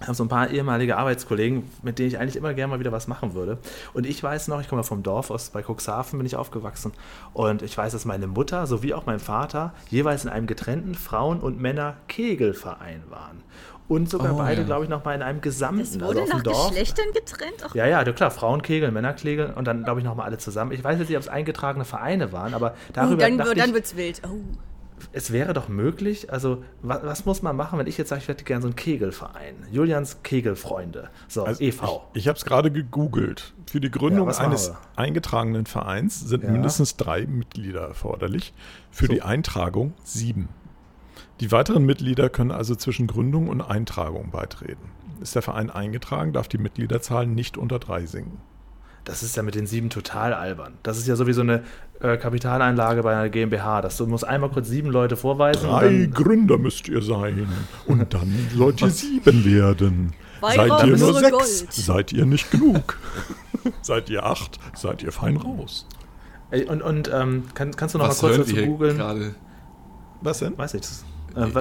ich 0.00 0.06
habe 0.06 0.14
so 0.14 0.22
ein 0.22 0.28
paar 0.28 0.48
ehemalige 0.50 0.96
Arbeitskollegen, 0.96 1.64
mit 1.82 1.98
denen 1.98 2.08
ich 2.08 2.18
eigentlich 2.18 2.36
immer 2.36 2.54
gerne 2.54 2.70
mal 2.70 2.78
wieder 2.78 2.92
was 2.92 3.08
machen 3.08 3.34
würde. 3.34 3.58
Und 3.94 4.06
ich 4.06 4.22
weiß 4.22 4.46
noch, 4.46 4.60
ich 4.60 4.68
komme 4.68 4.82
ja 4.82 4.84
vom 4.84 5.02
Dorf 5.02 5.32
aus, 5.32 5.50
bei 5.50 5.60
Cuxhaven 5.60 6.18
bin 6.18 6.26
ich 6.26 6.36
aufgewachsen. 6.36 6.92
Und 7.32 7.62
ich 7.62 7.76
weiß, 7.76 7.92
dass 7.92 8.04
meine 8.04 8.28
Mutter 8.28 8.68
sowie 8.68 8.94
auch 8.94 9.06
mein 9.06 9.18
Vater 9.18 9.74
jeweils 9.90 10.24
in 10.24 10.30
einem 10.30 10.46
getrennten 10.46 10.94
Frauen- 10.94 11.40
und 11.40 11.60
Männer-Kegelverein 11.60 13.02
waren. 13.10 13.42
Und 13.88 14.10
sogar 14.10 14.34
Oh, 14.34 14.38
beide, 14.38 14.60
ja. 14.60 14.66
glaube 14.66 14.84
ich, 14.84 14.90
noch 14.90 15.04
mal 15.04 15.14
in 15.14 15.22
einem 15.22 15.40
gesamten, 15.40 15.80
Das 15.80 15.94
also 15.94 16.06
wurde 16.06 16.20
dem 16.20 16.28
nach 16.28 16.42
Dorf. 16.42 16.68
Geschlechtern 16.68 17.06
getrennt? 17.14 17.54
Ach, 17.66 17.74
Ja, 17.74 17.86
ja, 17.86 18.04
klar, 18.12 18.30
Frauenkegeln, 18.30 18.92
Männerkegeln 18.92 19.54
und 19.54 19.64
dann, 19.66 19.82
glaube 19.84 20.00
ich, 20.00 20.04
nochmal 20.06 20.26
alle 20.26 20.36
zusammen. 20.38 20.72
Ich 20.72 20.84
weiß 20.84 20.98
jetzt 20.98 21.08
nicht, 21.08 21.16
ob 21.16 21.22
es 21.22 21.28
eingetragene 21.28 21.84
Vereine 21.86 22.30
waren, 22.32 22.52
aber 22.54 22.74
oh, 22.76 22.90
darüber 22.92 23.16
dann 23.16 23.38
dachte 23.38 23.54
dann 23.54 23.68
ich, 23.70 23.74
wird 23.74 23.84
es 23.86 23.96
wild. 23.96 24.20
Oh. 24.26 24.36
es 25.12 25.32
wäre 25.32 25.54
doch 25.54 25.68
möglich, 25.68 26.30
also 26.30 26.62
was, 26.82 27.02
was 27.04 27.24
muss 27.24 27.40
man 27.40 27.56
machen, 27.56 27.78
wenn 27.78 27.86
ich 27.86 27.96
jetzt 27.96 28.08
sage, 28.10 28.20
ich 28.20 28.28
hätte 28.28 28.44
gerne 28.44 28.60
so 28.62 28.68
einen 28.68 28.76
Kegelverein? 28.76 29.54
Julians 29.70 30.22
Kegelfreunde, 30.22 31.08
so 31.28 31.44
Also 31.44 31.62
e.V. 31.62 32.04
Ich, 32.12 32.22
ich 32.22 32.28
habe 32.28 32.36
es 32.36 32.44
gerade 32.44 32.70
gegoogelt. 32.70 33.54
Für 33.70 33.80
die 33.80 33.86
Ja, 33.88 33.92
Gründung 33.92 34.26
machen 34.26 34.44
eines 34.46 34.68
wir? 34.68 34.78
eingetragenen 34.96 35.64
Vereins 35.66 36.20
sind 36.20 36.42
Ja. 36.44 36.50
mindestens 36.50 36.96
drei 36.96 37.26
Mitglieder 37.26 37.82
erforderlich. 37.88 38.52
Für 38.90 39.06
So. 39.06 39.12
die 39.12 39.22
Eintragung 39.22 39.94
sieben. 40.04 40.48
Die 41.40 41.52
weiteren 41.52 41.84
Mitglieder 41.84 42.28
können 42.28 42.50
also 42.50 42.74
zwischen 42.74 43.06
Gründung 43.06 43.48
und 43.48 43.60
Eintragung 43.60 44.30
beitreten. 44.30 44.90
Ist 45.20 45.34
der 45.34 45.42
Verein 45.42 45.70
eingetragen, 45.70 46.32
darf 46.32 46.48
die 46.48 46.58
Mitgliederzahl 46.58 47.26
nicht 47.26 47.56
unter 47.56 47.78
drei 47.78 48.06
sinken. 48.06 48.38
Das 49.04 49.22
ist 49.22 49.36
ja 49.36 49.42
mit 49.42 49.54
den 49.54 49.66
sieben 49.66 49.88
total 49.88 50.34
albern. 50.34 50.74
Das 50.82 50.98
ist 50.98 51.06
ja 51.08 51.16
sowieso 51.16 51.40
eine 51.40 51.62
äh, 52.00 52.16
Kapitaleinlage 52.18 53.02
bei 53.02 53.12
einer 53.16 53.30
GmbH. 53.30 53.80
Das 53.80 53.96
du 53.96 54.06
musst 54.06 54.24
einmal 54.26 54.50
kurz 54.50 54.68
sieben 54.68 54.90
Leute 54.90 55.16
vorweisen. 55.16 55.66
Drei 55.68 55.84
dann- 55.88 56.10
Gründer 56.10 56.58
müsst 56.58 56.88
ihr 56.88 57.00
sein. 57.00 57.48
Und 57.86 58.12
dann 58.12 58.34
sollt 58.54 58.82
ihr 58.82 58.90
sieben 58.90 59.44
werden. 59.44 60.12
Weihrauch, 60.40 60.80
Seid 60.80 60.88
ihr 60.88 60.96
nur 60.98 61.14
sechs? 61.14 61.30
Gold. 61.30 61.72
Seid 61.72 62.12
ihr 62.12 62.26
nicht 62.26 62.50
genug? 62.50 62.98
seid 63.82 64.10
ihr 64.10 64.24
acht? 64.24 64.58
Seid 64.74 65.02
ihr 65.02 65.10
fein 65.10 65.36
raus? 65.36 65.86
Ey, 66.50 66.64
Und, 66.66 66.82
und 66.82 67.10
ähm, 67.12 67.44
kann, 67.54 67.74
kannst 67.76 67.94
du 67.94 67.98
noch 67.98 68.08
Was 68.08 68.22
mal 68.22 68.34
kurz 68.34 68.48
dazu 68.50 68.62
googeln? 68.62 69.00
Was 70.20 70.40
denn? 70.40 70.56
Weiß 70.58 70.74
ich. 70.74 70.82
Das, 70.82 71.04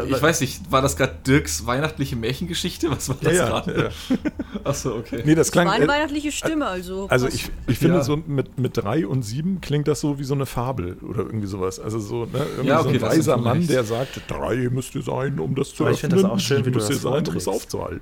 Ich 0.09 0.21
weiß 0.21 0.41
nicht, 0.41 0.71
war 0.71 0.81
das 0.81 0.95
gerade 0.97 1.13
Dirks 1.25 1.65
weihnachtliche 1.65 2.15
Märchengeschichte? 2.15 2.89
Was 2.89 3.09
war 3.09 3.17
das 3.21 3.33
ja, 3.33 3.45
gerade? 3.47 3.91
ja. 4.09 4.17
Achso, 4.63 4.95
okay. 4.95 5.21
Nee, 5.25 5.35
das 5.35 5.47
War 5.55 5.63
klang. 5.63 5.69
eine 5.75 5.85
äh, 5.85 5.87
weihnachtliche 5.87 6.31
Stimme, 6.31 6.65
also. 6.65 7.07
Also 7.09 7.27
was- 7.27 7.33
ich, 7.33 7.49
ich 7.67 7.77
finde 7.77 7.97
Ja. 7.97 8.03
so 8.03 8.17
mit, 8.17 8.57
mit 8.57 8.77
drei 8.77 9.05
und 9.05 9.21
sieben 9.23 9.61
klingt 9.61 9.87
das 9.87 9.99
so 9.99 10.19
wie 10.19 10.23
so 10.23 10.33
eine 10.33 10.45
Fabel 10.45 10.97
oder 11.01 11.19
irgendwie 11.19 11.47
sowas. 11.47 11.79
Also 11.79 11.99
so, 11.99 12.25
ne, 12.25 12.29
irgendwie 12.49 12.69
Ja, 12.69 12.81
so 12.81 12.89
okay, 12.89 12.97
ein 12.97 13.01
das 13.01 13.13
ist 13.13 13.19
weiser 13.19 13.37
Mann, 13.37 13.57
recht. 13.59 13.69
der 13.69 13.83
sagt, 13.83 14.21
drei 14.27 14.69
müsst 14.71 14.95
ihr 14.95 15.03
sein, 15.03 15.39
um 15.39 15.53
das 15.55 15.73
zu 15.73 15.83
Aber 15.83 15.91
ich 15.91 15.99
finde 15.99 16.15
das 16.15 16.25
öffnen, 16.25 16.37
auch 16.37 16.41
schön, 16.41 16.65
wie 16.65 16.71
du 16.71 16.79
das 16.79 16.87
sein, 16.87 17.27
um 17.27 17.35
es 17.35 17.47
aufzuhalten. 17.47 18.01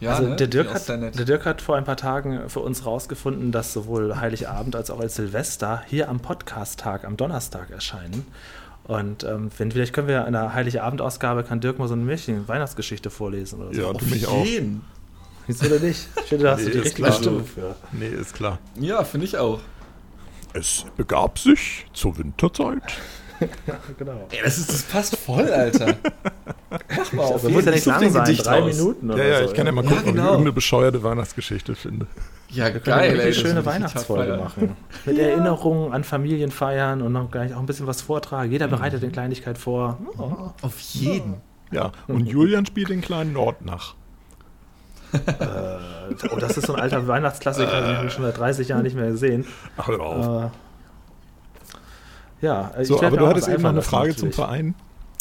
Ja, 0.00 0.14
also 0.16 0.28
ne? 0.30 0.36
der, 0.36 0.48
Dirk 0.48 0.66
Finde 0.70 0.78
ich 0.78 0.90
auch 0.90 1.06
hat, 1.08 1.18
der 1.18 1.24
Dirk 1.24 1.46
hat 1.46 1.62
vor 1.62 1.76
ein 1.76 1.84
paar 1.84 1.96
Tagen 1.96 2.48
für 2.48 2.60
uns 2.60 2.84
rausgefunden, 2.84 3.52
dass 3.52 3.72
sowohl 3.72 4.16
Heiligabend 4.16 4.74
als 4.74 4.90
auch 4.90 4.98
als 4.98 5.14
Silvester 5.14 5.82
hier 5.86 6.08
am 6.08 6.20
Podcast-Tag 6.20 7.04
am 7.04 7.16
Donnerstag 7.16 7.70
erscheinen. 7.70 8.26
Und 8.84 9.22
ähm, 9.24 9.50
wenn, 9.58 9.70
vielleicht 9.70 9.92
können 9.92 10.08
wir 10.08 10.26
in 10.26 10.32
der 10.32 10.54
Heiligabend-Ausgabe, 10.54 11.44
kann 11.44 11.60
Dirk 11.60 11.78
mal 11.78 11.86
so 11.88 11.94
eine 11.94 12.02
Märchen-Weihnachtsgeschichte 12.02 13.10
vorlesen 13.10 13.60
oder 13.60 13.74
so. 13.74 13.80
Ja, 13.80 13.92
du 13.92 14.04
mich 14.06 14.26
auch. 14.26 14.44
Wieso 15.46 15.68
denn 15.68 15.82
nicht? 15.82 16.08
Ich 16.16 16.22
finde, 16.28 16.44
da 16.44 16.52
hast 16.52 16.60
Nee, 16.60 16.64
du 16.66 16.70
die 16.72 16.78
ist 16.78 16.84
richtige 16.86 17.08
klar. 17.08 17.18
Stimme 17.20 17.44
für. 17.44 17.76
Nee, 17.92 18.08
ist 18.08 18.34
klar. 18.34 18.58
Ja, 18.80 19.04
finde 19.04 19.26
ich 19.26 19.36
auch. 19.38 19.60
Es 20.52 20.84
begab 20.96 21.38
sich 21.38 21.86
zur 21.92 22.18
Winterzeit. 22.18 22.82
Genau. 23.98 24.28
Ey, 24.30 24.38
das, 24.44 24.58
ist, 24.58 24.68
das 24.72 24.82
passt 24.82 25.16
voll, 25.16 25.50
Alter. 25.50 25.94
Mach 26.96 27.12
mal 27.12 27.32
Also 27.32 27.48
muss 27.50 27.64
ja 27.64 27.70
nicht 27.72 27.86
lang 27.86 28.10
sein, 28.10 28.36
drei 28.36 28.60
raus. 28.60 28.76
Minuten 28.76 29.10
oder 29.10 29.22
Ja, 29.24 29.30
ja, 29.30 29.38
so. 29.40 29.44
ich 29.46 29.54
kann 29.54 29.66
ja 29.66 29.72
mal 29.72 29.84
Ja, 29.84 29.90
gucken, 29.90 30.02
ob 30.02 30.06
ich 30.08 30.12
genau. 30.14 30.24
irgendeine 30.30 30.52
bescheuerte 30.52 31.02
Weihnachtsgeschichte 31.02 31.74
finde. 31.74 32.06
Ja, 32.48 32.72
Wir 32.72 32.80
können 32.80 32.98
eine 32.98 33.16
geil, 33.16 33.26
das 33.28 33.36
schöne 33.36 33.64
Weihnachtsfolge 33.64 34.36
machen. 34.36 34.76
Mit 35.06 35.18
Erinnerungen 35.18 35.92
an 35.92 36.04
Familienfeiern 36.04 37.00
und 37.02 37.12
noch 37.12 37.30
gleich 37.30 37.54
auch 37.54 37.60
ein 37.60 37.66
bisschen 37.66 37.86
was 37.86 38.02
vortragen. 38.02 38.50
Jeder 38.52 38.68
bereitet 38.68 39.02
eine 39.02 39.12
Kleinigkeit 39.12 39.58
vor. 39.58 39.98
Oh. 40.18 40.50
Auf 40.62 40.78
jeden. 40.80 41.36
Ja, 41.70 41.92
und 42.08 42.26
Julian 42.26 42.66
spielt 42.66 42.90
den 42.90 43.00
kleinen 43.00 43.32
Nordnach. 43.32 43.94
oh, 45.14 46.36
das 46.38 46.56
ist 46.56 46.66
so 46.66 46.74
ein 46.74 46.80
alter 46.80 47.06
Weihnachtsklassiker, 47.06 47.80
den 47.86 47.96
habe 47.96 48.06
ich 48.06 48.12
schon 48.12 48.24
seit 48.24 48.38
30 48.38 48.68
Jahren 48.68 48.82
nicht 48.82 48.96
mehr 48.96 49.10
gesehen. 49.10 49.46
Ach, 49.76 49.88
hör 49.88 50.00
auf. 50.00 50.44
Äh, 50.44 50.48
ja, 52.42 52.70
ich 52.78 52.88
so, 52.88 53.02
aber 53.02 53.16
du 53.16 53.26
hattest 53.26 53.48
eben 53.48 53.62
noch 53.62 53.70
eine 53.70 53.78
lassen, 53.78 53.88
Frage 53.90 54.10
zum 54.14 54.28
natürlich. 54.28 54.34
Verein. 54.36 54.74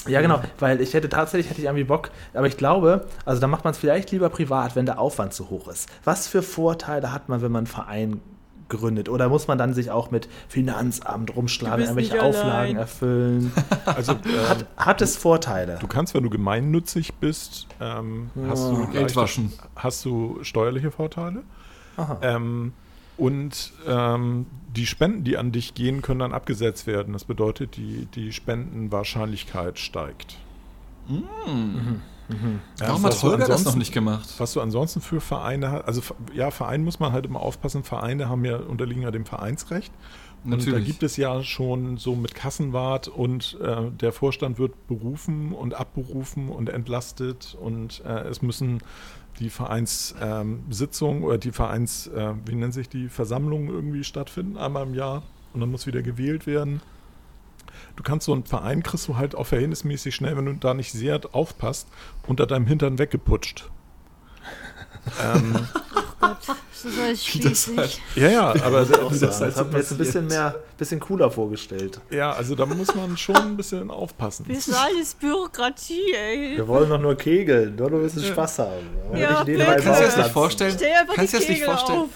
Ja, 0.08 0.20
genau, 0.22 0.42
weil 0.60 0.82
ich 0.82 0.94
hätte 0.96 1.08
tatsächlich 1.10 1.50
hätte 1.50 1.60
ich 1.62 1.66
irgendwie 1.66 1.84
Bock, 1.84 2.10
aber 2.34 2.48
ich 2.48 2.58
glaube, 2.58 3.06
also 3.24 3.40
da 3.40 3.48
macht 3.48 3.64
man 3.64 3.72
es 3.72 3.78
vielleicht 3.78 4.12
lieber 4.12 4.30
privat, 4.30 4.76
wenn 4.76 4.86
der 4.88 5.00
Aufwand 5.00 5.32
zu 5.34 5.50
hoch 5.52 5.68
ist. 5.68 5.88
Was 6.04 6.28
für 6.28 6.42
Vorteile 6.42 7.14
hat 7.14 7.30
man, 7.30 7.42
wenn 7.44 7.52
man 7.52 7.60
einen 7.60 7.68
Verein 7.68 8.22
gründet? 8.68 9.10
Oder 9.10 9.30
muss 9.30 9.48
man 9.48 9.58
dann 9.60 9.74
sich 9.76 9.92
auch 9.92 10.10
mit 10.10 10.28
Finanzamt 10.48 11.36
rumschlagen, 11.36 11.82
irgendwelche 11.84 12.22
Auflagen 12.24 12.78
erfüllen? 12.78 13.52
Also, 13.86 14.14
ähm, 14.14 14.50
Hat, 14.50 14.66
hat 14.78 15.02
es 15.02 15.18
Vorteile? 15.18 15.78
du 15.80 15.88
kannst, 15.88 16.14
wenn 16.16 16.24
du 16.24 16.30
gemeinnützig 16.32 17.14
bist, 17.16 17.68
ähm, 17.80 18.32
hast, 18.48 18.70
du 18.72 18.88
Geld 18.88 18.94
leichte- 19.04 19.16
waschen. 19.18 19.54
hast 19.76 20.04
du 20.06 20.40
steuerliche 20.42 20.90
Vorteile. 20.90 21.44
Aha. 21.98 22.18
Ähm, 22.24 22.74
und 23.22 23.72
ähm, 23.88 24.48
die 24.76 24.86
Spenden, 24.88 25.24
die 25.24 25.38
an 25.38 25.52
dich 25.52 25.74
gehen, 25.76 26.02
können 26.02 26.20
dann 26.22 26.34
abgesetzt 26.34 26.88
werden. 26.88 27.14
Das 27.14 27.24
bedeutet, 27.26 27.78
die, 27.78 28.08
die 28.16 28.32
Spendenwahrscheinlichkeit 28.34 29.78
steigt. 29.80 30.38
Ja, 31.08 32.88
Warum 32.88 33.04
was 33.04 33.16
hat 33.18 33.24
du 33.24 33.28
Holger 33.28 33.38
das 33.40 33.50
noch 33.50 33.56
ansonsten- 33.58 33.80
nicht 33.80 33.94
gemacht? 33.94 34.30
Was 34.38 34.54
du 34.54 34.62
ansonsten 34.62 35.02
für 35.02 35.20
Vereine 35.22 35.72
hast, 35.72 35.84
also 35.86 36.02
ja, 36.34 36.50
Verein 36.50 36.84
muss 36.84 37.00
man 37.00 37.12
halt 37.12 37.26
immer 37.26 37.42
aufpassen. 37.42 37.84
Vereine 37.84 38.30
haben 38.30 38.46
ja, 38.46 38.58
unterliegen 38.58 39.04
ja 39.04 39.12
dem 39.12 39.26
Vereinsrecht. 39.26 39.92
Und 40.44 40.52
da 40.52 40.58
Natürlich. 40.58 40.86
gibt 40.88 41.04
es 41.04 41.18
ja 41.18 41.44
schon 41.44 41.98
so 41.98 42.16
mit 42.16 42.34
Kassenwart 42.34 43.08
und 43.08 43.60
äh, 43.62 43.92
der 43.92 44.12
Vorstand 44.12 44.58
wird 44.58 44.88
berufen 44.88 45.52
und 45.54 45.76
abberufen 45.76 46.50
und 46.50 46.70
entlastet 46.70 47.56
und 47.62 48.02
äh, 48.06 48.22
es 48.30 48.42
müssen 48.42 48.80
die 49.42 49.50
Vereinssitzungen 49.50 51.18
ähm, 51.18 51.24
oder 51.24 51.38
die 51.38 51.52
Vereins, 51.52 52.08
äh, 52.08 52.34
wie 52.46 52.56
nennen 52.56 52.72
sich 52.72 52.89
die 52.89 53.10
Versammlungen 53.10 53.70
irgendwie 53.70 54.04
stattfinden, 54.04 54.58
einmal 54.58 54.84
im 54.84 54.94
Jahr 54.94 55.24
und 55.54 55.60
dann 55.62 55.72
muss 55.72 55.88
wieder 55.88 56.02
gewählt 56.02 56.46
werden. 56.46 56.82
Du 57.96 58.04
kannst 58.04 58.28
so 58.28 58.34
einen 58.34 58.46
Verein 58.46 58.84
kriegst 58.84 59.08
du 59.08 59.18
halt 59.18 59.36
auch 59.36 59.48
verhältnismäßig 59.48 60.16
schnell, 60.16 60.38
wenn 60.38 60.46
du 60.46 60.54
da 60.54 60.74
nicht 60.74 60.92
sehr 60.92 61.20
aufpasst, 61.32 61.88
unter 62.28 62.46
deinem 62.46 62.68
Hintern 62.68 63.00
weggeputscht. 63.00 63.70
ähm, 65.24 65.68
Das 66.84 66.94
ist 66.94 67.00
alles 67.00 67.26
schließlich. 67.26 68.02
ja, 68.16 68.30
ja, 68.30 68.50
aber 68.64 68.86
das, 68.86 68.90
sagen. 68.90 69.20
das, 69.20 69.40
Das 69.40 69.56
hat 69.58 69.72
mir 69.72 69.78
jetzt 69.80 69.92
ein 69.92 69.98
bisschen 70.00 70.28
mehr, 70.28 70.56
bisschen 70.78 71.00
cooler 71.00 71.30
vorgestellt. 71.30 72.00
ja, 72.10 72.32
also 72.32 72.56
da 72.56 72.66
muss 72.66 72.96
man 72.96 73.16
schon 73.18 73.36
ein 73.36 73.58
bisschen 73.58 73.92
aufpassen. 73.92 74.46
Das 74.48 74.68
ist 74.68 74.74
alles 74.74 75.14
Bürokratie, 75.14 76.14
ey. 76.14 76.58
Wir 76.58 76.68
wollen 76.68 76.90
doch 76.90 77.00
nur 77.00 77.16
kegeln, 77.16 77.76
nur 77.76 77.92
ein 77.92 78.02
bisschen 78.02 78.24
Spaß 78.24 78.60
haben. 78.60 78.90
Aber 79.08 79.18
Ja. 79.18 79.46
Weise 79.48 79.84
Kannst 79.84 79.88
du 79.88 79.92
dir 79.94 80.06
das 80.08 80.18
nicht 80.18 80.32
vorstellen? 80.32 80.78
Kannst 81.16 81.34
du 81.34 81.38
dir 81.38 81.42
das 81.42 81.50
nicht 81.50 81.64
vorstellen? 81.64 82.00
auf. 82.00 82.10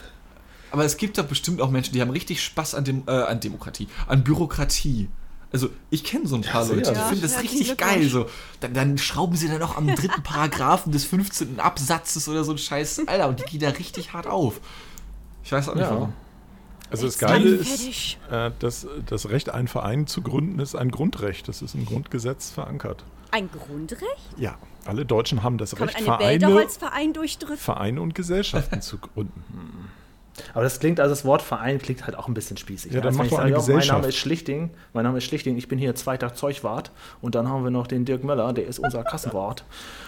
Aber 0.72 0.84
es 0.84 0.98
gibt 0.98 1.18
da 1.18 1.22
bestimmt 1.22 1.62
auch 1.62 1.70
Menschen, 1.70 1.94
die 1.94 2.02
haben 2.02 2.10
richtig 2.10 2.44
Spaß 2.44 2.76
an, 2.76 2.84
dem, 2.84 3.04
äh, 3.08 3.12
an 3.12 3.40
Demokratie, 3.40 3.88
an 4.08 4.24
Bürokratie. 4.24 5.10
Also 5.52 5.70
ich 5.90 6.04
kenne 6.04 6.28
so 6.28 6.36
ein 6.36 6.42
paar 6.42 6.66
sehr. 6.66 6.76
Leute, 6.76 6.92
die 6.92 6.98
Ja, 6.98 7.06
finden 7.06 7.22
das 7.22 7.42
richtig 7.42 7.78
geil. 7.78 8.08
So. 8.10 8.26
Dann, 8.60 8.74
dann 8.74 8.98
schrauben 8.98 9.36
sie 9.36 9.48
dann 9.48 9.60
noch 9.60 9.78
am 9.78 9.88
dritten 9.88 10.22
Paragraphen 10.24 10.92
des 10.92 11.06
15. 11.06 11.60
Absatzes 11.60 12.28
oder 12.28 12.44
so 12.44 12.52
ein 12.52 12.58
Scheiß. 12.58 13.04
Alter, 13.08 13.30
und 13.30 13.40
die 13.40 13.44
gehen 13.46 13.60
da 13.62 13.70
richtig 13.70 14.14
hart 14.14 14.28
auf. 14.28 14.60
Ich 15.44 15.52
weiß 15.52 15.70
auch 15.70 15.76
nicht 15.76 15.84
Ja. 15.84 15.92
warum. 15.92 16.14
Also 16.92 17.08
das 17.08 17.18
Geile 17.18 17.50
ist, 17.50 18.18
äh, 18.30 18.52
dass 18.60 18.86
das 19.08 19.30
Recht, 19.30 19.50
einen 19.50 19.68
Verein 19.68 20.08
zu 20.08 20.22
gründen, 20.22 20.60
ist 20.60 20.76
ein 20.76 20.92
Grundrecht. 20.92 21.48
Das 21.48 21.62
ist 21.62 21.74
im 21.74 21.86
Grundgesetz 21.86 22.52
verankert. 22.52 23.04
Ein 23.32 23.50
Grundrecht? 23.52 24.06
Ja, 24.38 24.58
alle 24.86 25.06
Deutschen 25.06 25.42
haben 25.42 25.58
das 25.58 25.76
Kann 25.76 25.90
Recht, 25.90 26.02
Vereine, 26.02 26.68
Verein 26.70 27.14
durchdrücken? 27.14 27.58
Vereine 27.58 28.02
und 28.02 28.14
Gesellschaften 28.16 28.82
zu 28.82 28.98
gründen. 29.00 29.44
Aber 30.54 30.64
das 30.64 30.80
klingt, 30.80 31.00
also 31.00 31.12
das 31.14 31.24
Wort 31.24 31.42
Verein 31.42 31.80
klingt 31.80 32.06
halt 32.06 32.18
auch 32.18 32.28
ein 32.28 32.34
bisschen 32.34 32.58
spießig. 32.58 32.92
Ja, 32.92 32.98
ne? 32.98 33.02
dann 33.04 33.08
Als 33.10 33.16
mach 33.18 33.22
wenn 33.24 33.26
ich 33.28 33.32
doch 33.32 33.38
sage, 33.38 33.46
eine 33.48 33.56
Mein 33.56 33.60
Gesellschaft. 33.66 34.00
Name 34.02 34.08
ist 34.10 34.16
Schlichting, 34.18 34.70
mein 34.94 35.04
Name 35.04 35.18
ist 35.20 35.24
Schlichting, 35.24 35.58
ich 35.58 35.68
bin 35.68 35.80
hier 35.80 35.96
zweiter 35.96 36.34
Zeugwart 36.34 36.92
und 37.22 37.36
dann 37.36 37.48
haben 37.48 37.64
wir 37.64 37.72
noch 37.72 37.88
den 37.88 38.04
Dirk 38.06 38.24
Möller, 38.24 38.52
der 38.54 38.68
ist 38.68 38.80
unser 38.80 39.04
Kassenwart. 39.04 39.64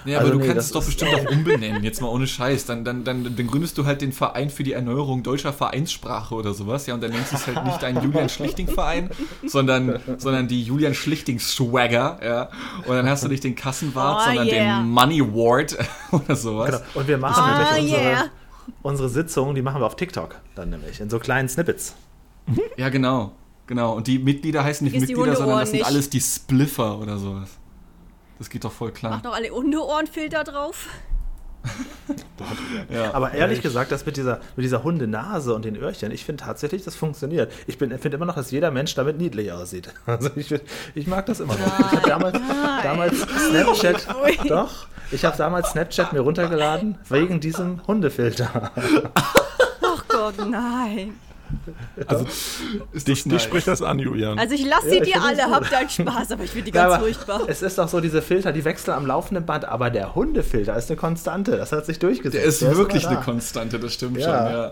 Ja, 0.05 0.19
Also 0.19 0.31
aber 0.31 0.37
du 0.39 0.45
nee, 0.45 0.51
kannst 0.53 0.67
es 0.67 0.71
doch 0.73 0.85
bestimmt 0.85 1.13
auch 1.13 1.31
umbenennen, 1.31 1.83
jetzt 1.83 2.01
mal 2.01 2.07
ohne 2.09 2.27
Scheiß. 2.27 2.65
Dann, 2.65 2.83
dann, 2.83 3.03
dann, 3.03 3.35
dann 3.35 3.47
gründest 3.47 3.77
du 3.77 3.85
halt 3.85 4.01
den 4.01 4.11
Verein 4.11 4.49
für 4.49 4.63
die 4.63 4.73
Erneuerung 4.73 5.23
deutscher 5.23 5.53
Vereinssprache 5.53 6.35
oder 6.35 6.53
sowas, 6.53 6.87
ja, 6.87 6.93
und 6.93 7.01
dann 7.03 7.11
nennst 7.11 7.31
du 7.31 7.35
es 7.37 7.47
halt 7.47 7.63
nicht 7.65 7.83
einen 7.83 8.03
Julian 8.03 8.29
Schlichting-Verein, 8.29 9.09
sondern, 9.45 9.99
sondern 10.17 10.47
die 10.47 10.61
Julian 10.63 10.93
Schlichting-Swagger, 10.93 12.19
ja. 12.23 12.49
Und 12.85 12.95
dann 12.95 13.09
hast 13.09 13.23
du 13.23 13.27
nicht 13.27 13.43
den 13.43 13.55
Kassenwart, 13.55 14.21
Oh, 14.21 14.25
sondern 14.25 14.47
yeah. 14.47 14.79
den 14.81 14.89
Money 14.89 15.21
Ward 15.21 15.77
oder 16.11 16.35
sowas. 16.35 16.67
Genau. 16.71 16.81
Und 16.95 17.07
wir 17.07 17.17
machen 17.17 17.43
Ah, 17.43 17.73
nämlich 17.75 17.93
unsere, 17.93 18.11
yeah. 18.11 18.25
Unsere 18.81 19.09
Sitzungen, 19.09 19.55
die 19.55 19.61
machen 19.61 19.81
wir 19.81 19.85
auf 19.85 19.95
TikTok 19.95 20.39
dann 20.55 20.69
nämlich, 20.69 20.99
in 20.99 21.09
so 21.09 21.19
kleinen 21.19 21.49
Snippets. 21.49 21.95
Ja, 22.77 22.89
genau. 22.89 23.33
Genau. 23.67 23.95
Und 23.95 24.07
die 24.07 24.17
Mitglieder 24.19 24.63
heißen 24.63 24.85
nicht 24.85 24.97
Mitglieder, 24.99 25.35
sondern 25.35 25.59
das 25.59 25.69
sind 25.69 25.79
nicht. 25.79 25.87
alles 25.87 26.09
die 26.09 26.21
Spliffer 26.21 26.99
oder 26.99 27.17
sowas. 27.17 27.49
Das 28.39 28.49
geht 28.49 28.63
doch 28.63 28.71
voll 28.71 28.91
klar. 28.91 29.17
Mach 29.17 29.23
noch 29.23 29.35
alle 29.35 29.49
Hundeohrenfilter 29.49 30.43
drauf. 30.43 30.87
Ja. 32.89 33.13
Aber 33.13 33.33
ehrlich 33.33 33.61
gesagt, 33.61 33.91
das 33.91 34.05
mit 34.05 34.15
dieser, 34.15 34.39
mit 34.55 34.63
dieser 34.63 34.83
Hundenase 34.83 35.53
und 35.53 35.65
den 35.65 35.75
Öhrchen, 35.75 36.11
ich 36.11 36.23
finde 36.23 36.43
tatsächlich, 36.43 36.83
das 36.83 36.95
funktioniert. 36.95 37.51
Ich 37.65 37.77
finde 37.77 37.97
immer 37.97 38.25
noch, 38.25 38.35
dass 38.35 38.51
jeder 38.51 38.71
Mensch 38.71 38.95
damit 38.95 39.17
niedlich 39.17 39.51
aussieht. 39.51 39.93
Also 40.05 40.29
ich, 40.35 40.53
ich 40.95 41.07
mag 41.07 41.25
das 41.25 41.39
immer 41.39 41.55
noch. 41.55 41.79
Ich 41.79 41.97
habe 41.97 42.07
damals, 42.07 42.39
damals 42.83 43.21
Snapchat, 43.49 44.07
doch, 44.47 44.87
ich 45.11 45.25
habe 45.25 45.35
damals 45.37 45.71
Snapchat 45.71 46.13
mir 46.13 46.21
runtergeladen, 46.21 46.97
wegen 47.09 47.39
diesem 47.39 47.85
Hundefilter. 47.87 48.71
Ach 49.81 50.07
Gott, 50.07 50.35
nein. 50.49 51.13
Also 52.07 52.25
Ist 52.93 53.07
dich, 53.07 53.23
das 53.23 53.31
dich 53.33 53.41
spricht 53.41 53.67
das 53.67 53.81
an, 53.81 53.99
Julian. 53.99 54.37
Also 54.39 54.53
ich 54.55 54.65
lasse 54.65 54.89
sie 54.89 54.97
Ja, 54.97 55.03
dir 55.03 55.23
alle, 55.23 55.43
habt 55.51 55.71
deinen 55.71 55.89
Spaß, 55.89 56.31
aber 56.31 56.43
ich 56.43 56.51
finde 56.51 56.71
die 56.71 56.71
Ja, 56.77 56.83
ganz 56.83 56.93
aber 56.95 57.03
furchtbar. 57.03 57.41
Es 57.47 57.61
ist 57.61 57.79
auch 57.79 57.87
so, 57.87 57.99
diese 57.99 58.21
Filter, 58.21 58.51
die 58.51 58.63
wechseln 58.65 58.93
am 58.93 59.05
laufenden 59.05 59.45
Band, 59.45 59.65
aber 59.65 59.89
der 59.89 60.15
Hundefilter 60.15 60.75
ist 60.77 60.89
eine 60.89 60.97
Konstante. 60.97 61.57
Das 61.57 61.71
hat 61.71 61.85
sich 61.85 61.99
durchgesetzt. 61.99 62.35
Der 62.35 62.43
ist 62.43 62.61
immer 62.61 62.77
wirklich 62.77 63.03
da. 63.03 63.09
eine 63.09 63.19
Konstante, 63.21 63.79
das 63.79 63.93
stimmt 63.93 64.17
Ja. 64.17 64.23
schon, 64.23 64.53
ja. 64.57 64.71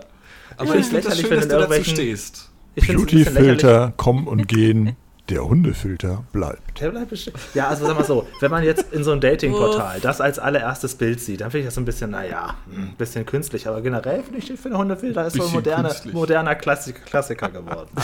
Aber 0.58 0.76
ich 0.76 0.86
finde 0.86 1.02
das 1.08 1.20
lächerlich, 1.20 1.20
schön, 1.26 1.30
wenn 1.30 1.40
du 1.40 1.46
dazu 1.48 1.60
irgendwelchen- 1.72 1.94
stehst. 1.96 2.50
Beautyfilter 2.76 3.92
kommen 3.96 4.26
und 4.28 4.48
gehen, 4.48 4.96
der 5.28 5.44
Hundefilter 5.44 6.24
bleibt. 6.32 6.80
Der 6.80 6.90
bleibt 6.90 7.10
bestimmt. 7.10 7.36
Ja, 7.54 7.68
also 7.68 7.86
sag 7.86 7.96
mal 7.96 8.04
so, 8.04 8.26
wenn 8.40 8.50
man 8.50 8.62
jetzt 8.62 8.92
in 8.92 9.02
so 9.04 9.12
einem 9.12 9.20
Datingportal 9.20 10.00
das 10.00 10.20
als 10.20 10.38
allererstes 10.38 10.94
Bild 10.94 11.20
sieht, 11.20 11.40
dann 11.40 11.50
finde 11.50 11.60
ich 11.62 11.66
das 11.66 11.74
so 11.74 11.80
ein 11.80 11.84
bisschen, 11.84 12.10
naja, 12.10 12.54
ein 12.70 12.94
bisschen 12.96 13.26
künstlich. 13.26 13.66
Aber 13.66 13.80
generell 13.80 14.22
finde 14.22 14.38
ich, 14.38 14.46
finde 14.60 14.78
Hundefilter 14.78 15.26
ist 15.26 15.36
so 15.36 15.44
ein 15.46 15.52
moderne, 15.52 15.94
moderner 16.12 16.54
Klassik 16.54 17.04
Klassiker 17.06 17.48
geworden. 17.48 17.90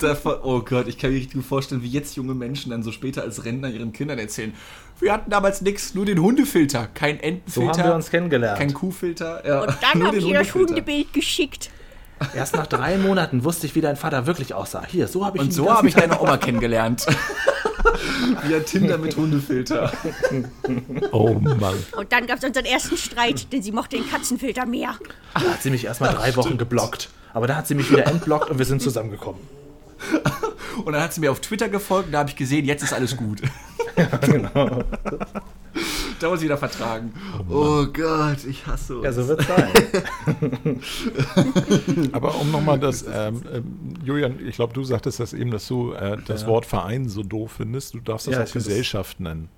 Davon, 0.00 0.36
oh 0.42 0.60
Gott, 0.60 0.86
ich 0.88 0.96
kann 0.98 1.10
mir 1.10 1.16
richtig 1.16 1.34
gut 1.34 1.44
vorstellen, 1.44 1.82
wie 1.82 1.88
jetzt 1.88 2.16
junge 2.16 2.34
Menschen 2.34 2.70
dann 2.70 2.82
so 2.82 2.92
später 2.92 3.22
als 3.22 3.44
Rentner 3.44 3.68
ihren 3.68 3.92
Kindern 3.92 4.18
erzählen. 4.18 4.54
Wir 5.00 5.12
hatten 5.12 5.30
damals 5.30 5.60
nichts, 5.62 5.94
nur 5.94 6.04
den 6.06 6.20
Hundefilter, 6.20 6.86
kein 6.94 7.16
So 7.16 7.22
Entenfilter, 7.22 7.78
haben 7.82 7.88
wir 7.88 7.94
uns 7.96 8.10
kennengelernt. 8.10 8.58
kein 8.58 8.72
Kuhfilter. 8.72 9.46
Ja, 9.46 9.62
Und 9.62 9.74
dann 9.82 9.92
nur 9.98 10.06
hab 10.08 10.12
den 10.14 10.20
ich 10.20 10.28
ihr 10.28 10.38
das. 10.38 10.54
Hundebild 10.54 11.12
geschickt. 11.12 11.70
Erst 12.34 12.54
nach 12.54 12.66
drei 12.66 12.98
Monaten 12.98 13.44
wusste 13.44 13.66
ich, 13.66 13.74
wie 13.74 13.80
dein 13.80 13.96
Vater 13.96 14.26
wirklich 14.26 14.54
aussah. 14.54 14.84
Hier, 14.86 15.08
so 15.08 15.24
habe 15.24 15.38
ich 15.38 15.42
Und 15.42 15.48
ihn 15.48 15.52
so 15.52 15.72
habe 15.72 15.88
ich 15.88 15.94
deine 15.94 16.20
Oma 16.20 16.36
kennengelernt. 16.36 17.06
Via 18.42 18.60
Tinder 18.60 18.98
mit 18.98 19.16
Hundefilter. 19.16 19.92
Oh 21.12 21.34
Mann. 21.34 21.74
Und 21.96 22.12
dann 22.12 22.26
gab 22.26 22.38
es 22.38 22.44
unseren 22.44 22.66
ersten 22.66 22.96
Streit, 22.96 23.52
denn 23.52 23.62
sie 23.62 23.72
mochte 23.72 23.96
den 23.96 24.08
Katzenfilter 24.08 24.66
mehr. 24.66 24.94
Da 25.34 25.40
hat 25.40 25.62
sie 25.62 25.70
mich 25.70 25.84
erstmal 25.84 26.14
drei 26.14 26.36
Wochen 26.36 26.58
geblockt. 26.58 27.08
Aber 27.32 27.46
dann 27.46 27.56
hat 27.56 27.66
sie 27.66 27.74
mich 27.74 27.90
wieder 27.90 28.06
entblockt 28.06 28.50
und 28.50 28.58
wir 28.58 28.66
sind 28.66 28.82
zusammengekommen. 28.82 29.40
Und 30.84 30.92
dann 30.92 31.02
hat 31.02 31.12
sie 31.12 31.20
mir 31.20 31.30
auf 31.30 31.40
Twitter 31.40 31.68
gefolgt 31.68 32.06
und 32.06 32.12
da 32.12 32.20
habe 32.20 32.30
ich 32.30 32.36
gesehen, 32.36 32.64
jetzt 32.64 32.82
ist 32.82 32.92
alles 32.92 33.16
gut. 33.16 33.42
Genau. 34.20 34.82
da 36.20 36.28
muss 36.28 36.38
ich 36.40 36.44
wieder 36.44 36.56
vertragen. 36.58 37.12
Oh, 37.48 37.86
Gott, 37.92 38.44
ich 38.48 38.66
hasse 38.66 38.96
uns. 38.96 39.04
Ja, 39.04 39.12
so 39.12 39.28
wird 39.28 39.40
es 39.40 39.46
sein. 39.46 40.80
Aber 42.12 42.34
um 42.40 42.50
nochmal 42.50 42.78
das, 42.78 43.04
ähm, 43.12 43.42
ähm, 43.52 43.94
Julian, 44.04 44.38
ich 44.46 44.56
glaube, 44.56 44.72
du 44.72 44.82
sagtest 44.84 45.20
das 45.20 45.32
eben, 45.32 45.50
dass 45.50 45.66
du 45.68 45.92
äh, 45.92 46.16
das 46.26 46.42
Ja. 46.42 46.48
Wort 46.48 46.66
Verein 46.66 47.08
so 47.08 47.22
doof 47.22 47.52
findest. 47.58 47.94
Du 47.94 48.00
darfst 48.00 48.26
das 48.26 48.34
Ja, 48.34 48.42
auch 48.42 48.46
find 48.48 48.56
das- 48.56 48.64
Gesellschaft 48.64 49.20
nennen. 49.20 49.48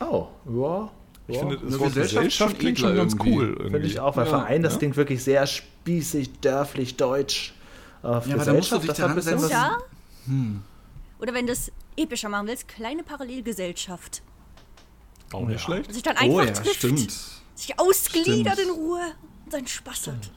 Oh, 0.00 0.26
ja. 0.48 0.90
Ich 1.28 1.34
ja. 1.34 1.40
finde, 1.40 1.56
das 1.56 1.64
Eine 1.66 1.78
Wort 1.80 1.88
Gesellschaft 1.88 2.14
Gesellschaft 2.16 2.58
klingt 2.60 2.78
schon 2.78 2.94
ganz 2.94 3.14
irgendwie. 3.14 3.32
cool. 3.32 3.46
Irgendwie. 3.48 3.70
Finde 3.70 3.86
ich 3.88 4.00
auch, 4.00 4.16
weil 4.16 4.24
Ja, 4.26 4.30
Verein, 4.30 4.62
das 4.62 4.74
ja. 4.74 4.78
klingt 4.78 4.96
wirklich 4.96 5.24
sehr 5.24 5.46
spießig, 5.46 6.38
dörflich, 6.40 6.96
deutsch. 6.96 7.52
Äh, 8.02 8.06
aber 8.06 8.22
da 8.44 8.52
musst 8.52 8.70
du 8.72 8.78
dich 8.78 8.86
das 8.88 8.98
hat 9.00 9.10
ein 9.10 9.16
daran 9.16 9.16
bisschen 9.16 9.34
was. 9.36 9.48
setzen. 9.48 9.56
Oder, 10.28 10.62
oder 11.20 11.34
wenn 11.34 11.46
du 11.46 11.52
es 11.52 11.72
epischer 11.96 12.28
machen 12.28 12.46
willst, 12.48 12.68
kleine 12.68 13.02
Parallelgesellschaft. 13.02 14.22
Auch 15.32 15.40
nicht 15.46 15.52
Ja. 15.52 15.58
schlecht. 15.58 15.92
Sich 15.92 16.02
dann 16.02 16.16
Oh 16.16 16.38
einfach 16.38 16.46
ja, 16.46 16.52
trifft, 16.62 16.76
stimmt. 16.76 17.12
sich 17.54 17.78
ausgliedert 17.78 18.54
Stimmt. 18.54 18.68
in 18.68 18.74
Ruhe 18.74 19.00
und 19.44 19.52
seinen 19.52 19.66
Spaß 19.66 20.08
hat. 20.08 20.30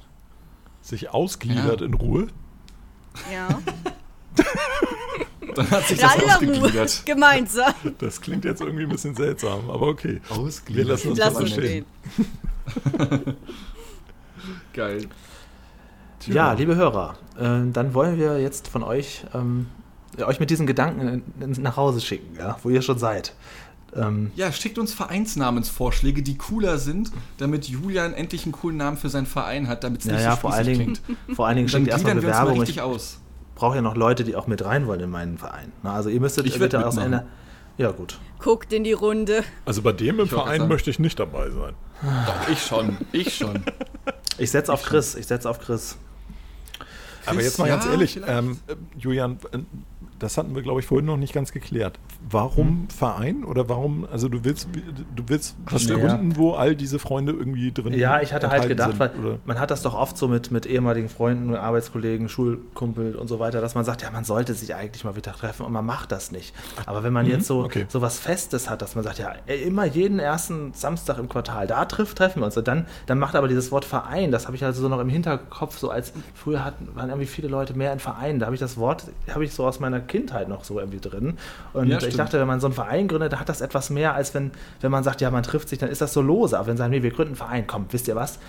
Sich 0.81 1.09
ausgliedert 1.09 1.81
Ja. 1.81 1.85
in 1.87 1.93
Ruhe. 1.93 2.27
Ja. 3.31 3.47
Dann 5.55 5.71
hat 5.71 5.83
sich 5.87 5.97
In 5.97 6.03
das 6.03 6.11
aller 6.13 6.23
Ruhe. 6.23 6.33
ausgegliedert. 6.33 7.05
Gemeinsam. 7.05 7.73
Das 7.99 8.21
klingt 8.21 8.45
jetzt 8.45 8.61
irgendwie 8.61 8.83
ein 8.83 8.89
bisschen 8.89 9.15
seltsam, 9.15 9.69
aber 9.69 9.87
okay. 9.87 10.21
Wir 10.67 10.85
lassen 10.85 11.09
uns 11.09 11.19
Lass 11.19 11.33
das 11.33 11.49
stehen. 11.49 11.85
Geil. 14.73 15.07
Ja, 16.27 16.53
liebe 16.53 16.75
Hörer, 16.75 17.17
äh, 17.37 17.71
dann 17.71 17.93
wollen 17.93 18.17
wir 18.17 18.39
jetzt 18.39 18.67
von 18.67 18.83
euch 18.83 19.25
ähm, 19.33 19.67
euch 20.27 20.39
mit 20.39 20.49
diesen 20.49 20.67
Gedanken 20.67 21.23
nach 21.61 21.77
Hause 21.77 22.01
schicken, 22.01 22.35
ja, 22.37 22.57
wo 22.63 22.69
ihr 22.69 22.81
schon 22.81 22.97
seid. 22.97 23.33
Ähm, 23.95 24.31
Ja, 24.35 24.51
schickt 24.51 24.77
uns 24.77 24.93
Vereinsnamensvorschläge, 24.93 26.21
die 26.21 26.37
cooler 26.37 26.77
sind, 26.77 27.11
damit 27.37 27.67
Julian 27.67 28.13
endlich 28.13 28.43
einen 28.43 28.51
coolen 28.51 28.77
Namen 28.77 28.97
für 28.97 29.09
seinen 29.09 29.25
Verein 29.25 29.67
hat, 29.67 29.83
damit 29.83 30.01
es 30.01 30.05
ja, 30.07 30.13
nicht 30.13 30.23
ja, 30.23 30.31
so 30.31 30.37
vor 30.37 30.53
allen 30.53 30.65
spießig 30.65 30.85
Dingen, 30.85 30.97
klingt. 31.03 31.35
vor 31.35 31.47
allen 31.47 31.55
Dingen 31.57 31.69
schickt 31.69 31.87
erstmal 31.87 32.15
wir 32.15 32.21
Bewerbung. 32.21 32.59
richtig 32.59 32.77
Ich 32.77 33.55
brauche 33.55 33.75
ja 33.75 33.81
noch 33.81 33.95
Leute, 33.95 34.23
die 34.23 34.35
auch 34.35 34.47
mit 34.47 34.63
rein 34.63 34.85
wollen 34.87 34.99
in 35.01 35.09
meinen 35.09 35.37
Verein. 35.37 35.71
Na, 35.83 35.93
also 35.93 36.09
ihr 36.09 36.19
müsstet 36.21 36.45
Ich 36.45 36.59
bitte 36.59 36.85
aus 36.85 36.97
einer. 36.97 37.25
Ja, 37.77 37.91
gut. 37.91 38.19
Guckt 38.39 38.73
in 38.73 38.83
die 38.83 38.93
Runde. 38.93 39.43
Also 39.65 39.81
bei 39.81 39.93
dem 39.93 40.19
im 40.19 40.25
Ich 40.25 40.31
Verein 40.31 40.67
möchte 40.67 40.89
ich 40.89 40.99
nicht 40.99 41.17
dabei 41.19 41.49
sein. 41.49 41.73
Doch, 42.01 42.49
ich 42.49 42.61
schon. 42.61 42.97
Ich 43.11 43.35
schon. 43.35 43.63
Ich 44.37 44.51
setze 44.51 44.71
auf 44.71 44.83
Chris. 44.83 45.15
Ich 45.15 45.27
setze 45.27 45.49
auf 45.49 45.59
Chris. 45.59 45.97
Aber 47.25 47.41
jetzt 47.41 47.59
mal 47.59 47.67
ja, 47.67 47.75
ganz 47.75 47.87
ehrlich, 47.87 48.21
ähm, 48.25 48.57
äh, 48.67 48.75
Julian, 48.97 49.37
das 50.19 50.37
hatten 50.37 50.53
wir, 50.55 50.61
glaube 50.61 50.79
ich, 50.81 50.85
vorhin 50.85 51.05
noch 51.05 51.17
nicht 51.17 51.33
ganz 51.33 51.51
geklärt. 51.51 51.99
Warum 52.29 52.87
Verein 52.89 53.43
oder 53.43 53.69
warum, 53.69 54.05
also 54.11 54.27
du 54.29 54.43
willst, 54.43 54.67
du 55.15 55.23
willst 55.27 55.55
was 55.69 55.87
Ja. 55.87 55.95
gründen, 55.97 56.35
wo 56.37 56.53
all 56.53 56.75
diese 56.75 56.99
Freunde 56.99 57.31
irgendwie 57.31 57.71
drin 57.71 57.93
Ja, 57.93 58.21
ich 58.21 58.33
hatte 58.33 58.49
halt 58.49 58.67
gedacht, 58.67 58.89
sind, 58.91 58.99
weil 58.99 59.11
oder? 59.25 59.39
man 59.45 59.59
hat 59.59 59.71
das 59.71 59.81
doch 59.81 59.93
oft 59.95 60.17
so 60.17 60.27
mit, 60.27 60.51
mit 60.51 60.65
ehemaligen 60.65 61.09
Freunden, 61.09 61.55
Arbeitskollegen, 61.55 62.29
Schulkumpel 62.29 63.15
und 63.15 63.27
so 63.27 63.39
weiter, 63.39 63.61
dass 63.61 63.75
man 63.75 63.85
sagt, 63.85 64.01
ja, 64.01 64.11
man 64.11 64.23
sollte 64.25 64.53
sich 64.53 64.75
eigentlich 64.75 65.03
mal 65.03 65.15
wieder 65.15 65.31
treffen 65.33 65.65
und 65.65 65.71
man 65.71 65.85
macht 65.85 66.11
das 66.11 66.31
nicht. 66.31 66.53
Aber 66.85 67.03
wenn 67.03 67.13
man 67.13 67.25
jetzt 67.25 67.47
so, 67.47 67.59
Mhm, 67.59 67.65
okay. 67.65 67.85
so 67.87 68.01
was 68.01 68.19
Festes 68.19 68.69
hat, 68.69 68.81
dass 68.81 68.95
man 68.95 69.03
sagt, 69.03 69.19
ja, 69.19 69.31
immer 69.47 69.85
jeden 69.85 70.19
ersten 70.19 70.73
Samstag 70.73 71.17
im 71.17 71.29
Quartal, 71.29 71.67
da 71.67 71.85
trifft, 71.85 72.17
treffen 72.17 72.41
wir 72.41 72.45
uns. 72.45 72.57
Und 72.57 72.67
dann, 72.67 72.85
dann 73.05 73.19
macht 73.19 73.35
aber 73.35 73.47
dieses 73.47 73.71
Wort 73.71 73.85
Verein, 73.85 74.31
das 74.31 74.45
habe 74.47 74.55
ich 74.55 74.63
also 74.63 74.81
so 74.81 74.89
noch 74.89 74.99
im 74.99 75.09
Hinterkopf, 75.09 75.77
so 75.77 75.89
als 75.89 76.13
früher 76.33 76.63
hatten, 76.65 76.89
waren 76.95 77.09
irgendwie 77.09 77.27
viele 77.27 77.47
Leute 77.47 77.73
mehr 77.73 77.93
in 77.93 77.99
Vereinen. 77.99 78.39
Da 78.39 78.45
habe 78.47 78.55
ich 78.55 78.59
das 78.59 78.77
Wort, 78.77 79.05
habe 79.33 79.43
ich 79.45 79.53
so 79.53 79.65
aus 79.65 79.79
meiner 79.79 79.99
Kindheit 80.09 80.49
noch 80.49 80.65
so 80.65 80.77
irgendwie 80.77 80.99
drin. 80.99 81.37
Und 81.71 81.87
Ja, 81.87 81.95
ich 81.99 82.03
stimmt. 82.03 82.19
dachte, 82.19 82.37
wenn 82.41 82.47
man 82.47 82.59
so 82.59 82.67
einen 82.67 82.73
Verein 82.73 83.07
gründet, 83.07 83.31
da 83.31 83.39
hat 83.39 83.47
das 83.47 83.61
etwas 83.61 83.89
mehr, 83.89 84.13
als 84.15 84.33
wenn, 84.33 84.51
wenn 84.81 84.91
man 84.91 85.05
sagt, 85.05 85.21
ja, 85.21 85.31
man 85.31 85.43
trifft 85.43 85.69
sich, 85.69 85.79
dann 85.79 85.89
ist 85.89 86.01
das 86.01 86.11
so 86.11 86.21
lose. 86.21 86.57
Aber 86.59 86.67
wenn 86.67 86.75
sie 86.75 86.79
sagen, 86.79 86.91
nee, 86.91 87.01
wir 87.03 87.11
gründen 87.11 87.29
einen 87.29 87.37
Verein, 87.37 87.65
komm, 87.67 87.85
wisst 87.91 88.09
ihr 88.09 88.17
was? 88.17 88.39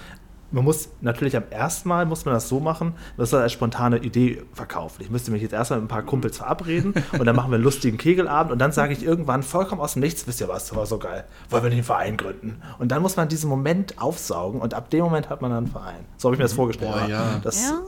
Man 0.52 0.64
muss 0.64 0.88
natürlich 1.00 1.36
am 1.36 1.44
ersten 1.50 1.88
Mal 1.88 2.06
muss 2.06 2.24
man 2.24 2.34
das 2.34 2.48
so 2.48 2.58
machen, 2.58 2.94
das 3.16 3.30
soll 3.30 3.40
als 3.40 3.52
spontane 3.52 3.98
Idee 3.98 4.42
verkaufen. 4.52 5.00
Ich 5.00 5.08
müsste 5.08 5.30
mich 5.30 5.42
jetzt 5.42 5.52
erstmal 5.52 5.78
mit 5.78 5.84
ein 5.84 5.88
paar 5.88 6.02
Kumpels 6.02 6.38
verabreden 6.38 6.92
und 7.12 7.24
dann 7.24 7.36
machen 7.36 7.52
wir 7.52 7.54
einen 7.54 7.62
lustigen 7.62 7.98
Kegelabend 7.98 8.50
und 8.50 8.58
dann 8.58 8.72
sage 8.72 8.92
ich 8.92 9.04
irgendwann 9.04 9.44
vollkommen 9.44 9.80
aus 9.80 9.92
dem 9.92 10.00
Nichts, 10.00 10.26
wisst 10.26 10.40
ihr 10.40 10.48
was, 10.48 10.66
das 10.66 10.76
war 10.76 10.86
so 10.86 10.98
geil, 10.98 11.22
wollen 11.50 11.62
wir 11.62 11.70
einen 11.70 11.84
Verein 11.84 12.16
gründen? 12.16 12.61
Und 12.80 12.90
dann 12.90 13.00
muss 13.00 13.14
man 13.16 13.28
diesen 13.28 13.48
Moment 13.48 14.02
aufsaugen 14.02 14.61
und 14.61 14.74
ab 14.74 14.90
dem 14.90 15.04
Moment 15.04 15.30
hat 15.30 15.40
man 15.40 15.52
dann 15.52 15.58
einen 15.66 15.72
Verein. 15.72 16.04
So 16.16 16.26
habe 16.26 16.34
ich 16.34 16.38
mir 16.40 16.46
das 16.46 16.54
vorgestellt. 16.54 16.90
Boah, 16.94 17.06
ja. 17.08 17.38
Das, 17.44 17.62
Ja. 17.70 17.82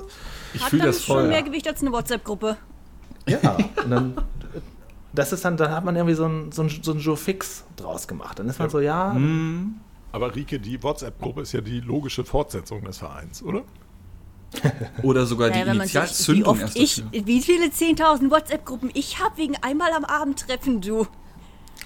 Ich 0.55 0.63
Hat 0.63 0.71
fühle 0.71 0.83
dann 0.83 0.93
das 0.93 1.03
schon 1.03 1.17
voll. 1.17 1.29
mehr 1.29 1.43
Gewicht 1.43 1.67
als 1.67 1.81
eine 1.81 1.91
WhatsApp-Gruppe. 1.91 2.59
Ja, 3.27 3.57
und 3.85 3.91
dann, 3.91 4.15
das 5.13 5.33
ist 5.33 5.45
dann, 5.45 5.57
dann 5.57 5.71
hat 5.71 5.85
man 5.85 5.97
irgendwie 5.97 6.15
so 6.15 6.27
ein, 6.27 6.53
so 6.53 6.63
ein, 6.63 6.69
so 6.83 6.93
ein 6.93 6.99
Joe 6.99 7.17
Fix 7.17 7.65
draus 7.77 8.09
gemacht. 8.09 8.39
Dann 8.39 8.49
ist 8.49 8.59
man 8.59 8.71
so, 8.71 8.81
ja, 8.81 9.13
Hm. 9.13 9.77
Aber 10.13 10.35
Rike, 10.37 10.61
die 10.61 10.83
WhatsApp-Gruppe 10.83 11.41
ist 11.41 11.53
ja 11.53 11.63
die 11.63 11.81
logische 11.81 12.23
Fortsetzung 12.23 12.85
des 12.85 12.99
Vereins, 12.99 13.43
oder? 13.43 13.63
Oder 15.03 15.25
sogar 15.25 15.49
die 15.49 15.59
Ja, 15.59 15.67
wie 15.67 15.77
Initialzündung 15.77 16.47
oft 16.47 16.61
erst 16.61 16.77
ich, 16.77 17.03
wie 17.11 17.41
viele 17.41 17.69
10.000 17.69 18.31
WhatsApp-Gruppen 18.31 18.91
ich 18.93 19.19
habe 19.19 19.39
wegen 19.39 19.57
einmal 19.63 19.91
am 19.93 20.05
Abend 20.05 20.41
treffen, 20.41 20.83
du. 20.83 21.07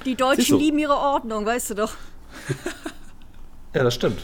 Die. 0.05 0.17
Deutschen 0.17 0.59
lieben 0.59 0.79
ihre 0.81 0.97
Ordnung, 0.97 1.47
weißt 1.47 1.71
du 1.71 1.75
doch. 1.75 1.93
ja, 3.75 3.85
das 3.85 3.95
stimmt. 3.95 4.19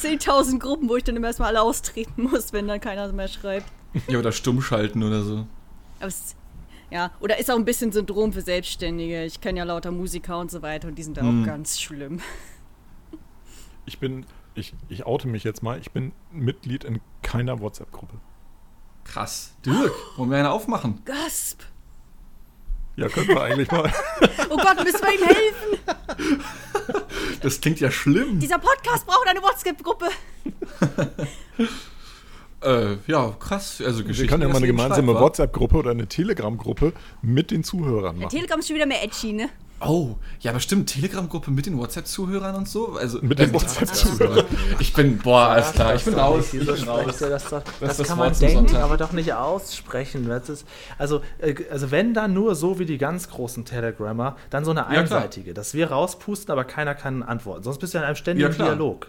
10.000 0.00 0.60
Gruppen, 0.60 0.88
wo 0.88 0.94
ich 0.94 1.02
dann 1.02 1.16
immer 1.16 1.26
erstmal 1.26 1.48
alle 1.48 1.62
austreten 1.62 2.22
muss, 2.30 2.52
wenn 2.52 2.68
dann 2.68 2.80
keiner 2.80 3.10
mehr 3.12 3.28
schreibt. 3.28 3.66
Ja, 4.06 4.20
oder 4.20 4.30
stumm 4.30 4.62
schalten 4.62 5.02
oder 5.02 5.22
so. 5.22 5.46
Aber 5.98 6.06
es, 6.08 6.36
ja, 6.90 7.10
oder 7.20 7.38
ist 7.38 7.50
auch 7.50 7.56
ein 7.56 7.64
bisschen 7.64 7.90
Syndrom 7.92 8.32
für 8.32 8.40
Selbstständige. 8.42 9.24
Ich 9.24 9.40
kenne 9.40 9.58
ja 9.58 9.64
lauter 9.64 9.90
Musiker 9.90 10.38
und 10.38 10.50
so 10.50 10.60
weiter 10.62 10.88
und 10.88 10.96
die 10.96 11.02
sind 11.02 11.16
da 11.16 11.22
Hm. 11.22 11.42
auch 11.42 11.46
ganz 11.46 11.80
schlimm. 11.80 12.20
Ich 13.86 13.98
bin, 13.98 14.24
ich, 14.54 14.72
ich 14.88 15.04
oute 15.04 15.28
mich 15.28 15.44
jetzt 15.44 15.62
mal, 15.62 15.78
ich 15.78 15.90
bin 15.90 16.12
Mitglied 16.32 16.84
in 16.84 17.02
keiner 17.22 17.60
WhatsApp-Gruppe. 17.60 18.14
Krass. 19.04 19.52
Dirk, 19.66 19.92
wollen 20.16 20.30
wir 20.30 20.38
eine 20.38 20.50
aufmachen? 20.50 21.02
Gasp! 21.04 21.60
Ja, 22.96 23.08
können 23.10 23.28
wir 23.28 23.42
eigentlich 23.42 23.70
mal. 23.70 23.92
Oh 24.48 24.56
Gott, 24.56 24.82
müssen 24.84 25.00
wir 25.02 25.14
ihm 25.14 25.26
helfen? 25.26 25.78
Das 27.42 27.60
klingt 27.60 27.78
ja 27.80 27.90
schlimm. 27.90 28.40
Dieser 28.40 28.58
Podcast 28.58 29.04
braucht 29.06 29.28
eine 29.28 29.42
WhatsApp-Gruppe. 29.42 30.08
Äh, 32.64 32.96
ja, 33.06 33.30
krass. 33.38 33.82
Also 33.84 33.98
Wir 34.00 34.06
Geschichten. 34.06 34.28
können 34.30 34.42
ja 34.42 34.48
mal 34.48 34.56
eine 34.56 34.66
gemeinsame? 34.66 35.14
WhatsApp-Gruppe 35.14 35.76
oder 35.76 35.90
eine 35.90 36.06
Telegram-Gruppe 36.06 36.92
mit 37.22 37.50
den 37.50 37.62
Zuhörern 37.64 38.16
machen. 38.18 38.30
Telegram 38.30 38.58
ist 38.58 38.68
schon 38.68 38.76
wieder 38.76 38.86
mehr 38.86 39.02
edgy, 39.04 39.32
ne? 39.32 39.50
Oh, 39.80 40.14
ja, 40.40 40.50
aber 40.52 40.60
stimmt. 40.60 40.88
Telegram-Gruppe 40.88 41.50
mit 41.50 41.66
den 41.66 41.76
WhatsApp-Zuhörern 41.76 42.54
und 42.54 42.68
so? 42.68 42.92
Also, 42.94 43.18
Mit 43.20 43.38
den 43.38 43.50
äh, 43.50 43.54
WhatsApp-Zuhörern. 43.54 44.46
Ich 44.78 44.92
bin, 44.94 45.18
boah, 45.18 45.48
alles 45.48 45.72
klar. 45.72 45.94
Ich 45.94 46.04
bin 46.04 46.14
raus. 46.14 46.54
Ich 46.54 46.64
bin 46.64 46.88
raus. 46.88 47.18
Das, 47.18 47.48
doch, 47.50 47.62
das, 47.80 47.90
ist 47.90 48.00
das 48.00 48.08
kann 48.08 48.18
man 48.18 48.32
denken, 48.38 48.76
aber 48.76 48.96
doch 48.96 49.12
nicht 49.12 49.32
aussprechen. 49.34 50.26
Das 50.28 50.48
ist, 50.48 50.66
also, 50.96 51.20
äh, 51.38 51.54
also 51.70 51.90
wenn 51.90 52.14
dann 52.14 52.32
nur 52.32 52.54
so 52.54 52.78
wie 52.78 52.86
die 52.86 52.98
ganz 52.98 53.28
großen 53.28 53.64
Telegrammer, 53.64 54.36
dann 54.48 54.64
so 54.64 54.70
eine 54.70 54.86
einseitige, 54.86 55.52
dass 55.54 55.74
wir 55.74 55.90
rauspusten, 55.90 56.50
aber 56.50 56.64
keiner 56.64 56.94
kann 56.94 57.22
antworten. 57.22 57.62
Sonst 57.64 57.78
bist 57.78 57.92
du 57.94 57.98
ja 57.98 58.02
in 58.04 58.06
einem 58.06 58.16
ständigen 58.16 58.52
Ja. 58.52 58.64
Dialog. 58.66 59.08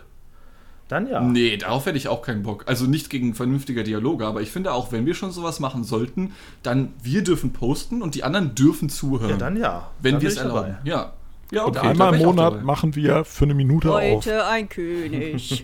Dann 0.87 1.07
ja. 1.07 1.19
Nee, 1.19 1.57
darauf 1.57 1.85
hätte 1.87 1.97
ich 1.97 2.07
auch 2.07 2.21
keinen 2.21 2.43
Bock. 2.43 2.63
Also 2.67 2.85
nicht 2.85 3.09
gegen 3.09 3.33
vernünftige 3.33 3.83
Dialoge, 3.83 4.25
aber 4.25 4.41
ich 4.41 4.51
finde 4.51 4.71
auch, 4.71 4.91
wenn 4.91 5.05
wir 5.05 5.15
schon 5.15 5.31
sowas 5.31 5.59
machen 5.59 5.83
sollten, 5.83 6.33
dann 6.61 6.93
wir 7.01 7.23
dürfen 7.23 7.53
posten 7.53 8.03
und 8.03 8.13
die 8.13 8.23
anderen 8.23 8.53
dürfen 8.53 8.89
zuhören. 8.89 9.31
Ja, 9.31 9.37
dann 9.37 9.57
ja. 9.57 9.89
wenn 10.01 10.21
wir 10.21 10.27
es 10.27 10.35
ich 10.35 10.41
dabei. 10.41 10.59
erlauben. 10.59 10.77
Ja. 10.83 11.13
Ja, 11.51 11.63
Und 11.63 11.77
okay, 11.77 11.89
einmal 11.89 12.11
da 12.11 12.17
im 12.17 12.25
Monat 12.25 12.63
machen 12.63 12.95
wir 12.95 13.23
für 13.23 13.45
eine 13.45 13.53
Minute 13.53 13.91
auf. 13.91 14.01
Heute 14.01 14.47
ein 14.47 14.67
König. 14.67 15.63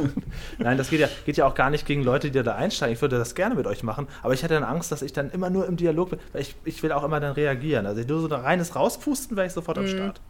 Nein, 0.58 0.76
das 0.76 0.90
geht 0.90 0.98
ja, 0.98 1.08
geht 1.24 1.36
ja 1.36 1.46
auch 1.46 1.54
gar 1.54 1.70
nicht 1.70 1.86
gegen 1.86 2.02
Leute, 2.02 2.32
die 2.32 2.42
da 2.42 2.56
einsteigen. 2.56 2.94
Ich 2.94 3.02
würde 3.02 3.18
das 3.18 3.36
gerne 3.36 3.54
mit 3.54 3.68
euch 3.68 3.84
machen, 3.84 4.08
aber 4.22 4.34
ich 4.34 4.42
hätte 4.42 4.54
dann 4.54 4.64
Angst, 4.64 4.90
dass 4.90 5.00
ich 5.00 5.12
dann 5.12 5.30
immer 5.30 5.48
nur 5.48 5.66
im 5.68 5.76
Dialog 5.76 6.10
bin, 6.10 6.18
weil 6.32 6.42
ich, 6.42 6.56
ich 6.64 6.82
will 6.82 6.90
auch 6.90 7.04
immer 7.04 7.20
dann 7.20 7.34
reagieren. 7.34 7.86
Also 7.86 8.02
nur 8.02 8.20
so 8.20 8.34
ein 8.34 8.40
reines 8.40 8.74
Rauspusten 8.74 9.36
wäre 9.36 9.46
ich 9.46 9.52
sofort 9.52 9.78
am 9.78 9.86
Start. 9.86 10.20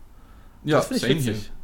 Ja, 0.62 0.76
das 0.76 0.88
finde 0.88 1.06
ich 1.06 1.16
witzig. 1.16 1.36
hier. 1.38 1.61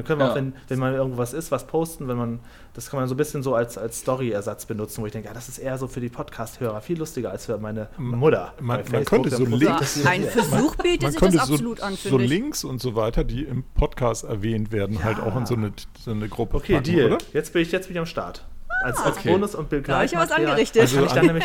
Dann 0.00 0.06
können 0.06 0.20
wir 0.20 0.26
Ja. 0.26 0.32
auch, 0.32 0.36
wenn, 0.36 0.54
wenn 0.68 0.78
mal 0.78 0.94
irgendwas 0.94 1.32
ist, 1.32 1.50
was 1.50 1.66
posten, 1.66 2.08
wenn 2.08 2.16
man, 2.16 2.40
das 2.74 2.88
kann 2.90 2.98
man 3.00 3.08
so 3.08 3.14
ein 3.14 3.16
bisschen 3.18 3.42
so 3.42 3.54
als, 3.54 3.76
als 3.78 3.98
Story-Ersatz 4.00 4.66
benutzen, 4.66 5.02
wo 5.02 5.06
ich 5.06 5.12
denke, 5.12 5.28
ja, 5.28 5.34
das 5.34 5.48
ist 5.48 5.58
eher 5.58 5.76
so 5.78 5.86
für 5.88 6.00
die 6.00 6.08
Podcast-Hörer 6.08 6.80
viel 6.80 6.98
lustiger 6.98 7.30
als 7.30 7.46
für 7.46 7.58
meine 7.58 7.88
Mutter. 7.98 8.54
man- 8.60 8.82
man 8.90 9.04
könnte 9.04 9.30
so 9.30 9.44
Links- 9.44 10.02
So, 10.02 10.08
ein 10.08 10.24
Versuch 10.24 10.76
bietet 10.76 11.02
Man 11.02 11.12
sich 11.12 11.20
könnte 11.20 11.36
das 11.36 11.46
so, 11.48 11.54
absolut 11.54 11.80
an, 11.82 11.92
so 11.94 12.08
finde 12.08 12.24
ich. 12.24 12.30
Links 12.30 12.64
und 12.64 12.80
so 12.80 12.94
weiter, 12.94 13.24
die 13.24 13.42
im 13.44 13.62
Podcast 13.74 14.24
erwähnt 14.24 14.72
werden, 14.72 15.04
halt 15.04 15.20
auch 15.20 15.36
in 15.36 15.46
so 15.46 15.54
eine, 15.54 15.72
so 15.98 16.10
eine 16.12 16.28
Gruppe 16.28 16.56
Okay, 16.56 16.74
packen, 16.74 16.84
Deal. 16.84 17.06
oder? 17.12 17.18
Jetzt 17.32 17.52
bin 17.52 17.62
ich 17.62 17.72
jetzt 17.72 17.86
bin 17.88 17.96
ich 17.96 18.00
am 18.00 18.06
Start. 18.06 18.46
Als, 18.82 18.98
als 18.98 19.18
okay. 19.18 19.32
Bonus 19.32 19.54
und 19.54 19.68
Bild 19.68 19.86
Da 19.88 19.98
hab 19.98 20.04
ich 20.06 20.14
was 20.14 20.30
angerichtet. 20.32 20.80
Also 20.82 20.96
kann 20.96 21.04
ich 21.06 21.12
dann 21.12 21.26
nämlich, 21.26 21.44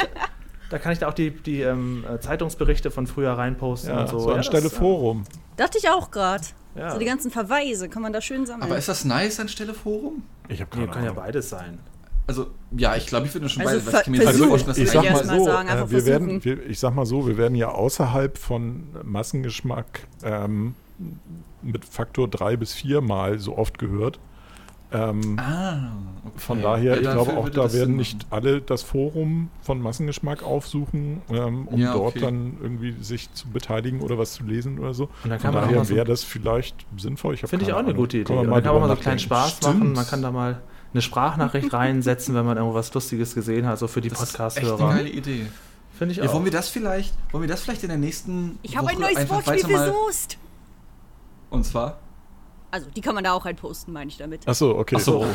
da 0.69 0.79
kann 0.79 0.93
ich 0.93 0.99
da 0.99 1.09
auch 1.09 1.13
die, 1.13 1.31
die 1.31 1.61
ähm, 1.61 2.05
äh, 2.09 2.19
Zeitungsberichte 2.19 2.91
von 2.91 3.07
früher 3.07 3.31
reinposten 3.33 3.89
Ja, 3.89 4.01
und 4.01 4.09
so. 4.09 4.19
so, 4.19 4.29
Ja, 4.31 4.37
anstelle 4.37 4.63
das, 4.63 4.73
äh, 4.73 4.77
Forum. 4.77 5.25
Dachte 5.57 5.77
ich 5.77 5.89
auch 5.89 6.11
gerade. 6.11 6.43
Ja. 6.75 6.91
So 6.91 6.99
die 6.99 7.05
ganzen 7.05 7.31
Verweise 7.31 7.87
kann 7.89 8.01
man 8.01 8.11
da 8.13 8.21
schön 8.21 8.45
sammeln. 8.45 8.63
Aber 8.69 8.77
ist 8.77 8.89
das 8.89 9.05
nice 9.05 9.39
anstelle 9.39 9.73
Forum? 9.73 10.23
Ich 10.49 10.59
habe 10.61 10.69
Nee, 10.77 10.81
keine 10.83 10.91
kann 10.93 11.03
ja 11.05 11.13
beides 11.13 11.49
sein. 11.49 11.79
Also, 12.27 12.47
ja, 12.75 12.95
ich 12.95 13.05
glaube, 13.05 13.27
ich 13.27 13.33
würde 13.35 13.47
schon 13.49 13.65
Also 13.67 13.79
beide, 13.79 13.93
weil 13.93 14.01
ich 14.01 14.07
mir 14.07 14.17
ver- 14.17 14.23
jetzt 14.23 14.29
versuchen. 14.31 14.49
vorstellen, 14.49 14.69
dass 14.69 14.77
ich 14.79 14.83
das 14.85 14.93
sag 14.93 15.03
mal 15.27 15.35
ich 15.35 15.39
so, 15.39 15.45
sagen, 15.45 15.67
äh, 15.69 15.71
wir 15.71 15.87
versuchen. 15.87 16.05
werden, 16.07 16.43
wir, 16.43 16.65
ich 16.65 16.79
sag 16.79 16.95
mal 16.95 17.05
so, 17.05 17.27
wir 17.27 17.37
werden 17.37 17.55
ja 17.55 17.69
außerhalb 17.69 18.37
von 18.37 18.83
Massengeschmack 19.03 20.07
ähm, 20.23 20.73
mit 21.61 21.85
Faktor 21.85 22.27
drei 22.27 22.57
bis 22.57 22.73
vier 22.73 23.01
Mal 23.01 23.39
so 23.39 23.57
oft 23.57 23.77
gehört. 23.77 24.19
Ähm, 24.95 25.37
Ah, 25.39 25.91
okay. 26.25 26.33
Von 26.37 26.61
daher, 26.61 26.93
Ja, 26.95 26.95
ich 26.95 27.01
glaube 27.01 27.37
auch, 27.37 27.49
da 27.49 27.55
werden 27.57 27.69
Sinn 27.69 27.95
nicht 27.95 28.17
machen. 28.23 28.27
alle 28.31 28.61
das 28.61 28.81
Forum 28.83 29.49
von 29.61 29.81
Massengeschmack 29.81 30.43
aufsuchen, 30.43 31.21
ähm, 31.29 31.67
um 31.67 31.79
Ja, 31.79 31.93
dort 31.93 32.15
okay. 32.15 32.19
dann 32.21 32.57
irgendwie 32.61 32.93
sich 33.01 33.31
zu 33.33 33.47
beteiligen 33.49 34.01
oder 34.01 34.17
was 34.17 34.33
zu 34.33 34.43
lesen 34.43 34.79
oder 34.79 34.93
so. 34.93 35.05
Und 35.23 35.29
dann 35.29 35.39
Von 35.39 35.39
kann 35.39 35.53
man 35.53 35.63
auch 35.63 35.67
daher 35.69 35.85
so- 35.85 35.95
wäre 35.95 36.05
das 36.05 36.23
vielleicht 36.23 36.75
sinnvoll. 36.97 37.37
Finde 37.37 37.65
ich 37.65 37.73
auch 37.73 37.77
eine 37.79 37.87
Ahnung. 37.89 37.97
gute 38.01 38.17
Idee. 38.17 38.25
Kann 38.33 38.45
man 38.45 38.45
dann 38.55 38.63
kann 38.63 38.73
man 38.73 38.81
mal 38.81 38.87
so 38.87 38.93
einen 38.93 39.01
kleinen. 39.01 39.19
Spaß 39.19 39.61
machen. 39.61 39.77
Stimmt. 39.77 39.95
Man 39.95 40.07
kann 40.07 40.21
da 40.21 40.31
mal 40.31 40.61
eine 40.93 41.01
Sprachnachricht 41.01 41.73
reinsetzen, 41.73 42.35
wenn 42.35 42.45
man 42.45 42.57
irgendwas 42.57 42.93
Lustiges 42.93 43.35
gesehen 43.35 43.65
hat, 43.67 43.79
so 43.79 43.87
für 43.87 43.99
die 44.01 44.09
Das 44.09 44.21
ist 44.21 44.29
echt 44.29 44.39
eine 44.39 44.49
Podcast-Hörer. 44.49 44.93
geile 44.95 45.09
Idee. 45.09 45.45
Finde 45.97 46.11
ich 46.13 46.17
Ja, 46.17 46.25
auch. 46.25 46.33
wollen 46.33 46.45
wir 46.45 46.51
das 46.51 46.69
vielleicht, 46.69 47.13
wollen 47.31 47.43
wir 47.43 47.47
das 47.49 47.61
vielleicht 47.61 47.83
in 47.83 47.89
der 47.89 47.97
nächsten 47.97 48.59
ich 48.63 48.75
habe 48.77 48.87
Woche 48.87 48.95
ein 48.95 49.01
neues 49.01 49.17
einfach 49.17 49.45
Wortspiel 49.47 49.75
versucht. 49.75 50.37
Und 51.49 51.65
zwar? 51.65 51.99
Also, 52.75 52.89
die 52.93 52.99
kann 52.99 53.15
man 53.15 53.23
da 53.23 53.31
auch 53.31 53.45
reinposten, 53.45 53.93
meine 53.93 54.09
ich 54.09 54.17
damit. 54.17 54.45
Achso, 54.45 54.77
okay. 54.77 54.97
Ach 54.97 55.01
so. 55.01 55.25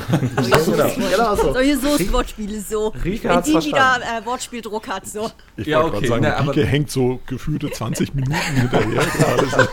Solche 0.42 0.70
genau. 0.72 0.90
Genau 1.10 1.36
so. 1.36 1.52
Solche 1.54 1.78
Soest-Wortspiele 1.78 2.60
so. 2.60 2.92
Wenn 3.02 3.12
die 3.12 3.18
wieder 3.64 3.98
äh, 4.02 4.26
Wortspieldruck 4.26 4.86
hat, 4.88 5.06
so. 5.06 5.30
Ich 5.56 5.66
Ja, 5.68 5.82
wollte 5.82 5.96
okay, 5.96 6.06
gerade 6.08 6.22
sagen, 6.22 6.34
na, 6.36 6.36
aber- 6.36 6.54
Rike 6.54 6.66
hängt 6.66 6.90
so 6.90 7.18
gefühlte 7.26 7.70
20 7.70 8.14
Minuten 8.14 8.34
hinterher. 8.54 9.02
gerade 9.18 9.46
so 9.46 9.66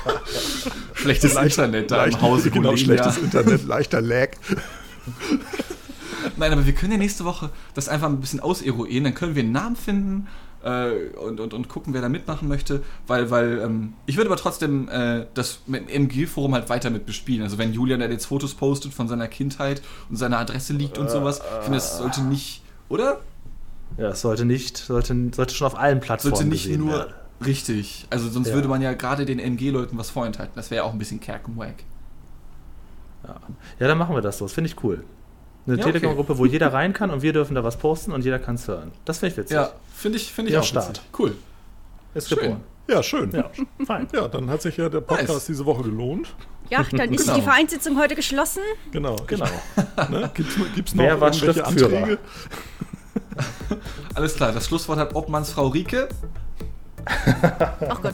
Schlechtes 0.94 1.36
Internet 1.36 1.92
da 1.92 2.06
im 2.06 2.12
leicht- 2.12 2.22
Hause 2.22 2.52
Genau, 2.52 2.78
schlechtes 2.78 3.18
Internet, 3.18 3.66
leichter 3.66 4.00
Lag. 4.00 4.30
Nein, 6.38 6.54
aber 6.54 6.66
wir 6.66 6.74
können 6.74 6.94
ja 6.94 6.98
nächste 6.98 7.26
Woche 7.26 7.50
das 7.74 7.90
einfach 7.90 8.08
ein 8.08 8.22
bisschen 8.22 8.40
auseruieren. 8.40 9.04
Dann 9.04 9.14
können 9.14 9.36
wir 9.36 9.44
einen 9.44 9.52
Namen 9.52 9.76
finden 9.76 10.28
äh, 10.64 11.16
und, 11.18 11.40
und, 11.40 11.54
und 11.54 11.70
gucken, 11.70 11.94
wer 11.94 12.02
da 12.02 12.10
mitmachen 12.10 12.48
möchte. 12.48 12.84
Weil, 13.06 13.30
weil 13.32 13.60
ähm, 13.60 13.94
ich 14.06 14.18
würde 14.18 14.30
aber 14.30 14.38
trotzdem 14.38 14.90
äh, 14.90 15.26
das 15.34 15.60
mit 15.68 15.90
dem 15.90 16.04
MG-Forum 16.10 16.54
halt 16.54 16.70
weiter 16.70 16.90
mit 16.90 17.06
bespielen. 17.06 17.44
Also 17.44 17.58
wenn 17.58 17.74
Julian 17.74 18.00
da 18.00 18.08
jetzt 18.08 18.26
Fotos 18.26 18.54
postet 18.54 18.94
von 18.94 19.08
seiner 19.08 19.28
Kindheit 19.28 19.82
und 20.10 20.16
seine 20.18 20.38
Adresse 20.38 20.74
liegt 20.74 20.98
und 20.98 21.10
sowas, 21.10 21.40
ich 21.40 21.64
finde, 21.64 21.78
das 21.78 21.98
sollte 21.98 22.22
nicht, 22.22 22.64
oder? 22.90 23.20
Ja, 23.98 24.10
es 24.10 24.22
sollte 24.22 24.46
nicht, 24.46 24.78
sollte, 24.78 25.16
sollte 25.34 25.56
schon 25.56 25.68
auf 25.68 25.78
allen 25.78 26.00
Plattformen 26.00 26.36
Sollte 26.36 26.50
nicht 26.50 26.64
gesehen 26.66 26.82
nur 26.82 26.94
werden. 27.00 27.14
richtig. 27.46 28.06
Also 28.10 28.30
sonst 28.30 28.50
Ja. 28.50 28.54
würde 28.54 28.68
man 28.68 28.82
ja 28.82 28.94
gerade 28.94 29.26
den 29.26 29.40
MG-Leuten 29.40 29.98
was 29.98 30.10
vorenthalten. 30.10 30.54
Das 30.56 30.70
wäre 30.72 30.84
ja 30.84 30.90
auch 30.90 30.94
ein 30.94 31.00
bisschen 31.00 31.20
kerkenwack. 31.20 31.76
Ja, 33.80 33.88
dann 33.88 33.98
machen 33.98 34.16
wir 34.16 34.22
das 34.22 34.38
so. 34.38 34.46
Das 34.46 34.54
finde 34.54 34.70
ich 34.70 34.84
cool. 34.84 35.04
Eine 35.68 35.78
Ja, 35.78 35.84
Telegram-Gruppe, 35.84 36.38
wo 36.38 36.46
jeder 36.46 36.72
rein 36.72 36.94
kann 36.94 37.10
und 37.12 37.22
wir 37.22 37.34
dürfen 37.34 37.54
da 37.56 37.64
was 37.64 37.78
posten 37.78 38.12
und 38.14 38.24
jeder 38.24 38.40
kann 38.40 38.56
es 38.56 38.68
hören. 38.68 38.92
Das 39.06 39.20
finde 39.20 39.34
ich 39.34 39.38
witzig. 39.38 39.56
Ja, 39.56 39.72
finde 39.94 40.18
ich, 40.18 40.32
finde 40.32 40.50
ich 40.50 40.54
Ja, 40.54 40.62
auch 40.62 40.66
Start. 40.66 40.90
witzig. 40.90 41.04
Cool. 41.20 41.36
Ist 42.14 42.30
schön. 42.30 42.40
geboren. 42.40 42.62
Ja, 42.90 43.04
schön. 43.04 43.32
Ja, 43.32 43.50
fein. 43.86 44.08
Ja, 44.14 44.28
dann 44.30 44.50
hat 44.50 44.62
sich 44.62 44.78
ja 44.78 44.88
der 44.88 45.02
Podcast 45.02 45.30
Nice. 45.30 45.46
diese 45.48 45.66
Woche 45.66 45.84
gelohnt. 45.84 46.34
Ja, 46.70 46.84
dann 46.92 47.14
ist 47.14 47.24
Genau. 47.26 47.36
die 47.36 47.42
Vereinssitzung 47.42 48.00
heute 48.00 48.16
geschlossen. 48.16 48.62
Genau. 48.92 49.18
Genau. 49.28 49.46
Ne? 50.10 50.32
Gibt 50.34 50.50
es 50.50 50.58
noch 50.96 51.04
Wer 51.04 51.20
war 51.20 51.34
irgendwelche 51.34 51.60
Schriftführer? 51.66 51.98
Anträge? 51.98 52.18
Alles 54.16 54.36
klar, 54.36 54.52
das 54.54 54.66
Schlusswort 54.68 55.00
hat 55.00 55.16
Obmannsfrau 55.16 55.68
Rike. 55.68 56.08
Ach 57.06 58.02
Gott. 58.02 58.14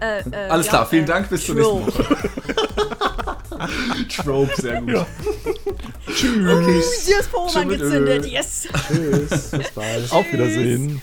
Äh, 0.00 0.20
äh, 0.30 0.48
Alles 0.48 0.66
ja, 0.66 0.70
klar, 0.70 0.86
vielen 0.86 1.04
äh, 1.04 1.08
Dank, 1.08 1.28
bis 1.30 1.44
zur 1.46 1.56
Trope. 1.56 1.84
nächsten 1.84 1.98
Woche. 2.10 2.30
Trope, 4.24 4.60
sehr 4.60 4.80
gut. 4.80 4.90
Ja. 4.94 5.06
Okay, 6.06 6.80
sie 6.82 7.12
ist 7.12 7.30
Tschüss 7.30 7.54
mit 7.54 7.80
angezündet, 7.80 8.24
Öl. 8.24 8.26
yes. 8.26 8.68
Tschüss. 8.88 9.50
Bis 9.50 9.70
bald. 9.74 10.12
Auf 10.12 10.32
Wiedersehen. 10.32 11.02